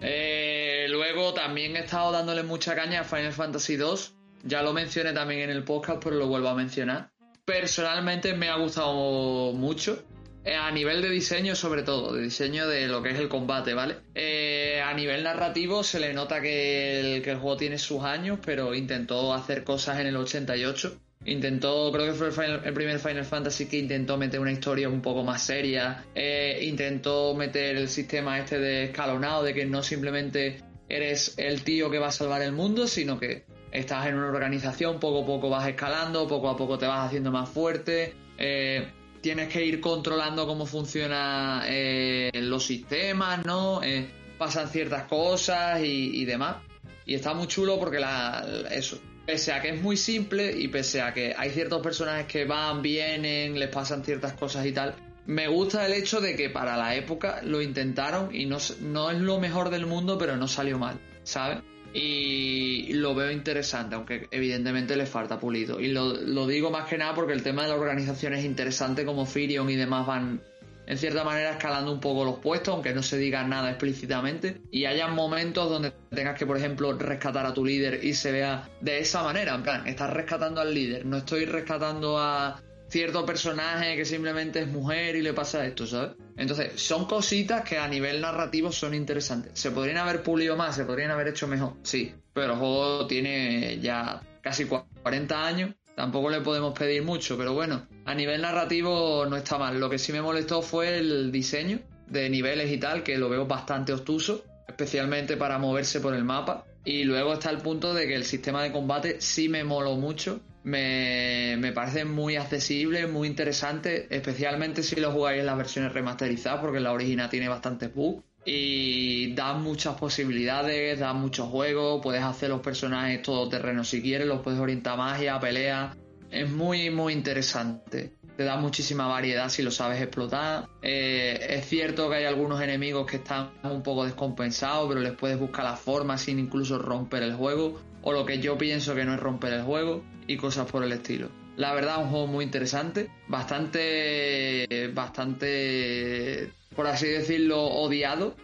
Eh, 0.00 0.86
luego 0.90 1.32
también 1.32 1.76
he 1.76 1.80
estado 1.80 2.10
dándole 2.10 2.42
mucha 2.42 2.74
caña 2.74 3.02
a 3.02 3.04
Final 3.04 3.32
Fantasy 3.32 3.76
2. 3.76 4.14
Ya 4.44 4.62
lo 4.62 4.72
mencioné 4.74 5.12
también 5.12 5.40
en 5.40 5.50
el 5.50 5.64
podcast, 5.64 6.02
pero 6.04 6.16
lo 6.16 6.26
vuelvo 6.26 6.48
a 6.48 6.54
mencionar. 6.54 7.10
Personalmente 7.46 8.34
me 8.34 8.48
ha 8.48 8.56
gustado 8.56 9.52
mucho. 9.52 10.04
Eh, 10.44 10.54
a 10.54 10.70
nivel 10.70 11.00
de 11.00 11.08
diseño, 11.08 11.54
sobre 11.56 11.82
todo, 11.82 12.12
de 12.12 12.22
diseño 12.22 12.68
de 12.68 12.86
lo 12.86 13.02
que 13.02 13.10
es 13.10 13.18
el 13.18 13.28
combate, 13.28 13.72
¿vale? 13.72 13.96
Eh, 14.14 14.82
a 14.84 14.92
nivel 14.92 15.24
narrativo 15.24 15.82
se 15.82 15.98
le 15.98 16.12
nota 16.12 16.42
que 16.42 17.16
el, 17.16 17.24
juego 17.24 17.56
tiene 17.56 17.78
sus 17.78 18.02
años, 18.02 18.38
pero 18.44 18.74
intentó 18.74 19.32
hacer 19.32 19.64
cosas 19.64 20.00
en 20.00 20.08
el 20.08 20.16
88. 20.16 21.00
Intentó, 21.24 21.90
creo 21.90 22.12
que 22.12 22.30
fue 22.30 22.44
el, 22.44 22.74
primer 22.74 22.98
Final 22.98 23.24
Fantasy 23.24 23.66
que 23.66 23.78
intentó 23.78 24.18
meter 24.18 24.38
una 24.40 24.52
historia 24.52 24.90
un 24.90 25.00
poco 25.00 25.24
más 25.24 25.42
seria. 25.42 26.04
Eh, 26.14 26.58
intentó 26.64 27.34
meter 27.34 27.76
el 27.76 27.88
sistema 27.88 28.38
este 28.38 28.58
de 28.58 28.84
escalonado, 28.84 29.42
de 29.42 29.54
que 29.54 29.64
no 29.64 29.82
simplemente 29.82 30.62
eres 30.90 31.32
el 31.38 31.62
tío 31.62 31.90
que 31.90 31.98
va 31.98 32.08
a 32.08 32.12
salvar 32.12 32.42
el 32.42 32.52
mundo, 32.52 32.86
sino 32.86 33.18
que 33.18 33.46
estás 33.74 34.06
en 34.06 34.14
una 34.14 34.28
organización, 34.28 35.00
poco 35.00 35.24
a 35.24 35.26
poco 35.26 35.50
vas 35.50 35.68
escalando, 35.68 36.26
poco 36.28 36.48
a 36.48 36.56
poco 36.56 36.78
te 36.78 36.86
vas 36.86 37.08
haciendo 37.08 37.30
más 37.32 37.48
fuerte. 37.48 38.14
Eh, 38.38 38.88
tienes 39.20 39.48
que 39.48 39.64
ir 39.64 39.80
controlando 39.80 40.46
cómo 40.46 40.64
funcionan 40.64 41.62
eh, 41.66 42.30
los 42.34 42.64
sistemas, 42.64 43.44
¿no? 43.44 43.82
Eh, 43.82 44.08
pasan 44.38 44.68
ciertas 44.68 45.04
cosas 45.04 45.80
y, 45.82 46.24
demás. 46.24 46.56
Y 47.04 47.14
está 47.14 47.34
muy 47.34 47.48
chulo 47.48 47.78
porque 47.78 47.98
la, 47.98 48.46
eso, 48.70 48.98
pese 49.26 49.52
a 49.52 49.60
que 49.60 49.70
es 49.70 49.82
muy 49.82 49.96
simple 49.96 50.56
y 50.56 50.68
pese 50.68 51.02
a 51.02 51.12
que 51.12 51.34
hay 51.36 51.50
ciertos 51.50 51.82
personajes 51.82 52.26
que 52.26 52.44
van, 52.44 52.80
vienen, 52.80 53.58
les 53.58 53.68
pasan 53.68 54.04
ciertas 54.04 54.34
cosas 54.34 54.64
y 54.66 54.72
tal, 54.72 54.94
me 55.26 55.48
gusta 55.48 55.84
el 55.84 55.94
hecho 55.94 56.20
de 56.20 56.36
que 56.36 56.48
para 56.48 56.76
la 56.76 56.94
época 56.94 57.40
lo 57.42 57.60
intentaron 57.60 58.34
y 58.34 58.46
no, 58.46 58.58
no 58.80 59.10
es 59.10 59.18
lo 59.18 59.40
mejor 59.40 59.70
del 59.70 59.86
mundo, 59.86 60.16
pero 60.16 60.36
no 60.36 60.48
salió 60.48 60.78
mal, 60.78 60.98
¿sabes? 61.24 61.58
Y 61.94 62.92
lo 62.94 63.14
veo 63.14 63.30
interesante, 63.30 63.94
aunque 63.94 64.26
evidentemente 64.32 64.96
le 64.96 65.06
falta 65.06 65.38
pulido. 65.38 65.80
Y 65.80 65.92
lo, 65.92 66.46
digo 66.46 66.70
más 66.70 66.88
que 66.88 66.98
nada 66.98 67.14
porque 67.14 67.32
el 67.32 67.42
tema 67.42 67.62
de 67.62 67.68
la 67.68 67.76
organización 67.76 68.34
es 68.34 68.44
interesante, 68.44 69.04
como 69.04 69.24
Firion 69.24 69.70
y 69.70 69.76
demás 69.76 70.04
van 70.04 70.42
en 70.86 70.98
cierta 70.98 71.24
manera 71.24 71.52
escalando 71.52 71.92
un 71.92 72.00
poco 72.00 72.24
los 72.24 72.40
puestos, 72.40 72.74
aunque 72.74 72.92
no 72.92 73.02
se 73.02 73.16
diga 73.16 73.44
nada 73.44 73.70
explícitamente, 73.70 74.60
y 74.70 74.84
haya 74.84 75.06
momentos 75.06 75.70
donde 75.70 75.92
tengas 76.10 76.36
que, 76.36 76.44
por 76.44 76.58
ejemplo, 76.58 76.92
rescatar 76.98 77.46
a 77.46 77.54
tu 77.54 77.64
líder 77.64 78.04
y 78.04 78.12
se 78.12 78.32
vea 78.32 78.68
de 78.80 78.98
esa 78.98 79.22
manera, 79.22 79.54
en 79.54 79.62
plan, 79.62 79.86
estás 79.86 80.12
rescatando 80.12 80.60
al 80.60 80.74
líder, 80.74 81.06
no 81.06 81.18
estoy 81.18 81.46
rescatando 81.46 82.18
a 82.18 82.60
cierto 82.88 83.24
personaje 83.24 83.96
que 83.96 84.04
simplemente 84.04 84.60
es 84.60 84.68
mujer 84.68 85.16
y 85.16 85.22
le 85.22 85.32
pasa 85.32 85.64
esto, 85.64 85.86
¿sabes? 85.86 86.16
Entonces, 86.36 86.80
son 86.80 87.06
cositas 87.06 87.62
que 87.62 87.78
a 87.78 87.86
nivel 87.88 88.20
narrativo 88.20 88.72
son 88.72 88.94
interesantes. 88.94 89.52
¿Se 89.54 89.70
podrían 89.70 89.98
haber 89.98 90.22
pulido 90.22 90.56
más? 90.56 90.76
¿Se 90.76 90.84
podrían 90.84 91.10
haber 91.10 91.28
hecho 91.28 91.46
mejor? 91.46 91.74
Sí, 91.82 92.12
pero 92.32 92.54
el 92.54 92.58
juego 92.58 93.06
tiene 93.06 93.78
ya 93.80 94.20
casi 94.40 94.66
40 94.66 95.46
años. 95.46 95.74
Tampoco 95.94 96.28
le 96.28 96.40
podemos 96.40 96.76
pedir 96.76 97.04
mucho, 97.04 97.38
pero 97.38 97.54
bueno, 97.54 97.86
a 98.04 98.14
nivel 98.14 98.42
narrativo 98.42 99.26
no 99.26 99.36
está 99.36 99.58
mal. 99.58 99.78
Lo 99.78 99.88
que 99.88 99.98
sí 99.98 100.12
me 100.12 100.20
molestó 100.20 100.60
fue 100.60 100.98
el 100.98 101.30
diseño 101.30 101.78
de 102.08 102.28
niveles 102.28 102.70
y 102.72 102.78
tal, 102.78 103.04
que 103.04 103.16
lo 103.16 103.28
veo 103.28 103.46
bastante 103.46 103.92
obtuso, 103.92 104.44
especialmente 104.66 105.36
para 105.36 105.58
moverse 105.58 106.00
por 106.00 106.14
el 106.14 106.24
mapa. 106.24 106.64
Y 106.84 107.04
luego 107.04 107.34
está 107.34 107.50
el 107.50 107.58
punto 107.58 107.94
de 107.94 108.08
que 108.08 108.16
el 108.16 108.24
sistema 108.24 108.62
de 108.62 108.72
combate 108.72 109.20
sí 109.20 109.48
me 109.48 109.62
moló 109.62 109.94
mucho 109.96 110.40
me, 110.64 111.56
me, 111.58 111.72
parece 111.72 112.06
muy 112.06 112.36
accesible, 112.36 113.06
muy 113.06 113.28
interesante, 113.28 114.06
especialmente 114.14 114.82
si 114.82 114.96
lo 114.96 115.12
jugáis 115.12 115.40
en 115.40 115.46
las 115.46 115.58
versiones 115.58 115.92
remasterizadas, 115.92 116.60
porque 116.60 116.80
la 116.80 116.92
original 116.92 117.28
tiene 117.28 117.48
bastantes 117.48 117.94
bugs. 117.94 118.24
Y 118.46 119.34
da 119.34 119.54
muchas 119.54 119.94
posibilidades, 119.94 120.98
da 120.98 121.12
muchos 121.12 121.48
juegos, 121.48 122.00
puedes 122.02 122.22
hacer 122.22 122.50
los 122.50 122.60
personajes 122.60 123.22
todo 123.22 123.48
terreno 123.48 123.84
si 123.84 124.02
quieres, 124.02 124.26
los 124.26 124.40
puedes 124.40 124.60
orientar 124.60 124.98
magia, 124.98 125.38
pelea. 125.38 125.96
Es 126.30 126.50
muy, 126.50 126.90
muy 126.90 127.12
interesante. 127.12 128.14
Te 128.36 128.44
da 128.44 128.56
muchísima 128.56 129.06
variedad 129.06 129.48
si 129.48 129.62
lo 129.62 129.70
sabes 129.70 130.00
explotar. 130.00 130.66
Eh, 130.82 131.46
es 131.50 131.66
cierto 131.66 132.10
que 132.10 132.16
hay 132.16 132.24
algunos 132.24 132.60
enemigos 132.60 133.06
que 133.06 133.16
están 133.16 133.52
un 133.62 133.82
poco 133.82 134.04
descompensados, 134.04 134.88
pero 134.88 135.00
les 135.00 135.12
puedes 135.12 135.38
buscar 135.38 135.64
la 135.64 135.76
forma 135.76 136.18
sin 136.18 136.38
incluso 136.38 136.78
romper 136.78 137.22
el 137.22 137.34
juego. 137.34 137.80
O 138.02 138.12
lo 138.12 138.26
que 138.26 138.40
yo 138.40 138.58
pienso 138.58 138.94
que 138.94 139.04
no 139.04 139.14
es 139.14 139.20
romper 139.20 139.54
el 139.54 139.62
juego 139.62 140.02
y 140.26 140.36
cosas 140.36 140.70
por 140.70 140.84
el 140.84 140.92
estilo. 140.92 141.28
La 141.56 141.72
verdad, 141.72 142.02
un 142.02 142.10
juego 142.10 142.26
muy 142.26 142.44
interesante, 142.44 143.10
bastante, 143.28 144.90
bastante, 144.92 146.50
por 146.74 146.86
así 146.86 147.06
decirlo, 147.06 147.62
odiado, 147.62 148.34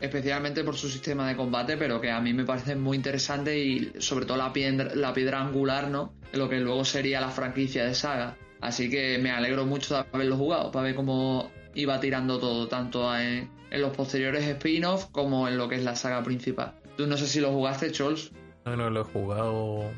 especialmente 0.00 0.64
por 0.64 0.76
su 0.76 0.88
sistema 0.88 1.28
de 1.28 1.36
combate, 1.36 1.76
pero 1.76 2.00
que 2.00 2.10
a 2.10 2.20
mí 2.20 2.32
me 2.32 2.44
parece 2.44 2.74
muy 2.74 2.96
interesante 2.96 3.58
y 3.58 3.92
sobre 3.98 4.24
todo 4.24 4.38
la 4.38 4.52
piedra, 4.52 4.94
la 4.94 5.12
piedra 5.12 5.40
angular, 5.40 5.88
¿no? 5.88 6.14
Lo 6.32 6.48
que 6.48 6.58
luego 6.60 6.84
sería 6.84 7.20
la 7.20 7.30
franquicia 7.30 7.84
de 7.84 7.94
saga. 7.94 8.36
Así 8.60 8.88
que 8.88 9.18
me 9.18 9.30
alegro 9.30 9.66
mucho 9.66 9.94
de 9.94 10.04
haberlo 10.10 10.36
jugado, 10.38 10.72
para 10.72 10.84
ver 10.84 10.94
cómo 10.94 11.50
iba 11.74 12.00
tirando 12.00 12.38
todo, 12.38 12.66
tanto 12.66 13.14
en, 13.14 13.50
en 13.70 13.80
los 13.82 13.94
posteriores 13.94 14.44
spin-offs 14.46 15.06
como 15.12 15.48
en 15.48 15.58
lo 15.58 15.68
que 15.68 15.76
es 15.76 15.84
la 15.84 15.96
saga 15.96 16.22
principal. 16.22 16.72
Tú 16.96 17.06
no 17.06 17.18
sé 17.18 17.26
si 17.26 17.40
lo 17.40 17.52
jugaste, 17.52 17.92
Chols. 17.92 18.32
No, 18.64 18.76
no 18.76 18.88
lo 18.88 19.02
he 19.02 19.04
jugado 19.04 19.90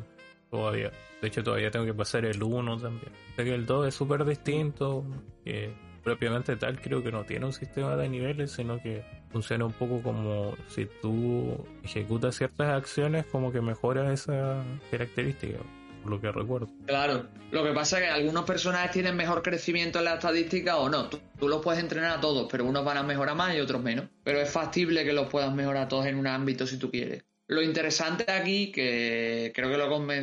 todavía. 0.50 0.90
De 1.20 1.28
hecho, 1.28 1.42
todavía 1.42 1.70
tengo 1.70 1.86
que 1.86 1.94
pasar 1.94 2.24
el 2.24 2.42
1 2.42 2.78
también. 2.78 3.12
Sé 3.36 3.44
que 3.44 3.54
el 3.54 3.64
2 3.64 3.88
es 3.88 3.94
súper 3.94 4.24
distinto, 4.24 5.04
que 5.44 5.72
propiamente 6.04 6.56
tal 6.56 6.80
creo 6.80 7.02
que 7.02 7.10
no 7.10 7.24
tiene 7.24 7.46
un 7.46 7.52
sistema 7.52 7.96
de 7.96 8.08
niveles, 8.08 8.52
sino 8.52 8.80
que 8.80 9.02
funciona 9.30 9.64
un 9.64 9.72
poco 9.72 10.02
como 10.02 10.54
si 10.68 10.86
tú 11.02 11.66
ejecutas 11.82 12.36
ciertas 12.36 12.68
acciones, 12.68 13.26
como 13.26 13.50
que 13.50 13.60
mejoras 13.60 14.12
esa 14.12 14.62
característica, 14.90 15.58
por 16.02 16.12
lo 16.12 16.20
que 16.20 16.30
recuerdo. 16.30 16.68
Claro, 16.86 17.26
lo 17.50 17.64
que 17.64 17.72
pasa 17.72 17.98
es 17.98 18.04
que 18.04 18.10
algunos 18.10 18.44
personajes 18.44 18.92
tienen 18.92 19.16
mejor 19.16 19.42
crecimiento 19.42 19.98
en 19.98 20.04
la 20.04 20.14
estadística 20.14 20.76
o 20.76 20.88
no. 20.88 21.08
Tú, 21.08 21.18
tú 21.38 21.48
los 21.48 21.60
puedes 21.60 21.80
entrenar 21.80 22.18
a 22.18 22.20
todos, 22.20 22.46
pero 22.50 22.64
unos 22.64 22.84
van 22.84 22.98
a 22.98 23.02
mejorar 23.02 23.34
más 23.34 23.56
y 23.56 23.60
otros 23.60 23.82
menos. 23.82 24.06
Pero 24.22 24.38
es 24.38 24.50
factible 24.50 25.04
que 25.04 25.12
los 25.12 25.28
puedas 25.28 25.52
mejorar 25.52 25.88
todos 25.88 26.06
en 26.06 26.18
un 26.18 26.26
ámbito 26.26 26.66
si 26.66 26.78
tú 26.78 26.90
quieres. 26.90 27.24
Lo 27.48 27.62
interesante 27.62 28.30
aquí, 28.30 28.72
que 28.72 29.52
creo 29.54 29.70
que 29.70 29.76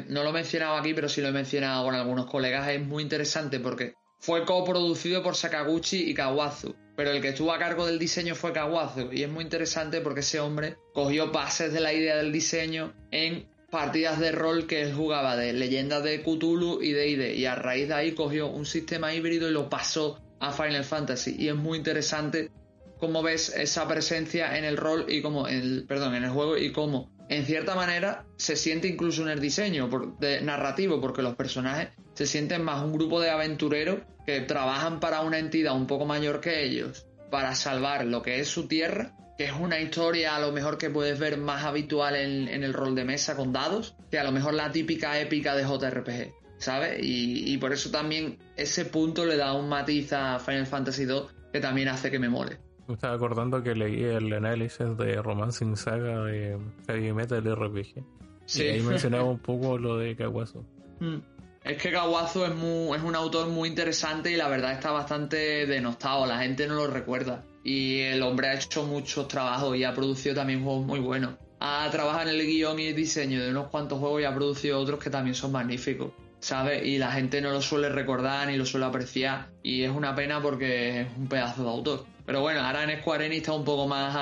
no 0.10 0.24
lo 0.24 0.30
he 0.30 0.34
mencionado 0.34 0.76
aquí, 0.76 0.94
pero 0.94 1.08
sí 1.08 1.22
lo 1.22 1.30
he 1.30 1.32
mencionado 1.32 1.86
con 1.86 1.96
algunos 1.96 2.30
colegas, 2.30 2.68
es 2.68 2.82
muy 2.82 3.02
interesante 3.02 3.62
porque 3.62 3.94
fue 4.20 4.46
coproducido 4.46 5.24
por 5.24 5.36
Sakaguchi 5.36 6.10
y 6.10 6.14
Kawazu, 6.14 6.76
pero 6.96 7.12
el 7.12 7.22
que 7.22 7.30
estuvo 7.30 7.52
a 7.52 7.60
cargo 7.60 7.86
del 7.86 8.00
diseño 8.00 8.36
fue 8.36 8.54
Kawazu 8.54 9.10
y 9.12 9.24
es 9.24 9.30
muy 9.30 9.44
interesante 9.44 10.02
porque 10.02 10.22
ese 10.22 10.40
hombre 10.40 10.78
cogió 10.94 11.32
bases 11.32 11.74
de 11.74 11.80
la 11.80 11.94
idea 11.94 12.18
del 12.18 12.32
diseño 12.32 12.94
en 13.12 13.50
partidas 13.70 14.20
de 14.20 14.32
rol 14.32 14.68
que 14.68 14.82
él 14.82 14.94
jugaba 14.94 15.36
de 15.36 15.52
leyendas 15.52 16.04
de 16.04 16.22
Cthulhu 16.22 16.82
y 16.82 16.92
de 16.92 17.08
ID 17.10 17.34
y 17.36 17.46
a 17.46 17.56
raíz 17.56 17.88
de 17.88 17.96
ahí 17.96 18.12
cogió 18.14 18.48
un 18.48 18.66
sistema 18.66 19.14
híbrido 19.14 19.50
y 19.50 19.52
lo 19.52 19.70
pasó 19.70 20.22
a 20.40 20.52
Final 20.52 20.84
Fantasy 20.84 21.36
y 21.38 21.48
es 21.48 21.56
muy 21.56 21.78
interesante 21.78 22.52
cómo 23.00 23.24
ves 23.24 23.50
esa 23.50 23.88
presencia 23.88 24.58
en 24.58 24.64
el 24.64 24.78
rol 24.78 25.06
y 25.10 25.22
como 25.22 25.48
el 25.48 25.86
perdón 25.88 26.16
en 26.16 26.24
el 26.24 26.30
juego 26.30 26.58
y 26.58 26.72
cómo 26.72 27.12
en 27.36 27.46
cierta 27.46 27.76
manera 27.76 28.26
se 28.38 28.56
siente 28.56 28.88
incluso 28.88 29.24
en 29.24 29.30
el 29.30 29.40
diseño 29.40 29.90
de 30.20 30.42
narrativo 30.42 31.02
porque 31.02 31.22
los 31.22 31.36
personajes 31.36 31.90
se 32.14 32.26
sienten 32.26 32.64
más 32.64 32.84
un 32.84 32.94
grupo 32.94 33.20
de 33.20 33.30
aventureros 33.30 34.00
que 34.26 34.42
trabajan 34.42 35.00
para 35.00 35.22
una 35.22 35.40
entidad 35.40 35.76
un 35.76 35.88
poco 35.88 36.06
mayor 36.06 36.40
que 36.42 36.64
ellos 36.64 37.06
para 37.32 37.56
salvar 37.56 38.06
lo 38.06 38.22
que 38.22 38.40
es 38.40 38.48
su 38.48 38.68
tierra 38.68 39.16
que 39.38 39.46
es 39.46 39.54
una 39.54 39.80
historia 39.80 40.36
a 40.36 40.40
lo 40.40 40.52
mejor 40.52 40.78
que 40.78 40.90
puedes 40.90 41.18
ver 41.18 41.38
más 41.38 41.64
habitual 41.64 42.16
en, 42.16 42.64
el 42.64 42.74
rol 42.74 42.96
de 42.96 43.04
mesa 43.04 43.36
con 43.36 43.52
dados, 43.52 43.96
que 44.12 44.20
a 44.20 44.24
lo 44.24 44.32
mejor 44.32 44.54
la 44.54 44.72
típica 44.72 45.20
épica 45.20 45.56
de 45.56 45.64
JRPG, 45.64 46.34
¿sabes? 46.60 47.00
Y, 47.02 47.58
por 47.58 47.74
eso 47.74 47.90
también 47.90 48.38
ese 48.56 48.86
punto 48.86 49.26
le 49.26 49.38
da 49.38 49.54
un 49.54 49.70
matiz 49.70 50.14
a 50.14 50.40
Final 50.40 50.68
Fantasy 50.68 51.04
II 51.04 51.24
que 51.52 51.60
también 51.60 51.88
hace 51.88 52.12
que 52.12 52.20
me 52.20 52.30
mole. 52.30 52.60
Me 52.88 52.96
estaba 52.96 53.16
acordando 53.16 53.64
que 53.64 53.76
leí 53.76 54.04
el 54.04 54.32
análisis 54.34 54.98
de 54.98 55.22
Romancing 55.22 55.78
Saga 55.78 56.24
de 56.26 56.58
Heavy 56.88 57.14
Metal 57.14 57.44
RPG. 57.56 58.04
Sí. 58.46 58.64
Y 58.64 58.70
ahí 58.70 58.82
mencionaba 58.82 59.24
un 59.24 59.40
poco 59.40 59.78
lo 59.78 59.98
de 59.98 60.16
Kawazu. 60.16 60.66
Mm. 61.00 61.18
Es 61.64 61.82
que 61.82 61.92
Kawazu 61.92 62.44
es, 62.44 62.52
es 62.52 63.04
un 63.04 63.16
autor 63.16 63.48
muy 63.48 63.70
interesante 63.70 64.32
y 64.32 64.36
la 64.36 64.50
verdad 64.50 64.74
está 64.74 64.92
bastante 64.92 65.66
denostado, 65.66 66.26
la 66.26 66.40
gente 66.40 66.68
no 66.68 66.76
lo 66.76 66.88
recuerda 66.88 67.46
y 67.64 68.02
el 68.02 68.22
hombre 68.22 68.50
ha 68.50 68.56
hecho 68.56 68.84
muchos 68.84 69.28
trabajos 69.30 69.78
y 69.78 69.86
ha 69.86 69.94
producido 69.94 70.36
también 70.36 70.64
juegos 70.64 70.86
muy 70.86 71.00
buenos. 71.00 71.36
Ha 71.62 71.90
trabajado 71.90 72.30
en 72.30 72.36
el 72.36 72.46
guion 72.46 72.78
y 72.80 72.88
el 72.88 72.96
diseño 72.96 73.42
de 73.42 73.52
unos 73.52 73.70
cuantos 73.70 74.00
juegos 74.00 74.22
y 74.22 74.26
ha 74.26 74.36
producido 74.36 74.78
otros 74.78 75.00
que 75.00 75.10
también 75.10 75.36
son 75.36 75.54
magníficos, 75.54 76.12
¿sabes? 76.42 76.86
Y 76.86 76.98
la 76.98 77.14
gente 77.14 77.40
no 77.40 77.52
lo 77.52 77.62
suele 77.62 77.88
recordar 77.88 78.50
ni 78.50 78.58
lo 78.58 78.66
suele 78.66 78.86
apreciar 78.86 79.48
y 79.64 79.84
es 79.84 79.92
una 79.92 80.14
pena 80.14 80.42
porque 80.42 81.02
es 81.02 81.08
un 81.18 81.28
pedazo 81.28 81.64
de 81.64 81.70
autor. 81.70 82.06
Pero 82.26 82.42
bueno, 82.42 82.62
ahora 82.62 82.84
en 82.84 83.00
Square 83.02 83.26
Enix 83.26 83.42
está 83.42 83.54
un 83.54 83.66
poco 83.66 83.88
más 83.88 84.16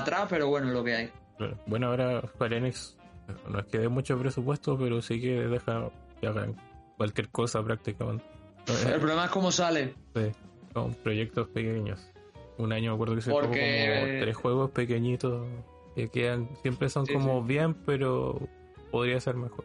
atrás, 0.00 0.26
pero 0.30 0.48
bueno, 0.48 0.70
lo 0.70 0.84
que 0.84 0.94
hay. 0.94 1.10
Bueno, 1.66 1.88
ahora 1.88 2.22
Square 2.26 2.56
Enix 2.58 2.96
no 3.48 3.58
es 3.58 3.66
que 3.66 3.78
dé 3.78 3.88
mucho 3.88 4.18
presupuesto, 4.18 4.78
pero 4.78 5.02
sí 5.02 5.20
que 5.20 5.40
deja 5.48 5.90
que 6.20 6.26
hagan 6.26 6.56
cualquier 6.96 7.28
cosa 7.30 7.62
prácticamente. 7.62 8.24
El 8.86 8.98
problema 8.98 9.24
es 9.24 9.30
cómo 9.30 9.50
sale. 9.50 9.94
Sí, 10.14 10.30
con 10.72 10.94
proyectos 10.94 11.48
pequeños. 11.48 12.10
Un 12.58 12.72
año 12.72 12.90
me 12.90 12.94
acuerdo 12.94 13.14
que 13.14 13.22
se 13.22 13.30
como 13.30 13.50
tres 13.50 14.36
juegos 14.36 14.70
pequeñitos 14.70 15.46
que 15.94 16.08
quedan, 16.08 16.48
siempre 16.62 16.88
son 16.88 17.06
como 17.06 17.42
bien, 17.42 17.74
pero 17.74 18.38
podría 18.90 19.20
ser 19.20 19.36
mejor. 19.36 19.64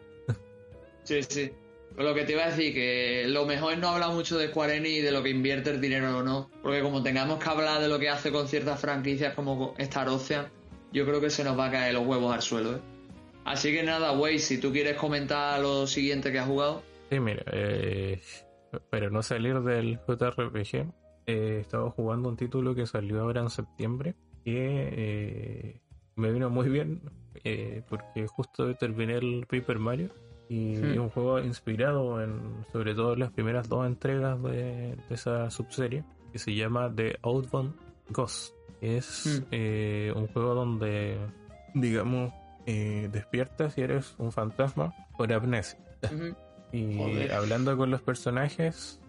Sí, 1.02 1.22
sí. 1.22 1.52
Lo 1.96 2.14
que 2.14 2.24
te 2.24 2.32
iba 2.32 2.44
a 2.44 2.50
decir, 2.50 2.74
que 2.74 3.26
lo 3.28 3.46
mejor 3.46 3.74
es 3.74 3.78
no 3.78 3.88
hablar 3.88 4.10
mucho 4.10 4.36
de 4.36 4.48
Square 4.48 4.76
Enix 4.76 4.98
y 4.98 5.00
de 5.00 5.12
lo 5.12 5.22
que 5.22 5.30
invierte 5.30 5.70
el 5.70 5.80
dinero 5.80 6.18
o 6.18 6.22
no, 6.22 6.50
porque 6.62 6.80
como 6.82 7.02
tengamos 7.02 7.42
que 7.42 7.48
hablar 7.48 7.80
de 7.80 7.88
lo 7.88 7.98
que 7.98 8.08
hace 8.08 8.32
con 8.32 8.48
ciertas 8.48 8.80
franquicias 8.80 9.34
como 9.34 9.74
Star 9.78 10.08
Ocean, 10.08 10.48
yo 10.92 11.04
creo 11.04 11.20
que 11.20 11.30
se 11.30 11.44
nos 11.44 11.58
va 11.58 11.66
a 11.66 11.70
caer 11.70 11.94
los 11.94 12.06
huevos 12.06 12.34
al 12.34 12.42
suelo. 12.42 12.76
¿eh? 12.76 12.80
Así 13.44 13.72
que 13.72 13.82
nada, 13.82 14.12
wey, 14.12 14.38
si 14.38 14.58
tú 14.58 14.72
quieres 14.72 14.96
comentar 14.96 15.60
lo 15.60 15.86
siguiente 15.86 16.32
que 16.32 16.38
has 16.38 16.46
jugado. 16.46 16.82
Sí, 17.10 17.20
mira, 17.20 17.44
eh, 17.52 18.20
pero 18.90 19.10
no 19.10 19.22
salir 19.22 19.60
del 19.60 20.00
JRPG, 20.06 20.92
he 21.26 21.58
estado 21.60 21.90
jugando 21.90 22.28
un 22.28 22.36
título 22.36 22.74
que 22.74 22.86
salió 22.86 23.20
ahora 23.20 23.40
en 23.40 23.50
septiembre 23.50 24.14
que 24.44 24.88
eh, 24.92 25.80
me 26.16 26.32
vino 26.32 26.50
muy 26.50 26.68
bien 26.68 27.00
eh, 27.44 27.82
porque 27.88 28.26
justo 28.26 28.74
terminé 28.76 29.14
el 29.14 29.46
Paper 29.48 29.78
Mario 29.78 30.10
y 30.48 30.76
hmm. 30.76 30.84
es 30.84 30.98
un 30.98 31.08
juego 31.10 31.40
inspirado 31.40 32.22
en 32.22 32.64
sobre 32.72 32.94
todo 32.94 33.14
en 33.14 33.20
las 33.20 33.32
primeras 33.32 33.68
dos 33.68 33.86
entregas 33.86 34.42
de, 34.42 34.96
esa 35.10 35.50
subserie 35.50 36.04
que 36.32 36.38
se 36.38 36.54
llama 36.54 36.92
The 36.94 37.18
Outbound 37.22 37.74
Ghost 38.10 38.54
es 38.80 39.26
hmm. 39.26 39.46
eh, 39.50 40.12
un 40.14 40.26
juego 40.28 40.54
donde 40.54 41.18
digamos 41.74 42.32
despiertas 42.66 43.76
y 43.76 43.82
eres 43.82 44.14
un 44.16 44.32
fantasma 44.32 44.94
por 45.18 45.30
amnesia 45.30 45.78
y 46.72 47.28
hablando 47.28 47.76
con 47.76 47.90
los 47.90 48.00
personajes 48.00 49.00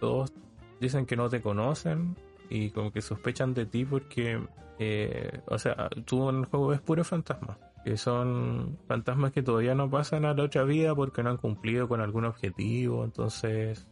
todos 0.00 0.32
dicen 0.80 1.06
que 1.06 1.14
no 1.14 1.28
te 1.28 1.40
conocen 1.40 2.16
y 2.50 2.70
como 2.70 2.92
que 2.92 3.00
sospechan 3.00 3.54
de 3.54 3.64
ti 3.64 3.84
porque, 3.84 4.40
eh, 4.78 5.40
o 5.46 5.58
sea, 5.58 5.88
tú 6.04 6.28
en 6.28 6.40
el 6.40 6.44
juego 6.46 6.68
ves 6.68 6.80
puro 6.80 7.04
fantasma. 7.04 7.56
Que 7.84 7.96
son 7.96 8.78
fantasmas 8.86 9.32
que 9.32 9.42
todavía 9.42 9.74
no 9.74 9.88
pasan 9.88 10.24
a 10.24 10.34
la 10.34 10.44
otra 10.44 10.64
vida 10.64 10.94
porque 10.94 11.22
no 11.22 11.30
han 11.30 11.38
cumplido 11.38 11.88
con 11.88 12.00
algún 12.00 12.24
objetivo. 12.24 13.04
Entonces, 13.04 13.88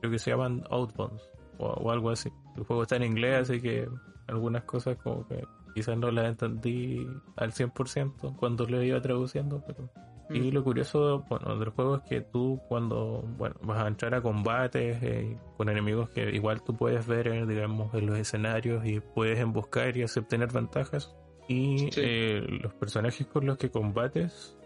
creo 0.00 0.12
que 0.12 0.18
se 0.18 0.30
llaman 0.30 0.64
Outbounds 0.70 1.22
o, 1.58 1.90
algo 1.90 2.10
así. 2.10 2.30
El 2.56 2.64
juego 2.64 2.82
está 2.82 2.96
en 2.96 3.04
inglés, 3.04 3.42
así 3.42 3.60
que 3.60 3.88
algunas 4.26 4.64
cosas 4.64 4.96
como 4.96 5.26
que 5.26 5.44
quizás 5.74 5.96
no 5.96 6.10
las 6.10 6.26
entendí 6.26 7.06
al 7.36 7.52
100% 7.52 8.36
cuando 8.36 8.66
lo 8.66 8.82
iba 8.82 9.00
traduciendo, 9.00 9.62
pero 9.66 9.90
y 10.32 10.52
lo 10.52 10.62
curioso 10.62 11.24
bueno, 11.28 11.58
del 11.58 11.70
juego 11.70 11.96
es 11.96 12.02
que 12.02 12.20
tú 12.20 12.60
cuando 12.68 13.24
bueno, 13.36 13.56
vas 13.62 13.84
a 13.84 13.88
entrar 13.88 14.14
a 14.14 14.22
combates 14.22 15.02
eh, 15.02 15.36
con 15.56 15.68
enemigos 15.68 16.08
que 16.10 16.30
igual 16.30 16.62
tú 16.62 16.76
puedes 16.76 17.04
ver 17.08 17.26
eh, 17.26 17.46
digamos 17.46 17.92
en 17.94 18.06
los 18.06 18.16
escenarios 18.16 18.86
y 18.86 19.00
puedes 19.00 19.40
emboscar 19.40 19.96
y 19.96 20.04
obtener 20.04 20.52
ventajas 20.52 21.16
y 21.50 21.90
eh, 21.96 22.42
los 22.62 22.72
personajes 22.74 23.26
con 23.26 23.46
los 23.46 23.58
que 23.58 23.70
combates 23.70 24.56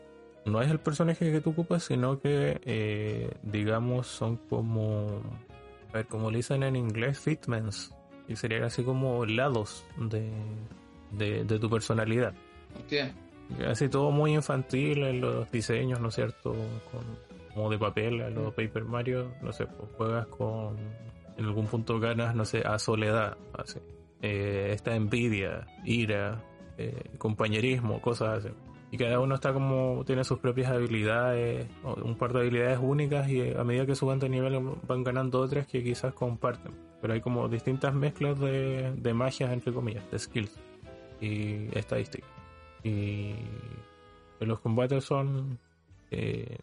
no 0.44 0.60
es 0.60 0.70
el 0.70 0.78
personaje 0.78 1.32
que 1.32 1.40
tú 1.40 1.50
ocupas 1.50 1.84
sino 1.84 2.20
que 2.20 3.30
digamos 3.42 4.06
son 4.06 4.36
como 4.36 5.22
a 5.90 5.92
ver 5.94 6.06
como 6.06 6.30
le 6.30 6.38
dicen 6.38 6.62
en 6.62 6.76
inglés 6.76 7.18
fitments 7.18 7.94
y 8.28 8.36
serían 8.36 8.64
así 8.64 8.82
como 8.82 9.24
lados 9.24 9.86
de, 9.96 10.30
de, 11.12 11.58
tu 11.58 11.70
personalidad 11.70 12.34
Así 13.68 13.88
todo 13.88 14.10
muy 14.10 14.34
infantil 14.34 15.04
en 15.04 15.20
los 15.20 15.50
diseños, 15.50 16.00
¿no 16.00 16.08
es 16.08 16.14
cierto? 16.14 16.54
Con, 16.90 17.04
como 17.52 17.70
de 17.70 17.78
papel, 17.78 18.20
a 18.22 18.30
los 18.30 18.52
Paper 18.54 18.84
Mario, 18.84 19.32
no 19.42 19.52
sé, 19.52 19.66
pues 19.66 19.90
juegas 19.96 20.26
con. 20.26 20.76
En 21.36 21.44
algún 21.44 21.66
punto 21.66 21.98
ganas, 21.98 22.34
no 22.34 22.44
sé, 22.44 22.62
a 22.64 22.78
soledad, 22.78 23.36
así. 23.58 23.80
Eh, 24.22 24.70
esta 24.72 24.94
envidia, 24.94 25.66
ira, 25.84 26.40
eh, 26.78 27.10
compañerismo, 27.18 28.00
cosas 28.00 28.38
así. 28.38 28.54
Y 28.90 28.96
cada 28.96 29.18
uno 29.18 29.34
está 29.34 29.52
como, 29.52 30.04
tiene 30.06 30.22
sus 30.22 30.38
propias 30.38 30.70
habilidades, 30.70 31.66
un 31.82 32.16
par 32.16 32.32
de 32.32 32.40
habilidades 32.40 32.78
únicas 32.80 33.28
y 33.28 33.52
a 33.52 33.64
medida 33.64 33.86
que 33.86 33.96
suban 33.96 34.20
de 34.20 34.28
nivel 34.28 34.60
van 34.86 35.02
ganando 35.02 35.40
otras 35.40 35.66
que 35.66 35.82
quizás 35.82 36.14
comparten. 36.14 36.72
Pero 37.00 37.12
hay 37.12 37.20
como 37.20 37.48
distintas 37.48 37.92
mezclas 37.92 38.38
de, 38.38 38.92
de 38.96 39.14
magias, 39.14 39.52
entre 39.52 39.72
comillas, 39.72 40.08
de 40.12 40.18
skills 40.18 40.60
y 41.20 41.76
estadísticas. 41.76 42.30
Y 42.84 43.34
los 44.38 44.60
combates 44.60 45.04
son 45.04 45.58
eh, 46.10 46.56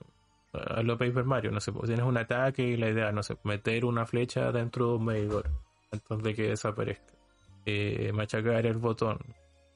a 0.54 0.82
lo 0.84 0.98
Paper 0.98 1.24
Mario, 1.24 1.52
no 1.52 1.60
sé, 1.60 1.72
pues 1.72 1.88
tienes 1.88 2.06
un 2.06 2.18
ataque 2.18 2.64
y 2.64 2.78
la 2.78 2.90
idea, 2.90 3.12
no 3.12 3.24
sé, 3.24 3.38
meter 3.44 3.86
una 3.86 4.06
flecha 4.06 4.52
dentro 4.52 4.88
de 4.88 4.94
un 4.96 5.06
medidor 5.06 5.50
antes 5.92 6.24
de 6.24 6.34
que 6.34 6.50
desaparezca. 6.50 7.14
Eh, 7.66 8.12
machacar 8.14 8.66
el 8.66 8.78
botón, 8.78 9.20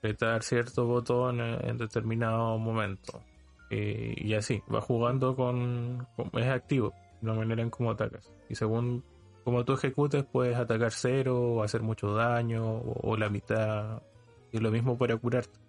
apretar 0.06 0.44
cierto 0.44 0.86
botón 0.86 1.42
en, 1.42 1.78
determinado 1.78 2.58
momento. 2.60 3.24
Eh, 3.72 4.14
y 4.18 4.36
así, 4.36 4.62
va 4.72 4.80
jugando 4.80 5.36
con, 5.36 6.08
es 6.34 6.48
activo, 6.48 6.94
la 7.22 7.34
manera 7.34 7.64
en 7.64 7.72
cómo 7.72 7.92
atacas. 7.92 8.32
Y 8.48 8.56
según 8.56 9.04
como 9.44 9.66
tú 9.66 9.74
ejecutes, 9.74 10.24
puedes 10.24 10.58
atacar 10.58 10.92
cero, 10.92 11.40
o 11.40 11.64
hacer 11.64 11.82
mucho 11.82 12.14
daño, 12.14 12.64
o, 12.66 13.12
o 13.12 13.18
la 13.18 13.30
mitad. 13.30 14.04
Y 14.52 14.60
lo 14.60 14.70
mismo 14.70 14.98
para 14.98 15.18
curarte. 15.18 15.60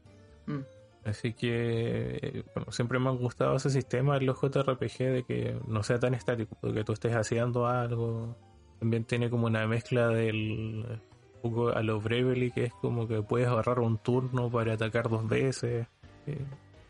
Mm. 0.46 0.60
Así 1.04 1.32
que, 1.32 2.44
bueno, 2.54 2.72
siempre 2.72 2.98
me 2.98 3.08
han 3.08 3.16
gustado 3.16 3.56
ese 3.56 3.70
sistema 3.70 4.16
en 4.16 4.26
los 4.26 4.38
JRPG 4.40 4.98
de 4.98 5.24
que 5.26 5.58
no 5.66 5.82
sea 5.82 5.98
tan 5.98 6.14
estático, 6.14 6.56
de 6.62 6.74
que 6.74 6.84
tú 6.84 6.92
estés 6.92 7.14
haciendo 7.14 7.66
algo. 7.66 8.36
También 8.80 9.04
tiene 9.04 9.30
como 9.30 9.46
una 9.46 9.66
mezcla 9.66 10.08
del 10.08 11.00
poco 11.36 11.70
a 11.70 11.82
lo 11.82 12.00
Bravely, 12.00 12.50
que 12.50 12.64
es 12.64 12.72
como 12.74 13.06
que 13.06 13.22
puedes 13.22 13.48
agarrar 13.48 13.80
un 13.80 13.98
turno 13.98 14.50
para 14.50 14.74
atacar 14.74 15.08
dos 15.08 15.28
veces. 15.28 15.86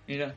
Mira. 0.06 0.34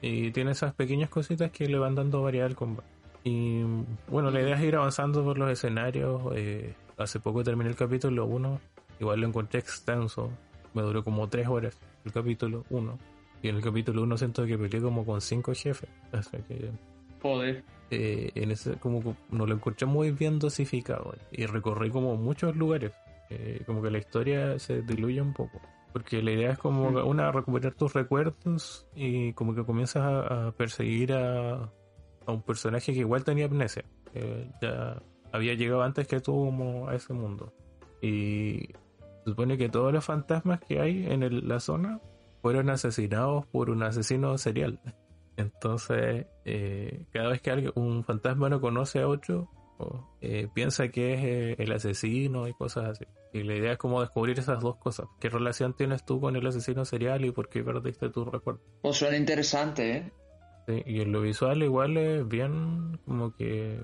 Y 0.00 0.30
tiene 0.32 0.52
esas 0.52 0.74
pequeñas 0.74 1.10
cositas 1.10 1.50
que 1.50 1.68
le 1.68 1.78
van 1.78 1.94
dando 1.94 2.22
variedad 2.22 2.46
al 2.46 2.56
combate. 2.56 2.88
Y 3.24 3.62
bueno, 4.08 4.30
la 4.30 4.40
idea 4.40 4.56
es 4.56 4.62
ir 4.62 4.76
avanzando 4.76 5.22
por 5.24 5.38
los 5.38 5.50
escenarios. 5.50 6.20
Eh, 6.34 6.74
hace 6.98 7.20
poco 7.20 7.44
terminé 7.44 7.70
el 7.70 7.76
capítulo 7.76 8.26
1, 8.26 8.60
igual 9.00 9.20
lo 9.20 9.28
encontré 9.28 9.60
extenso, 9.60 10.30
me 10.74 10.82
duró 10.82 11.04
como 11.04 11.28
3 11.28 11.46
horas 11.48 11.78
el 12.04 12.12
capítulo 12.12 12.64
1. 12.70 12.98
Y 13.42 13.48
en 13.48 13.56
el 13.56 13.62
capítulo 13.62 14.02
1 14.02 14.18
siento 14.18 14.46
que 14.46 14.58
peleé 14.58 14.80
como 14.80 15.04
con 15.04 15.20
5 15.20 15.52
jefes. 15.54 15.88
O 16.12 16.22
sea 16.22 16.40
que 16.40 16.70
Joder. 17.22 17.62
Eh, 17.90 18.32
en 18.34 18.50
ese, 18.50 18.74
como 18.76 19.16
no 19.30 19.46
lo 19.46 19.54
encontré 19.54 19.86
muy 19.86 20.10
bien 20.10 20.38
dosificado 20.38 21.14
y 21.30 21.46
recorrí 21.46 21.90
como 21.90 22.16
muchos 22.16 22.56
lugares. 22.56 22.92
Eh, 23.34 23.62
como 23.66 23.80
que 23.82 23.90
la 23.90 23.98
historia 23.98 24.58
se 24.58 24.82
diluye 24.82 25.20
un 25.22 25.32
poco. 25.32 25.60
Porque 25.92 26.22
la 26.22 26.30
idea 26.32 26.50
es 26.52 26.58
como 26.58 26.90
Mm. 26.90 27.06
una 27.08 27.32
recuperar 27.32 27.74
tus 27.74 27.92
recuerdos 27.94 28.86
y 28.94 29.32
como 29.34 29.54
que 29.54 29.64
comienzas 29.64 30.02
a, 30.02 30.48
a 30.48 30.52
perseguir 30.52 31.12
a, 31.12 31.54
a 32.26 32.32
un 32.32 32.42
personaje 32.42 32.92
que 32.92 33.00
igual 33.00 33.24
tenía 33.24 33.46
amnesia. 33.46 33.84
que 34.12 34.50
ya 34.60 35.02
había 35.32 35.54
llegado 35.54 35.82
antes 35.82 36.06
que 36.06 36.20
tú 36.20 36.32
como 36.32 36.88
a 36.88 36.94
ese 36.94 37.14
mundo. 37.14 37.52
Y 38.02 38.68
se 39.24 39.30
supone 39.30 39.56
que 39.56 39.70
todos 39.70 39.90
los 39.92 40.04
fantasmas 40.04 40.60
que 40.60 40.80
hay 40.80 41.06
en 41.06 41.22
el- 41.22 41.48
la 41.48 41.60
zona 41.60 41.98
fueron 42.42 42.68
asesinados 42.68 43.46
por 43.46 43.70
un 43.70 43.82
asesino 43.82 44.36
serial. 44.36 44.78
Entonces, 45.38 46.26
eh, 46.44 47.06
cada 47.12 47.28
vez 47.30 47.40
que 47.40 47.50
alguien, 47.50 47.72
un 47.74 48.04
fantasma 48.04 48.48
no 48.50 48.60
conoce 48.60 49.00
a 49.00 49.08
otro, 49.08 49.48
eh, 50.20 50.48
piensa 50.52 50.88
que 50.88 51.14
es 51.14 51.20
eh, 51.24 51.56
el 51.58 51.72
asesino 51.72 52.48
y 52.48 52.52
cosas 52.54 52.90
así. 52.90 53.04
Y 53.32 53.42
la 53.42 53.54
idea 53.54 53.72
es 53.72 53.78
como 53.78 54.00
descubrir 54.00 54.38
esas 54.38 54.60
dos 54.60 54.76
cosas. 54.76 55.06
¿Qué 55.20 55.28
relación 55.28 55.74
tienes 55.74 56.04
tú 56.04 56.20
con 56.20 56.36
el 56.36 56.46
asesino 56.46 56.84
serial 56.84 57.24
y 57.24 57.30
por 57.30 57.48
qué 57.48 57.62
perdiste 57.62 58.10
tu 58.10 58.24
recuerdo? 58.24 58.60
Pues 58.82 58.96
suena 58.96 59.16
interesante, 59.16 59.96
¿eh? 59.96 60.12
Sí, 60.66 60.82
y 60.86 61.00
en 61.00 61.12
lo 61.12 61.22
visual 61.22 61.62
igual 61.62 61.96
es 61.96 62.28
bien 62.28 62.98
como 63.04 63.34
que 63.34 63.80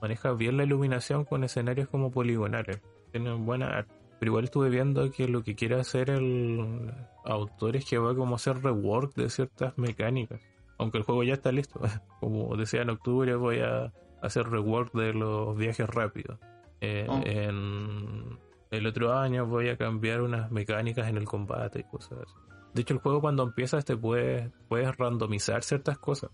maneja 0.00 0.32
bien 0.32 0.56
la 0.56 0.64
iluminación 0.64 1.24
con 1.24 1.44
escenarios 1.44 1.88
como 1.88 2.10
poligonales. 2.10 2.80
Tienen 3.10 3.44
buena 3.44 3.66
arte. 3.78 3.94
Pero 4.18 4.30
igual 4.30 4.44
estuve 4.44 4.68
viendo 4.68 5.10
que 5.10 5.28
lo 5.28 5.42
que 5.42 5.54
quiere 5.54 5.76
hacer 5.76 6.10
el 6.10 6.92
autor 7.24 7.76
es 7.76 7.84
que 7.84 7.98
va 7.98 8.14
como 8.16 8.34
a 8.34 8.36
hacer 8.36 8.62
rework 8.62 9.14
de 9.14 9.30
ciertas 9.30 9.76
mecánicas. 9.78 10.40
Aunque 10.76 10.98
el 10.98 11.04
juego 11.04 11.22
ya 11.22 11.34
está 11.34 11.52
listo. 11.52 11.80
Como 12.20 12.56
decía 12.56 12.82
en 12.82 12.90
octubre 12.90 13.34
voy 13.36 13.60
a 13.60 13.92
hacer 14.22 14.48
rework 14.48 14.92
de 14.94 15.12
los 15.12 15.56
viajes 15.56 15.88
rápidos. 15.88 16.38
Eh, 16.80 17.06
Oh. 17.08 17.20
En 17.24 18.38
el 18.70 18.86
otro 18.86 19.14
año 19.14 19.46
voy 19.46 19.68
a 19.68 19.76
cambiar 19.76 20.20
unas 20.20 20.50
mecánicas 20.50 21.08
en 21.08 21.16
el 21.16 21.24
combate 21.24 21.80
y 21.80 21.84
cosas 21.84 22.18
así. 22.20 22.34
De 22.74 22.82
hecho, 22.82 22.94
el 22.94 23.00
juego 23.00 23.20
cuando 23.20 23.42
empiezas 23.42 23.84
te 23.84 23.96
puedes, 23.96 24.50
puedes 24.68 24.94
randomizar 24.96 25.62
ciertas 25.62 25.98
cosas. 25.98 26.30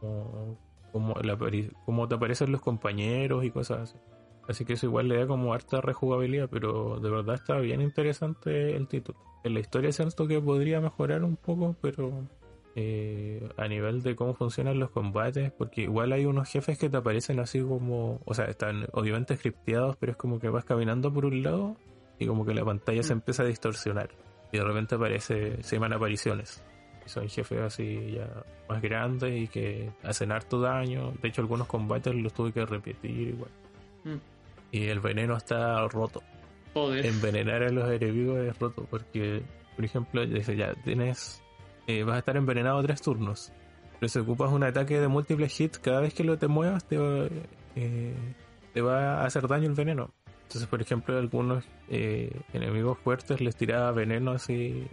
Como, 0.00 0.58
como, 0.92 1.14
la 1.22 1.36
como 1.84 2.08
te 2.08 2.14
aparecen 2.14 2.52
los 2.52 2.60
compañeros 2.60 3.44
y 3.44 3.50
cosas 3.50 3.80
así. 3.80 3.98
Así 4.48 4.64
que 4.64 4.74
eso 4.74 4.86
igual 4.86 5.08
le 5.08 5.18
da 5.18 5.26
como 5.26 5.54
harta 5.54 5.80
rejugabilidad, 5.80 6.48
pero 6.50 6.98
de 6.98 7.10
verdad 7.10 7.34
está 7.36 7.58
bien 7.58 7.80
interesante 7.80 8.76
el 8.76 8.88
título. 8.88 9.18
En 9.44 9.54
la 9.54 9.60
historia 9.60 9.92
siento 9.92 10.26
que 10.26 10.40
podría 10.40 10.80
mejorar 10.80 11.24
un 11.24 11.36
poco, 11.36 11.76
pero 11.80 12.26
eh, 12.74 13.46
a 13.56 13.68
nivel 13.68 14.02
de 14.02 14.16
cómo 14.16 14.34
funcionan 14.34 14.78
los 14.78 14.90
combates, 14.90 15.52
porque 15.52 15.82
igual 15.82 16.12
hay 16.12 16.24
unos 16.24 16.48
jefes 16.48 16.78
que 16.78 16.88
te 16.88 16.96
aparecen 16.96 17.38
así 17.40 17.60
como, 17.60 18.20
o 18.24 18.34
sea, 18.34 18.46
están 18.46 18.86
obviamente 18.92 19.36
scripteados, 19.36 19.96
pero 19.96 20.12
es 20.12 20.18
como 20.18 20.38
que 20.38 20.48
vas 20.48 20.64
caminando 20.64 21.12
por 21.12 21.26
un 21.26 21.42
lado 21.42 21.76
y 22.18 22.26
como 22.26 22.44
que 22.46 22.54
la 22.54 22.64
pantalla 22.64 23.02
se 23.02 23.14
Mm. 23.14 23.18
empieza 23.18 23.42
a 23.42 23.46
distorsionar 23.46 24.10
y 24.52 24.58
de 24.58 24.64
repente 24.64 24.94
aparece, 24.94 25.62
se 25.62 25.76
llaman 25.76 25.92
apariciones. 25.94 26.62
Y 27.04 27.08
son 27.08 27.28
jefes 27.28 27.60
así 27.60 28.12
ya 28.12 28.28
más 28.68 28.80
grandes 28.80 29.32
y 29.42 29.48
que 29.48 29.90
hacen 30.04 30.30
harto 30.30 30.60
daño. 30.60 31.12
De 31.20 31.28
hecho, 31.28 31.40
algunos 31.42 31.66
combates 31.66 32.14
los 32.14 32.32
tuve 32.32 32.52
que 32.52 32.64
repetir 32.64 33.28
igual. 33.28 33.50
Mm. 34.04 34.16
Y 34.70 34.84
el 34.86 35.00
veneno 35.00 35.36
está 35.36 35.86
roto. 35.88 36.22
Joder. 36.74 37.04
Envenenar 37.04 37.64
a 37.64 37.70
los 37.70 37.90
enemigos 37.90 38.38
es 38.38 38.58
roto 38.58 38.86
porque, 38.88 39.42
por 39.74 39.84
ejemplo, 39.84 40.24
dice 40.24 40.56
ya, 40.56 40.72
tienes, 40.84 41.42
eh, 41.86 42.02
vas 42.04 42.16
a 42.16 42.18
estar 42.18 42.36
envenenado 42.36 42.82
tres 42.82 43.02
turnos. 43.02 43.52
Pero 43.98 44.08
si 44.08 44.18
ocupas 44.18 44.50
un 44.50 44.64
ataque 44.64 44.98
de 45.00 45.08
múltiples 45.08 45.60
hits, 45.60 45.78
cada 45.78 46.00
vez 46.00 46.14
que 46.14 46.24
lo 46.24 46.38
te 46.38 46.48
muevas 46.48 46.84
te 46.84 46.98
va, 46.98 47.28
eh, 47.76 48.14
te 48.72 48.80
va 48.80 49.22
a 49.22 49.24
hacer 49.24 49.46
daño 49.46 49.68
el 49.68 49.74
veneno. 49.74 50.10
Entonces, 50.42 50.68
por 50.68 50.82
ejemplo, 50.82 51.16
algunos 51.16 51.64
eh, 51.88 52.30
enemigos 52.52 52.98
fuertes 52.98 53.40
les 53.40 53.56
tiraba 53.56 53.90
veneno 53.92 54.32
así, 54.32 54.86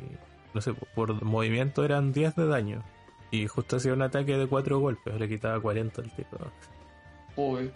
no 0.54 0.62
sé, 0.62 0.74
por 0.96 1.22
movimiento 1.24 1.84
eran 1.84 2.14
10 2.14 2.36
de 2.36 2.48
daño. 2.48 2.84
Y 3.32 3.48
justo 3.48 3.76
hacía 3.76 3.94
un 3.94 4.02
ataque 4.02 4.38
de 4.38 4.48
4 4.48 4.80
golpes, 4.80 5.20
le 5.20 5.28
quitaba 5.28 5.60
40 5.60 6.02
al 6.02 6.16
tipo. 6.16 6.38
Joder. 7.36 7.74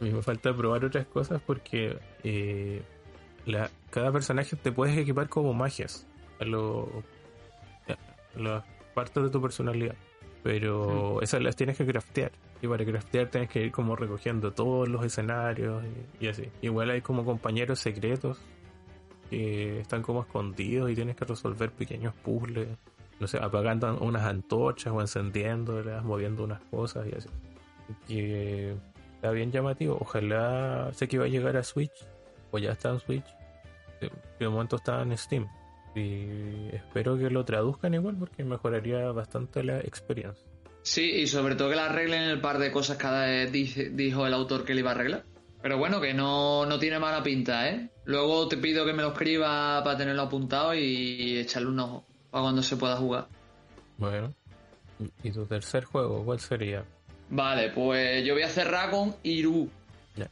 Y 0.00 0.04
me 0.10 0.22
falta 0.22 0.54
probar 0.54 0.84
otras 0.84 1.06
cosas 1.06 1.40
porque 1.44 1.98
eh, 2.22 2.82
la, 3.44 3.70
cada 3.90 4.12
personaje 4.12 4.56
te 4.56 4.72
puedes 4.72 4.96
equipar 4.96 5.28
como 5.28 5.54
magias 5.54 6.06
a, 6.38 6.44
lo, 6.44 7.02
a 7.15 7.15
las 8.38 8.64
partes 8.94 9.22
de 9.22 9.30
tu 9.30 9.40
personalidad. 9.40 9.94
Pero 10.42 11.20
esas 11.22 11.42
las 11.42 11.56
tienes 11.56 11.76
que 11.76 11.84
craftear. 11.84 12.32
Y 12.62 12.68
para 12.68 12.84
craftear 12.84 13.28
tienes 13.28 13.50
que 13.50 13.62
ir 13.64 13.72
como 13.72 13.96
recogiendo 13.96 14.52
todos 14.52 14.88
los 14.88 15.04
escenarios 15.04 15.82
y, 16.20 16.24
y 16.24 16.28
así. 16.28 16.48
Igual 16.62 16.90
hay 16.90 17.00
como 17.00 17.24
compañeros 17.24 17.80
secretos 17.80 18.38
que 19.28 19.80
están 19.80 20.02
como 20.02 20.20
escondidos 20.20 20.90
y 20.90 20.94
tienes 20.94 21.16
que 21.16 21.24
resolver 21.24 21.70
pequeños 21.72 22.14
puzzles. 22.14 22.68
No 23.18 23.26
sé, 23.26 23.38
apagando 23.38 23.98
unas 23.98 24.22
antorchas 24.22 24.92
o 24.92 25.00
encendiéndolas, 25.00 26.04
moviendo 26.04 26.44
unas 26.44 26.60
cosas 26.70 27.06
y 27.10 27.16
así. 27.16 27.28
Que 28.06 28.76
está 29.14 29.30
bien 29.30 29.50
llamativo. 29.50 29.96
Ojalá 30.00 30.90
sé 30.92 31.08
que 31.08 31.18
va 31.18 31.24
a 31.24 31.28
llegar 31.28 31.56
a 31.56 31.64
Switch, 31.64 32.06
o 32.50 32.58
ya 32.58 32.72
está 32.72 32.90
en 32.90 33.00
Switch, 33.00 33.26
de 34.38 34.48
momento 34.48 34.76
está 34.76 35.02
en 35.02 35.16
Steam. 35.16 35.48
Y 35.96 36.74
espero 36.74 37.18
que 37.18 37.30
lo 37.30 37.44
traduzcan 37.44 37.94
igual 37.94 38.16
porque 38.18 38.44
mejoraría 38.44 39.10
bastante 39.12 39.64
la 39.64 39.78
experiencia. 39.78 40.46
Sí, 40.82 41.10
y 41.10 41.26
sobre 41.26 41.56
todo 41.56 41.70
que 41.70 41.76
le 41.76 41.82
arreglen 41.82 42.22
el 42.22 42.40
par 42.40 42.58
de 42.58 42.70
cosas 42.70 42.96
que 42.96 43.08
eh, 43.08 43.90
dijo 43.92 44.26
el 44.26 44.34
autor 44.34 44.64
que 44.64 44.74
le 44.74 44.80
iba 44.80 44.90
a 44.90 44.94
arreglar. 44.94 45.24
Pero 45.62 45.78
bueno, 45.78 46.00
que 46.00 46.14
no, 46.14 46.64
no 46.66 46.78
tiene 46.78 46.98
mala 47.00 47.22
pinta, 47.24 47.68
¿eh? 47.68 47.88
Luego 48.04 48.46
te 48.46 48.56
pido 48.56 48.86
que 48.86 48.92
me 48.92 49.02
lo 49.02 49.08
escriba 49.08 49.82
para 49.82 49.96
tenerlo 49.96 50.22
apuntado 50.22 50.74
y 50.74 51.38
echarle 51.38 51.70
un 51.70 51.80
ojo 51.80 52.04
para 52.30 52.42
cuando 52.42 52.62
se 52.62 52.76
pueda 52.76 52.96
jugar. 52.96 53.26
Bueno, 53.96 54.32
¿y 55.24 55.30
tu 55.32 55.44
tercer 55.46 55.84
juego 55.84 56.24
cuál 56.24 56.38
sería? 56.38 56.84
Vale, 57.30 57.70
pues 57.70 58.24
yo 58.24 58.34
voy 58.34 58.42
a 58.42 58.48
cerrar 58.48 58.90
con 58.90 59.16
Iru. 59.22 59.68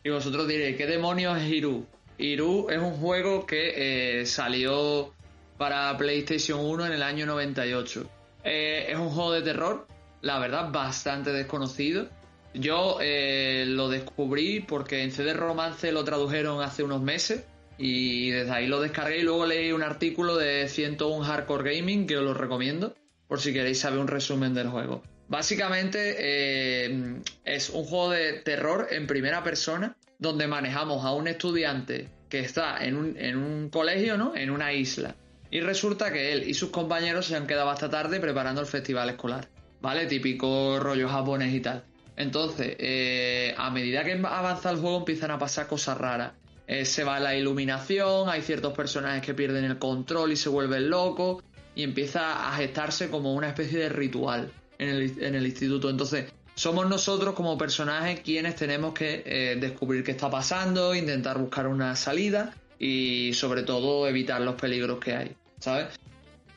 Y 0.04 0.10
vosotros 0.10 0.46
diréis, 0.46 0.76
¿qué 0.76 0.86
demonios 0.86 1.36
es 1.42 1.50
Iru? 1.50 1.84
Iru 2.18 2.68
es 2.70 2.78
un 2.78 2.92
juego 2.92 3.44
que 3.44 4.20
eh, 4.20 4.26
salió 4.26 5.12
para 5.56 5.96
PlayStation 5.96 6.60
1 6.60 6.86
en 6.86 6.92
el 6.92 7.02
año 7.02 7.26
98. 7.26 8.08
Eh, 8.44 8.86
es 8.88 8.96
un 8.96 9.10
juego 9.10 9.32
de 9.32 9.42
terror, 9.42 9.86
la 10.20 10.38
verdad, 10.38 10.70
bastante 10.70 11.32
desconocido. 11.32 12.08
Yo 12.54 12.98
eh, 13.00 13.64
lo 13.66 13.88
descubrí 13.88 14.60
porque 14.60 15.02
en 15.02 15.10
CD 15.10 15.34
Romance 15.34 15.90
lo 15.90 16.04
tradujeron 16.04 16.62
hace 16.62 16.82
unos 16.82 17.02
meses 17.02 17.44
y 17.78 18.30
desde 18.30 18.52
ahí 18.52 18.66
lo 18.66 18.80
descargué 18.80 19.18
y 19.18 19.22
luego 19.22 19.46
leí 19.46 19.72
un 19.72 19.82
artículo 19.82 20.36
de 20.36 20.68
101 20.68 21.24
Hardcore 21.24 21.76
Gaming 21.76 22.06
que 22.06 22.16
os 22.16 22.22
lo 22.22 22.34
recomiendo 22.34 22.94
por 23.26 23.40
si 23.40 23.52
queréis 23.52 23.80
saber 23.80 23.98
un 23.98 24.06
resumen 24.06 24.54
del 24.54 24.68
juego. 24.68 25.02
Básicamente 25.26 26.16
eh, 26.18 27.16
es 27.44 27.70
un 27.70 27.84
juego 27.84 28.10
de 28.10 28.34
terror 28.34 28.88
en 28.90 29.06
primera 29.06 29.42
persona 29.42 29.96
donde 30.18 30.46
manejamos 30.46 31.04
a 31.04 31.12
un 31.12 31.26
estudiante 31.26 32.08
que 32.28 32.40
está 32.40 32.84
en 32.84 32.96
un, 32.96 33.16
en 33.16 33.36
un 33.36 33.70
colegio, 33.70 34.16
¿no? 34.16 34.36
En 34.36 34.50
una 34.50 34.72
isla. 34.72 35.16
Y 35.54 35.60
resulta 35.60 36.12
que 36.12 36.32
él 36.32 36.48
y 36.48 36.54
sus 36.54 36.70
compañeros 36.70 37.26
se 37.26 37.36
han 37.36 37.46
quedado 37.46 37.70
hasta 37.70 37.88
tarde 37.88 38.18
preparando 38.18 38.60
el 38.60 38.66
festival 38.66 39.10
escolar. 39.10 39.46
¿Vale? 39.80 40.06
Típico 40.06 40.80
rollo 40.80 41.08
japonés 41.08 41.54
y 41.54 41.60
tal. 41.60 41.84
Entonces, 42.16 42.74
eh, 42.80 43.54
a 43.56 43.70
medida 43.70 44.02
que 44.02 44.14
avanza 44.14 44.72
el 44.72 44.78
juego 44.78 44.98
empiezan 44.98 45.30
a 45.30 45.38
pasar 45.38 45.68
cosas 45.68 45.96
raras. 45.96 46.32
Eh, 46.66 46.84
se 46.84 47.04
va 47.04 47.20
la 47.20 47.36
iluminación, 47.36 48.28
hay 48.28 48.42
ciertos 48.42 48.72
personajes 48.72 49.22
que 49.22 49.32
pierden 49.32 49.64
el 49.64 49.78
control 49.78 50.32
y 50.32 50.36
se 50.36 50.48
vuelven 50.48 50.90
locos. 50.90 51.44
Y 51.76 51.84
empieza 51.84 52.48
a 52.48 52.56
gestarse 52.56 53.08
como 53.08 53.32
una 53.32 53.46
especie 53.46 53.78
de 53.78 53.90
ritual 53.90 54.50
en 54.78 54.88
el, 54.88 55.46
instituto. 55.46 55.88
Entonces, 55.88 56.32
somos 56.56 56.88
nosotros 56.88 57.36
como 57.36 57.56
personajes 57.56 58.18
quienes 58.18 58.56
tenemos 58.56 58.92
que 58.92 59.22
eh, 59.24 59.56
descubrir 59.60 60.02
qué 60.02 60.10
está 60.10 60.28
pasando, 60.28 60.96
intentar 60.96 61.38
buscar 61.38 61.68
una 61.68 61.94
salida 61.94 62.52
y 62.76 63.32
sobre 63.34 63.62
todo 63.62 64.08
evitar 64.08 64.40
los 64.40 64.56
peligros 64.56 64.98
que 64.98 65.14
hay, 65.14 65.36
¿sabes? 65.64 65.86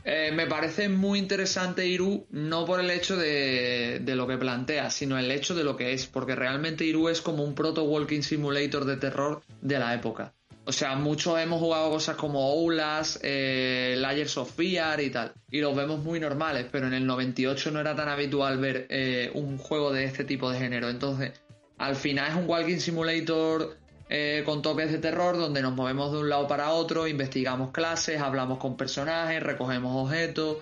Eh, 0.03 0.31
me 0.33 0.47
parece 0.47 0.87
muy 0.87 1.19
interesante 1.19 1.85
Iru, 1.87 2.27
no 2.29 2.65
por 2.65 2.79
el 2.79 2.89
hecho 2.89 3.17
de, 3.17 4.01
lo 4.05 4.27
que 4.27 4.37
plantea, 4.37 4.89
sino 4.89 5.17
el 5.17 5.31
hecho 5.31 5.53
de 5.55 5.63
lo 5.63 5.75
que 5.75 5.93
es, 5.93 6.07
porque 6.07 6.35
realmente 6.35 6.85
Iru 6.85 7.09
es 7.09 7.21
como 7.21 7.43
un 7.43 7.55
proto-walking 7.55 8.21
simulator 8.21 8.85
de 8.85 8.97
terror 8.97 9.41
de 9.61 9.79
la 9.79 9.93
época. 9.93 10.33
O 10.65 10.73
sea, 10.73 10.95
muchos 10.95 11.39
hemos 11.39 11.59
jugado 11.59 11.89
cosas 11.89 12.17
como 12.17 12.51
Oulas, 12.51 13.19
eh, 13.23 13.95
Layers 13.97 14.37
of 14.37 14.53
Fear 14.53 14.99
y 15.01 15.09
tal, 15.09 15.33
y 15.49 15.61
los 15.61 15.75
vemos 15.75 16.03
muy 16.03 16.19
normales, 16.19 16.67
pero 16.69 16.87
en 16.87 16.93
el 16.93 17.05
98 17.05 17.71
no 17.71 17.79
era 17.79 17.95
tan 17.95 18.09
habitual 18.09 18.57
ver 18.57 18.87
eh, 18.89 19.31
un 19.33 19.57
juego 19.57 19.93
de 19.93 20.03
este 20.03 20.25
tipo 20.25 20.51
de 20.51 20.59
género. 20.59 20.89
Entonces, 20.89 21.31
al 21.77 21.95
final 21.95 22.31
es 22.31 22.35
un 22.35 22.49
walking 22.49 22.79
simulator 22.79 23.77
eh, 24.09 24.43
con 24.45 24.61
toques 24.61 24.91
de 24.91 24.99
terror 24.99 25.37
donde 25.37 25.61
nos 25.61 25.75
movemos 25.75 26.11
de 26.11 26.19
un 26.19 26.29
lado 26.29 26.47
para 26.47 26.71
otro, 26.71 27.07
investigamos 27.07 27.71
clases, 27.71 28.21
hablamos 28.21 28.57
con 28.57 28.77
personajes, 28.77 29.43
recogemos 29.43 30.05
objetos, 30.05 30.57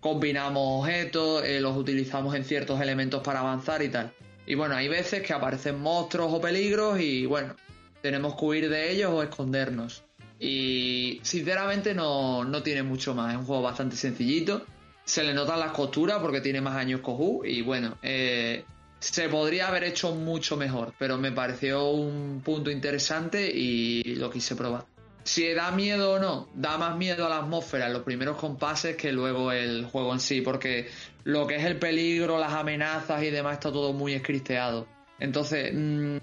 combinamos 0.00 0.80
objetos, 0.80 1.44
eh, 1.44 1.60
los 1.60 1.76
utilizamos 1.76 2.34
en 2.34 2.44
ciertos 2.44 2.80
elementos 2.80 3.22
para 3.22 3.40
avanzar 3.40 3.82
y 3.82 3.88
tal. 3.88 4.12
Y 4.46 4.54
bueno, 4.54 4.76
hay 4.76 4.88
veces 4.88 5.22
que 5.22 5.32
aparecen 5.32 5.80
monstruos 5.80 6.32
o 6.32 6.40
peligros 6.40 7.00
y 7.00 7.26
bueno, 7.26 7.56
tenemos 8.02 8.36
que 8.36 8.44
huir 8.44 8.68
de 8.68 8.92
ellos 8.92 9.10
o 9.12 9.22
escondernos. 9.22 10.04
Y 10.38 11.18
sinceramente 11.22 11.94
no, 11.94 12.44
no 12.44 12.62
tiene 12.62 12.82
mucho 12.82 13.14
más, 13.14 13.32
es 13.32 13.38
un 13.38 13.46
juego 13.46 13.62
bastante 13.62 13.96
sencillito. 13.96 14.64
Se 15.04 15.24
le 15.24 15.34
notan 15.34 15.60
las 15.60 15.72
costuras 15.72 16.18
porque 16.20 16.40
tiene 16.40 16.60
más 16.60 16.76
años 16.76 17.00
Cojú 17.00 17.42
y 17.44 17.62
bueno, 17.62 17.96
eh, 18.02 18.64
se 18.98 19.28
podría 19.28 19.68
haber 19.68 19.84
hecho 19.84 20.14
mucho 20.14 20.56
mejor, 20.56 20.94
pero 20.98 21.18
me 21.18 21.32
pareció 21.32 21.90
un 21.90 22.40
punto 22.44 22.70
interesante 22.70 23.50
y 23.52 24.02
lo 24.16 24.30
quise 24.30 24.56
probar. 24.56 24.84
Si 25.26 25.52
da 25.54 25.72
miedo 25.72 26.12
o 26.12 26.18
no, 26.20 26.48
da 26.54 26.78
más 26.78 26.96
miedo 26.96 27.26
a 27.26 27.28
la 27.28 27.38
atmósfera 27.38 27.88
en 27.88 27.92
los 27.92 28.02
primeros 28.02 28.36
compases 28.36 28.96
que 28.96 29.10
luego 29.10 29.50
el 29.50 29.84
juego 29.84 30.12
en 30.12 30.20
sí, 30.20 30.40
porque 30.40 30.88
lo 31.24 31.48
que 31.48 31.56
es 31.56 31.64
el 31.64 31.80
peligro, 31.80 32.38
las 32.38 32.52
amenazas 32.52 33.24
y 33.24 33.30
demás 33.30 33.54
está 33.54 33.72
todo 33.72 33.92
muy 33.92 34.14
escristeado. 34.14 34.86
Entonces, 35.18 35.72
mm, 35.74 36.18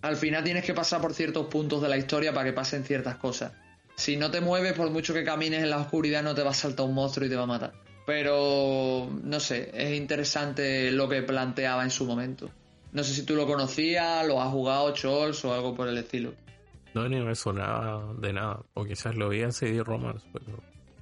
al 0.00 0.16
final 0.16 0.42
tienes 0.42 0.64
que 0.64 0.72
pasar 0.72 1.02
por 1.02 1.12
ciertos 1.12 1.48
puntos 1.48 1.82
de 1.82 1.88
la 1.90 1.98
historia 1.98 2.32
para 2.32 2.46
que 2.46 2.54
pasen 2.54 2.82
ciertas 2.84 3.16
cosas. 3.16 3.52
Si 3.94 4.16
no 4.16 4.30
te 4.30 4.40
mueves, 4.40 4.72
por 4.72 4.90
mucho 4.90 5.12
que 5.12 5.22
camines 5.22 5.62
en 5.62 5.68
la 5.68 5.78
oscuridad, 5.78 6.22
no 6.22 6.34
te 6.34 6.42
va 6.42 6.50
a 6.50 6.54
saltar 6.54 6.86
un 6.86 6.94
monstruo 6.94 7.26
y 7.26 7.30
te 7.30 7.36
va 7.36 7.42
a 7.42 7.46
matar. 7.46 7.85
Pero, 8.06 9.10
no 9.24 9.40
sé, 9.40 9.70
es 9.74 9.96
interesante 9.96 10.92
lo 10.92 11.08
que 11.08 11.22
planteaba 11.22 11.82
en 11.82 11.90
su 11.90 12.06
momento. 12.06 12.48
No 12.92 13.02
sé 13.02 13.12
si 13.12 13.26
tú 13.26 13.34
lo 13.34 13.46
conocías, 13.46 14.26
lo 14.26 14.40
has 14.40 14.50
jugado, 14.50 14.94
Chols 14.94 15.44
o 15.44 15.52
algo 15.52 15.74
por 15.74 15.88
el 15.88 15.98
estilo. 15.98 16.32
No, 16.94 17.08
ni 17.08 17.20
me 17.20 17.34
sonaba 17.34 18.14
de 18.14 18.32
nada. 18.32 18.60
O 18.74 18.84
quizás 18.84 19.16
lo 19.16 19.28
vi 19.28 19.42
en 19.42 19.52
CD 19.52 19.82
Romance, 19.82 20.24
pero 20.32 20.46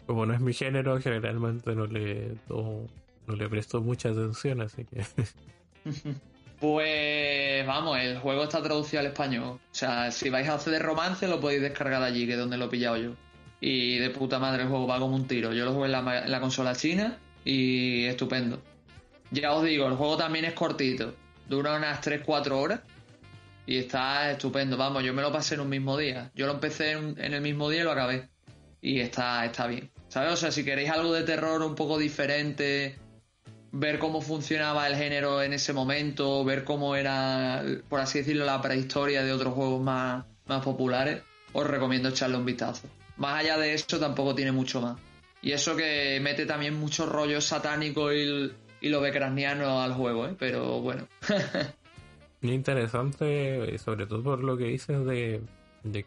como 0.07 0.27
no 0.27 0.35
es 0.35 0.41
mi 0.41 0.53
género, 0.53 0.99
generalmente 1.01 1.75
no 1.75 1.87
le, 1.87 2.37
no, 2.49 2.89
le 3.33 3.49
presto 3.49 3.81
mucha 3.81 4.09
atención, 4.09 4.61
así 4.63 4.85
que. 4.85 5.05
Pues 6.61 7.67
vamos, 7.67 7.99
el 7.99 8.19
juego 8.21 8.45
está 8.45 8.63
traducido 8.63 9.01
al 9.01 9.07
español. 9.07 9.45
O 9.45 9.61
sea, 9.71 10.11
si 10.11 10.31
vais 10.31 10.49
a 10.49 10.55
hacer 10.55 10.81
romance, 10.81 11.29
lo 11.29 11.39
podéis 11.39 11.61
descargar 11.61 12.03
allí, 12.03 12.27
que 12.27 12.33
es 12.33 12.39
donde 12.39 12.57
lo 12.57 12.67
he 12.67 12.69
pillado 12.69 12.97
yo. 12.97 13.11
Y 13.67 13.97
de 13.97 14.11
puta 14.11 14.39
madre 14.39 14.65
el 14.65 14.69
juego 14.69 14.87
va 14.87 14.99
como 14.99 15.17
un 15.17 15.27
tiro. 15.27 15.55
Yo 15.55 15.65
lo 15.65 15.87
la, 15.87 16.25
en 16.25 16.31
la 16.31 16.39
consola 16.39 16.77
china 16.77 17.17
y 17.47 18.05
estupendo. 18.05 18.61
Ya 19.31 19.53
os 19.55 19.65
digo, 19.65 19.87
el 19.87 19.95
juego 19.95 20.19
también 20.19 20.45
es 20.45 20.53
cortito. 20.53 21.15
Dura 21.49 21.75
unas 21.75 22.07
3-4 22.07 22.51
horas 22.51 22.81
y 23.65 23.79
está 23.79 24.31
estupendo. 24.31 24.77
Vamos, 24.77 25.03
yo 25.03 25.15
me 25.15 25.23
lo 25.23 25.33
pasé 25.33 25.55
en 25.55 25.63
un 25.63 25.71
mismo 25.71 25.97
día. 25.97 26.31
Yo 26.35 26.45
lo 26.45 26.53
empecé 26.53 26.93
en, 26.93 27.19
el 27.19 27.41
mismo 27.41 27.71
día 27.71 27.81
y 27.81 27.85
lo 27.85 27.93
acabé. 27.93 28.29
Y 28.83 29.01
está, 29.01 29.47
está 29.47 29.67
bien. 29.67 29.91
¿Sabes? 30.09 30.35
O 30.35 30.37
sea, 30.37 30.53
si 30.53 30.63
queréis 30.63 30.91
algo 30.91 31.15
de 31.15 31.23
terror 31.23 31.63
un 31.63 31.75
poco 31.75 31.97
diferente, 31.97 32.99
ver 33.73 33.99
cómo 33.99 34.21
funcionaba 34.21 34.87
el 34.89 34.95
género 34.95 35.43
en 35.43 35.55
ese 35.55 35.73
momento, 35.73 36.45
ver 36.45 36.65
cómo 36.65 36.97
era, 36.97 37.65
por 37.89 38.01
así 38.01 38.19
decirlo, 38.19 38.45
la 38.45 38.61
prehistoria 38.61 39.25
de 39.25 39.33
otros 39.33 39.55
juegos 39.55 39.83
más, 39.83 40.27
más 40.45 40.63
populares, 40.63 41.23
os 41.55 41.67
recomiendo 41.67 42.11
echarle 42.11 42.37
un 42.37 42.45
vistazo. 42.45 42.91
Más 43.17 43.41
allá 43.41 43.59
de 43.59 43.75
eso, 43.75 43.99
tampoco 43.99 44.35
tiene 44.35 44.53
mucho 44.53 44.81
más. 44.81 44.99
Y 45.43 45.53
eso 45.53 45.77
que 45.77 46.19
mete 46.23 46.47
también 46.47 46.75
mucho 46.75 47.07
rollo 47.07 47.41
satánico 47.41 48.13
y, 48.13 48.53
y 48.81 48.89
lo 48.89 49.01
becraniano 49.01 49.83
al 49.83 49.93
juego, 49.93 50.27
¿eh? 50.27 50.37
Pero 50.39 50.81
bueno. 50.81 51.07
interesante, 52.53 53.79
sobre 53.79 54.07
todo 54.07 54.23
por 54.23 54.45
lo 54.45 54.57
que 54.57 54.65
dices 54.65 55.05
de, 55.07 55.43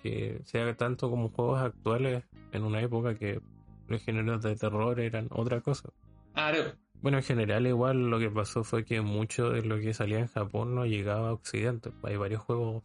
que 0.01 0.41
sea 0.45 0.75
tanto 0.75 1.09
como 1.09 1.29
juegos 1.29 1.61
actuales 1.61 2.23
en 2.51 2.63
una 2.63 2.81
época 2.81 3.15
que 3.15 3.39
los 3.87 4.03
géneros 4.03 4.41
de 4.43 4.55
terror 4.55 4.99
eran 4.99 5.27
otra 5.31 5.61
cosa. 5.61 5.89
Claro. 6.33 6.73
Bueno, 7.01 7.17
en 7.17 7.23
general 7.23 7.67
igual 7.67 8.09
lo 8.09 8.19
que 8.19 8.29
pasó 8.29 8.63
fue 8.63 8.83
que 8.83 9.01
mucho 9.01 9.51
de 9.51 9.61
lo 9.63 9.79
que 9.79 9.93
salía 9.93 10.19
en 10.19 10.27
Japón 10.27 10.75
no 10.75 10.85
llegaba 10.85 11.29
a 11.29 11.33
Occidente. 11.33 11.91
Hay 12.03 12.17
varios 12.17 12.41
juegos 12.41 12.83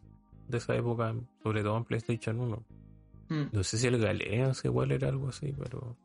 de 0.48 0.58
esa 0.58 0.74
época, 0.76 1.14
sobre 1.42 1.62
todo 1.62 1.76
en 1.78 1.84
PlayStation 1.84 2.40
1. 2.40 2.62
Hmm. 3.32 3.48
No 3.50 3.64
sé 3.64 3.78
si 3.78 3.86
el 3.86 3.98
Galeans 3.98 4.62
igual 4.62 4.92
era 4.92 5.08
algo 5.08 5.30
así, 5.30 5.54
pero... 5.58 5.96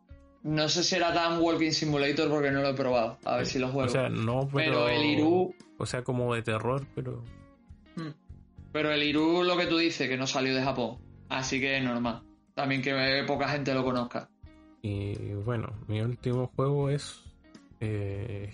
No 0.44 0.70
sé 0.70 0.82
si 0.82 0.96
era 0.96 1.14
tan 1.14 1.42
Walking 1.42 1.72
Simulator 1.72 2.30
porque 2.30 2.52
no 2.52 2.62
lo 2.62 2.70
he 2.70 2.74
probado. 2.74 3.18
A 3.26 3.38
ver 3.38 3.46
si 3.46 3.60
lo 3.60 3.68
juego. 3.68 3.90
O 3.90 3.92
sea, 3.92 4.08
no, 4.08 4.48
pero... 4.54 4.88
el 4.88 5.04
Iru... 5.04 5.54
O 5.78 5.86
sea, 5.86 6.04
como 6.04 6.34
de 6.34 6.42
terror, 6.42 6.88
pero... 6.96 7.22
Hmm. 7.98 8.12
Pero 8.72 8.92
el 8.92 9.04
Iru, 9.04 9.44
lo 9.44 9.58
que 9.58 9.66
tú 9.66 9.78
dices, 9.78 10.08
que 10.08 10.16
no 10.16 10.26
salió 10.26 10.56
de 10.56 10.64
Japón. 10.64 11.00
Así 11.28 11.60
que 11.60 11.78
es 11.78 11.84
normal. 11.84 12.24
También 12.54 12.82
que 12.82 13.24
poca 13.28 13.50
gente 13.50 13.74
lo 13.74 13.84
conozca. 13.84 14.30
Y 14.82 15.16
bueno, 15.44 15.68
mi 15.88 16.00
último 16.00 16.48
juego 16.56 16.90
es 16.90 17.22
eh, 17.82 18.50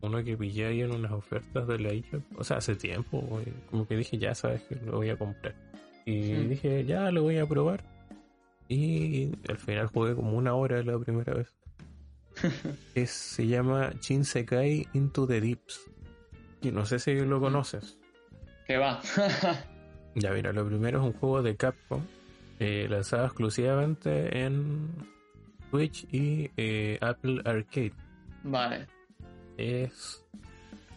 uno 0.00 0.24
que 0.24 0.36
pillé 0.36 0.66
ahí 0.66 0.80
en 0.80 0.92
unas 0.92 1.12
ofertas 1.12 1.68
de 1.68 1.78
la. 1.78 1.90
O 2.36 2.42
sea, 2.42 2.56
hace 2.56 2.74
tiempo, 2.74 3.40
como 3.70 3.86
que 3.86 3.96
dije, 3.96 4.18
ya 4.18 4.34
sabes 4.34 4.62
que 4.62 4.74
lo 4.74 4.96
voy 4.96 5.10
a 5.10 5.16
comprar. 5.16 5.54
Y 6.04 6.32
hmm. 6.32 6.48
dije, 6.48 6.84
ya 6.84 7.10
lo 7.12 7.22
voy 7.22 7.38
a 7.38 7.46
probar. 7.46 7.84
Y 8.68 9.30
al 9.48 9.58
final 9.58 9.86
jugué 9.86 10.14
como 10.14 10.36
una 10.36 10.54
hora 10.54 10.82
la 10.82 10.98
primera 10.98 11.34
vez. 11.34 11.54
se 13.06 13.46
llama 13.46 13.92
Shinsekai 14.00 14.88
Into 14.94 15.26
the 15.26 15.40
Deeps. 15.40 15.90
Y 16.62 16.70
no 16.70 16.84
sé 16.84 16.98
si 16.98 17.14
lo 17.14 17.40
conoces. 17.40 17.98
¿Qué 18.66 18.76
va? 18.76 19.00
ya 20.14 20.32
mira, 20.32 20.52
lo 20.52 20.66
primero 20.66 20.98
es 20.98 21.06
un 21.06 21.12
juego 21.12 21.42
de 21.42 21.56
Capcom 21.56 22.02
eh, 22.58 22.86
lanzado 22.88 23.26
exclusivamente 23.26 24.44
en 24.44 24.88
Switch 25.70 26.06
y 26.12 26.50
eh, 26.56 26.98
Apple 27.00 27.42
Arcade. 27.44 27.92
Vale. 28.42 28.86
Es 29.56 30.24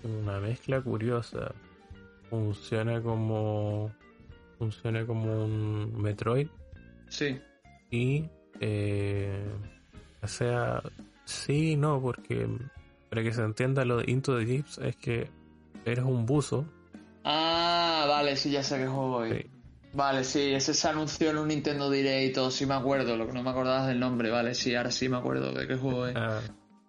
una 0.04 0.40
mezcla 0.40 0.82
curiosa. 0.82 1.54
Funciona 2.30 3.02
como 3.02 3.92
funciona 4.58 5.06
como 5.06 5.46
un 5.46 6.02
Metroid. 6.02 6.48
Sí. 7.10 7.40
Y 7.92 8.30
eh, 8.60 9.44
o 10.22 10.28
sea, 10.28 10.82
sí, 11.26 11.76
no, 11.76 12.02
porque 12.02 12.48
para 13.10 13.24
que 13.24 13.32
se 13.32 13.42
entienda 13.42 13.86
lo 13.86 13.98
de 13.98 14.12
Into 14.12 14.38
the 14.38 14.46
Deeps 14.46 14.78
es 14.80 14.96
que 14.96 15.30
eres 15.86 16.06
un 16.06 16.26
buzo 16.26 16.66
Ah, 17.24 18.06
vale, 18.08 18.36
sí, 18.36 18.52
ya 18.52 18.64
sé 18.64 18.78
qué 18.78 18.88
juego 18.88 19.24
es. 19.24 19.46
Vale, 19.94 20.24
sí, 20.24 20.54
ese 20.54 20.74
se 20.74 20.88
anunció 20.88 21.32
en 21.32 21.38
un 21.38 21.48
Nintendo 21.48 21.90
Direct, 21.90 22.36
todo, 22.36 22.52
sí 22.52 22.66
me 22.66 22.76
acuerdo, 22.76 23.18
lo 23.18 23.26
que 23.28 23.34
no 23.34 23.44
me 23.44 23.50
acordabas 23.50 23.88
del 23.88 24.00
nombre, 24.00 24.30
vale, 24.30 24.54
sí, 24.54 24.76
ahora 24.76 24.92
sí 24.92 25.10
me 25.10 25.18
acuerdo 25.18 25.52
de 25.52 25.68
qué 25.68 25.76
juego 25.76 26.08
es. 26.08 26.16
Ah, 26.16 26.42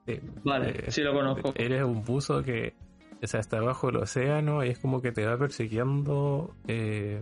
sí. 0.07 0.21
Vale, 0.45 0.71
eh, 0.71 0.91
sí 0.91 1.03
lo 1.03 1.13
conozco. 1.15 1.53
Eres 1.57 1.83
un 1.83 2.05
buzo 2.05 2.43
que 2.43 2.75
o 3.23 3.27
sea, 3.27 3.41
está 3.41 3.61
bajo 3.61 3.91
el 3.91 3.97
océano 3.97 4.65
y 4.65 4.71
es 4.71 4.79
como 4.79 5.03
que 5.03 5.13
te 5.13 5.27
va 5.27 5.37
persiguiendo, 5.37 6.55
eh, 6.67 7.21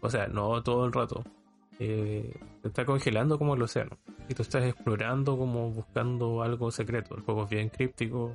o 0.00 0.08
sea, 0.08 0.26
no 0.28 0.62
todo 0.62 0.86
el 0.86 0.92
rato. 0.92 1.22
Eh, 1.78 2.32
te 2.62 2.68
está 2.68 2.84
congelando 2.84 3.38
como 3.38 3.54
el 3.54 3.62
océano. 3.62 3.98
Y 4.28 4.34
tú 4.34 4.42
estás 4.42 4.64
explorando 4.64 5.36
como 5.36 5.70
buscando 5.70 6.42
algo 6.42 6.70
secreto. 6.70 7.16
El 7.16 7.22
juego 7.22 7.44
es 7.44 7.50
bien 7.50 7.68
críptico. 7.68 8.32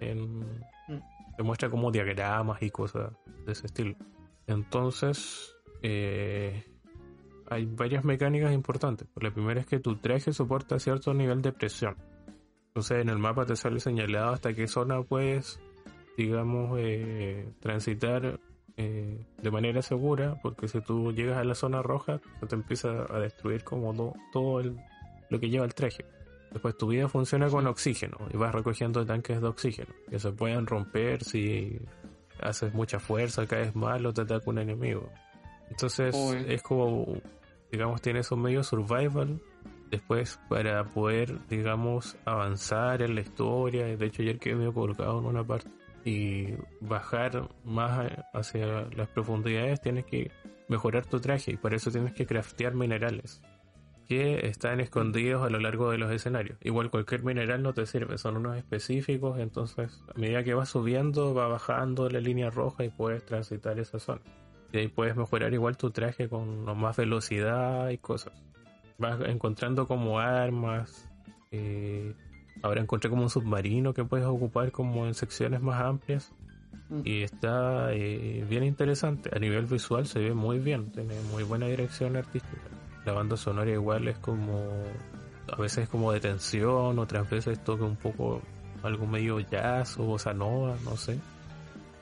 En, 0.00 0.40
mm 0.40 1.00
te 1.40 1.44
muestra 1.44 1.70
como 1.70 1.90
diagramas 1.90 2.62
y 2.62 2.68
cosas 2.68 3.12
de 3.46 3.52
ese 3.52 3.64
estilo. 3.64 3.96
Entonces, 4.46 5.56
eh, 5.80 6.64
hay 7.48 7.64
varias 7.64 8.04
mecánicas 8.04 8.52
importantes. 8.52 9.08
La 9.18 9.30
primera 9.30 9.58
es 9.58 9.66
que 9.66 9.78
tu 9.78 9.96
traje 9.96 10.34
soporta 10.34 10.78
cierto 10.78 11.14
nivel 11.14 11.40
de 11.40 11.52
presión. 11.52 11.96
Entonces, 12.66 12.98
en 13.00 13.08
el 13.08 13.16
mapa 13.16 13.46
te 13.46 13.56
sale 13.56 13.80
señalado 13.80 14.34
hasta 14.34 14.52
qué 14.52 14.66
zona 14.66 15.02
puedes, 15.02 15.58
digamos, 16.18 16.78
eh, 16.78 17.50
transitar 17.60 18.38
eh, 18.82 19.26
de 19.42 19.50
manera 19.50 19.82
segura, 19.82 20.38
porque 20.42 20.66
si 20.66 20.80
tú 20.80 21.12
llegas 21.12 21.36
a 21.36 21.44
la 21.44 21.54
zona 21.54 21.82
roja, 21.82 22.18
te 22.48 22.54
empieza 22.54 23.04
a 23.10 23.18
destruir 23.18 23.62
como 23.62 24.14
todo 24.32 24.62
lo 25.28 25.38
que 25.38 25.50
lleva 25.50 25.66
el 25.66 25.74
traje. 25.74 26.06
Después 26.50 26.78
tu 26.78 26.88
vida 26.88 27.06
funciona 27.06 27.50
con 27.50 27.66
oxígeno 27.66 28.16
y 28.32 28.38
vas 28.38 28.54
recogiendo 28.54 29.04
tanques 29.04 29.38
de 29.40 29.46
oxígeno 29.46 29.92
que 30.08 30.18
se 30.18 30.32
pueden 30.32 30.66
romper 30.66 31.22
si 31.22 31.78
haces 32.40 32.72
mucha 32.72 32.98
fuerza, 32.98 33.46
caes 33.46 33.76
mal 33.76 34.06
o 34.06 34.14
te 34.14 34.22
ataca 34.22 34.48
un 34.48 34.58
enemigo. 34.58 35.10
Entonces 35.68 36.16
es 36.48 36.62
como, 36.62 37.06
digamos, 37.70 38.00
tienes 38.00 38.32
un 38.32 38.40
medio 38.40 38.62
survival 38.62 39.42
después 39.90 40.40
para 40.48 40.84
poder, 40.84 41.46
digamos, 41.48 42.16
avanzar 42.24 43.02
en 43.02 43.14
la 43.14 43.20
historia. 43.20 43.84
De 43.84 44.06
hecho, 44.06 44.22
ayer 44.22 44.38
quedé 44.38 44.54
medio 44.54 44.72
colocado 44.72 45.18
en 45.18 45.26
una 45.26 45.44
parte 45.44 45.68
y 46.04 46.54
bajar 46.80 47.48
más 47.64 48.10
hacia 48.32 48.88
las 48.96 49.08
profundidades 49.08 49.80
tienes 49.80 50.06
que 50.06 50.30
mejorar 50.68 51.06
tu 51.06 51.20
traje 51.20 51.52
y 51.52 51.56
para 51.56 51.76
eso 51.76 51.90
tienes 51.90 52.12
que 52.12 52.26
craftear 52.26 52.74
minerales 52.74 53.42
que 54.10 54.48
están 54.48 54.80
escondidos 54.80 55.46
a 55.46 55.50
lo 55.50 55.60
largo 55.60 55.92
de 55.92 55.98
los 55.98 56.10
escenarios. 56.10 56.58
Igual 56.62 56.90
cualquier 56.90 57.22
mineral 57.22 57.62
no 57.62 57.74
te 57.74 57.86
sirve, 57.86 58.18
son 58.18 58.38
unos 58.38 58.56
específicos, 58.56 59.38
entonces 59.38 60.02
a 60.12 60.18
medida 60.18 60.42
que 60.42 60.52
vas 60.52 60.68
subiendo 60.68 61.32
va 61.32 61.46
bajando 61.46 62.10
la 62.10 62.18
línea 62.18 62.50
roja 62.50 62.84
y 62.84 62.88
puedes 62.88 63.24
transitar 63.24 63.78
esa 63.78 64.00
zona. 64.00 64.22
Y 64.72 64.78
ahí 64.78 64.88
puedes 64.88 65.14
mejorar 65.14 65.54
igual 65.54 65.76
tu 65.76 65.92
traje 65.92 66.28
con 66.28 66.64
más 66.76 66.96
velocidad 66.96 67.90
y 67.90 67.98
cosas. 67.98 68.32
Vas 68.98 69.20
encontrando 69.28 69.86
como 69.86 70.18
armas. 70.18 71.08
Eh, 71.52 72.12
ahora 72.62 72.80
encontré 72.80 73.10
como 73.10 73.22
un 73.22 73.30
submarino 73.30 73.94
que 73.94 74.04
puedes 74.04 74.26
ocupar 74.26 74.72
como 74.72 75.06
en 75.06 75.14
secciones 75.14 75.60
más 75.60 75.80
amplias. 75.80 76.32
Mm. 76.88 77.00
Y 77.04 77.22
está 77.22 77.92
eh, 77.92 78.44
bien 78.48 78.64
interesante. 78.64 79.30
A 79.34 79.38
nivel 79.38 79.66
visual 79.66 80.06
se 80.06 80.18
ve 80.18 80.34
muy 80.34 80.58
bien, 80.58 80.90
tiene 80.90 81.14
muy 81.30 81.42
buena 81.42 81.66
dirección 81.66 82.16
artística. 82.16 82.62
La 83.04 83.12
banda 83.12 83.36
sonora 83.36 83.70
igual 83.70 84.08
es 84.08 84.18
como, 84.18 84.60
a 85.50 85.56
veces 85.56 85.88
como 85.88 86.12
de 86.12 86.20
tensión, 86.20 86.98
otras 86.98 87.28
veces 87.30 87.62
toca 87.62 87.84
un 87.84 87.96
poco 87.96 88.42
algo 88.82 89.06
medio 89.06 89.40
jazz 89.40 89.98
o 89.98 90.04
bossa 90.04 90.34
nova, 90.34 90.76
no 90.84 90.96
sé. 90.96 91.18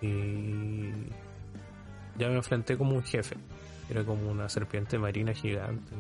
Y 0.01 0.91
ya 2.19 2.29
me 2.29 2.37
enfrenté 2.37 2.77
como 2.77 2.95
un 2.97 3.03
jefe. 3.03 3.37
Era 3.91 4.05
como 4.05 4.31
una 4.31 4.49
serpiente 4.49 4.99
marina 4.99 5.33
gigante 5.33 5.93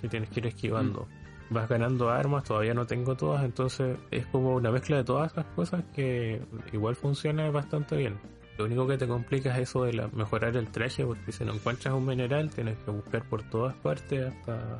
que 0.00 0.08
tienes 0.08 0.30
que 0.30 0.40
ir 0.40 0.46
esquivando. 0.46 1.02
Mm. 1.02 1.21
Vas 1.50 1.68
ganando 1.68 2.08
armas, 2.10 2.44
todavía 2.44 2.72
no 2.72 2.86
tengo 2.86 3.14
todas, 3.14 3.44
entonces 3.44 3.98
es 4.10 4.26
como 4.26 4.54
una 4.54 4.70
mezcla 4.70 4.96
de 4.96 5.04
todas 5.04 5.32
esas 5.32 5.46
cosas 5.54 5.84
que 5.94 6.40
igual 6.72 6.96
funciona 6.96 7.50
bastante 7.50 7.96
bien. 7.96 8.18
Lo 8.58 8.66
único 8.66 8.86
que 8.86 8.98
te 8.98 9.08
complica 9.08 9.52
es 9.56 9.68
eso 9.68 9.84
de 9.84 9.94
la, 9.94 10.08
mejorar 10.08 10.56
el 10.56 10.68
traje, 10.68 11.04
porque 11.04 11.32
si 11.32 11.44
no 11.44 11.54
encuentras 11.54 11.94
un 11.94 12.06
mineral 12.06 12.50
tienes 12.50 12.76
que 12.78 12.90
buscar 12.90 13.28
por 13.28 13.42
todas 13.42 13.74
partes 13.74 14.26
hasta 14.26 14.78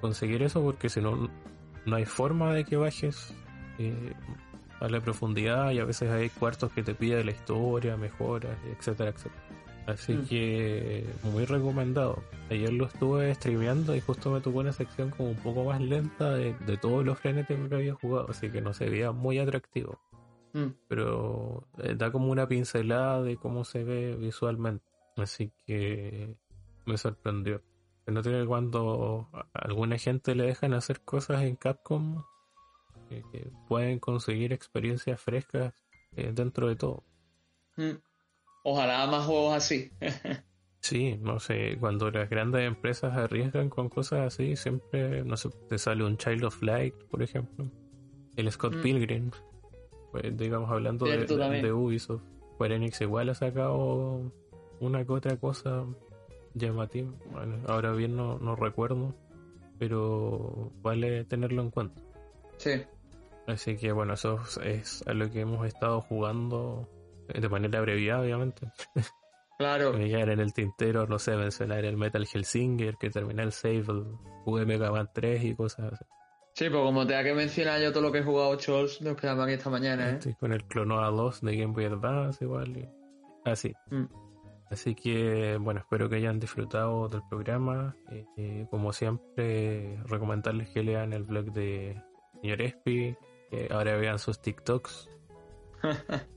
conseguir 0.00 0.42
eso, 0.42 0.60
porque 0.62 0.88
si 0.88 1.00
no, 1.00 1.30
no 1.86 1.96
hay 1.96 2.04
forma 2.04 2.52
de 2.52 2.64
que 2.64 2.76
bajes 2.76 3.34
eh, 3.78 4.12
a 4.80 4.88
la 4.88 5.00
profundidad 5.00 5.70
y 5.70 5.78
a 5.78 5.84
veces 5.84 6.10
hay 6.10 6.28
cuartos 6.28 6.72
que 6.72 6.82
te 6.82 6.94
pide 6.94 7.24
la 7.24 7.30
historia, 7.30 7.96
mejoras, 7.96 8.56
etcétera, 8.76 9.10
etcétera. 9.10 9.42
Así 9.86 10.14
mm. 10.14 10.26
que 10.26 11.06
muy 11.24 11.44
recomendado. 11.44 12.22
Ayer 12.50 12.72
lo 12.72 12.86
estuve 12.86 13.34
streameando 13.34 13.96
y 13.96 14.00
justo 14.00 14.30
me 14.30 14.40
tocó 14.40 14.60
una 14.60 14.72
sección 14.72 15.10
como 15.10 15.30
un 15.30 15.36
poco 15.36 15.64
más 15.64 15.80
lenta 15.80 16.30
de, 16.34 16.54
todos 16.80 17.04
los 17.04 17.18
frenéticos 17.18 17.68
que 17.68 17.74
había 17.74 17.94
jugado, 17.94 18.28
así 18.30 18.50
que 18.50 18.60
no 18.60 18.72
se 18.72 18.88
veía 18.88 19.12
muy 19.12 19.38
atractivo. 19.38 20.00
Mm. 20.52 20.66
Pero 20.88 21.66
eh, 21.78 21.94
da 21.96 22.12
como 22.12 22.30
una 22.30 22.46
pincelada 22.46 23.22
de 23.22 23.36
cómo 23.36 23.64
se 23.64 23.84
ve 23.84 24.16
visualmente. 24.16 24.84
Así 25.16 25.52
que 25.66 26.36
me 26.86 26.96
sorprendió. 26.96 27.62
Nota 28.06 28.30
que 28.30 28.44
cuando 28.46 29.28
a 29.32 29.46
alguna 29.52 29.96
gente 29.96 30.34
le 30.34 30.44
dejan 30.44 30.74
hacer 30.74 31.00
cosas 31.00 31.42
en 31.42 31.56
Capcom, 31.56 32.24
que, 33.08 33.50
pueden 33.68 33.98
conseguir 33.98 34.52
experiencias 34.52 35.20
frescas 35.20 35.74
eh, 36.16 36.32
dentro 36.34 36.68
de 36.68 36.76
todo. 36.76 37.04
Mm. 37.76 37.96
Ojalá 38.62 39.06
más 39.06 39.26
juegos 39.26 39.54
así. 39.54 39.90
sí, 40.80 41.18
no 41.20 41.40
sé, 41.40 41.76
cuando 41.80 42.10
las 42.10 42.28
grandes 42.30 42.62
empresas 42.62 43.16
arriesgan 43.16 43.68
con 43.68 43.88
cosas 43.88 44.20
así, 44.20 44.56
siempre, 44.56 45.24
no 45.24 45.36
sé, 45.36 45.50
te 45.68 45.78
sale 45.78 46.04
un 46.04 46.16
Child 46.16 46.44
of 46.44 46.62
Light, 46.62 46.94
por 47.10 47.22
ejemplo. 47.22 47.66
El 48.36 48.50
Scott 48.50 48.76
mm. 48.76 48.82
Pilgrim, 48.82 49.30
pues 50.10 50.36
digamos 50.36 50.70
hablando 50.70 51.06
de, 51.06 51.72
Ubisoft. 51.72 52.22
Square 52.54 52.76
Enix 52.76 53.00
igual 53.00 53.28
ha 53.30 53.34
sacado 53.34 54.32
una 54.78 55.04
que 55.04 55.12
otra 55.12 55.36
cosa 55.36 55.84
llamativa. 56.54 57.10
Bueno, 57.32 57.56
ahora 57.66 57.92
bien 57.92 58.16
no, 58.16 58.38
no 58.38 58.54
recuerdo, 58.54 59.14
pero 59.78 60.70
vale 60.82 61.24
tenerlo 61.24 61.62
en 61.62 61.70
cuenta. 61.70 62.00
Sí. 62.58 62.82
Así 63.46 63.76
que 63.76 63.90
bueno, 63.90 64.14
eso 64.14 64.38
es 64.62 65.02
a 65.06 65.14
lo 65.14 65.30
que 65.30 65.40
hemos 65.40 65.66
estado 65.66 66.00
jugando 66.02 66.88
de 67.28 67.48
manera 67.48 67.78
abreviada, 67.78 68.22
obviamente. 68.22 68.70
Claro. 69.58 69.92
Me 69.98 70.10
en 70.10 70.40
el 70.40 70.52
tintero, 70.52 71.06
no 71.06 71.18
sé, 71.18 71.36
mencionar 71.36 71.84
el 71.84 71.96
Metal 71.96 72.26
Hellsinger, 72.32 72.96
que 72.96 73.10
terminé 73.10 73.42
el 73.42 73.52
save, 73.52 73.84
jugué 74.44 74.66
Mega 74.66 74.90
Man 74.90 75.08
3 75.12 75.44
y 75.44 75.54
cosas 75.54 75.92
así. 75.92 76.04
Sí, 76.54 76.68
pues 76.68 76.82
como 76.82 77.06
te 77.06 77.22
que 77.22 77.32
mencionar 77.32 77.80
yo 77.80 77.92
todo 77.92 78.02
lo 78.02 78.12
que 78.12 78.18
he 78.18 78.22
jugado 78.22 78.54
Chols, 78.56 79.00
nos 79.00 79.16
quedamos 79.16 79.44
aquí 79.44 79.54
esta 79.54 79.70
mañana, 79.70 80.10
¿eh? 80.10 80.12
Estoy 80.14 80.34
con 80.34 80.52
el 80.52 80.64
Clonoa 80.64 81.10
2 81.10 81.40
de 81.40 81.56
Game 81.56 81.72
Boy 81.72 81.86
Advance 81.86 82.44
igual. 82.44 82.90
Así. 83.44 83.72
Mm. 83.90 84.04
Así 84.70 84.94
que, 84.94 85.58
bueno, 85.58 85.80
espero 85.80 86.08
que 86.08 86.16
hayan 86.16 86.40
disfrutado 86.40 87.08
del 87.08 87.22
programa. 87.28 87.96
y 88.36 88.66
como 88.66 88.92
siempre, 88.92 89.98
recomendarles 90.04 90.70
que 90.70 90.82
lean 90.82 91.12
el 91.12 91.24
blog 91.24 91.52
de 91.52 92.02
Señor 92.40 92.62
Espi, 92.62 93.16
que 93.50 93.68
ahora 93.70 93.96
vean 93.96 94.18
sus 94.18 94.40
TikToks. 94.40 95.10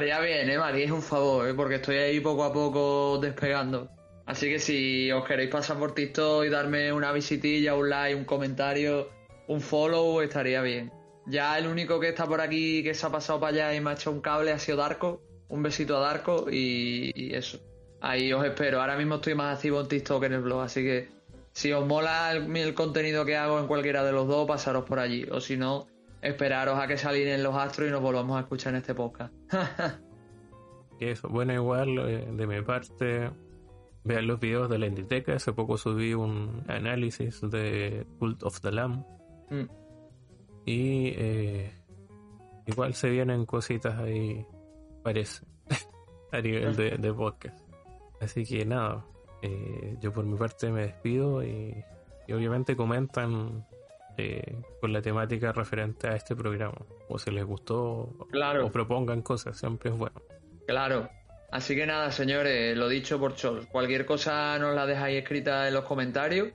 Estaría 0.00 0.20
bien, 0.20 0.48
¿eh, 0.48 0.56
Mari? 0.56 0.84
Es 0.84 0.90
un 0.90 1.02
favor, 1.02 1.46
¿eh? 1.46 1.52
porque 1.52 1.74
estoy 1.74 1.96
ahí 1.96 2.20
poco 2.20 2.42
a 2.44 2.50
poco 2.54 3.18
despegando. 3.18 3.90
Así 4.24 4.48
que 4.48 4.58
si 4.58 5.12
os 5.12 5.26
queréis 5.26 5.50
pasar 5.50 5.78
por 5.78 5.94
TikTok 5.94 6.46
y 6.46 6.48
darme 6.48 6.90
una 6.90 7.12
visitilla, 7.12 7.74
un 7.74 7.90
like, 7.90 8.14
un 8.14 8.24
comentario, 8.24 9.10
un 9.46 9.60
follow, 9.60 10.22
estaría 10.22 10.62
bien. 10.62 10.90
Ya 11.26 11.58
el 11.58 11.66
único 11.66 12.00
que 12.00 12.08
está 12.08 12.26
por 12.26 12.40
aquí 12.40 12.82
que 12.82 12.94
se 12.94 13.04
ha 13.04 13.10
pasado 13.10 13.40
para 13.40 13.52
allá 13.52 13.74
y 13.74 13.82
me 13.82 13.90
ha 13.90 13.92
hecho 13.92 14.10
un 14.10 14.22
cable 14.22 14.52
ha 14.52 14.58
sido 14.58 14.78
Darko. 14.78 15.20
Un 15.50 15.62
besito 15.62 15.98
a 15.98 16.00
Darko 16.00 16.46
y, 16.50 17.34
eso. 17.34 17.60
Ahí 18.00 18.32
os 18.32 18.42
espero. 18.42 18.80
Ahora 18.80 18.96
mismo 18.96 19.16
estoy 19.16 19.34
más 19.34 19.56
activo 19.56 19.82
en 19.82 19.88
TikTok 19.88 20.20
que 20.20 20.26
en 20.28 20.32
el 20.32 20.40
blog, 20.40 20.62
así 20.62 20.82
que 20.82 21.10
si 21.52 21.74
os 21.74 21.86
mola 21.86 22.32
el 22.32 22.72
contenido 22.72 23.26
que 23.26 23.36
hago 23.36 23.58
en 23.58 23.66
cualquiera 23.66 24.02
de 24.02 24.12
los 24.12 24.26
dos, 24.26 24.48
pasaros 24.48 24.86
por 24.86 24.98
allí. 24.98 25.26
O 25.30 25.42
si 25.42 25.58
no, 25.58 25.88
esperaros 26.22 26.78
a 26.78 26.86
que 26.86 26.96
salinen 26.96 27.42
los 27.42 27.54
astros 27.54 27.88
y 27.88 27.90
nos 27.90 28.00
volvamos 28.00 28.36
a 28.36 28.40
escuchar 28.40 28.72
en 28.74 28.78
este 28.78 28.94
podcast. 28.94 29.32
Eso, 31.00 31.28
bueno, 31.28 31.54
igual 31.54 31.98
eh, 31.98 32.28
de 32.30 32.46
mi 32.46 32.60
parte, 32.60 33.30
vean 34.04 34.26
los 34.26 34.38
videos 34.38 34.68
de 34.68 34.78
la 34.78 34.86
Inditeca. 34.86 35.34
Hace 35.34 35.52
poco 35.52 35.78
subí 35.78 36.12
un 36.12 36.62
análisis 36.68 37.40
de 37.40 38.06
Cult 38.18 38.42
of 38.42 38.60
the 38.60 38.70
Lamb. 38.70 39.04
Mm. 39.48 39.64
Y 40.66 41.08
eh, 41.16 41.72
igual 42.66 42.92
se 42.92 43.08
vienen 43.08 43.46
cositas 43.46 43.98
ahí, 43.98 44.44
parece, 45.02 45.46
a 46.32 46.40
nivel 46.40 46.76
de, 46.76 47.12
podcast. 47.14 47.58
Así 48.20 48.44
que 48.44 48.66
nada, 48.66 49.06
eh, 49.40 49.96
yo 50.00 50.12
por 50.12 50.26
mi 50.26 50.36
parte 50.36 50.70
me 50.70 50.82
despido 50.82 51.42
y 51.42 51.82
obviamente 52.28 52.76
comentan 52.76 53.64
eh, 54.20 54.56
con 54.80 54.92
la 54.92 55.02
temática 55.02 55.52
referente 55.52 56.08
a 56.08 56.16
este 56.16 56.36
programa. 56.36 56.78
O 57.08 57.18
si 57.18 57.30
les 57.30 57.44
gustó 57.44 58.14
claro. 58.30 58.66
o 58.66 58.70
propongan 58.70 59.22
cosas, 59.22 59.58
siempre 59.58 59.90
es 59.90 59.96
bueno. 59.96 60.20
Claro. 60.66 61.08
Así 61.50 61.74
que 61.74 61.86
nada, 61.86 62.12
señores, 62.12 62.76
lo 62.76 62.88
dicho 62.88 63.18
por 63.18 63.34
Chol. 63.34 63.66
Cualquier 63.66 64.06
cosa 64.06 64.56
nos 64.58 64.74
la 64.74 64.86
dejáis 64.86 65.18
escrita 65.18 65.66
en 65.66 65.74
los 65.74 65.84
comentarios. 65.84 66.48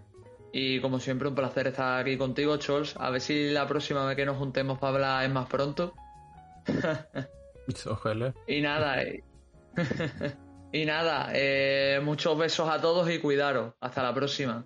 Y 0.53 0.79
como 0.79 0.99
siempre, 0.99 1.27
un 1.27 1.35
placer 1.35 1.67
estar 1.67 1.99
aquí 1.99 2.17
contigo, 2.17 2.55
Chols. 2.55 2.95
A 2.97 3.09
ver 3.09 3.19
si 3.19 3.51
la 3.51 3.67
próxima 3.67 4.05
vez 4.05 4.15
que 4.15 4.25
nos 4.25 4.37
juntemos 4.37 4.79
para 4.79 4.93
hablar 4.93 5.25
es 5.25 5.31
más 5.31 5.47
pronto. 5.47 5.93
Ojalá. 7.89 8.33
Y 8.47 8.61
nada, 8.61 9.03
eh. 9.03 9.23
y 10.71 10.85
nada, 10.85 11.29
eh, 11.33 11.99
muchos 12.01 12.37
besos 12.37 12.69
a 12.69 12.79
todos 12.79 13.09
y 13.09 13.19
cuidaros. 13.19 13.73
Hasta 13.81 14.01
la 14.01 14.13
próxima. 14.13 14.65